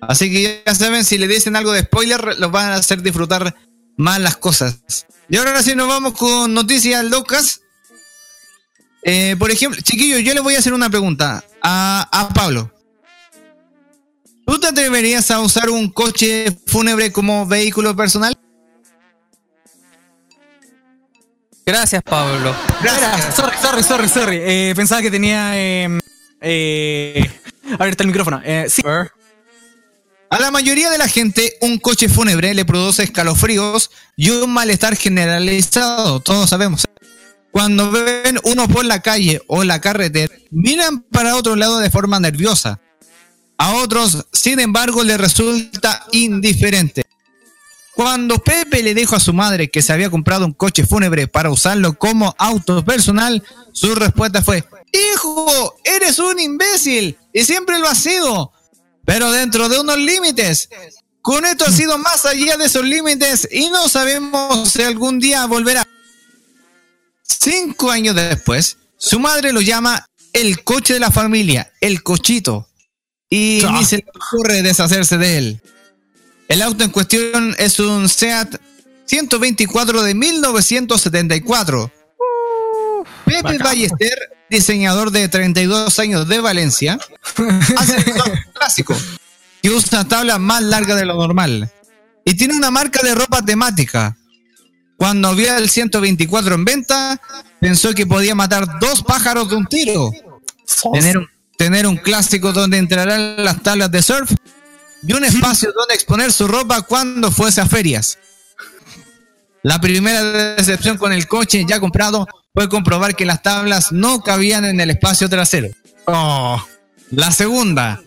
Así 0.01 0.31
que 0.31 0.63
ya 0.67 0.75
saben, 0.75 1.05
si 1.05 1.19
le 1.19 1.29
dicen 1.29 1.57
algo 1.57 1.73
de 1.73 1.83
spoiler, 1.83 2.39
los 2.39 2.51
van 2.51 2.73
a 2.73 2.75
hacer 2.75 3.03
disfrutar 3.03 3.55
más 3.97 4.21
las 4.21 4.37
cosas. 4.37 5.07
Y 5.29 5.37
ahora 5.37 5.63
sí 5.63 5.75
nos 5.75 5.89
vamos 5.89 6.15
con 6.15 6.53
noticias 6.53 7.05
locas. 7.05 7.61
Eh, 9.03 9.37
por 9.39 9.51
ejemplo, 9.51 9.81
chiquillos, 9.81 10.23
yo 10.23 10.35
le 10.35 10.41
voy 10.41 10.57
a 10.57 10.59
hacer 10.59 10.75
una 10.75 10.91
pregunta 10.91 11.45
a, 11.63 12.09
a 12.11 12.29
Pablo. 12.31 12.71
¿Tú 14.47 14.59
te 14.59 14.67
atreverías 14.67 15.31
a 15.31 15.41
usar 15.41 15.71
un 15.71 15.91
coche 15.91 16.55
fúnebre 16.67 17.13
como 17.13 17.47
vehículo 17.47 17.97
personal? 17.97 18.37
Gracias, 21.67 22.03
Pablo. 22.03 22.55
Gracias. 22.83 23.35
Sorry, 23.35 23.57
sorry, 23.61 23.83
sorry, 23.83 24.09
sorry. 24.09 24.39
Eh, 24.41 24.73
pensaba 24.77 25.01
que 25.01 25.11
tenía 25.11 25.53
eh, 25.59 25.99
eh, 26.41 27.31
abierto 27.79 28.03
el 28.03 28.09
micrófono. 28.09 28.41
Eh, 28.45 28.67
sí. 28.69 28.83
A 28.85 30.41
la 30.41 30.51
mayoría 30.51 30.91
de 30.91 30.99
la 30.99 31.09
gente, 31.09 31.57
un 31.61 31.79
coche 31.79 32.09
fúnebre 32.09 32.55
le 32.55 32.65
produce 32.65 33.05
escalofríos 33.05 33.91
y 34.17 34.31
un 34.31 34.53
malestar 34.53 34.97
generalizado, 34.97 36.21
todos 36.21 36.51
sabemos. 36.51 36.85
Cuando 37.51 37.93
ven 37.93 38.41
uno 38.43 38.67
por 38.67 38.85
la 38.85 39.01
calle 39.01 39.41
o 39.47 39.63
la 39.63 39.81
carretera, 39.81 40.35
miran 40.51 41.03
para 41.03 41.37
otro 41.37 41.55
lado 41.55 41.79
de 41.79 41.89
forma 41.89 42.19
nerviosa. 42.19 42.81
A 43.57 43.75
otros, 43.77 44.27
sin 44.33 44.59
embargo, 44.59 45.05
les 45.05 45.19
resulta 45.19 46.05
indiferente. 46.11 47.05
Cuando 47.95 48.39
Pepe 48.39 48.83
le 48.83 48.95
dijo 48.95 49.15
a 49.15 49.21
su 49.21 49.33
madre 49.33 49.71
que 49.71 49.81
se 49.83 49.93
había 49.93 50.11
comprado 50.11 50.45
un 50.47 50.53
coche 50.53 50.85
fúnebre 50.85 51.29
para 51.29 51.51
usarlo 51.51 51.97
como 51.97 52.35
auto 52.39 52.85
personal, 52.85 53.43
su 53.73 53.95
respuesta 53.95 54.43
fue, 54.43 54.65
Hijo, 54.93 55.77
eres 55.85 56.19
un 56.19 56.39
imbécil 56.41 57.17
y 57.33 57.45
siempre 57.45 57.79
lo 57.79 57.89
has 57.89 57.99
sido, 57.99 58.53
pero 59.05 59.31
dentro 59.31 59.69
de 59.69 59.79
unos 59.81 59.99
límites. 59.99 60.69
Con 61.21 61.45
esto 61.47 61.65
ha 61.67 61.71
sido 61.73 61.97
más 61.99 62.27
allá 62.27 62.57
de 62.57 62.67
esos 62.67 62.85
límites 62.85 63.49
y 63.51 63.69
no 63.71 63.89
sabemos 63.89 64.69
si 64.69 64.83
algún 64.83 65.19
día 65.21 65.47
volverá. 65.47 65.87
Cinco 67.23 67.91
años 67.91 68.15
después, 68.15 68.77
su 68.99 69.19
madre 69.21 69.53
lo 69.53 69.61
llama 69.61 70.07
el 70.33 70.63
coche 70.65 70.95
de 70.95 71.01
la 71.01 71.11
familia, 71.11 71.73
el 71.81 72.03
cochito. 72.03 72.69
Y 73.31 73.63
Ah. 73.65 73.71
ni 73.73 73.85
se 73.85 73.97
le 73.99 74.07
ocurre 74.15 74.63
deshacerse 74.63 75.17
de 75.17 75.39
él. 75.39 75.63
El 76.49 76.63
auto 76.63 76.85
en 76.85 76.91
cuestión 76.91 77.55
es 77.59 77.79
un 77.79 78.09
SEAT 78.09 78.57
124 79.07 80.03
de 80.03 80.15
1974. 80.15 81.93
Pepe 83.25 83.43
bacán. 83.43 83.59
Ballester, 83.59 84.19
diseñador 84.51 85.11
de 85.11 85.29
32 85.29 85.99
años 85.99 86.29
de 86.29 86.41
Valencia, 86.41 86.99
hace 87.77 87.97
un 88.11 88.21
auto 88.21 88.33
clásico 88.53 88.97
que 89.63 89.71
usa 89.71 90.07
tablas 90.07 90.39
más 90.39 90.63
largas 90.63 90.99
de 90.99 91.07
lo 91.07 91.15
normal 91.15 91.71
y 92.25 92.35
tiene 92.35 92.55
una 92.55 92.71
marca 92.71 93.03
de 93.03 93.15
ropa 93.15 93.43
temática. 93.43 94.17
Cuando 94.97 95.35
vio 95.35 95.57
el 95.57 95.69
124 95.69 96.55
en 96.55 96.65
venta, 96.65 97.21
pensó 97.61 97.95
que 97.95 98.07
podía 98.07 98.35
matar 98.35 98.79
dos 98.79 99.03
pájaros 99.03 99.49
de 99.49 99.57
un 99.57 99.67
tiro. 99.67 100.11
Tener 100.93 101.19
un, 101.19 101.29
tener 101.57 101.87
un 101.87 101.97
clásico 101.97 102.53
donde 102.53 102.79
entrarán 102.79 103.43
las 103.45 103.63
tablas 103.63 103.91
de 103.91 104.03
surf 104.03 104.31
y 105.07 105.13
un 105.13 105.25
espacio 105.25 105.73
donde 105.73 105.95
exponer 105.95 106.33
su 106.33 106.49
ropa 106.49 106.83
cuando 106.83 107.31
fuese 107.31 107.61
a 107.61 107.67
ferias. 107.67 108.19
La 109.63 109.81
primera 109.81 110.55
decepción 110.55 110.99
con 110.99 111.13
el 111.13 111.27
coche 111.27 111.65
ya 111.67 111.81
comprado 111.81 112.27
fue 112.53 112.69
comprobar 112.69 113.17
que 113.17 113.25
las 113.25 113.43
tablas 113.43 113.93
no 113.93 114.21
cabían 114.21 114.65
en 114.65 114.81
el 114.81 114.91
espacio 114.91 115.29
trasero. 115.29 115.69
Oh. 116.07 116.63
La 117.11 117.33
segunda, 117.33 118.03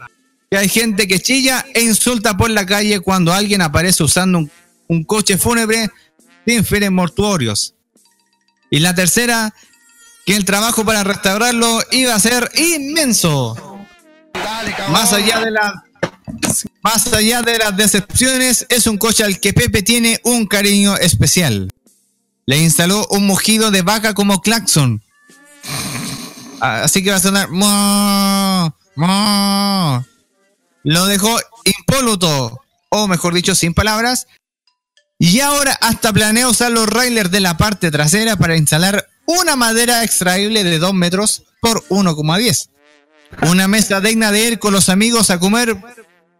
que 0.49 0.57
hay 0.57 0.69
gente 0.69 1.07
que 1.07 1.19
chilla 1.19 1.65
e 1.73 1.81
insulta 1.81 2.37
por 2.37 2.49
la 2.49 2.65
calle 2.65 2.99
cuando 2.99 3.33
alguien 3.33 3.61
aparece 3.61 4.03
usando 4.03 4.39
un, 4.39 4.51
un 4.87 5.03
coche 5.03 5.37
fúnebre 5.37 5.89
sin 6.45 6.63
fines 6.65 6.91
mortuorios. 6.91 7.73
Y 8.69 8.79
la 8.79 8.93
tercera, 8.93 9.53
que 10.25 10.35
el 10.35 10.45
trabajo 10.45 10.83
para 10.85 11.03
restaurarlo 11.03 11.79
iba 11.91 12.13
a 12.13 12.19
ser 12.19 12.51
inmenso. 12.55 13.55
Más 14.89 15.13
allá 15.13 15.39
de 15.39 15.51
la 15.51 15.86
más 16.81 17.13
allá 17.13 17.41
de 17.41 17.57
las 17.57 17.75
decepciones, 17.75 18.65
es 18.69 18.87
un 18.87 18.97
coche 18.97 19.23
al 19.23 19.39
que 19.39 19.53
Pepe 19.53 19.81
tiene 19.81 20.19
un 20.23 20.45
cariño 20.45 20.95
especial. 20.97 21.71
Le 22.45 22.57
instaló 22.57 23.05
un 23.09 23.25
mugido 23.27 23.71
de 23.71 23.81
vaca 23.81 24.13
como 24.13 24.41
claxon. 24.41 25.01
Así 26.59 27.03
que 27.03 27.11
va 27.11 27.17
a 27.17 27.19
sonar. 27.19 27.49
Lo 30.83 31.05
dejó 31.05 31.37
impoluto, 31.65 32.61
o 32.89 33.07
mejor 33.07 33.33
dicho, 33.33 33.53
sin 33.53 33.73
palabras. 33.73 34.27
Y 35.19 35.39
ahora 35.39 35.77
hasta 35.81 36.13
planea 36.13 36.47
usar 36.47 36.71
los 36.71 36.87
railers 36.87 37.31
de 37.31 37.39
la 37.39 37.57
parte 37.57 37.91
trasera 37.91 38.37
para 38.37 38.55
instalar 38.55 39.07
una 39.25 39.55
madera 39.55 40.03
extraíble 40.03 40.63
de 40.63 40.79
2 40.79 40.93
metros 40.93 41.43
por 41.59 41.83
1,10. 41.89 42.69
una 43.49 43.67
mesa 43.67 43.99
digna 43.99 44.31
de 44.31 44.47
ir 44.47 44.59
con 44.59 44.73
los 44.73 44.89
amigos 44.89 45.31
a 45.31 45.39
comer 45.39 45.75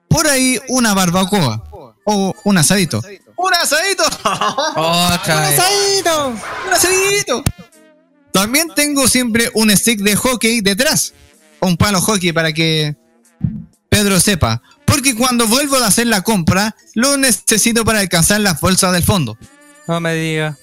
por 0.08 0.28
ahí 0.28 0.60
una 0.70 0.94
barbacoa 0.94 1.64
o 2.06 2.34
un 2.44 2.58
asadito. 2.58 3.02
¡Un 3.36 3.54
asadito! 3.54 4.04
Otra 4.76 5.42
vez. 5.42 5.60
asadito! 5.60 6.28
¡Un 6.30 6.74
asadito! 6.74 7.44
También 8.32 8.68
tengo 8.76 9.08
siempre 9.08 9.52
un 9.54 9.76
stick 9.76 10.00
de 10.02 10.16
hockey 10.16 10.62
detrás. 10.62 11.14
Un 11.60 11.78
palo 11.78 12.02
hockey 12.02 12.32
para 12.32 12.54
que 12.54 12.96
Pedro 13.90 14.20
sepa. 14.20 14.62
Porque 14.86 15.16
cuando 15.16 15.48
vuelvo 15.48 15.78
a 15.78 15.88
hacer 15.88 16.08
la 16.08 16.22
compra, 16.22 16.76
lo 16.94 17.18
necesito 17.18 17.84
para 17.84 18.00
alcanzar 18.00 18.40
las 18.42 18.60
bolsas 18.62 18.94
del 18.94 19.04
fondo. 19.04 19.38
No 19.88 20.00
me 20.00 20.14
diga. 20.16 20.58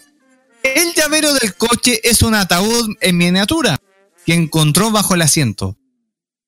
El 0.62 0.94
llavero 0.94 1.34
del 1.34 1.54
coche 1.54 2.00
es 2.04 2.22
un 2.22 2.34
ataúd 2.34 2.96
en 3.00 3.16
miniatura 3.18 3.76
que 4.24 4.34
encontró 4.34 4.90
bajo 4.90 5.14
el 5.14 5.22
asiento. 5.22 5.76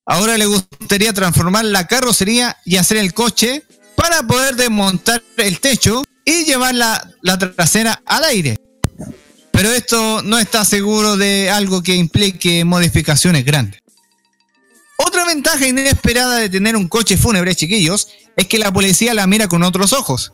Ahora 0.06 0.38
le 0.38 0.46
gustaría 0.46 1.12
transformar 1.12 1.64
la 1.64 1.86
carrocería 1.86 2.56
y 2.64 2.76
hacer 2.76 2.96
el 2.96 3.12
coche 3.12 3.64
para 3.96 4.22
poder 4.22 4.54
desmontar 4.54 5.22
el 5.36 5.58
techo 5.60 6.04
y 6.24 6.44
llevar 6.44 6.74
la, 6.74 7.10
la 7.22 7.38
trasera 7.38 8.00
al 8.06 8.24
aire. 8.24 8.58
Pero 9.50 9.72
esto 9.72 10.22
no 10.22 10.38
está 10.38 10.64
seguro 10.64 11.16
de 11.16 11.50
algo 11.50 11.82
que 11.82 11.94
implique 11.94 12.64
modificaciones 12.64 13.44
grandes. 13.44 13.80
Otra 14.96 15.26
ventaja 15.26 15.66
inesperada 15.66 16.36
de 16.36 16.48
tener 16.48 16.76
un 16.76 16.88
coche 16.88 17.16
fúnebre, 17.16 17.54
chiquillos, 17.54 18.08
es 18.36 18.46
que 18.46 18.58
la 18.58 18.72
policía 18.72 19.14
la 19.14 19.26
mira 19.26 19.48
con 19.48 19.62
otros 19.62 19.92
ojos. 19.92 20.32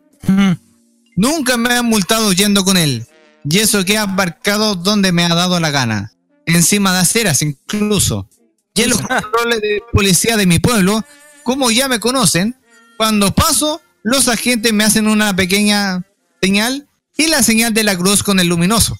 Nunca 1.15 1.57
me 1.57 1.73
han 1.73 1.85
multado 1.85 2.31
yendo 2.33 2.63
con 2.63 2.77
él. 2.77 3.07
Y 3.49 3.59
eso 3.59 3.83
que 3.83 3.97
ha 3.97 4.03
aparcado 4.03 4.75
donde 4.75 5.11
me 5.11 5.25
ha 5.25 5.35
dado 5.35 5.59
la 5.59 5.71
gana. 5.71 6.13
Encima 6.45 6.93
de 6.93 6.99
aceras 6.99 7.41
incluso. 7.41 8.29
Y 8.75 8.81
en 8.81 8.89
los 8.89 9.01
controles 9.01 9.61
de 9.61 9.83
policía 9.91 10.35
de 10.35 10.45
mi 10.45 10.59
pueblo, 10.59 11.03
como 11.43 11.69
ya 11.71 11.87
me 11.87 11.99
conocen, 11.99 12.55
cuando 12.97 13.33
paso, 13.33 13.81
los 14.03 14.27
agentes 14.27 14.73
me 14.73 14.83
hacen 14.83 15.07
una 15.07 15.35
pequeña 15.35 16.03
señal 16.41 16.87
y 17.17 17.27
la 17.27 17.43
señal 17.43 17.73
de 17.73 17.83
la 17.83 17.97
cruz 17.97 18.23
con 18.23 18.39
el 18.39 18.47
luminoso. 18.47 18.97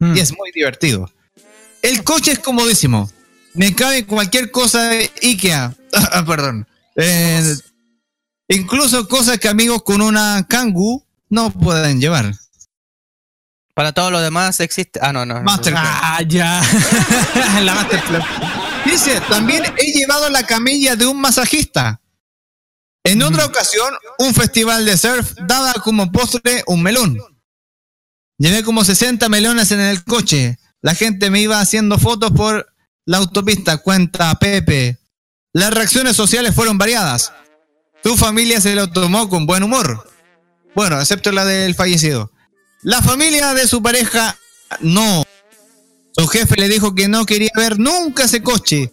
Y 0.00 0.18
es 0.18 0.36
muy 0.36 0.50
divertido. 0.52 1.12
El 1.82 2.02
coche 2.04 2.32
es 2.32 2.38
comodísimo. 2.38 3.10
Me 3.54 3.74
cabe 3.74 4.06
cualquier 4.06 4.50
cosa 4.50 4.88
de 4.88 5.10
Ikea. 5.22 5.74
Ah, 5.92 6.24
Perdón. 6.24 6.68
Eh, 6.94 7.56
incluso 8.46 9.08
cosas 9.08 9.40
que 9.40 9.48
amigos 9.48 9.82
con 9.82 10.00
una 10.00 10.46
Kangoo 10.48 11.04
no 11.28 11.50
pueden 11.50 12.00
llevar. 12.00 12.32
Para 13.74 13.92
todo 13.92 14.12
lo 14.12 14.20
demás 14.20 14.60
existe. 14.60 15.00
Ah, 15.02 15.12
no, 15.12 15.26
no. 15.26 15.34
no. 15.34 15.42
Masterclass. 15.42 15.84
Ah, 15.84 16.22
ya. 16.22 16.62
la 17.62 17.74
Masterclass. 17.74 18.24
Dice, 18.84 19.20
también 19.28 19.62
he 19.76 19.92
llevado 19.92 20.28
la 20.30 20.44
camilla 20.44 20.96
de 20.96 21.06
un 21.06 21.20
masajista. 21.20 22.00
En 23.04 23.22
otra 23.22 23.46
ocasión, 23.46 23.94
un 24.18 24.34
festival 24.34 24.84
de 24.84 24.96
surf 24.96 25.32
daba 25.46 25.72
como 25.74 26.12
postre 26.12 26.62
un 26.66 26.82
melón. 26.82 27.18
Llevé 28.38 28.62
como 28.62 28.84
60 28.84 29.28
melones 29.28 29.70
en 29.72 29.80
el 29.80 30.04
coche. 30.04 30.58
La 30.82 30.94
gente 30.94 31.30
me 31.30 31.40
iba 31.40 31.60
haciendo 31.60 31.98
fotos 31.98 32.30
por 32.32 32.66
la 33.04 33.18
autopista, 33.18 33.78
cuenta 33.78 34.34
Pepe. 34.36 34.98
Las 35.52 35.74
reacciones 35.74 36.16
sociales 36.16 36.54
fueron 36.54 36.78
variadas. 36.78 37.32
Tu 38.02 38.16
familia 38.16 38.60
se 38.60 38.74
lo 38.74 38.90
tomó 38.90 39.28
con 39.28 39.46
buen 39.46 39.62
humor. 39.62 40.08
Bueno, 40.74 41.00
excepto 41.00 41.32
la 41.32 41.44
del 41.44 41.74
fallecido. 41.74 42.30
La 42.82 43.02
familia 43.02 43.52
de 43.52 43.66
su 43.66 43.82
pareja, 43.82 44.38
no. 44.80 45.24
Su 46.16 46.26
jefe 46.28 46.56
le 46.56 46.68
dijo 46.68 46.94
que 46.94 47.08
no 47.08 47.24
quería 47.26 47.50
ver 47.56 47.78
nunca 47.78 48.24
ese 48.24 48.42
coche. 48.42 48.92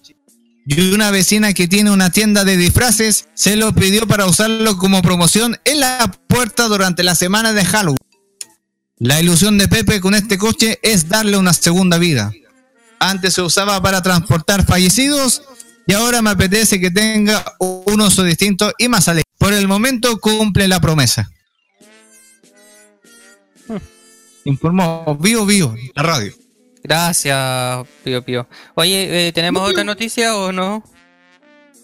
Y 0.65 0.93
una 0.93 1.11
vecina 1.11 1.53
que 1.53 1.67
tiene 1.67 1.91
una 1.91 2.09
tienda 2.09 2.43
de 2.43 2.57
disfraces 2.57 3.29
se 3.33 3.55
lo 3.55 3.73
pidió 3.73 4.05
para 4.05 4.25
usarlo 4.25 4.77
como 4.77 5.01
promoción 5.01 5.57
en 5.63 5.79
la 5.79 6.11
puerta 6.27 6.67
durante 6.67 7.03
la 7.03 7.15
semana 7.15 7.53
de 7.53 7.63
Halloween. 7.63 7.97
La 8.99 9.21
ilusión 9.21 9.57
de 9.57 9.67
Pepe 9.67 10.01
con 10.01 10.13
este 10.13 10.37
coche 10.37 10.79
es 10.81 11.07
darle 11.07 11.37
una 11.37 11.53
segunda 11.53 11.97
vida. 11.97 12.31
Antes 12.99 13.35
se 13.35 13.41
usaba 13.41 13.81
para 13.81 14.01
transportar 14.01 14.65
fallecidos 14.65 15.43
y 15.85 15.93
ahora 15.93 16.21
me 16.21 16.31
apetece 16.31 16.81
que 16.81 16.91
tenga 16.91 17.45
un 17.59 18.01
uso 18.01 18.23
distinto 18.23 18.73
y 18.77 18.89
más 18.89 19.07
alegre. 19.07 19.29
Por 19.37 19.53
el 19.53 19.67
momento 19.67 20.19
cumple 20.19 20.67
la 20.67 20.81
promesa. 20.81 21.29
Informó 24.43 25.17
Vivo 25.21 25.45
Vivo, 25.45 25.75
la 25.95 26.03
radio. 26.03 26.33
Gracias, 26.83 27.85
Pío 28.03 28.23
Pío. 28.23 28.47
Oye, 28.75 29.27
eh, 29.27 29.31
¿tenemos 29.33 29.69
otra 29.69 29.83
noticia 29.83 30.35
o 30.35 30.51
no? 30.51 30.83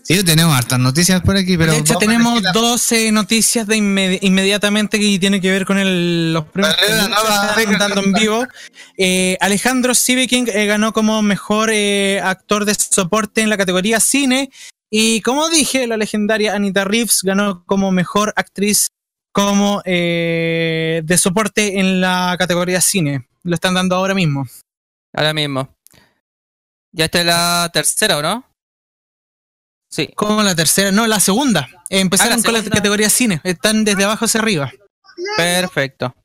Sí, 0.06 0.22
tenemos 0.26 0.54
hartas 0.54 0.80
noticias 0.80 1.22
por 1.22 1.38
aquí, 1.38 1.58
pero... 1.58 1.72
de 1.72 1.78
hecho, 1.80 1.96
tenemos 1.98 2.34
elegir 2.34 2.44
la- 2.44 2.52
12 2.62 3.12
noticias 3.14 3.66
de 3.68 3.78
inmedi- 3.78 4.20
inmediatamente 4.22 5.00
que 5.00 5.18
tiene 5.18 5.40
que 5.40 5.50
ver 5.50 5.66
con 5.66 5.78
el- 5.78 6.34
los 6.34 6.44
premios 6.46 6.76
que 6.76 7.78
dando 7.78 8.02
en 8.04 8.12
vivo. 8.12 8.46
Eh, 8.98 9.38
Alejandro 9.40 9.96
Siveking 9.96 10.50
eh, 10.54 10.66
ganó 10.66 10.92
como 10.92 11.22
mejor 11.22 11.70
eh, 11.72 12.20
actor 12.22 12.66
de 12.66 12.76
soporte 12.76 13.42
en 13.42 13.50
la 13.50 13.56
categoría 13.58 14.02
cine. 14.02 14.52
Y 14.90 15.22
como 15.22 15.48
dije, 15.50 15.88
la 15.88 15.96
legendaria 15.96 16.54
Anita 16.54 16.84
Reeves 16.84 17.22
ganó 17.24 17.64
como 17.66 17.92
mejor 17.92 18.34
actriz 18.36 18.88
como 19.32 19.82
eh, 19.86 21.02
de 21.06 21.18
soporte 21.18 21.80
en 21.80 22.02
la 22.02 22.36
categoría 22.38 22.82
cine. 22.82 23.26
Lo 23.44 23.56
están 23.56 23.74
dando 23.74 23.96
ahora 23.96 24.14
mismo. 24.14 24.46
Ahora 25.14 25.34
mismo. 25.34 25.76
Ya 26.92 27.06
esta 27.06 27.20
es 27.20 27.26
la 27.26 27.70
tercera, 27.74 28.18
¿o 28.18 28.22
no? 28.22 28.46
Sí. 29.90 30.10
Como 30.16 30.42
la 30.44 30.56
tercera, 30.56 30.92
no, 30.92 31.06
la 31.08 31.20
segunda. 31.20 31.70
Empezaron 31.90 32.34
Ah, 32.34 32.38
la 32.38 32.44
con 32.44 32.54
la 32.54 32.64
categoría 32.64 33.10
cine. 33.10 33.42
Están 33.44 33.84
desde 33.86 34.04
abajo 34.04 34.26
hacia 34.26 34.40
arriba. 34.42 34.72
Perfecto. 35.38 36.16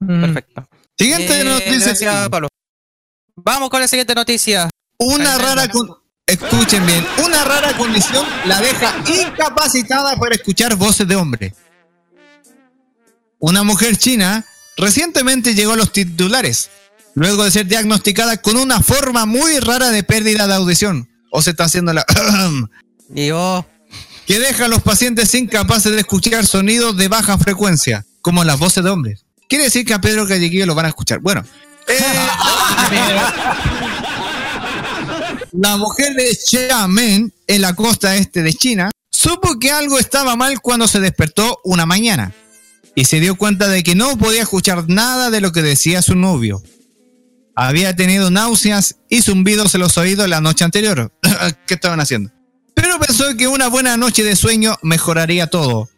Mm. 0.00 0.20
Perfecto. 0.20 0.68
Siguiente 0.98 1.40
Eh, 1.40 1.44
noticia. 1.44 1.78
gracias, 1.86 2.28
Pablo. 2.28 2.48
Vamos 3.36 3.70
con 3.70 3.80
la 3.80 3.88
siguiente 3.88 4.14
noticia. 4.14 4.68
Una 4.98 5.38
rara 5.38 5.68
con... 5.68 5.88
Escuchen 6.26 6.86
bien, 6.86 7.04
una 7.24 7.44
rara 7.44 7.76
condición 7.76 8.24
la 8.46 8.60
deja 8.60 8.94
incapacitada 9.08 10.16
para 10.16 10.36
escuchar 10.36 10.76
voces 10.76 11.06
de 11.08 11.16
hombre. 11.16 11.52
Una 13.38 13.64
mujer 13.64 13.96
china 13.96 14.44
recientemente 14.76 15.54
llegó 15.54 15.72
a 15.72 15.76
los 15.76 15.92
titulares, 15.92 16.70
luego 17.14 17.44
de 17.44 17.50
ser 17.50 17.66
diagnosticada 17.66 18.38
con 18.38 18.56
una 18.56 18.80
forma 18.80 19.26
muy 19.26 19.58
rara 19.58 19.90
de 19.90 20.02
pérdida 20.02 20.46
de 20.46 20.54
audición. 20.54 21.08
O 21.30 21.42
se 21.42 21.50
está 21.50 21.64
haciendo 21.64 21.92
la... 21.92 22.04
Digo, 23.08 23.66
que 24.26 24.38
deja 24.38 24.66
a 24.66 24.68
los 24.68 24.82
pacientes 24.82 25.34
incapaces 25.34 25.92
de 25.92 26.00
escuchar 26.00 26.46
sonidos 26.46 26.96
de 26.96 27.08
baja 27.08 27.38
frecuencia, 27.38 28.06
como 28.20 28.44
las 28.44 28.58
voces 28.58 28.84
de 28.84 28.90
hombres. 28.90 29.24
Quiere 29.48 29.64
decir 29.64 29.84
que 29.84 29.94
a 29.94 30.00
Pedro 30.00 30.26
Callequillo 30.26 30.66
lo 30.66 30.74
van 30.74 30.86
a 30.86 30.88
escuchar. 30.88 31.20
Bueno, 31.20 31.44
eh, 31.86 31.98
la 35.52 35.76
mujer 35.76 36.14
de 36.14 36.34
Xiamen, 36.34 37.32
en 37.46 37.60
la 37.60 37.74
costa 37.74 38.16
este 38.16 38.42
de 38.42 38.54
China, 38.54 38.90
supo 39.10 39.58
que 39.58 39.70
algo 39.70 39.98
estaba 39.98 40.36
mal 40.36 40.60
cuando 40.60 40.88
se 40.88 41.00
despertó 41.00 41.60
una 41.64 41.84
mañana 41.84 42.32
y 42.94 43.04
se 43.04 43.20
dio 43.20 43.36
cuenta 43.36 43.68
de 43.68 43.82
que 43.82 43.94
no 43.94 44.16
podía 44.16 44.42
escuchar 44.42 44.88
nada 44.88 45.30
de 45.30 45.40
lo 45.40 45.52
que 45.52 45.62
decía 45.62 46.02
su 46.02 46.14
novio. 46.14 46.62
Había 47.54 47.94
tenido 47.94 48.30
náuseas 48.30 48.96
y 49.08 49.22
zumbidos 49.22 49.74
en 49.74 49.82
los 49.82 49.98
oídos 49.98 50.28
la 50.28 50.40
noche 50.40 50.64
anterior. 50.64 51.12
¿Qué 51.66 51.74
estaban 51.74 52.00
haciendo? 52.00 52.30
Pero 52.74 52.98
pensó 52.98 53.36
que 53.36 53.46
una 53.48 53.68
buena 53.68 53.96
noche 53.96 54.24
de 54.24 54.36
sueño 54.36 54.76
mejoraría 54.82 55.46
todo. 55.48 55.88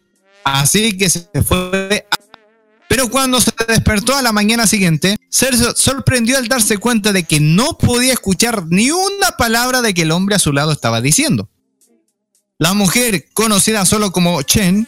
Así 0.43 0.97
que 0.97 1.09
se 1.09 1.27
fue. 1.47 2.05
a- 2.11 2.15
Pero 2.89 3.09
cuando 3.09 3.39
se 3.39 3.51
despertó 3.67 4.15
a 4.15 4.21
la 4.21 4.31
mañana 4.33 4.67
siguiente, 4.67 5.17
se 5.29 5.55
sor- 5.57 5.75
sorprendió 5.77 6.37
al 6.37 6.47
darse 6.49 6.77
cuenta 6.77 7.13
de 7.13 7.23
que 7.23 7.39
no 7.39 7.77
podía 7.77 8.13
escuchar 8.13 8.65
ni 8.67 8.91
una 8.91 9.31
palabra 9.37 9.81
de 9.81 9.93
que 9.93 10.01
el 10.03 10.11
hombre 10.11 10.35
a 10.35 10.39
su 10.39 10.51
lado 10.51 10.71
estaba 10.73 10.99
diciendo. 11.01 11.49
La 12.57 12.73
mujer, 12.73 13.25
conocida 13.33 13.85
solo 13.85 14.11
como 14.11 14.41
Chen, 14.43 14.87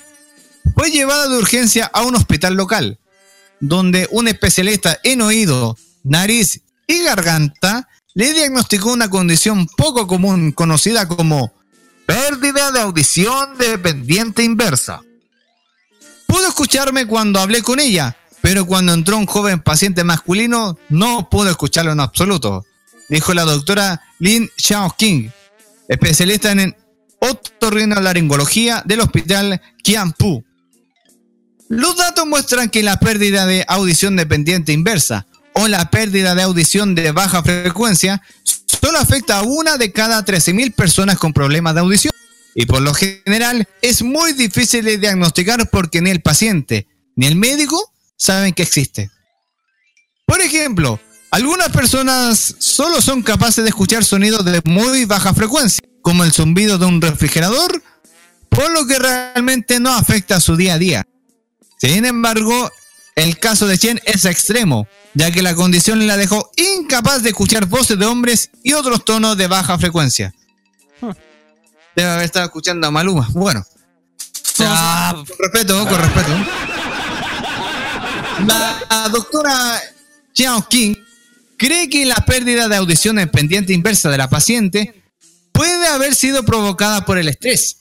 fue 0.76 0.92
llevada 0.92 1.28
de 1.30 1.38
urgencia 1.38 1.90
a 1.94 2.04
un 2.04 2.16
hospital 2.16 2.56
local, 2.56 3.00
donde 3.62 4.08
un 4.12 4.28
especialista 4.28 5.00
en 5.04 5.22
oído, 5.22 5.78
nariz 6.08 6.62
y 6.88 7.04
garganta 7.04 7.88
le 8.14 8.34
diagnosticó 8.34 8.92
una 8.92 9.10
condición 9.10 9.68
poco 9.78 10.08
común 10.08 10.52
conocida 10.52 11.08
como 11.08 11.54
pérdida 12.08 12.72
de 12.72 12.80
audición 12.80 13.58
dependiente 13.58 14.44
inversa. 14.44 15.02
Pudo 16.26 16.48
escucharme 16.48 17.06
cuando 17.06 17.40
hablé 17.40 17.62
con 17.62 17.80
ella, 17.80 18.18
pero 18.42 18.66
cuando 18.66 18.94
entró 18.94 19.18
un 19.18 19.28
joven 19.28 19.60
paciente 19.60 20.04
masculino 20.04 20.80
no 20.90 21.30
pudo 21.30 21.52
escucharlo 21.52 21.92
en 21.92 22.00
absoluto, 22.00 22.66
dijo 23.10 23.34
la 23.34 23.44
doctora 23.44 24.02
Lin 24.20 24.50
Xiaoqing, 24.58 25.32
especialista 25.88 26.52
en 26.52 26.76
otorrinolaringología 27.20 28.82
del 28.86 29.02
hospital 29.02 29.62
Qianpu. 29.84 30.44
Los 31.70 31.98
datos 31.98 32.26
muestran 32.26 32.70
que 32.70 32.82
la 32.82 32.98
pérdida 32.98 33.46
de 33.46 33.66
audición 33.68 34.16
dependiente 34.16 34.72
inversa 34.72 35.27
o 35.58 35.68
la 35.68 35.90
pérdida 35.90 36.36
de 36.36 36.44
audición 36.44 36.94
de 36.94 37.12
baja 37.12 37.42
frecuencia 37.42 38.22
solo 38.44 39.00
afecta 39.00 39.40
a 39.40 39.44
una 39.44 39.78
de 39.78 39.92
cada 39.92 40.24
13.000 40.24 40.74
personas 40.74 41.18
con 41.18 41.34
problemas 41.34 41.74
de 41.74 41.82
audición. 41.82 42.14
Y 42.54 42.66
por 42.66 42.82
lo 42.82 42.94
general 42.94 43.68
es 43.82 44.04
muy 44.04 44.34
difícil 44.34 44.86
de 44.86 44.98
diagnosticar 44.98 45.70
porque 45.70 46.02
ni 46.02 46.12
el 46.12 46.22
paciente 46.22 46.88
ni 47.16 47.26
el 47.26 47.36
médico 47.36 47.92
saben 48.16 48.54
que 48.54 48.64
existe. 48.64 49.10
Por 50.26 50.42
ejemplo, 50.42 51.00
algunas 51.32 51.70
personas 51.70 52.56
solo 52.60 53.02
son 53.02 53.24
capaces 53.24 53.64
de 53.64 53.70
escuchar 53.70 54.04
sonidos 54.04 54.46
de 54.46 54.62
muy 54.66 55.06
baja 55.06 55.34
frecuencia, 55.34 55.88
como 56.02 56.24
el 56.24 56.34
zumbido 56.34 56.78
de 56.78 56.86
un 56.86 57.02
refrigerador, 57.02 57.82
por 58.50 58.72
lo 58.72 58.86
que 58.86 59.00
realmente 59.00 59.80
no 59.80 59.92
afecta 59.94 60.36
a 60.36 60.42
su 60.42 60.56
día 60.56 60.76
a 60.76 60.78
día. 60.78 61.08
Sin 61.80 62.06
embargo, 62.06 62.72
el 63.16 63.40
caso 63.40 63.66
de 63.66 63.78
Chen 63.80 64.00
es 64.06 64.26
extremo, 64.26 64.88
ya 65.14 65.32
que 65.32 65.42
la 65.42 65.56
condición 65.56 66.06
la 66.06 66.18
dejó 66.18 66.52
incapaz 66.56 67.24
de 67.24 67.30
escuchar 67.30 67.66
voces 67.66 67.98
de 67.98 68.06
hombres 68.06 68.50
y 68.64 68.74
otros 68.74 69.04
tonos 69.06 69.38
de 69.38 69.48
baja 69.48 69.78
frecuencia. 69.78 70.34
Debe 71.96 72.10
haber 72.10 72.26
estado 72.26 72.46
escuchando 72.46 72.88
a 72.88 72.92
Maluma. 72.92 73.28
Bueno. 73.32 73.66
Ah, 74.60 75.16
con 75.16 75.38
respeto, 75.40 75.88
con 75.88 76.00
respeto. 76.00 76.30
La 78.46 79.10
doctora 79.10 79.82
Xiao 80.34 80.68
King 80.68 80.96
cree 81.58 81.90
que 81.90 82.06
la 82.06 82.18
pérdida 82.18 82.68
de 82.68 82.76
audición 82.76 83.20
en 83.20 83.30
pendiente 83.30 83.74
inversa 83.74 84.10
de 84.10 84.18
la 84.18 84.30
paciente 84.30 85.04
puede 85.52 85.88
haber 85.88 86.14
sido 86.14 86.44
provocada 86.44 87.04
por 87.06 87.18
el 87.18 87.28
estrés, 87.28 87.78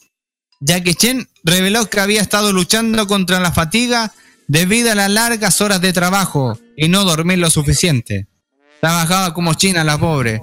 ya 0.61 0.83
que 0.83 0.95
Chen 0.95 1.29
reveló 1.45 1.89
que 1.91 2.01
había 2.01 2.23
estado 2.23 2.53
luchando 2.53 3.07
contra 3.07 3.39
la 3.41 3.53
fatiga 3.53 4.15
debido 4.49 4.93
a 4.93 4.95
las 4.95 5.11
largas 5.11 5.61
horas 5.61 5.81
de 5.81 5.93
trabajo 5.93 6.59
y 6.77 6.89
no 6.89 7.05
dormir 7.05 7.39
lo 7.39 7.51
suficiente. 7.51 8.29
Trabajaba 8.81 9.35
como 9.35 9.55
china 9.55 9.85
la 9.85 9.99
pobre. 9.99 10.41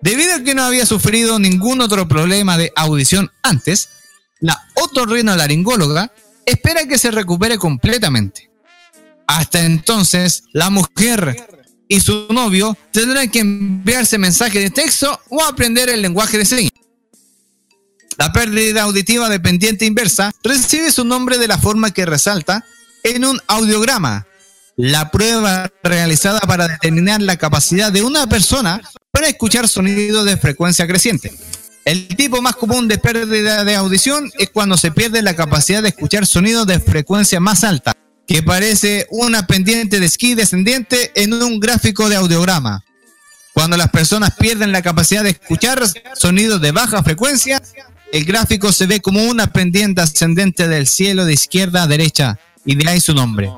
Debido 0.00 0.34
a 0.34 0.42
que 0.42 0.54
no 0.54 0.62
había 0.62 0.86
sufrido 0.86 1.38
ningún 1.38 1.80
otro 1.80 2.08
problema 2.08 2.58
de 2.58 2.72
audición 2.76 3.30
antes, 3.42 3.88
la 4.40 4.60
otorrinolaringóloga 4.74 6.12
espera 6.44 6.86
que 6.86 6.98
se 6.98 7.10
recupere 7.10 7.58
completamente. 7.58 8.50
Hasta 9.26 9.64
entonces, 9.64 10.44
la 10.52 10.70
mujer 10.70 11.36
y 11.88 12.00
su 12.00 12.26
novio 12.30 12.76
tendrán 12.90 13.30
que 13.30 13.40
enviarse 13.40 14.18
mensajes 14.18 14.62
de 14.62 14.70
texto 14.70 15.20
o 15.28 15.42
aprender 15.44 15.88
el 15.88 16.02
lenguaje 16.02 16.38
de 16.38 16.44
señas. 16.44 16.72
La 18.18 18.32
pérdida 18.32 18.82
auditiva 18.82 19.28
de 19.28 19.40
pendiente 19.40 19.86
inversa 19.86 20.32
recibe 20.42 20.90
su 20.90 21.04
nombre 21.04 21.38
de 21.38 21.48
la 21.48 21.58
forma 21.58 21.92
que 21.92 22.04
resalta 22.04 22.64
en 23.02 23.24
un 23.24 23.40
audiograma. 23.46 24.26
La 24.76 25.10
prueba 25.10 25.70
realizada 25.82 26.40
para 26.40 26.66
determinar 26.66 27.20
la 27.20 27.36
capacidad 27.36 27.92
de 27.92 28.02
una 28.02 28.26
persona 28.26 28.80
para 29.10 29.28
escuchar 29.28 29.68
sonidos 29.68 30.24
de 30.24 30.36
frecuencia 30.36 30.86
creciente. 30.86 31.32
El 31.84 32.08
tipo 32.08 32.40
más 32.40 32.56
común 32.56 32.88
de 32.88 32.98
pérdida 32.98 33.64
de 33.64 33.74
audición 33.74 34.30
es 34.38 34.50
cuando 34.50 34.76
se 34.76 34.92
pierde 34.92 35.20
la 35.20 35.34
capacidad 35.34 35.82
de 35.82 35.88
escuchar 35.88 36.26
sonidos 36.26 36.66
de 36.66 36.78
frecuencia 36.78 37.40
más 37.40 37.64
alta, 37.64 37.92
que 38.26 38.42
parece 38.42 39.06
una 39.10 39.46
pendiente 39.46 39.98
de 39.98 40.06
esquí 40.06 40.34
descendiente 40.34 41.10
en 41.16 41.34
un 41.34 41.58
gráfico 41.58 42.08
de 42.08 42.16
audiograma. 42.16 42.84
Cuando 43.52 43.76
las 43.76 43.90
personas 43.90 44.34
pierden 44.38 44.72
la 44.72 44.80
capacidad 44.80 45.24
de 45.24 45.30
escuchar 45.30 45.82
sonidos 46.14 46.60
de 46.60 46.72
baja 46.72 47.02
frecuencia, 47.02 47.60
el 48.12 48.24
gráfico 48.24 48.72
se 48.72 48.86
ve 48.86 49.00
como 49.00 49.24
una 49.24 49.52
pendiente 49.52 50.00
ascendente 50.00 50.68
del 50.68 50.86
cielo 50.86 51.24
de 51.24 51.34
izquierda 51.34 51.82
a 51.82 51.86
derecha, 51.86 52.38
y 52.64 52.74
de 52.76 52.90
ahí 52.90 53.00
su 53.00 53.14
nombre. 53.14 53.50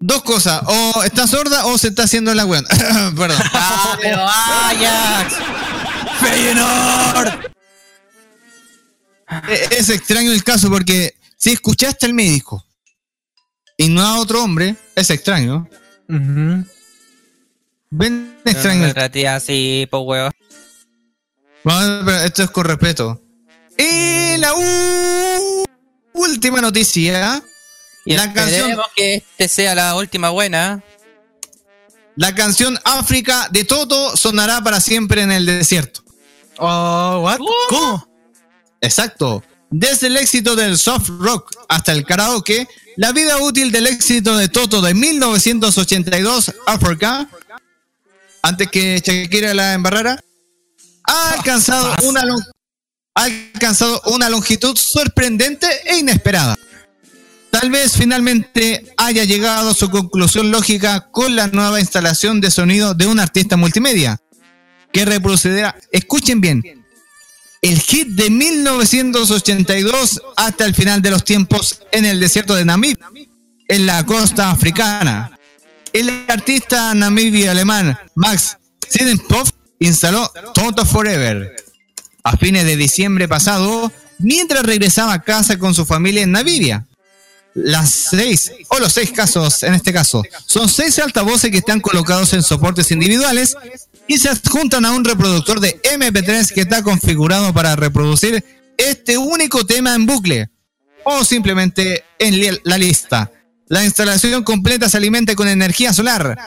Dos 0.00 0.22
cosas, 0.22 0.62
o 0.66 1.02
está 1.02 1.26
sorda 1.26 1.66
o 1.66 1.76
se 1.76 1.88
está 1.88 2.04
haciendo 2.04 2.32
la 2.34 2.46
weón. 2.46 2.64
Perdón. 3.16 3.42
Ah, 3.52 3.98
pero 4.00 4.18
Ajax. 4.22 5.34
Feyenoord. 6.20 7.46
E- 9.48 9.68
Es 9.78 9.88
extraño 9.90 10.30
el 10.32 10.44
caso 10.44 10.70
porque 10.70 11.16
si 11.36 11.50
escuchaste 11.50 12.06
al 12.06 12.14
médico 12.14 12.64
y 13.76 13.88
no 13.88 14.02
a 14.02 14.18
otro 14.20 14.42
hombre, 14.42 14.76
es 14.94 15.10
extraño. 15.10 15.68
Ven 17.90 18.36
extraño. 18.44 18.88
No, 18.88 18.94
no, 19.02 19.10
tía, 19.10 19.40
sí, 19.40 19.86
pues 19.90 20.02
weón. 20.06 20.32
Vamos, 21.64 22.02
pero 22.04 22.18
esto 22.18 22.42
es 22.44 22.50
con 22.50 22.64
respeto. 22.66 23.20
Y 23.76 24.36
la 24.38 24.54
u- 24.54 25.64
última 26.18 26.60
noticia. 26.60 27.42
Y 28.04 28.14
la 28.14 28.32
canción, 28.32 28.78
que 28.96 29.16
este 29.16 29.48
sea 29.48 29.74
la 29.74 29.94
última 29.94 30.30
buena. 30.30 30.82
la 32.16 32.34
canción 32.34 32.78
África 32.84 33.48
de 33.50 33.64
Toto 33.64 34.16
sonará 34.16 34.62
para 34.62 34.80
siempre 34.80 35.22
en 35.22 35.32
el 35.32 35.46
desierto. 35.46 36.02
Oh, 36.58 37.20
what? 37.22 37.38
¿Cómo? 37.68 38.08
Exacto. 38.80 39.42
Desde 39.70 40.06
el 40.06 40.16
éxito 40.16 40.56
del 40.56 40.78
soft 40.78 41.10
rock 41.20 41.54
hasta 41.68 41.92
el 41.92 42.04
karaoke, 42.04 42.66
la 42.96 43.12
vida 43.12 43.38
útil 43.38 43.70
del 43.70 43.86
éxito 43.86 44.36
de 44.36 44.48
Toto 44.48 44.80
de 44.80 44.94
1982, 44.94 46.54
Africa, 46.66 47.28
antes 48.42 48.68
que 48.68 49.00
Shakira 49.04 49.52
la 49.52 49.74
embarrara, 49.74 50.18
ha 51.04 51.32
alcanzado 51.32 51.94
una, 52.04 52.22
ha 53.18 53.24
alcanzado 53.24 54.00
una 54.06 54.30
longitud 54.30 54.76
sorprendente 54.76 55.66
e 55.84 55.98
inesperada. 55.98 56.56
Tal 57.50 57.68
vez 57.68 57.96
finalmente 57.96 58.94
haya 58.96 59.24
llegado 59.24 59.70
a 59.70 59.74
su 59.74 59.90
conclusión 59.90 60.52
lógica 60.52 61.08
con 61.10 61.34
la 61.34 61.48
nueva 61.48 61.80
instalación 61.80 62.40
de 62.40 62.52
sonido 62.52 62.94
de 62.94 63.08
un 63.08 63.18
artista 63.18 63.56
multimedia, 63.56 64.20
que 64.92 65.04
reproducirá, 65.04 65.76
escuchen 65.90 66.40
bien, 66.40 66.62
el 67.60 67.80
hit 67.80 68.06
de 68.10 68.30
1982 68.30 70.22
hasta 70.36 70.64
el 70.64 70.74
final 70.76 71.02
de 71.02 71.10
los 71.10 71.24
tiempos 71.24 71.80
en 71.90 72.04
el 72.04 72.20
desierto 72.20 72.54
de 72.54 72.64
Namib, 72.64 72.98
en 73.66 73.86
la 73.86 74.06
costa 74.06 74.52
africana. 74.52 75.36
El 75.92 76.24
artista 76.28 76.94
namibio 76.94 77.50
alemán 77.50 77.98
Max 78.14 78.58
Sidenpov 78.88 79.50
instaló 79.80 80.30
Toto 80.54 80.84
Forever 80.86 81.67
a 82.28 82.36
fines 82.36 82.64
de 82.64 82.76
diciembre 82.76 83.26
pasado 83.26 83.90
mientras 84.18 84.62
regresaba 84.62 85.14
a 85.14 85.22
casa 85.22 85.58
con 85.58 85.74
su 85.74 85.86
familia 85.86 86.22
en 86.22 86.32
Namibia. 86.32 86.86
Las 87.54 87.90
seis, 87.90 88.52
o 88.68 88.78
los 88.78 88.92
seis 88.92 89.10
casos 89.10 89.62
en 89.62 89.74
este 89.74 89.92
caso, 89.92 90.22
son 90.46 90.68
seis 90.68 90.98
altavoces 90.98 91.50
que 91.50 91.58
están 91.58 91.80
colocados 91.80 92.32
en 92.34 92.42
soportes 92.42 92.90
individuales 92.90 93.56
y 94.06 94.18
se 94.18 94.28
adjuntan 94.28 94.84
a 94.84 94.92
un 94.92 95.04
reproductor 95.04 95.58
de 95.58 95.80
MP3 95.82 96.52
que 96.52 96.60
está 96.60 96.82
configurado 96.82 97.52
para 97.54 97.74
reproducir 97.74 98.44
este 98.76 99.16
único 99.16 99.64
tema 99.66 99.94
en 99.94 100.06
bucle 100.06 100.50
o 101.04 101.24
simplemente 101.24 102.04
en 102.18 102.58
la 102.62 102.78
lista. 102.78 103.32
La 103.68 103.84
instalación 103.84 104.44
completa 104.44 104.88
se 104.88 104.98
alimenta 104.98 105.34
con 105.34 105.48
energía 105.48 105.92
solar, 105.92 106.38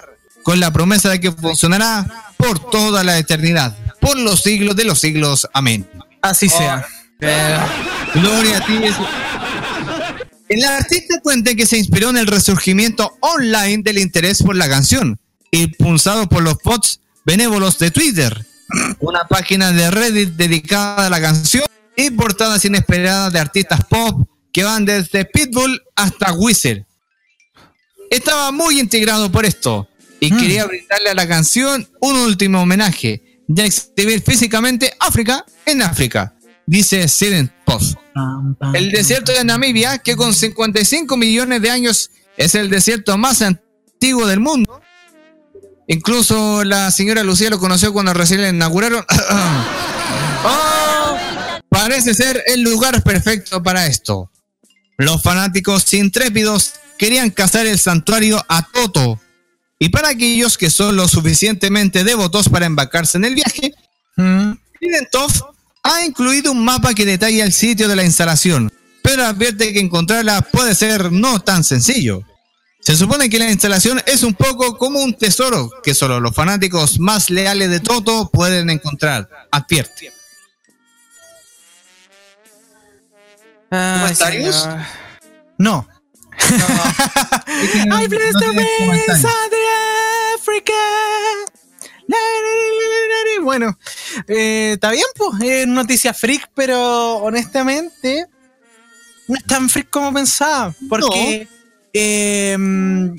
con 0.43 0.59
la 0.59 0.71
promesa 0.71 1.09
de 1.09 1.19
que 1.19 1.31
funcionará 1.31 2.33
por 2.37 2.71
toda 2.71 3.03
la 3.03 3.17
eternidad, 3.17 3.75
por 4.01 4.19
los 4.19 4.41
siglos 4.41 4.75
de 4.75 4.83
los 4.83 4.99
siglos. 4.99 5.47
Amén. 5.53 5.87
Así 6.21 6.49
sea. 6.49 6.85
Gloria 8.13 8.57
a 8.57 8.65
ti. 8.65 8.79
El 10.49 10.65
artista 10.65 11.21
cuenta 11.21 11.55
que 11.55 11.65
se 11.65 11.77
inspiró 11.77 12.09
en 12.09 12.17
el 12.17 12.27
resurgimiento 12.27 13.17
online 13.21 13.83
del 13.83 13.99
interés 13.99 14.43
por 14.43 14.57
la 14.57 14.67
canción, 14.67 15.17
impulsado 15.51 16.27
por 16.27 16.43
los 16.43 16.57
bots 16.61 16.99
benévolos 17.23 17.79
de 17.79 17.91
Twitter, 17.91 18.45
una 18.99 19.27
página 19.29 19.71
de 19.71 19.89
Reddit 19.89 20.29
dedicada 20.31 21.07
a 21.07 21.09
la 21.09 21.21
canción 21.21 21.63
y 21.95 22.09
portadas 22.09 22.65
inesperadas 22.65 23.31
de 23.31 23.39
artistas 23.39 23.85
pop 23.85 24.27
que 24.51 24.63
van 24.63 24.83
desde 24.83 25.23
Pitbull 25.23 25.81
hasta 25.95 26.33
Wizard. 26.33 26.83
Estaba 28.09 28.51
muy 28.51 28.77
integrado 28.79 29.31
por 29.31 29.45
esto 29.45 29.87
y 30.19 30.31
quería 30.31 30.65
brindarle 30.65 31.11
a 31.11 31.13
la 31.13 31.27
canción 31.27 31.87
un 32.01 32.17
último 32.17 32.61
homenaje, 32.61 33.30
ya 33.55 33.65
exhibir 33.65 34.21
físicamente 34.21 34.93
África 34.99 35.45
en 35.65 35.81
África, 35.81 36.33
dice 36.65 37.07
Silent 37.07 37.51
Post. 37.65 37.97
El 38.73 38.91
desierto 38.91 39.31
de 39.31 39.43
Namibia, 39.43 39.97
que 39.99 40.15
con 40.15 40.33
55 40.33 41.17
millones 41.17 41.61
de 41.61 41.69
años 41.69 42.11
es 42.37 42.55
el 42.55 42.69
desierto 42.69 43.17
más 43.17 43.41
antiguo 43.41 44.25
del 44.27 44.39
mundo. 44.39 44.81
Incluso 45.87 46.63
la 46.63 46.91
señora 46.91 47.23
Lucía 47.23 47.49
lo 47.49 47.59
conoció 47.59 47.91
cuando 47.91 48.13
recién 48.13 48.41
le 48.41 48.49
inauguraron. 48.49 49.05
Oh, 50.43 51.15
parece 51.69 52.15
ser 52.15 52.41
el 52.47 52.63
lugar 52.63 53.03
perfecto 53.03 53.61
para 53.61 53.85
esto. 53.85 54.31
Los 54.97 55.21
fanáticos 55.21 55.93
intrépidos 55.93 56.73
querían 56.97 57.29
cazar 57.29 57.67
el 57.67 57.77
santuario 57.77 58.43
a 58.49 58.63
Toto. 58.63 59.19
Y 59.83 59.89
para 59.89 60.09
aquellos 60.09 60.59
que 60.59 60.69
son 60.69 60.95
lo 60.95 61.07
suficientemente 61.07 62.03
devotos 62.03 62.47
para 62.49 62.67
embarcarse 62.67 63.17
en 63.17 63.25
el 63.25 63.33
viaje, 63.33 63.73
Lidentov 64.79 65.31
ha 65.81 66.05
incluido 66.05 66.51
un 66.51 66.63
mapa 66.63 66.93
que 66.93 67.03
detalla 67.03 67.43
el 67.43 67.51
sitio 67.51 67.87
de 67.87 67.95
la 67.95 68.03
instalación, 68.05 68.71
pero 69.01 69.25
advierte 69.25 69.73
que 69.73 69.79
encontrarla 69.79 70.43
puede 70.43 70.75
ser 70.75 71.11
no 71.11 71.39
tan 71.39 71.63
sencillo. 71.63 72.21
Se 72.81 72.95
supone 72.95 73.27
que 73.27 73.39
la 73.39 73.49
instalación 73.49 73.99
es 74.05 74.21
un 74.21 74.35
poco 74.35 74.77
como 74.77 74.99
un 74.99 75.15
tesoro 75.15 75.71
que 75.83 75.95
solo 75.95 76.19
los 76.19 76.35
fanáticos 76.35 76.99
más 76.99 77.31
leales 77.31 77.71
de 77.71 77.79
Toto 77.79 78.29
pueden 78.29 78.69
encontrar. 78.69 79.27
Advierte. 79.49 80.13
Ay, 83.71 83.99
¿Comentarios? 83.99 84.67
No. 85.57 85.87
The 87.61 88.49
winds 88.87 89.25
of 89.25 89.49
the 89.49 89.70
Africa. 90.51 90.73
Bueno, 93.43 93.77
eh, 94.27 94.71
está 94.73 94.91
bien, 94.91 95.05
pues, 95.15 95.41
es 95.41 95.67
noticia 95.67 96.13
freak, 96.13 96.51
pero 96.53 97.15
honestamente 97.17 98.25
no 99.27 99.35
es 99.35 99.43
tan 99.45 99.69
freak 99.69 99.89
como 99.89 100.13
pensaba, 100.13 100.73
porque 100.89 101.47
eh, 101.93 102.57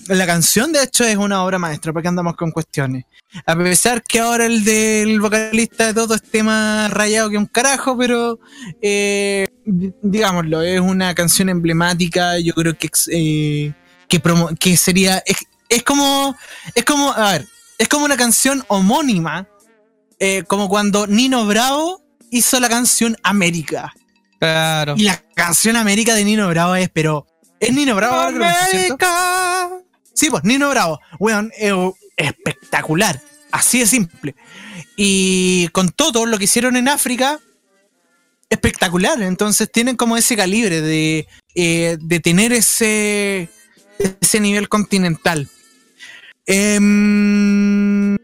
la 0.09 0.27
canción 0.27 0.73
de 0.73 0.85
hecho 0.85 1.05
es 1.05 1.17
una 1.17 1.45
obra 1.45 1.59
maestra, 1.59 1.93
porque 1.93 2.09
andamos 2.09 2.37
con 2.37 2.51
cuestiones. 2.53 3.05
A 3.47 3.57
pesar 3.57 4.03
que 4.03 4.21
ahora 4.21 4.47
el 4.47 4.63
del 4.63 5.21
vocalista 5.21 5.87
de 5.87 5.95
todo 5.95 6.15
esté 6.15 6.43
más 6.43 6.91
rayado 6.93 7.31
que 7.31 7.39
un 7.39 7.47
carajo, 7.47 7.97
pero 7.99 8.39
eh, 8.81 9.49
di- 9.65 9.93
digámoslo, 10.03 10.63
es 10.63 10.81
una 10.81 11.15
canción 11.15 11.49
emblemática, 11.49 12.39
yo 12.39 12.53
creo 12.55 12.77
que, 12.77 12.91
eh, 13.11 13.73
que, 14.09 14.23
promo- 14.23 14.57
que 14.59 14.77
sería, 14.77 15.23
es 15.73 15.83
como, 15.83 16.37
es 16.75 16.85
como, 16.85 17.13
a 17.13 17.33
ver, 17.33 17.49
es 17.79 17.89
como 17.89 18.05
una 18.05 18.17
canción 18.17 18.63
homónima, 18.69 19.49
eh, 20.19 20.45
como 20.47 20.69
cuando 20.69 21.07
Nino 21.07 21.47
Bravo 21.47 22.03
hizo 22.31 22.61
la 22.61 22.69
canción 22.69 23.17
América. 23.23 23.93
Claro. 24.39 24.95
Y 24.99 25.05
la 25.05 25.23
canción 25.35 25.77
América 25.77 26.15
de 26.15 26.25
Nino 26.25 26.47
Bravo 26.49 26.75
es, 26.75 26.91
pero, 26.91 27.27
es 27.59 27.73
Nino 27.73 27.95
Bravo. 27.97 28.21
América. 28.21 29.71
Sí, 30.13 30.29
pues 30.29 30.45
Nino 30.45 30.69
Bravo, 30.69 31.01
weón, 31.19 31.51
es 31.57 31.73
espectacular, 32.17 33.21
así 33.51 33.81
de 33.81 33.87
simple. 33.87 34.35
Y 34.97 35.69
con 35.69 35.89
todo 35.89 36.27
lo 36.27 36.37
que 36.37 36.45
hicieron 36.45 36.77
en 36.77 36.89
África, 36.89 37.41
espectacular. 38.51 39.23
Entonces 39.23 39.73
tienen 39.73 39.97
como 39.97 40.19
ese 40.19 40.37
calibre 40.37 40.83
de, 40.83 41.27
eh, 41.55 41.97
de 41.99 42.21
tener 42.21 42.53
ese, 42.53 43.49
ese 44.21 44.41
nivel 44.41 44.69
continental. 44.69 45.49
Em, 46.47 48.17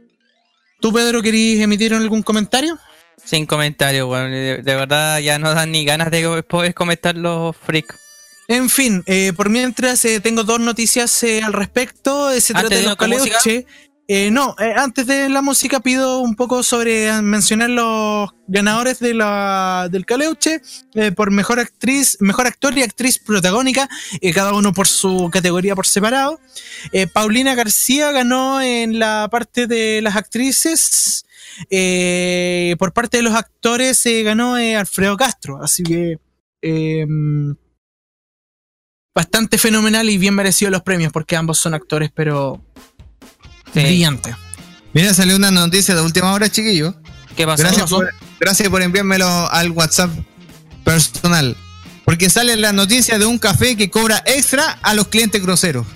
¿Tú, 0.81 0.93
Pedro, 0.93 1.23
querías 1.23 1.62
emitir 1.62 1.95
algún 1.95 2.23
comentario? 2.23 2.78
Sin 3.24 3.47
comentarios, 3.47 4.09
weón. 4.09 4.31
De, 4.31 4.62
de 4.62 4.74
verdad 4.74 5.19
ya 5.20 5.39
no 5.39 5.53
dan 5.55 5.73
ni 5.73 5.85
ganas 5.85 6.11
de 6.11 6.43
poder 6.43 6.74
comentar 6.74 7.16
los 7.16 7.57
freak. 7.57 7.97
En 8.49 8.70
fin, 8.70 9.03
eh, 9.07 9.32
por 9.36 9.51
mientras 9.51 10.05
eh, 10.07 10.20
tengo 10.20 10.43
dos 10.43 10.59
noticias 10.59 11.23
eh, 11.23 11.43
al 11.43 11.53
respecto. 11.53 12.31
Eh, 12.31 12.40
se 12.40 12.55
Antes 12.55 12.69
trata 12.70 12.77
de 12.77 12.82
los 12.82 12.93
ir 12.93 12.97
con 12.97 13.11
música. 13.11 13.39
caleuche. 13.43 13.66
Eh, 14.10 14.30
no, 14.30 14.56
eh, 14.59 14.72
antes 14.74 15.06
de 15.06 15.28
la 15.28 15.43
música 15.43 15.80
pido 15.80 16.20
un 16.20 16.35
poco 16.35 16.62
sobre 16.62 17.09
eh, 17.09 17.20
mencionar 17.20 17.68
los 17.68 18.30
ganadores 18.47 19.01
del 19.01 20.06
Caleuche 20.06 20.62
por 21.14 21.30
mejor 21.30 21.60
actriz, 21.60 22.16
mejor 22.20 22.47
actor 22.47 22.76
y 22.78 22.82
actriz 22.82 23.18
protagónica, 23.18 23.86
cada 24.35 24.55
uno 24.55 24.72
por 24.72 24.89
su 24.89 25.28
categoría 25.30 25.76
por 25.76 25.86
separado. 25.86 26.40
Paulina 27.12 27.55
García 27.55 28.10
ganó 28.10 28.62
en 28.62 28.98
la 28.98 29.28
parte 29.30 29.66
de 29.66 30.01
las 30.01 30.16
actrices. 30.16 31.26
por 32.78 32.93
parte 32.94 33.18
de 33.18 33.22
los 33.22 33.35
actores 33.35 34.02
ganó 34.24 34.55
Alfredo 34.55 35.18
Castro, 35.18 35.62
así 35.62 35.82
que 35.82 36.18
eh, 36.62 37.06
bastante 39.14 39.59
fenomenal 39.59 40.09
y 40.09 40.16
bien 40.16 40.35
merecido 40.35 40.70
los 40.70 40.82
premios 40.82 41.12
porque 41.12 41.36
ambos 41.36 41.59
son 41.59 41.74
actores, 41.74 42.10
pero 42.14 42.64
Sí. 43.74 43.81
brillantes. 43.81 44.35
Mira, 44.93 45.12
salió 45.15 45.36
una 45.36 45.51
noticia 45.51 45.95
de 45.95 46.01
última 46.01 46.32
hora, 46.32 46.51
chiquillo. 46.51 46.95
¿Qué 47.36 47.47
pasó? 47.47 47.62
Gracias 47.62 47.82
pasó? 47.82 47.97
por, 47.97 48.11
gracias 48.40 48.69
por 48.69 48.82
enviármelo 48.82 49.27
al 49.51 49.70
WhatsApp 49.70 50.11
personal. 50.85 51.57
Porque 52.05 52.31
sale 52.31 52.57
la 52.57 52.73
noticia 52.73 53.19
de 53.19 53.27
un 53.27 53.39
café 53.39 53.77
que 53.77 53.90
cobra 53.90 54.23
extra 54.27 54.78
a 54.82 54.95
los 54.95 55.09
clientes 55.09 55.43
groseros. 55.43 55.86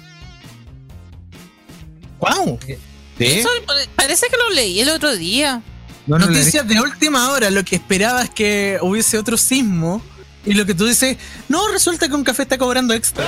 ¡Wow! 2.21 2.59
¿Sí? 2.67 3.25
Eso 3.25 3.49
pare- 3.67 3.89
parece 3.97 4.27
que 4.31 4.37
lo 4.37 4.51
leí 4.51 4.81
el 4.81 4.91
otro 4.91 5.15
día. 5.17 5.63
No, 6.07 6.19
no, 6.19 6.27
Noticias 6.27 6.67
de 6.67 6.81
última 6.81 7.31
hora, 7.31 7.51
lo 7.51 7.65
que 7.65 7.77
esperaba 7.77 8.23
es 8.23 8.31
que 8.31 8.79
hubiese 8.83 9.19
otro 9.19 9.37
sismo. 9.37 10.03
Y 10.45 10.55
lo 10.55 10.67
que 10.67 10.75
tú 10.75 10.87
dices, 10.87 11.17
no, 11.49 11.69
resulta 11.69 12.09
que 12.09 12.15
un 12.15 12.25
café 12.25 12.43
está 12.43 12.59
cobrando 12.59 12.95
extra. 12.95 13.25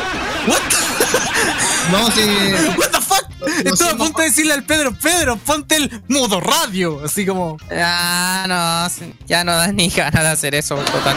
¿What? 0.48 0.60
no, 1.92 2.10
sí. 2.10 2.22
¿What 2.78 2.90
the 2.90 3.00
fuck? 3.00 3.28
no 3.64 3.72
Estuve 3.72 3.90
a 3.90 3.96
punto 3.96 4.18
de 4.20 4.28
decirle 4.28 4.54
al 4.54 4.64
Pedro, 4.64 4.92
Pedro, 4.98 5.36
ponte 5.36 5.76
el 5.76 6.02
modo 6.08 6.40
radio. 6.40 7.04
Así 7.04 7.24
como. 7.24 7.56
Ah, 7.70 8.46
no, 8.48 9.06
ya 9.26 9.44
no 9.44 9.54
dan 9.54 9.76
ni 9.76 9.88
ganas 9.90 10.22
de 10.22 10.28
hacer 10.28 10.54
eso, 10.54 10.76
total. 10.76 11.16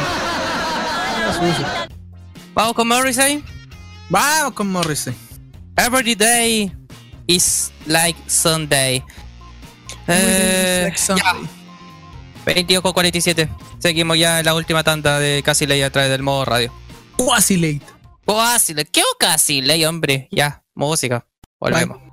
Vamos 2.53 2.73
con 2.73 2.87
Morrissey. 2.87 3.43
Vamos 4.09 4.53
con 4.53 4.71
Morrissey. 4.71 5.15
Every 5.75 6.15
day 6.15 6.71
is 7.27 7.71
like 7.85 8.17
Sunday. 8.27 9.03
Eh, 10.07 10.93
ya. 10.95 11.56
22 12.53 12.81
con 12.81 12.93
47. 12.93 13.49
Seguimos 13.79 14.17
ya 14.17 14.39
en 14.39 14.45
la 14.45 14.55
última 14.55 14.83
tanda 14.83 15.19
de 15.19 15.43
Casi 15.43 15.65
Ley 15.65 15.81
a 15.81 15.91
través 15.91 16.09
del 16.09 16.23
modo 16.23 16.45
radio. 16.45 16.71
Quasi 17.17 17.57
late. 17.57 17.81
Casi 18.25 18.73
Ley. 18.73 18.85
¿Qué 18.91 19.01
o 19.01 19.17
Casi 19.19 19.61
Ley, 19.61 19.83
hombre? 19.85 20.27
Ya, 20.31 20.63
música. 20.73 21.27
Volvemos. 21.59 21.89
Volvemos. 21.89 22.06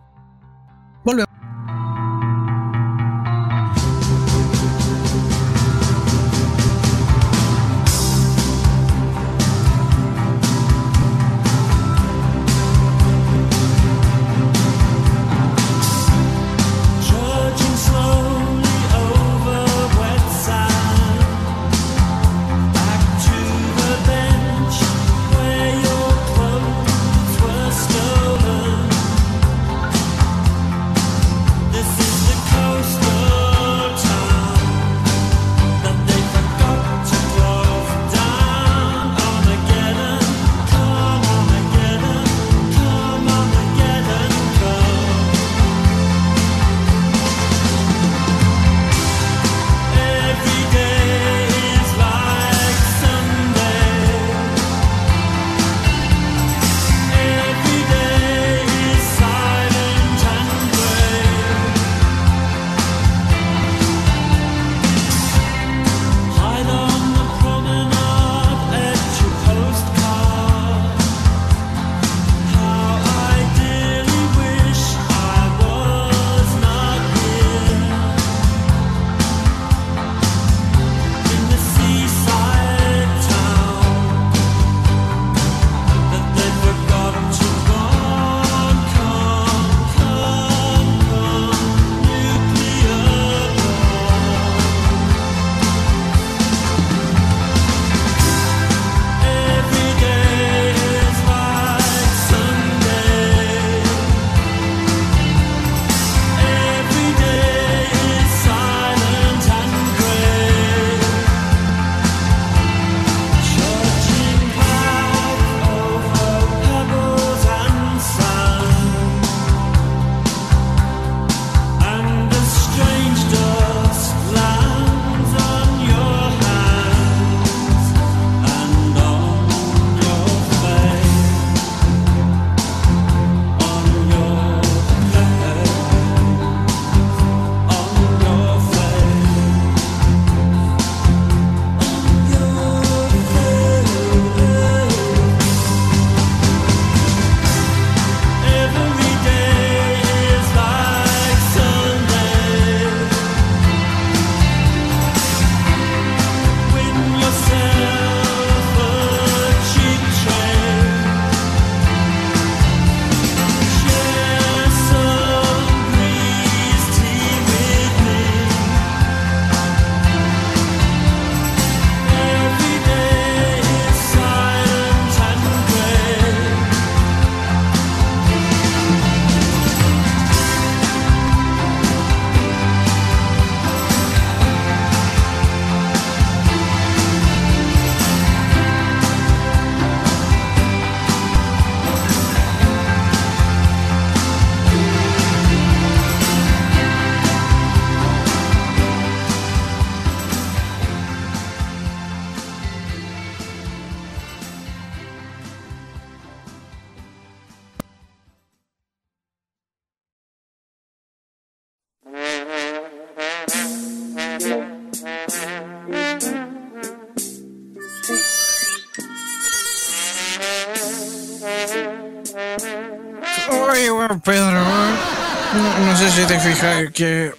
No 226.54 226.60
sé 226.60 226.86
si 226.86 226.92
te 226.92 226.92
fijas 226.92 226.92
que 226.92 227.32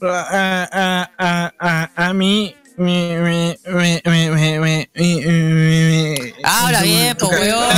a, 0.00 0.68
a, 0.72 1.10
a, 1.18 1.52
a, 1.58 2.08
a 2.08 2.12
mí 2.14 2.54
me, 2.76 3.18
me, 3.18 3.58
me, 3.66 4.02
me, 4.04 4.30
me, 4.30 4.60
me, 4.60 4.60
me, 4.60 4.90
me- 4.94 6.34
Habla 6.44 6.82
bien, 6.82 7.16
po, 7.16 7.28
weón. 7.28 7.68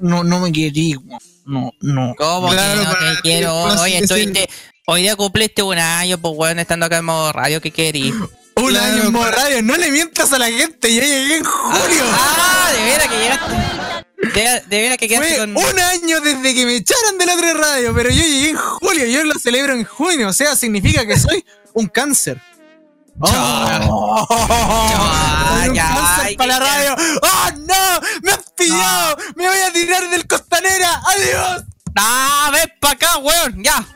no, 0.01 0.25
no 0.25 0.41
me 0.41 0.53
querí, 0.53 0.97
weón. 0.97 1.21
no, 1.47 1.71
no. 1.81 2.15
¿Cómo 2.19 2.49
Claro, 2.51 2.81
que 2.81 2.85
no 2.87 2.93
te 2.93 3.21
quiero? 3.23 3.65
que 3.77 3.81
Oye, 3.83 3.99
estuviste, 3.99 4.49
hoy 4.87 5.03
día 5.03 5.15
cumpliste 5.15 5.63
un 5.63 5.79
año, 5.79 6.19
pues 6.19 6.35
weón, 6.37 6.59
estando 6.59 6.87
acá 6.87 6.99
en 6.99 7.05
modo 7.05 7.33
radio, 7.33 7.61
¿qué 7.61 7.71
querís? 7.71 8.15
Un 8.57 8.69
Claro, 8.71 8.85
año 8.95 9.03
en 9.05 9.13
modo 9.13 9.31
radio, 9.31 9.63
no 9.63 9.77
le 9.77 9.91
mientas 9.91 10.33
a 10.33 10.39
la 10.39 10.47
gente, 10.47 10.93
yo 10.93 11.01
llegué 11.03 11.37
en 11.37 11.45
julio. 11.45 12.03
Ah, 12.13 12.71
de 12.77 12.85
veras 12.85 13.07
que 13.09 13.17
llegaste. 13.19 13.76
De, 14.17 14.63
de 14.67 14.81
veras 14.81 14.97
que 14.99 15.09
quedaste 15.09 15.29
Fue 15.29 15.39
con. 15.39 15.57
un 15.57 15.79
año 15.79 16.21
desde 16.21 16.55
que 16.55 16.65
me 16.65 16.77
echaron 16.77 17.19
de 17.19 17.27
la 17.27 17.35
otra 17.35 17.55
radio, 17.55 17.95
pero 17.95 18.09
yo 18.09 18.23
llegué 18.23 18.51
en 18.51 18.57
julio, 18.57 19.07
yo 19.07 19.25
lo 19.25 19.39
celebro 19.39 19.75
en 19.75 19.85
junio, 19.85 20.29
o 20.29 20.33
sea, 20.33 20.57
significa 20.57 21.07
que 21.07 21.19
soy 21.19 21.45
un 21.75 21.87
cáncer. 21.87 22.41
Oh, 23.19 24.27
soy 24.29 25.69
un 25.69 25.75
ya, 25.75 25.87
cáncer 25.89 26.27
ay, 26.27 26.37
para 26.37 26.59
la 26.59 26.59
radio. 26.59 26.97
¡Oh, 27.23 27.51
no! 27.59 28.01
¡Me 28.23 28.33
has 28.33 28.51
pillado! 28.57 29.17
¡Me 29.37 29.49
voy 29.49 29.59
a 29.59 29.73
tirar 29.73 30.11
del 30.11 30.27
costanera! 30.27 31.03
¡Adiós! 31.07 31.65
¡Ah, 31.95 32.51
ven 32.53 32.73
pa' 32.81 32.91
acá, 32.91 33.19
weón! 33.19 33.63
¡Ya! 33.63 33.87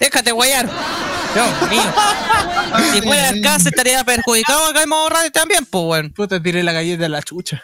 Déjate 0.00 0.32
guayar. 0.32 0.68
Dios 1.34 1.70
mío. 1.70 1.82
Si 2.92 3.02
fuera 3.02 3.28
el 3.30 3.40
caso, 3.40 3.68
estaría 3.68 4.02
perjudicado 4.04 4.66
acá 4.66 4.82
en 4.82 4.88
modo 4.88 5.08
radio 5.08 5.30
también, 5.32 5.64
pues 5.66 5.84
weón. 5.84 6.10
Puta, 6.12 6.42
tiré 6.42 6.62
la 6.62 6.72
galleta 6.72 7.06
a 7.06 7.08
la 7.08 7.22
chucha. 7.22 7.62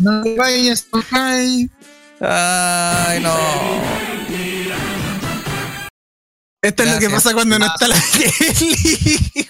No 0.00 0.22
te 0.22 0.36
vayas, 0.36 0.86
ay. 1.12 1.70
Ay, 2.20 3.20
no. 3.20 3.36
Esto 6.62 6.82
es 6.82 6.92
lo 6.92 6.98
que 6.98 7.10
pasa 7.10 7.32
cuando 7.32 7.58
no 7.58 7.66
está 7.66 7.88
la 7.88 7.96
Kelly. 8.12 9.48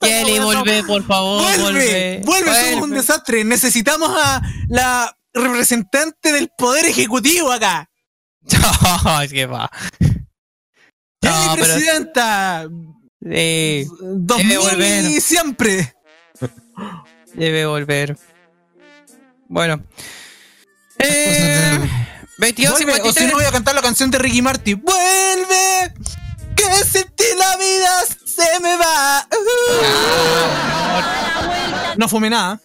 Kelly, 0.00 0.38
vuelve, 0.40 0.82
por 0.84 1.06
favor, 1.06 1.42
Vuelve, 1.42 1.62
vuelve. 1.62 2.20
vuelve, 2.24 2.70
somos 2.70 2.84
un 2.84 2.90
desastre. 2.94 3.44
Necesitamos 3.44 4.10
a 4.16 4.42
la 4.68 5.14
representante 5.34 6.32
del 6.32 6.50
poder 6.56 6.86
ejecutivo 6.86 7.52
acá. 7.52 7.88
No, 9.04 9.20
es 9.22 9.32
que 9.32 9.46
va. 9.46 9.70
Kelly, 11.20 11.48
presidenta. 11.54 12.66
Sí, 13.22 13.86
2000 14.00 14.58
volver. 14.58 15.04
y 15.04 15.20
siempre. 15.20 15.94
debe 17.34 17.66
volver. 17.66 18.16
Bueno. 19.48 19.82
Eh, 20.98 21.78
22 22.38 22.84
Vuelve, 22.84 23.00
o 23.02 23.12
si 23.12 23.26
no 23.26 23.32
voy 23.32 23.44
a 23.44 23.50
cantar 23.52 23.74
la 23.74 23.82
canción 23.82 24.10
de 24.10 24.18
Ricky 24.18 24.42
Martin. 24.42 24.82
Vuelve, 24.82 25.94
que 26.56 26.64
sin 26.84 27.04
ti 27.14 27.24
la 27.38 27.56
vida 27.56 27.90
se 28.24 28.60
me 28.60 28.76
va. 28.76 29.28
No 31.94 32.08
fumé 32.08 32.30
nada. 32.30 32.58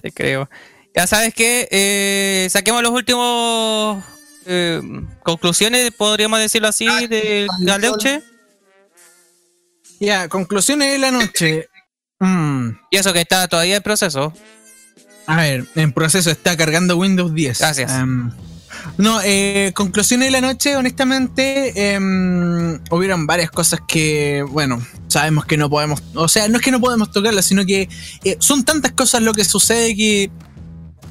Te 0.00 0.12
creo. 0.12 0.48
Ya 0.94 1.08
sabes 1.08 1.34
que 1.34 1.66
eh, 1.72 2.46
saquemos 2.50 2.84
los 2.84 2.92
últimos 2.92 4.04
eh, 4.46 4.80
conclusiones, 5.24 5.90
podríamos 5.90 6.38
decirlo 6.38 6.68
así, 6.68 6.86
de 7.08 7.48
Galeuche. 7.62 8.22
Ya, 10.02 10.28
conclusiones 10.28 10.90
de 10.90 10.98
la 10.98 11.12
noche. 11.12 11.68
Mm, 12.18 12.70
Y 12.90 12.96
eso 12.96 13.12
que 13.12 13.20
está 13.20 13.46
todavía 13.46 13.76
en 13.76 13.82
proceso. 13.82 14.32
a 15.26 15.36
ver, 15.36 15.64
en 15.76 15.92
proceso 15.92 16.28
está 16.28 16.56
cargando 16.56 16.96
Windows 16.96 17.32
10. 17.32 17.60
Gracias. 17.60 17.92
Em, 17.92 18.32
no, 18.98 19.20
eh, 19.22 19.70
conclusiones 19.76 20.26
de 20.26 20.32
la 20.32 20.40
noche, 20.40 20.76
honestamente, 20.76 21.94
em, 21.94 22.80
hubieron 22.90 23.28
varias 23.28 23.52
cosas 23.52 23.80
que, 23.86 24.44
bueno, 24.50 24.84
sabemos 25.06 25.44
que 25.44 25.56
no 25.56 25.70
podemos, 25.70 26.02
o 26.14 26.26
sea, 26.26 26.48
no 26.48 26.56
es 26.56 26.62
que 26.64 26.72
no 26.72 26.80
podemos 26.80 27.12
tocarlas, 27.12 27.44
sino 27.46 27.64
que 27.64 27.88
eh, 28.24 28.36
son 28.40 28.64
tantas 28.64 28.92
cosas 28.92 29.22
lo 29.22 29.32
que 29.32 29.44
sucede 29.44 29.94
que 29.94 30.32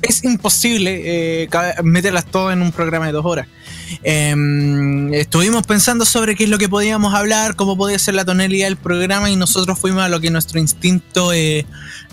es 0.01 0.23
imposible 0.23 1.01
eh, 1.43 1.49
meterlas 1.83 2.25
todas 2.25 2.53
en 2.53 2.61
un 2.61 2.71
programa 2.71 3.05
de 3.07 3.11
dos 3.11 3.25
horas. 3.25 3.47
Em, 4.03 5.13
estuvimos 5.13 5.65
pensando 5.65 6.05
sobre 6.05 6.35
qué 6.35 6.45
es 6.45 6.49
lo 6.49 6.57
que 6.57 6.67
podíamos 6.69 7.13
hablar, 7.13 7.55
cómo 7.55 7.77
podía 7.77 7.99
ser 7.99 8.15
la 8.15 8.25
tonalidad 8.25 8.67
del 8.67 8.77
programa 8.77 9.29
y 9.29 9.35
nosotros 9.35 9.77
fuimos 9.79 10.03
a 10.03 10.09
lo 10.09 10.19
que 10.19 10.29
nuestro 10.31 10.59
instinto 10.59 11.33
eh, 11.33 11.65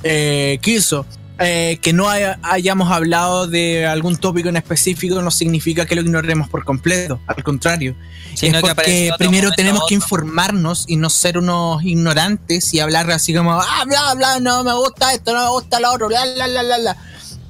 eh, 0.02 0.58
quiso. 0.62 1.06
Eh, 1.40 1.78
que 1.80 1.92
no 1.92 2.10
haya- 2.10 2.36
hayamos 2.42 2.90
hablado 2.90 3.46
de 3.46 3.86
algún 3.86 4.16
tópico 4.16 4.48
en 4.48 4.56
específico 4.56 5.22
no 5.22 5.30
significa 5.30 5.86
que 5.86 5.94
lo 5.94 6.00
ignoremos 6.00 6.48
por 6.48 6.64
completo, 6.64 7.20
al 7.28 7.44
contrario. 7.44 7.94
Sino 8.34 8.58
es 8.58 8.64
que 8.64 8.74
porque 8.74 9.10
primero 9.18 9.52
tenemos 9.52 9.82
que 9.88 9.94
informarnos 9.94 10.84
y 10.88 10.96
no 10.96 11.08
ser 11.10 11.38
unos 11.38 11.84
ignorantes 11.84 12.74
y 12.74 12.80
hablar 12.80 13.08
así 13.12 13.32
como, 13.32 13.52
ah, 13.52 13.84
bla, 13.86 14.14
bla, 14.14 14.40
no 14.40 14.64
me 14.64 14.74
gusta 14.74 15.14
esto, 15.14 15.32
no 15.32 15.44
me 15.44 15.50
gusta 15.50 15.78
lo 15.78 15.92
otro, 15.92 16.08
bla, 16.08 16.24
bla, 16.24 16.48
bla, 16.48 16.62
bla, 16.64 16.78
bla. 16.78 16.96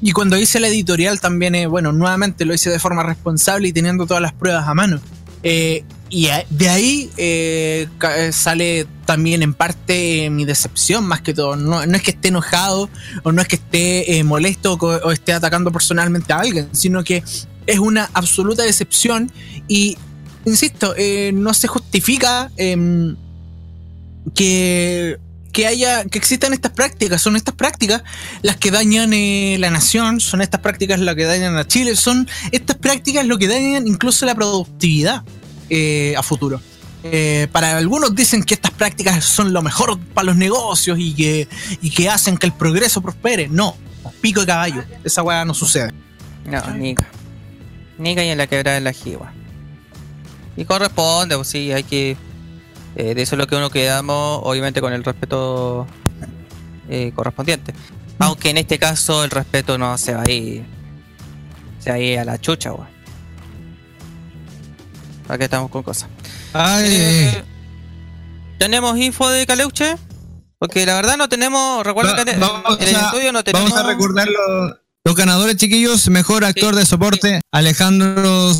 Y 0.00 0.12
cuando 0.12 0.38
hice 0.38 0.60
la 0.60 0.68
editorial 0.68 1.20
también, 1.20 1.54
eh, 1.54 1.66
bueno, 1.66 1.92
nuevamente 1.92 2.44
lo 2.44 2.54
hice 2.54 2.70
de 2.70 2.78
forma 2.78 3.02
responsable 3.02 3.68
y 3.68 3.72
teniendo 3.72 4.06
todas 4.06 4.22
las 4.22 4.32
pruebas 4.32 4.68
a 4.68 4.74
mano. 4.74 5.00
Eh, 5.42 5.84
y 6.10 6.28
de 6.50 6.68
ahí 6.68 7.10
eh, 7.16 7.88
sale 8.32 8.86
también 9.04 9.42
en 9.42 9.52
parte 9.52 10.30
mi 10.30 10.44
decepción 10.44 11.04
más 11.04 11.20
que 11.20 11.34
todo. 11.34 11.56
No, 11.56 11.84
no 11.84 11.96
es 11.96 12.02
que 12.02 12.12
esté 12.12 12.28
enojado 12.28 12.88
o 13.24 13.32
no 13.32 13.42
es 13.42 13.48
que 13.48 13.56
esté 13.56 14.22
molesto 14.24 14.74
o, 14.74 15.12
esté 15.12 15.32
atacando 15.32 15.70
personalmente 15.72 16.32
a 16.32 16.38
alguien, 16.38 16.68
sino 16.72 17.02
que 17.04 17.22
es 17.66 17.78
una 17.78 18.08
absoluta 18.14 18.62
decepción 18.62 19.30
y, 19.66 19.98
insisto, 20.46 20.94
no 21.34 21.52
se 21.52 21.68
justifica 21.68 22.50
em, 22.56 23.16
que, 24.34 25.18
que 25.58 25.66
haya, 25.66 26.04
que 26.04 26.18
existan 26.18 26.52
estas 26.52 26.70
prácticas. 26.70 27.20
Son 27.20 27.34
estas 27.34 27.52
prácticas 27.52 28.04
las 28.42 28.54
que 28.58 28.70
dañan 28.70 29.12
eh, 29.12 29.56
la 29.58 29.70
nación, 29.70 30.20
son 30.20 30.40
estas 30.40 30.60
prácticas 30.60 31.00
las 31.00 31.16
que 31.16 31.24
dañan 31.24 31.56
a 31.56 31.66
Chile, 31.66 31.96
son 31.96 32.28
estas 32.52 32.76
prácticas 32.76 33.26
lo 33.26 33.38
que 33.38 33.48
dañan 33.48 33.88
incluso 33.88 34.24
la 34.24 34.36
productividad 34.36 35.24
eh, 35.68 36.14
a 36.16 36.22
futuro. 36.22 36.60
Eh, 37.02 37.48
para 37.50 37.76
algunos 37.76 38.14
dicen 38.14 38.44
que 38.44 38.54
estas 38.54 38.70
prácticas 38.70 39.24
son 39.24 39.52
lo 39.52 39.60
mejor 39.60 39.98
para 39.98 40.26
los 40.26 40.36
negocios 40.36 40.96
y 41.00 41.12
que, 41.12 41.48
y 41.82 41.90
que 41.90 42.08
hacen 42.08 42.36
que 42.36 42.46
el 42.46 42.52
progreso 42.52 43.02
prospere. 43.02 43.48
No, 43.48 43.76
pico 44.20 44.42
de 44.42 44.46
caballo. 44.46 44.84
Esa 45.02 45.24
weá 45.24 45.44
no 45.44 45.54
sucede. 45.54 45.92
No, 46.44 46.70
Nica. 46.70 47.08
Nica 47.98 48.22
y 48.22 48.28
en 48.28 48.38
la 48.38 48.46
quebrada 48.46 48.76
de 48.76 48.80
la 48.80 48.92
jiba. 48.92 49.32
Y 50.56 50.64
corresponde, 50.64 51.34
pues 51.34 51.48
sí, 51.48 51.72
hay 51.72 51.82
que. 51.82 52.16
Eh, 52.96 53.14
de 53.14 53.22
eso 53.22 53.34
es 53.34 53.38
lo 53.38 53.46
que 53.46 53.56
uno 53.56 53.70
quedamos, 53.70 54.40
obviamente 54.44 54.80
con 54.80 54.92
el 54.92 55.04
respeto 55.04 55.86
eh, 56.88 57.12
correspondiente. 57.14 57.72
Aunque 58.18 58.50
en 58.50 58.58
este 58.58 58.78
caso 58.78 59.22
el 59.24 59.30
respeto 59.30 59.78
no 59.78 59.96
se 59.98 60.14
va 60.14 60.22
a 60.26 60.30
ir. 60.30 60.64
Se 61.78 61.90
va 61.90 61.96
a 61.96 61.98
ir 62.00 62.18
a 62.18 62.24
la 62.24 62.38
chucha, 62.40 62.72
weón. 62.72 62.88
Aquí 65.28 65.44
estamos 65.44 65.70
con 65.70 65.82
cosas. 65.82 66.08
Ay, 66.52 66.84
Eh, 66.90 67.44
¿Tenemos 68.58 68.98
info 68.98 69.28
de 69.28 69.46
Caleuche? 69.46 69.94
Porque 70.58 70.84
la 70.86 70.94
verdad 70.96 71.16
no 71.16 71.28
tenemos. 71.28 71.84
Recuerda 71.86 72.12
Va- 72.16 72.24
que 72.24 72.30
en- 72.32 72.36
el 72.38 72.96
a- 72.96 73.04
estudio 73.06 73.32
no 73.32 73.44
tenemos. 73.44 73.70
Vamos 73.70 73.84
a 73.84 73.88
recordar 73.88 74.26
los, 74.26 74.72
los 75.04 75.14
ganadores, 75.14 75.56
chiquillos. 75.56 76.08
Mejor 76.08 76.44
actor 76.44 76.74
de 76.74 76.84
soporte, 76.84 77.40
Alejandro 77.52 78.52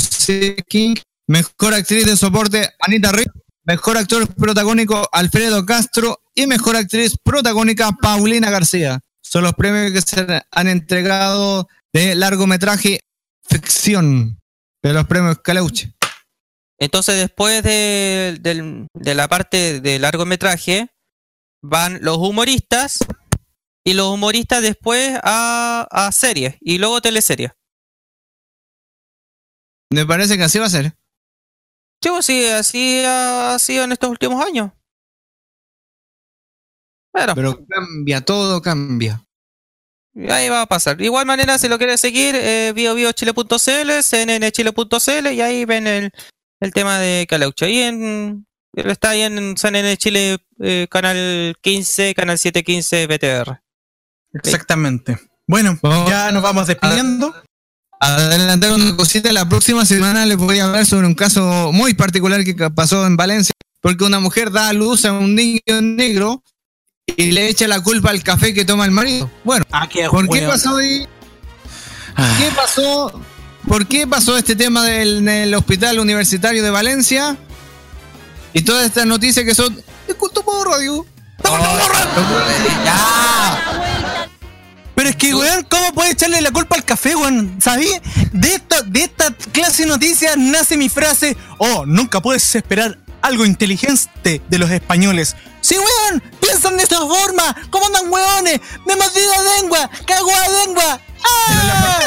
King. 0.68 0.94
Mejor 1.26 1.74
actriz 1.74 2.06
de 2.06 2.16
soporte, 2.16 2.70
Anita 2.80 3.10
Riz. 3.10 3.26
Mejor 3.68 3.98
actor 3.98 4.34
protagónico, 4.34 5.06
Alfredo 5.12 5.66
Castro. 5.66 6.22
Y 6.34 6.46
mejor 6.46 6.74
actriz 6.74 7.18
protagónica, 7.22 7.92
Paulina 7.92 8.50
García. 8.50 9.00
Son 9.20 9.44
los 9.44 9.52
premios 9.52 9.92
que 9.92 10.00
se 10.00 10.42
han 10.50 10.68
entregado 10.68 11.68
de 11.92 12.14
largometraje 12.14 13.00
ficción. 13.46 14.40
De 14.82 14.94
los 14.94 15.06
premios 15.06 15.40
Caleuche. 15.40 15.92
Entonces, 16.78 17.16
después 17.16 17.62
de, 17.62 18.38
de 18.40 19.14
la 19.14 19.28
parte 19.28 19.80
de 19.82 19.98
largometraje, 19.98 20.88
van 21.62 21.98
los 22.00 22.16
humoristas. 22.16 23.00
Y 23.84 23.92
los 23.92 24.06
humoristas 24.06 24.62
después 24.62 25.18
a, 25.22 25.86
a 25.90 26.10
series. 26.12 26.56
Y 26.60 26.78
luego 26.78 27.02
teleseries. 27.02 27.50
Me 29.92 30.06
parece 30.06 30.38
que 30.38 30.44
así 30.44 30.58
va 30.58 30.66
a 30.66 30.70
ser. 30.70 30.96
Sí, 32.00 32.08
pues 32.10 32.26
sí, 32.26 32.46
así 32.46 33.02
ha 33.04 33.58
sido 33.58 33.84
en 33.84 33.92
estos 33.92 34.10
últimos 34.10 34.44
años. 34.44 34.70
Bueno, 37.12 37.34
Pero 37.34 37.66
cambia, 37.66 38.20
todo 38.20 38.62
cambia. 38.62 39.24
Ahí 40.28 40.48
va 40.48 40.62
a 40.62 40.66
pasar. 40.66 40.96
De 40.96 41.04
igual 41.04 41.26
manera, 41.26 41.58
si 41.58 41.68
lo 41.68 41.78
quieren 41.78 41.98
seguir, 41.98 42.34
eh, 42.36 42.72
biobiochile.cl, 42.74 43.90
cnnchile.cl 44.02 45.32
y 45.32 45.40
ahí 45.40 45.64
ven 45.64 45.86
el, 45.86 46.10
el 46.60 46.72
tema 46.72 46.98
de 46.98 47.26
Caleucha. 47.28 47.66
Ahí 47.66 47.82
en, 47.82 48.46
está 48.74 49.10
ahí 49.10 49.22
en 49.22 49.56
CNN 49.56 49.96
Chile, 49.96 50.38
eh, 50.60 50.86
canal 50.90 51.56
15, 51.60 52.14
canal 52.14 52.38
715 52.38 53.06
BTR. 53.06 53.60
Exactamente. 54.34 55.18
Bueno, 55.46 55.78
ya 56.08 56.30
nos 56.30 56.42
vamos 56.42 56.66
despidiendo. 56.66 57.34
Adelantar 58.00 58.72
una 58.72 58.96
cosita, 58.96 59.32
la 59.32 59.48
próxima 59.48 59.84
semana 59.84 60.24
les 60.24 60.36
voy 60.36 60.60
a 60.60 60.66
hablar 60.66 60.86
sobre 60.86 61.06
un 61.06 61.14
caso 61.14 61.70
muy 61.72 61.94
particular 61.94 62.44
que 62.44 62.54
pasó 62.70 63.04
en 63.06 63.16
Valencia, 63.16 63.52
porque 63.80 64.04
una 64.04 64.20
mujer 64.20 64.52
da 64.52 64.68
a 64.68 64.72
luz 64.72 65.04
a 65.04 65.12
un 65.12 65.34
niño 65.34 65.60
negro 65.82 66.44
y 67.16 67.32
le 67.32 67.48
echa 67.48 67.66
la 67.66 67.80
culpa 67.80 68.10
al 68.10 68.22
café 68.22 68.54
que 68.54 68.64
toma 68.64 68.84
el 68.84 68.92
marido. 68.92 69.28
Bueno, 69.42 69.64
¿por 70.10 70.28
qué 70.28 70.42
pasó 70.42 70.76
ahí? 70.76 71.08
¿Qué 72.38 72.50
pasó? 72.54 73.20
¿Por 73.66 73.86
qué 73.86 74.06
pasó 74.06 74.38
este 74.38 74.54
tema 74.54 74.84
del, 74.84 75.24
del 75.24 75.54
hospital 75.54 75.98
universitario 75.98 76.62
de 76.62 76.70
Valencia? 76.70 77.36
Y 78.52 78.62
todas 78.62 78.86
estas 78.86 79.06
noticias 79.06 79.44
que 79.44 79.54
son 79.54 79.74
de 80.06 80.14
culto 80.14 80.44
por 80.44 80.68
radio. 80.68 81.04
Pero 84.98 85.10
es 85.10 85.16
que, 85.16 85.32
weón, 85.32 85.64
¿cómo 85.70 85.92
puedes 85.92 86.14
echarle 86.14 86.40
la 86.40 86.50
culpa 86.50 86.74
al 86.74 86.84
café, 86.84 87.14
weón? 87.14 87.56
¿Sabí? 87.62 87.86
De 88.32 88.48
esta, 88.48 88.82
de 88.82 89.04
esta 89.04 89.32
clase 89.52 89.84
de 89.84 89.90
noticias 89.90 90.36
nace 90.36 90.76
mi 90.76 90.88
frase, 90.88 91.36
oh, 91.58 91.86
nunca 91.86 92.20
puedes 92.20 92.52
esperar 92.56 92.98
algo 93.22 93.46
inteligente 93.46 94.42
de 94.48 94.58
los 94.58 94.68
españoles. 94.72 95.36
Sí, 95.60 95.76
weón, 95.76 96.20
piensan 96.40 96.76
de 96.76 96.82
esta 96.82 96.98
forma. 96.98 97.56
¿Cómo 97.70 97.86
andan, 97.86 98.10
weones? 98.10 98.60
Me 98.88 98.96
mordido 98.96 99.32
a 99.34 99.60
lengua, 99.60 99.90
cago 100.04 100.34
a 100.34 100.48
lengua. 100.66 101.00
¡Ah! 101.24 102.06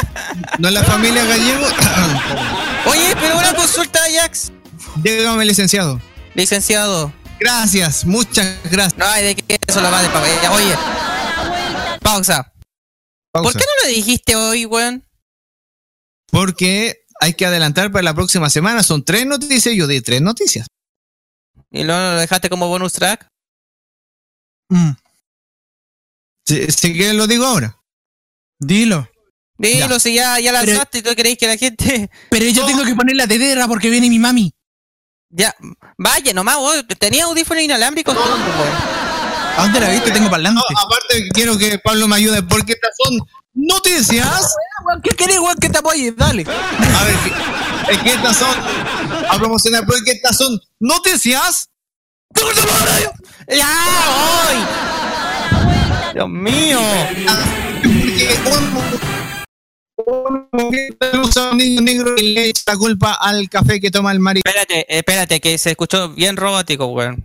No 0.58 0.68
es 0.68 0.74
la 0.74 0.84
familia 0.84 1.24
gallego. 1.24 1.64
Oye, 2.90 3.16
pero 3.18 3.38
una 3.38 3.54
consulta, 3.54 4.00
Jax. 4.20 4.52
Dígame, 4.96 5.46
licenciado. 5.46 5.98
Licenciado. 6.34 7.10
Gracias, 7.40 8.04
muchas 8.04 8.54
gracias. 8.64 8.98
No 8.98 9.06
hay 9.06 9.24
de 9.24 9.34
qué 9.36 9.56
eso 9.66 9.80
la 9.80 9.88
va 9.88 10.02
de 10.02 10.10
papaya. 10.10 10.52
Oye, 10.52 10.76
pausa. 12.02 12.51
¿Por 13.32 13.52
qué 13.52 13.58
no 13.58 13.84
lo 13.84 13.88
dijiste 13.88 14.36
hoy, 14.36 14.66
weón? 14.66 15.04
Porque 16.30 17.04
hay 17.20 17.34
que 17.34 17.46
adelantar 17.46 17.90
para 17.90 18.02
la 18.02 18.14
próxima 18.14 18.50
semana. 18.50 18.82
Son 18.82 19.04
tres 19.04 19.26
noticias 19.26 19.74
y 19.74 19.78
yo 19.78 19.86
di 19.86 20.00
tres 20.00 20.20
noticias. 20.20 20.66
¿Y 21.70 21.84
luego 21.84 22.00
lo 22.00 22.16
dejaste 22.16 22.50
como 22.50 22.68
bonus 22.68 22.92
track? 22.92 23.28
Si, 26.46 26.66
si 26.70 26.94
que 26.94 27.12
lo 27.14 27.26
digo 27.26 27.46
ahora. 27.46 27.78
Dilo. 28.58 29.08
Dilo, 29.56 29.98
si 29.98 30.14
ya, 30.14 30.38
ya 30.40 30.52
lanzaste 30.52 30.98
y 30.98 31.02
tú 31.02 31.10
creéis 31.14 31.38
que 31.38 31.46
la 31.46 31.56
gente. 31.56 32.10
Pero 32.30 32.46
yo 32.46 32.66
tengo 32.66 32.84
que 32.84 32.94
poner 32.94 33.16
la 33.16 33.26
tedera 33.26 33.68
porque 33.68 33.90
viene 33.90 34.08
mi 34.08 34.18
mami. 34.18 34.52
Ya, 35.30 35.54
vaya 35.96 36.34
nomás, 36.34 36.56
vos. 36.56 36.84
Tenía 36.98 37.24
audífonos 37.24 37.62
inalámbricos 37.62 38.14
todo. 38.14 38.36
¿A 39.56 39.62
dónde 39.62 39.80
la 39.80 39.90
viste? 39.90 40.10
Tengo 40.10 40.30
parlante. 40.30 40.60
No, 40.72 40.80
aparte 40.80 41.28
quiero 41.34 41.58
que 41.58 41.78
Pablo 41.78 42.08
me 42.08 42.16
ayude 42.16 42.42
porque 42.42 42.72
estas 42.72 42.92
son 43.02 43.18
noticias. 43.54 44.54
¿Qué 45.02 45.10
querés, 45.10 45.38
weón, 45.38 45.56
que 45.58 45.68
te 45.68 45.78
apoye? 45.78 46.12
Dale. 46.12 46.44
A 46.48 47.04
ver, 47.04 47.16
es 47.90 47.98
que 47.98 48.10
estas 48.10 48.36
son 48.36 48.56
a 49.28 49.38
promocionar 49.38 49.84
porque 49.86 50.12
estas 50.12 50.36
son 50.36 50.60
noticias. 50.80 51.68
¡Ya! 53.48 53.68
¡Hoy! 54.48 54.56
¡Dios 56.14 56.28
mío! 56.28 56.80
Un 60.04 60.48
niño 61.58 61.80
negro 61.82 62.14
y 62.16 62.34
le 62.34 62.48
echa 62.48 62.62
la 62.66 62.76
culpa 62.76 63.12
al 63.20 63.48
café 63.48 63.80
que 63.80 63.90
toma 63.90 64.12
el 64.12 64.18
marido. 64.18 64.42
Espérate, 64.44 64.86
espérate, 64.88 65.40
que 65.40 65.58
se 65.58 65.70
escuchó 65.70 66.08
bien 66.08 66.36
robótico, 66.36 66.86
weón. 66.86 67.24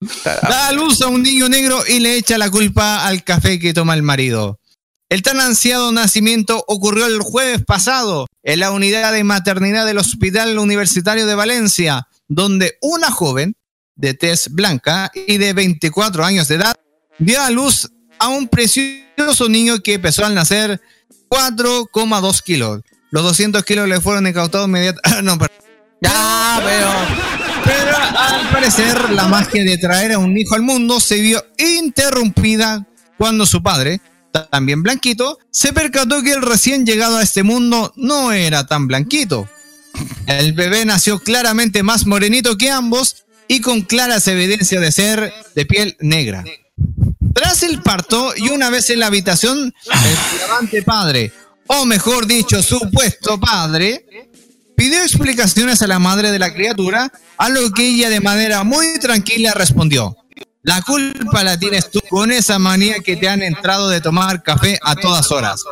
Da 0.00 0.68
a 0.68 0.72
luz 0.72 1.02
a 1.02 1.08
un 1.08 1.22
niño 1.22 1.48
negro 1.48 1.82
y 1.86 1.98
le 1.98 2.16
echa 2.16 2.38
la 2.38 2.50
culpa 2.50 3.06
al 3.06 3.24
café 3.24 3.58
que 3.58 3.74
toma 3.74 3.94
el 3.94 4.02
marido. 4.02 4.60
El 5.08 5.22
tan 5.22 5.40
ansiado 5.40 5.90
nacimiento 5.90 6.64
ocurrió 6.68 7.06
el 7.06 7.20
jueves 7.20 7.64
pasado 7.64 8.26
en 8.42 8.60
la 8.60 8.70
unidad 8.70 9.12
de 9.12 9.24
maternidad 9.24 9.86
del 9.86 9.98
Hospital 9.98 10.58
Universitario 10.58 11.26
de 11.26 11.34
Valencia, 11.34 12.08
donde 12.28 12.76
una 12.82 13.10
joven 13.10 13.56
de 13.96 14.14
tez 14.14 14.50
blanca 14.50 15.10
y 15.14 15.38
de 15.38 15.52
24 15.54 16.24
años 16.24 16.48
de 16.48 16.56
edad 16.56 16.74
dio 17.18 17.40
a 17.40 17.50
luz 17.50 17.90
a 18.18 18.28
un 18.28 18.48
precioso 18.48 19.48
niño 19.48 19.80
que 19.80 19.98
pesó 19.98 20.26
al 20.26 20.34
nacer 20.34 20.80
4,2 21.28 22.42
kilos. 22.42 22.82
Los 23.10 23.22
200 23.22 23.64
kilos 23.64 23.88
le 23.88 24.00
fueron 24.00 24.26
incautados 24.26 24.68
inmediatamente. 24.68 25.22
no, 25.22 25.38
perdón. 25.38 25.56
Ya, 26.00 26.60
pero. 26.64 27.38
Pero 27.64 27.96
al 27.96 28.48
parecer 28.50 29.10
la 29.10 29.28
magia 29.28 29.62
de 29.62 29.76
traer 29.76 30.12
a 30.12 30.18
un 30.18 30.36
hijo 30.36 30.54
al 30.54 30.62
mundo 30.62 31.00
se 31.00 31.20
vio 31.20 31.44
interrumpida 31.58 32.86
cuando 33.18 33.44
su 33.44 33.62
padre, 33.62 34.00
también 34.50 34.82
blanquito, 34.82 35.38
se 35.50 35.72
percató 35.72 36.22
que 36.22 36.32
el 36.32 36.42
recién 36.42 36.86
llegado 36.86 37.18
a 37.18 37.22
este 37.22 37.42
mundo 37.42 37.92
no 37.96 38.32
era 38.32 38.66
tan 38.66 38.86
blanquito. 38.86 39.48
El 40.26 40.52
bebé 40.52 40.84
nació 40.84 41.18
claramente 41.18 41.82
más 41.82 42.06
morenito 42.06 42.56
que 42.56 42.70
ambos 42.70 43.24
y 43.48 43.60
con 43.60 43.82
claras 43.82 44.28
evidencias 44.28 44.80
de 44.80 44.92
ser 44.92 45.34
de 45.54 45.66
piel 45.66 45.96
negra. 46.00 46.44
Tras 47.34 47.62
el 47.62 47.82
parto 47.82 48.32
y 48.36 48.48
una 48.50 48.70
vez 48.70 48.90
en 48.90 49.00
la 49.00 49.06
habitación, 49.06 49.74
el 50.72 50.84
padre, 50.84 51.32
o 51.68 51.84
mejor 51.84 52.26
dicho, 52.26 52.62
supuesto 52.62 53.38
padre, 53.38 54.04
pidió 54.76 55.02
explicaciones 55.02 55.80
a 55.82 55.86
la 55.86 55.98
madre 55.98 56.30
de 56.32 56.38
la 56.38 56.52
criatura, 56.52 57.12
a 57.36 57.48
lo 57.48 57.70
que 57.70 57.88
ella 57.88 58.10
de 58.10 58.20
manera 58.20 58.64
muy 58.64 58.98
tranquila 58.98 59.52
respondió. 59.54 60.16
La 60.62 60.82
culpa 60.82 61.44
la 61.44 61.58
tienes 61.58 61.90
tú 61.90 62.00
con 62.10 62.32
esa 62.32 62.58
manía 62.58 63.00
que 63.00 63.16
te 63.16 63.28
han 63.28 63.42
entrado 63.42 63.88
de 63.88 64.00
tomar 64.00 64.42
café 64.42 64.78
a 64.82 64.96
todas 64.96 65.30
horas. 65.30 65.62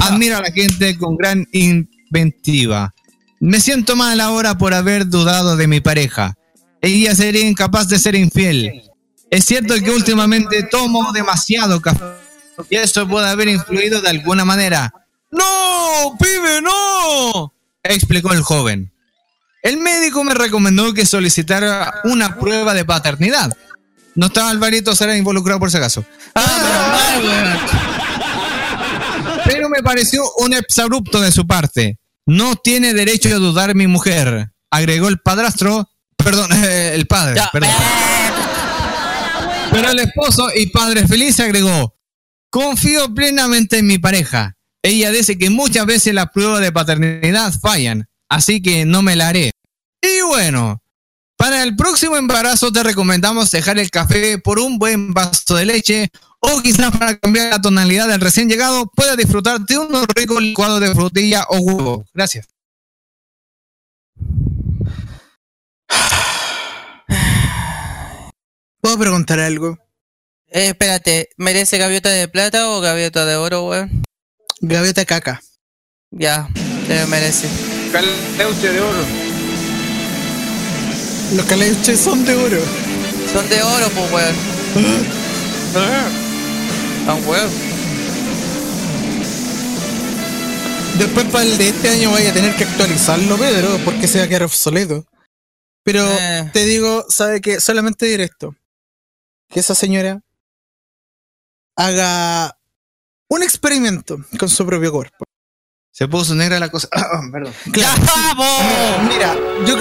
Admira 0.00 0.38
a 0.38 0.42
la 0.42 0.52
gente 0.52 0.96
con 0.98 1.16
gran 1.16 1.46
inventiva. 1.52 2.94
Me 3.40 3.60
siento 3.60 3.96
mal 3.96 4.20
ahora 4.20 4.58
por 4.58 4.74
haber 4.74 5.08
dudado 5.08 5.56
de 5.56 5.66
mi 5.66 5.80
pareja. 5.80 6.34
Ella 6.80 7.14
sería 7.14 7.48
incapaz 7.48 7.88
de 7.88 7.98
ser 7.98 8.14
infiel. 8.14 8.82
Es 9.30 9.44
cierto 9.44 9.74
que 9.74 9.90
últimamente 9.90 10.62
tomo 10.64 11.12
demasiado 11.12 11.80
café 11.80 12.04
y 12.68 12.76
eso 12.76 13.06
puede 13.06 13.28
haber 13.28 13.48
influido 13.48 14.00
de 14.00 14.08
alguna 14.08 14.44
manera. 14.44 14.92
¡No, 15.30 16.16
pibe, 16.18 16.62
no! 16.62 17.52
explicó 17.84 18.32
el 18.32 18.42
joven. 18.42 18.92
El 19.62 19.78
médico 19.78 20.22
me 20.24 20.34
recomendó 20.34 20.92
que 20.94 21.06
solicitara 21.06 22.00
una 22.04 22.38
prueba 22.38 22.74
de 22.74 22.84
paternidad. 22.84 23.56
No 24.14 24.26
estaba 24.26 24.50
Alvarito 24.50 24.94
será 24.94 25.16
involucrado 25.16 25.60
por 25.60 25.70
si 25.70 25.76
acaso. 25.76 26.04
Pero 29.44 29.68
me 29.68 29.82
pareció 29.82 30.22
un 30.38 30.54
exabrupto 30.54 31.20
de 31.20 31.32
su 31.32 31.46
parte. 31.46 31.98
No 32.26 32.56
tiene 32.56 32.94
derecho 32.94 33.28
a 33.30 33.38
dudar 33.38 33.74
mi 33.74 33.86
mujer, 33.86 34.52
agregó 34.70 35.08
el 35.08 35.18
padrastro, 35.18 35.88
perdón, 36.16 36.52
el 36.64 37.06
padre, 37.06 37.40
perdón. 37.52 37.70
Pero 39.70 39.90
el 39.90 39.98
esposo 40.00 40.48
y 40.54 40.66
padre 40.66 41.06
feliz 41.06 41.40
agregó, 41.40 41.94
confío 42.50 43.14
plenamente 43.14 43.78
en 43.78 43.86
mi 43.86 43.98
pareja. 43.98 44.57
Ella 44.82 45.10
dice 45.10 45.38
que 45.38 45.50
muchas 45.50 45.86
veces 45.86 46.14
las 46.14 46.30
pruebas 46.30 46.60
de 46.60 46.72
paternidad 46.72 47.52
fallan, 47.60 48.08
así 48.28 48.62
que 48.62 48.84
no 48.84 49.02
me 49.02 49.16
la 49.16 49.28
haré. 49.28 49.50
Y 50.00 50.22
bueno, 50.22 50.82
para 51.36 51.62
el 51.62 51.76
próximo 51.76 52.16
embarazo 52.16 52.72
te 52.72 52.82
recomendamos 52.82 53.50
dejar 53.50 53.78
el 53.78 53.90
café 53.90 54.38
por 54.38 54.58
un 54.58 54.78
buen 54.78 55.12
vaso 55.12 55.56
de 55.56 55.66
leche 55.66 56.08
o 56.40 56.62
quizás 56.62 56.96
para 56.96 57.18
cambiar 57.18 57.50
la 57.50 57.60
tonalidad 57.60 58.08
del 58.08 58.20
recién 58.20 58.48
llegado 58.48 58.90
puedas 58.94 59.16
disfrutar 59.16 59.60
de 59.60 59.78
unos 59.78 60.06
ricos 60.14 60.40
licuados 60.40 60.80
de 60.80 60.94
frutilla 60.94 61.44
o 61.48 61.58
huevo. 61.58 62.04
Gracias. 62.14 62.46
¿Puedo 68.80 68.98
preguntar 68.98 69.40
algo? 69.40 69.76
Eh, 70.50 70.68
espérate, 70.68 71.28
¿merece 71.36 71.76
gaviota 71.78 72.08
de 72.08 72.28
plata 72.28 72.70
o 72.70 72.80
gaviota 72.80 73.26
de 73.26 73.36
oro, 73.36 73.66
weón? 73.66 74.07
Gaviota 74.60 75.04
caca. 75.04 75.40
Ya, 76.10 76.48
se 76.86 77.06
merece. 77.06 77.48
Caleuche 77.92 78.72
de 78.72 78.80
oro. 78.80 79.04
Los 81.36 81.46
caleuches 81.46 82.00
son 82.00 82.24
de 82.24 82.34
oro. 82.34 82.60
Son 83.32 83.48
de 83.48 83.62
oro, 83.62 83.88
pues, 83.90 84.12
weón. 84.12 84.34
Son 87.06 87.28
weón. 87.28 87.50
Después 90.98 91.26
para 91.26 91.44
el 91.44 91.56
de 91.58 91.68
este 91.68 91.90
año 91.90 92.10
vaya 92.10 92.30
a 92.30 92.34
tener 92.34 92.56
que 92.56 92.64
actualizarlo, 92.64 93.36
Pedro, 93.38 93.78
porque 93.84 94.08
se 94.08 94.18
va 94.18 94.24
a 94.24 94.28
quedar 94.28 94.42
obsoleto. 94.42 95.06
Pero 95.84 96.04
Eh. 96.04 96.50
te 96.52 96.64
digo, 96.64 97.06
¿sabe 97.08 97.40
qué? 97.40 97.60
Solamente 97.60 98.06
directo. 98.06 98.56
Que 99.48 99.60
esa 99.60 99.74
señora 99.74 100.20
haga 101.76 102.57
un 103.28 103.42
experimento 103.42 104.18
con 104.38 104.48
su 104.48 104.66
propio 104.66 104.92
cuerpo. 104.92 105.24
Se 105.92 106.06
puso 106.06 106.34
negra 106.34 106.58
la 106.58 106.70
cosa. 106.70 106.88
Perdón. 107.32 107.52
¡Ya, 107.74 107.94
vamos! 107.96 109.08
Mira, 109.08 109.34
yo, 109.66 109.76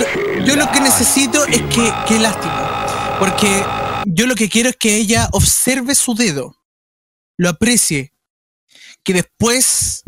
yo 0.46 0.56
lo 0.56 0.72
que 0.72 0.80
necesito 0.80 1.46
es 1.46 1.62
que, 1.64 1.94
qué 2.08 2.20
lástima. 2.20 3.18
Porque 3.20 3.64
yo 4.06 4.26
lo 4.26 4.36
que 4.36 4.50
quiero 4.50 4.70
es 4.70 4.78
que 4.78 4.96
ella 4.96 5.30
observe 5.32 5.96
su 5.96 6.16
dedo, 6.16 6.56
lo 7.38 7.50
aprecie, 7.50 8.14
que 9.04 9.14
después 9.14 10.04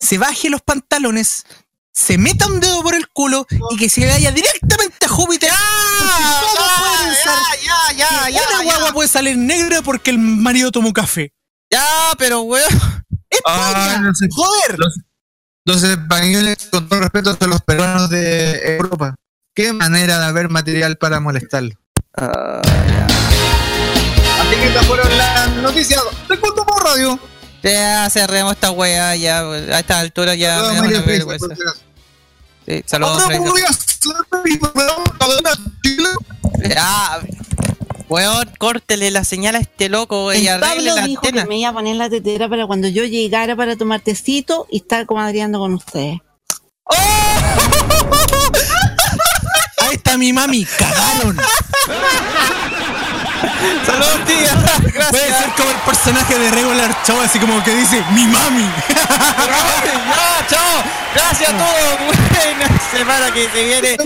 se 0.00 0.18
baje 0.18 0.48
los 0.48 0.62
pantalones, 0.62 1.44
se 1.92 2.18
meta 2.18 2.46
un 2.46 2.60
dedo 2.60 2.82
por 2.82 2.94
el 2.94 3.08
culo 3.08 3.46
y 3.70 3.76
que 3.76 3.88
se 3.88 4.06
vaya 4.06 4.30
directamente 4.30 5.06
a 5.06 5.08
Júpiter. 5.08 5.50
Porque 5.98 6.24
¿cómo 6.56 6.68
puede 6.78 7.14
pensar 7.14 7.38
ya, 7.64 7.96
ya, 7.96 8.26
que 8.26 8.32
ya, 8.32 8.40
Una 8.48 8.58
ya. 8.58 8.64
guagua 8.64 8.92
puede 8.92 9.08
salir 9.08 9.36
negra 9.36 9.82
porque 9.82 10.10
el 10.10 10.18
marido 10.18 10.70
tomó 10.70 10.92
café. 10.92 11.32
Ya, 11.70 11.86
pero 12.18 12.42
weón. 12.42 12.68
¡España! 13.30 14.08
Ah. 14.08 14.12
¡Joder! 14.30 14.78
Los, 14.78 15.00
los 15.64 15.82
españoles, 15.82 16.68
con 16.70 16.88
todo 16.88 17.00
respeto, 17.00 17.36
son 17.38 17.50
los 17.50 17.60
peruanos 17.62 18.08
de 18.08 18.76
Europa. 18.76 19.14
Qué 19.54 19.72
manera 19.72 20.18
de 20.18 20.24
haber 20.24 20.48
material 20.48 20.96
para 20.96 21.20
molestarlo. 21.20 21.74
Así 22.14 22.70
que 24.50 24.68
estas 24.68 24.86
fueron 24.86 25.18
las 25.18 25.56
noticias 25.56 26.00
de 26.28 26.38
Culto 26.38 26.64
por 26.64 26.82
Radio. 26.84 27.18
Ya 27.62 28.08
cerremos 28.08 28.52
esta 28.52 28.70
weá, 28.70 29.16
ya 29.16 29.40
a 29.40 29.80
esta 29.80 29.98
altura 29.98 30.34
ya 30.36 30.60
Saludos, 30.60 31.04
me 31.06 31.24
por 31.24 31.38
si 31.38 31.44
acaso. 31.44 31.80
Sí, 32.66 32.82
saludos, 32.86 33.22
Chile. 35.82 36.08
Ya, 36.68 37.20
weón, 38.08 38.50
córtele 38.58 39.10
la 39.10 39.24
señal 39.24 39.56
a 39.56 39.58
este 39.58 39.88
loco 39.88 40.32
y 40.32 40.46
Pablo 40.46 40.94
la 40.94 41.02
dijo 41.06 41.22
que 41.22 41.28
antena. 41.28 41.46
me 41.46 41.58
iba 41.58 41.70
a 41.70 41.72
poner 41.72 41.96
la 41.96 42.08
tetera 42.08 42.48
para 42.48 42.66
cuando 42.66 42.88
yo 42.88 43.04
llegara 43.04 43.54
para 43.56 43.76
tomar 43.76 44.00
tecito 44.00 44.66
y 44.70 44.78
estar 44.78 45.06
comadreando 45.06 45.58
con 45.58 45.74
ustedes. 45.74 46.18
Ahí 49.80 49.94
está 49.94 50.16
mi 50.18 50.32
mami, 50.32 50.64
cagaron. 50.64 51.38
Saludos, 53.86 54.24
tía. 54.26 54.54
Gracias. 54.82 55.10
Puede 55.10 55.26
ser 55.26 55.50
como 55.56 55.70
el 55.70 55.76
personaje 55.76 56.38
de 56.38 56.50
Regular 56.50 56.96
Show, 57.06 57.20
así 57.20 57.38
como 57.38 57.62
que 57.64 57.74
dice, 57.74 58.02
mi 58.12 58.26
mami. 58.26 58.68
ya, 58.88 60.46
chao. 60.48 60.82
Gracias 61.14 61.50
a 61.50 61.58
todos. 61.58 61.98
Buena 62.44 62.80
semana 62.90 63.32
que 63.32 63.48
se 63.48 63.64
viene. 63.64 63.96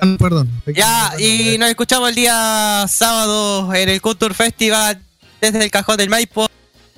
Ah, 0.00 0.16
Perdón. 0.18 0.62
Ya, 0.74 1.12
y 1.18 1.58
nos 1.58 1.68
escuchamos 1.68 2.08
el 2.08 2.14
día 2.14 2.86
sábado 2.88 3.72
en 3.74 3.88
el 3.88 4.00
Culture 4.00 4.34
Festival 4.34 5.00
desde 5.40 5.64
el 5.64 5.70
Cajón 5.70 5.96
del 5.96 6.10
Maipo. 6.10 6.48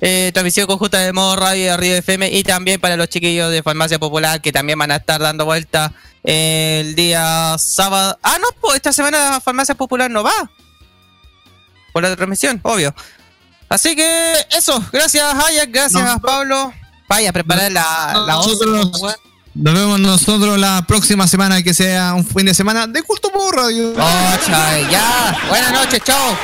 Eh, 0.01 0.31
transmisión 0.33 0.67
conjunta 0.67 0.99
de 0.99 1.13
modo 1.13 1.35
radio 1.37 1.71
de 1.71 1.77
Río 1.77 1.95
FM 1.95 2.29
y 2.29 2.43
también 2.43 2.79
para 2.81 2.97
los 2.97 3.07
chiquillos 3.07 3.49
de 3.51 3.63
Farmacia 3.63 3.99
Popular 3.99 4.41
que 4.41 4.51
también 4.51 4.77
van 4.77 4.91
a 4.91 4.97
estar 4.97 5.21
dando 5.21 5.45
vuelta 5.45 5.93
el 6.23 6.93
día 6.95 7.55
sábado. 7.57 8.19
Ah, 8.21 8.37
no, 8.39 8.47
pues 8.59 8.75
esta 8.75 8.91
semana 8.91 9.39
Farmacia 9.39 9.75
Popular 9.75 10.11
no 10.11 10.23
va. 10.23 10.51
Por 11.93 12.03
la 12.03 12.15
transmisión, 12.15 12.59
obvio. 12.63 12.93
Así 13.69 13.95
que 13.95 14.33
eso, 14.51 14.83
gracias 14.91 15.23
Ayak, 15.33 15.71
gracias 15.71 16.03
No. 16.03 16.19
Pablo. 16.19 16.73
Vaya 17.07 17.29
a 17.29 17.33
preparar 17.33 17.71
la, 17.71 18.23
la 18.25 18.37
once, 18.39 18.65
Nosotros- 18.65 19.01
weón. 19.01 19.15
Nos 19.55 19.73
vemos 19.75 19.99
nosotros 19.99 20.57
la 20.57 20.83
próxima 20.87 21.27
semana, 21.27 21.61
que 21.61 21.75
sea 21.75 22.15
un 22.15 22.25
fin 22.25 22.47
de 22.47 22.55
semana 22.55 22.87
de 22.87 23.03
Culto 23.03 23.29
por 23.29 23.55
Radio. 23.55 23.93
Oh, 23.95 24.31
chay, 24.47 24.87
ya. 24.89 25.37
Buenas 25.47 25.71
noches, 25.73 26.01
chao. 26.03 26.35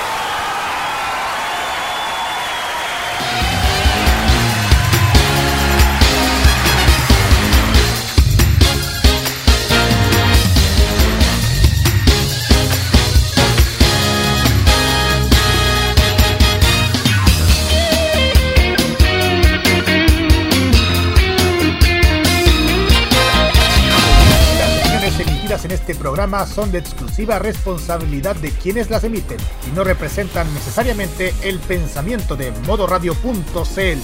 Este 25.90 26.04
programa 26.04 26.46
son 26.46 26.72
de 26.72 26.78
exclusiva 26.78 27.40
responsabilidad 27.40 28.36
de 28.36 28.52
quienes 28.52 28.92
las 28.92 29.04
emiten 29.04 29.40
y 29.68 29.76
no 29.76 29.84
representan 29.84 30.54
necesariamente 30.54 31.34
el 31.42 31.58
pensamiento 31.58 32.36
de 32.36 32.52
modoradio.cl. 32.68 33.98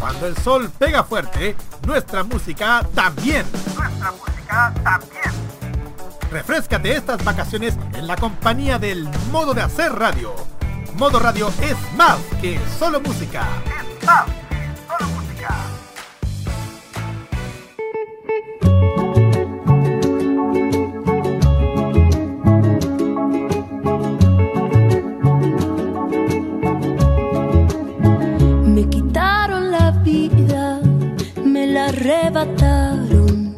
Cuando 0.00 0.26
el 0.26 0.36
sol 0.38 0.70
pega 0.78 1.04
fuerte, 1.04 1.54
nuestra 1.86 2.24
música 2.24 2.82
también. 2.94 3.44
Nuestra 3.76 4.10
música 4.10 4.72
también. 4.82 5.47
Refrescate 6.30 6.94
estas 6.94 7.24
vacaciones 7.24 7.78
en 7.94 8.06
la 8.06 8.16
compañía 8.16 8.78
del 8.78 9.08
modo 9.32 9.54
de 9.54 9.62
hacer 9.62 9.92
radio. 9.92 10.34
Modo 10.94 11.18
radio 11.18 11.48
es 11.62 11.76
más 11.96 12.18
que 12.42 12.60
solo 12.78 13.00
música. 13.00 13.46
Es 13.66 14.06
más 14.06 14.26
que 14.26 14.68
solo 14.86 15.06
música. 15.14 15.54
Me 28.64 28.88
quitaron 28.90 29.70
la 29.70 29.92
vida, 30.04 30.80
me 31.42 31.66
la 31.68 31.86
arrebataron. 31.86 33.56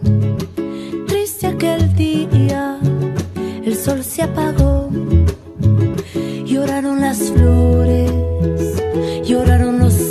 Triste 1.09 1.49
aquel 1.49 1.95
día, 1.95 2.29
sol 3.81 4.05
se 4.05 4.23
apagó, 4.23 4.91
lloraron 6.45 7.01
las 7.01 7.19
flores, 7.31 8.13
lloraron 9.25 9.70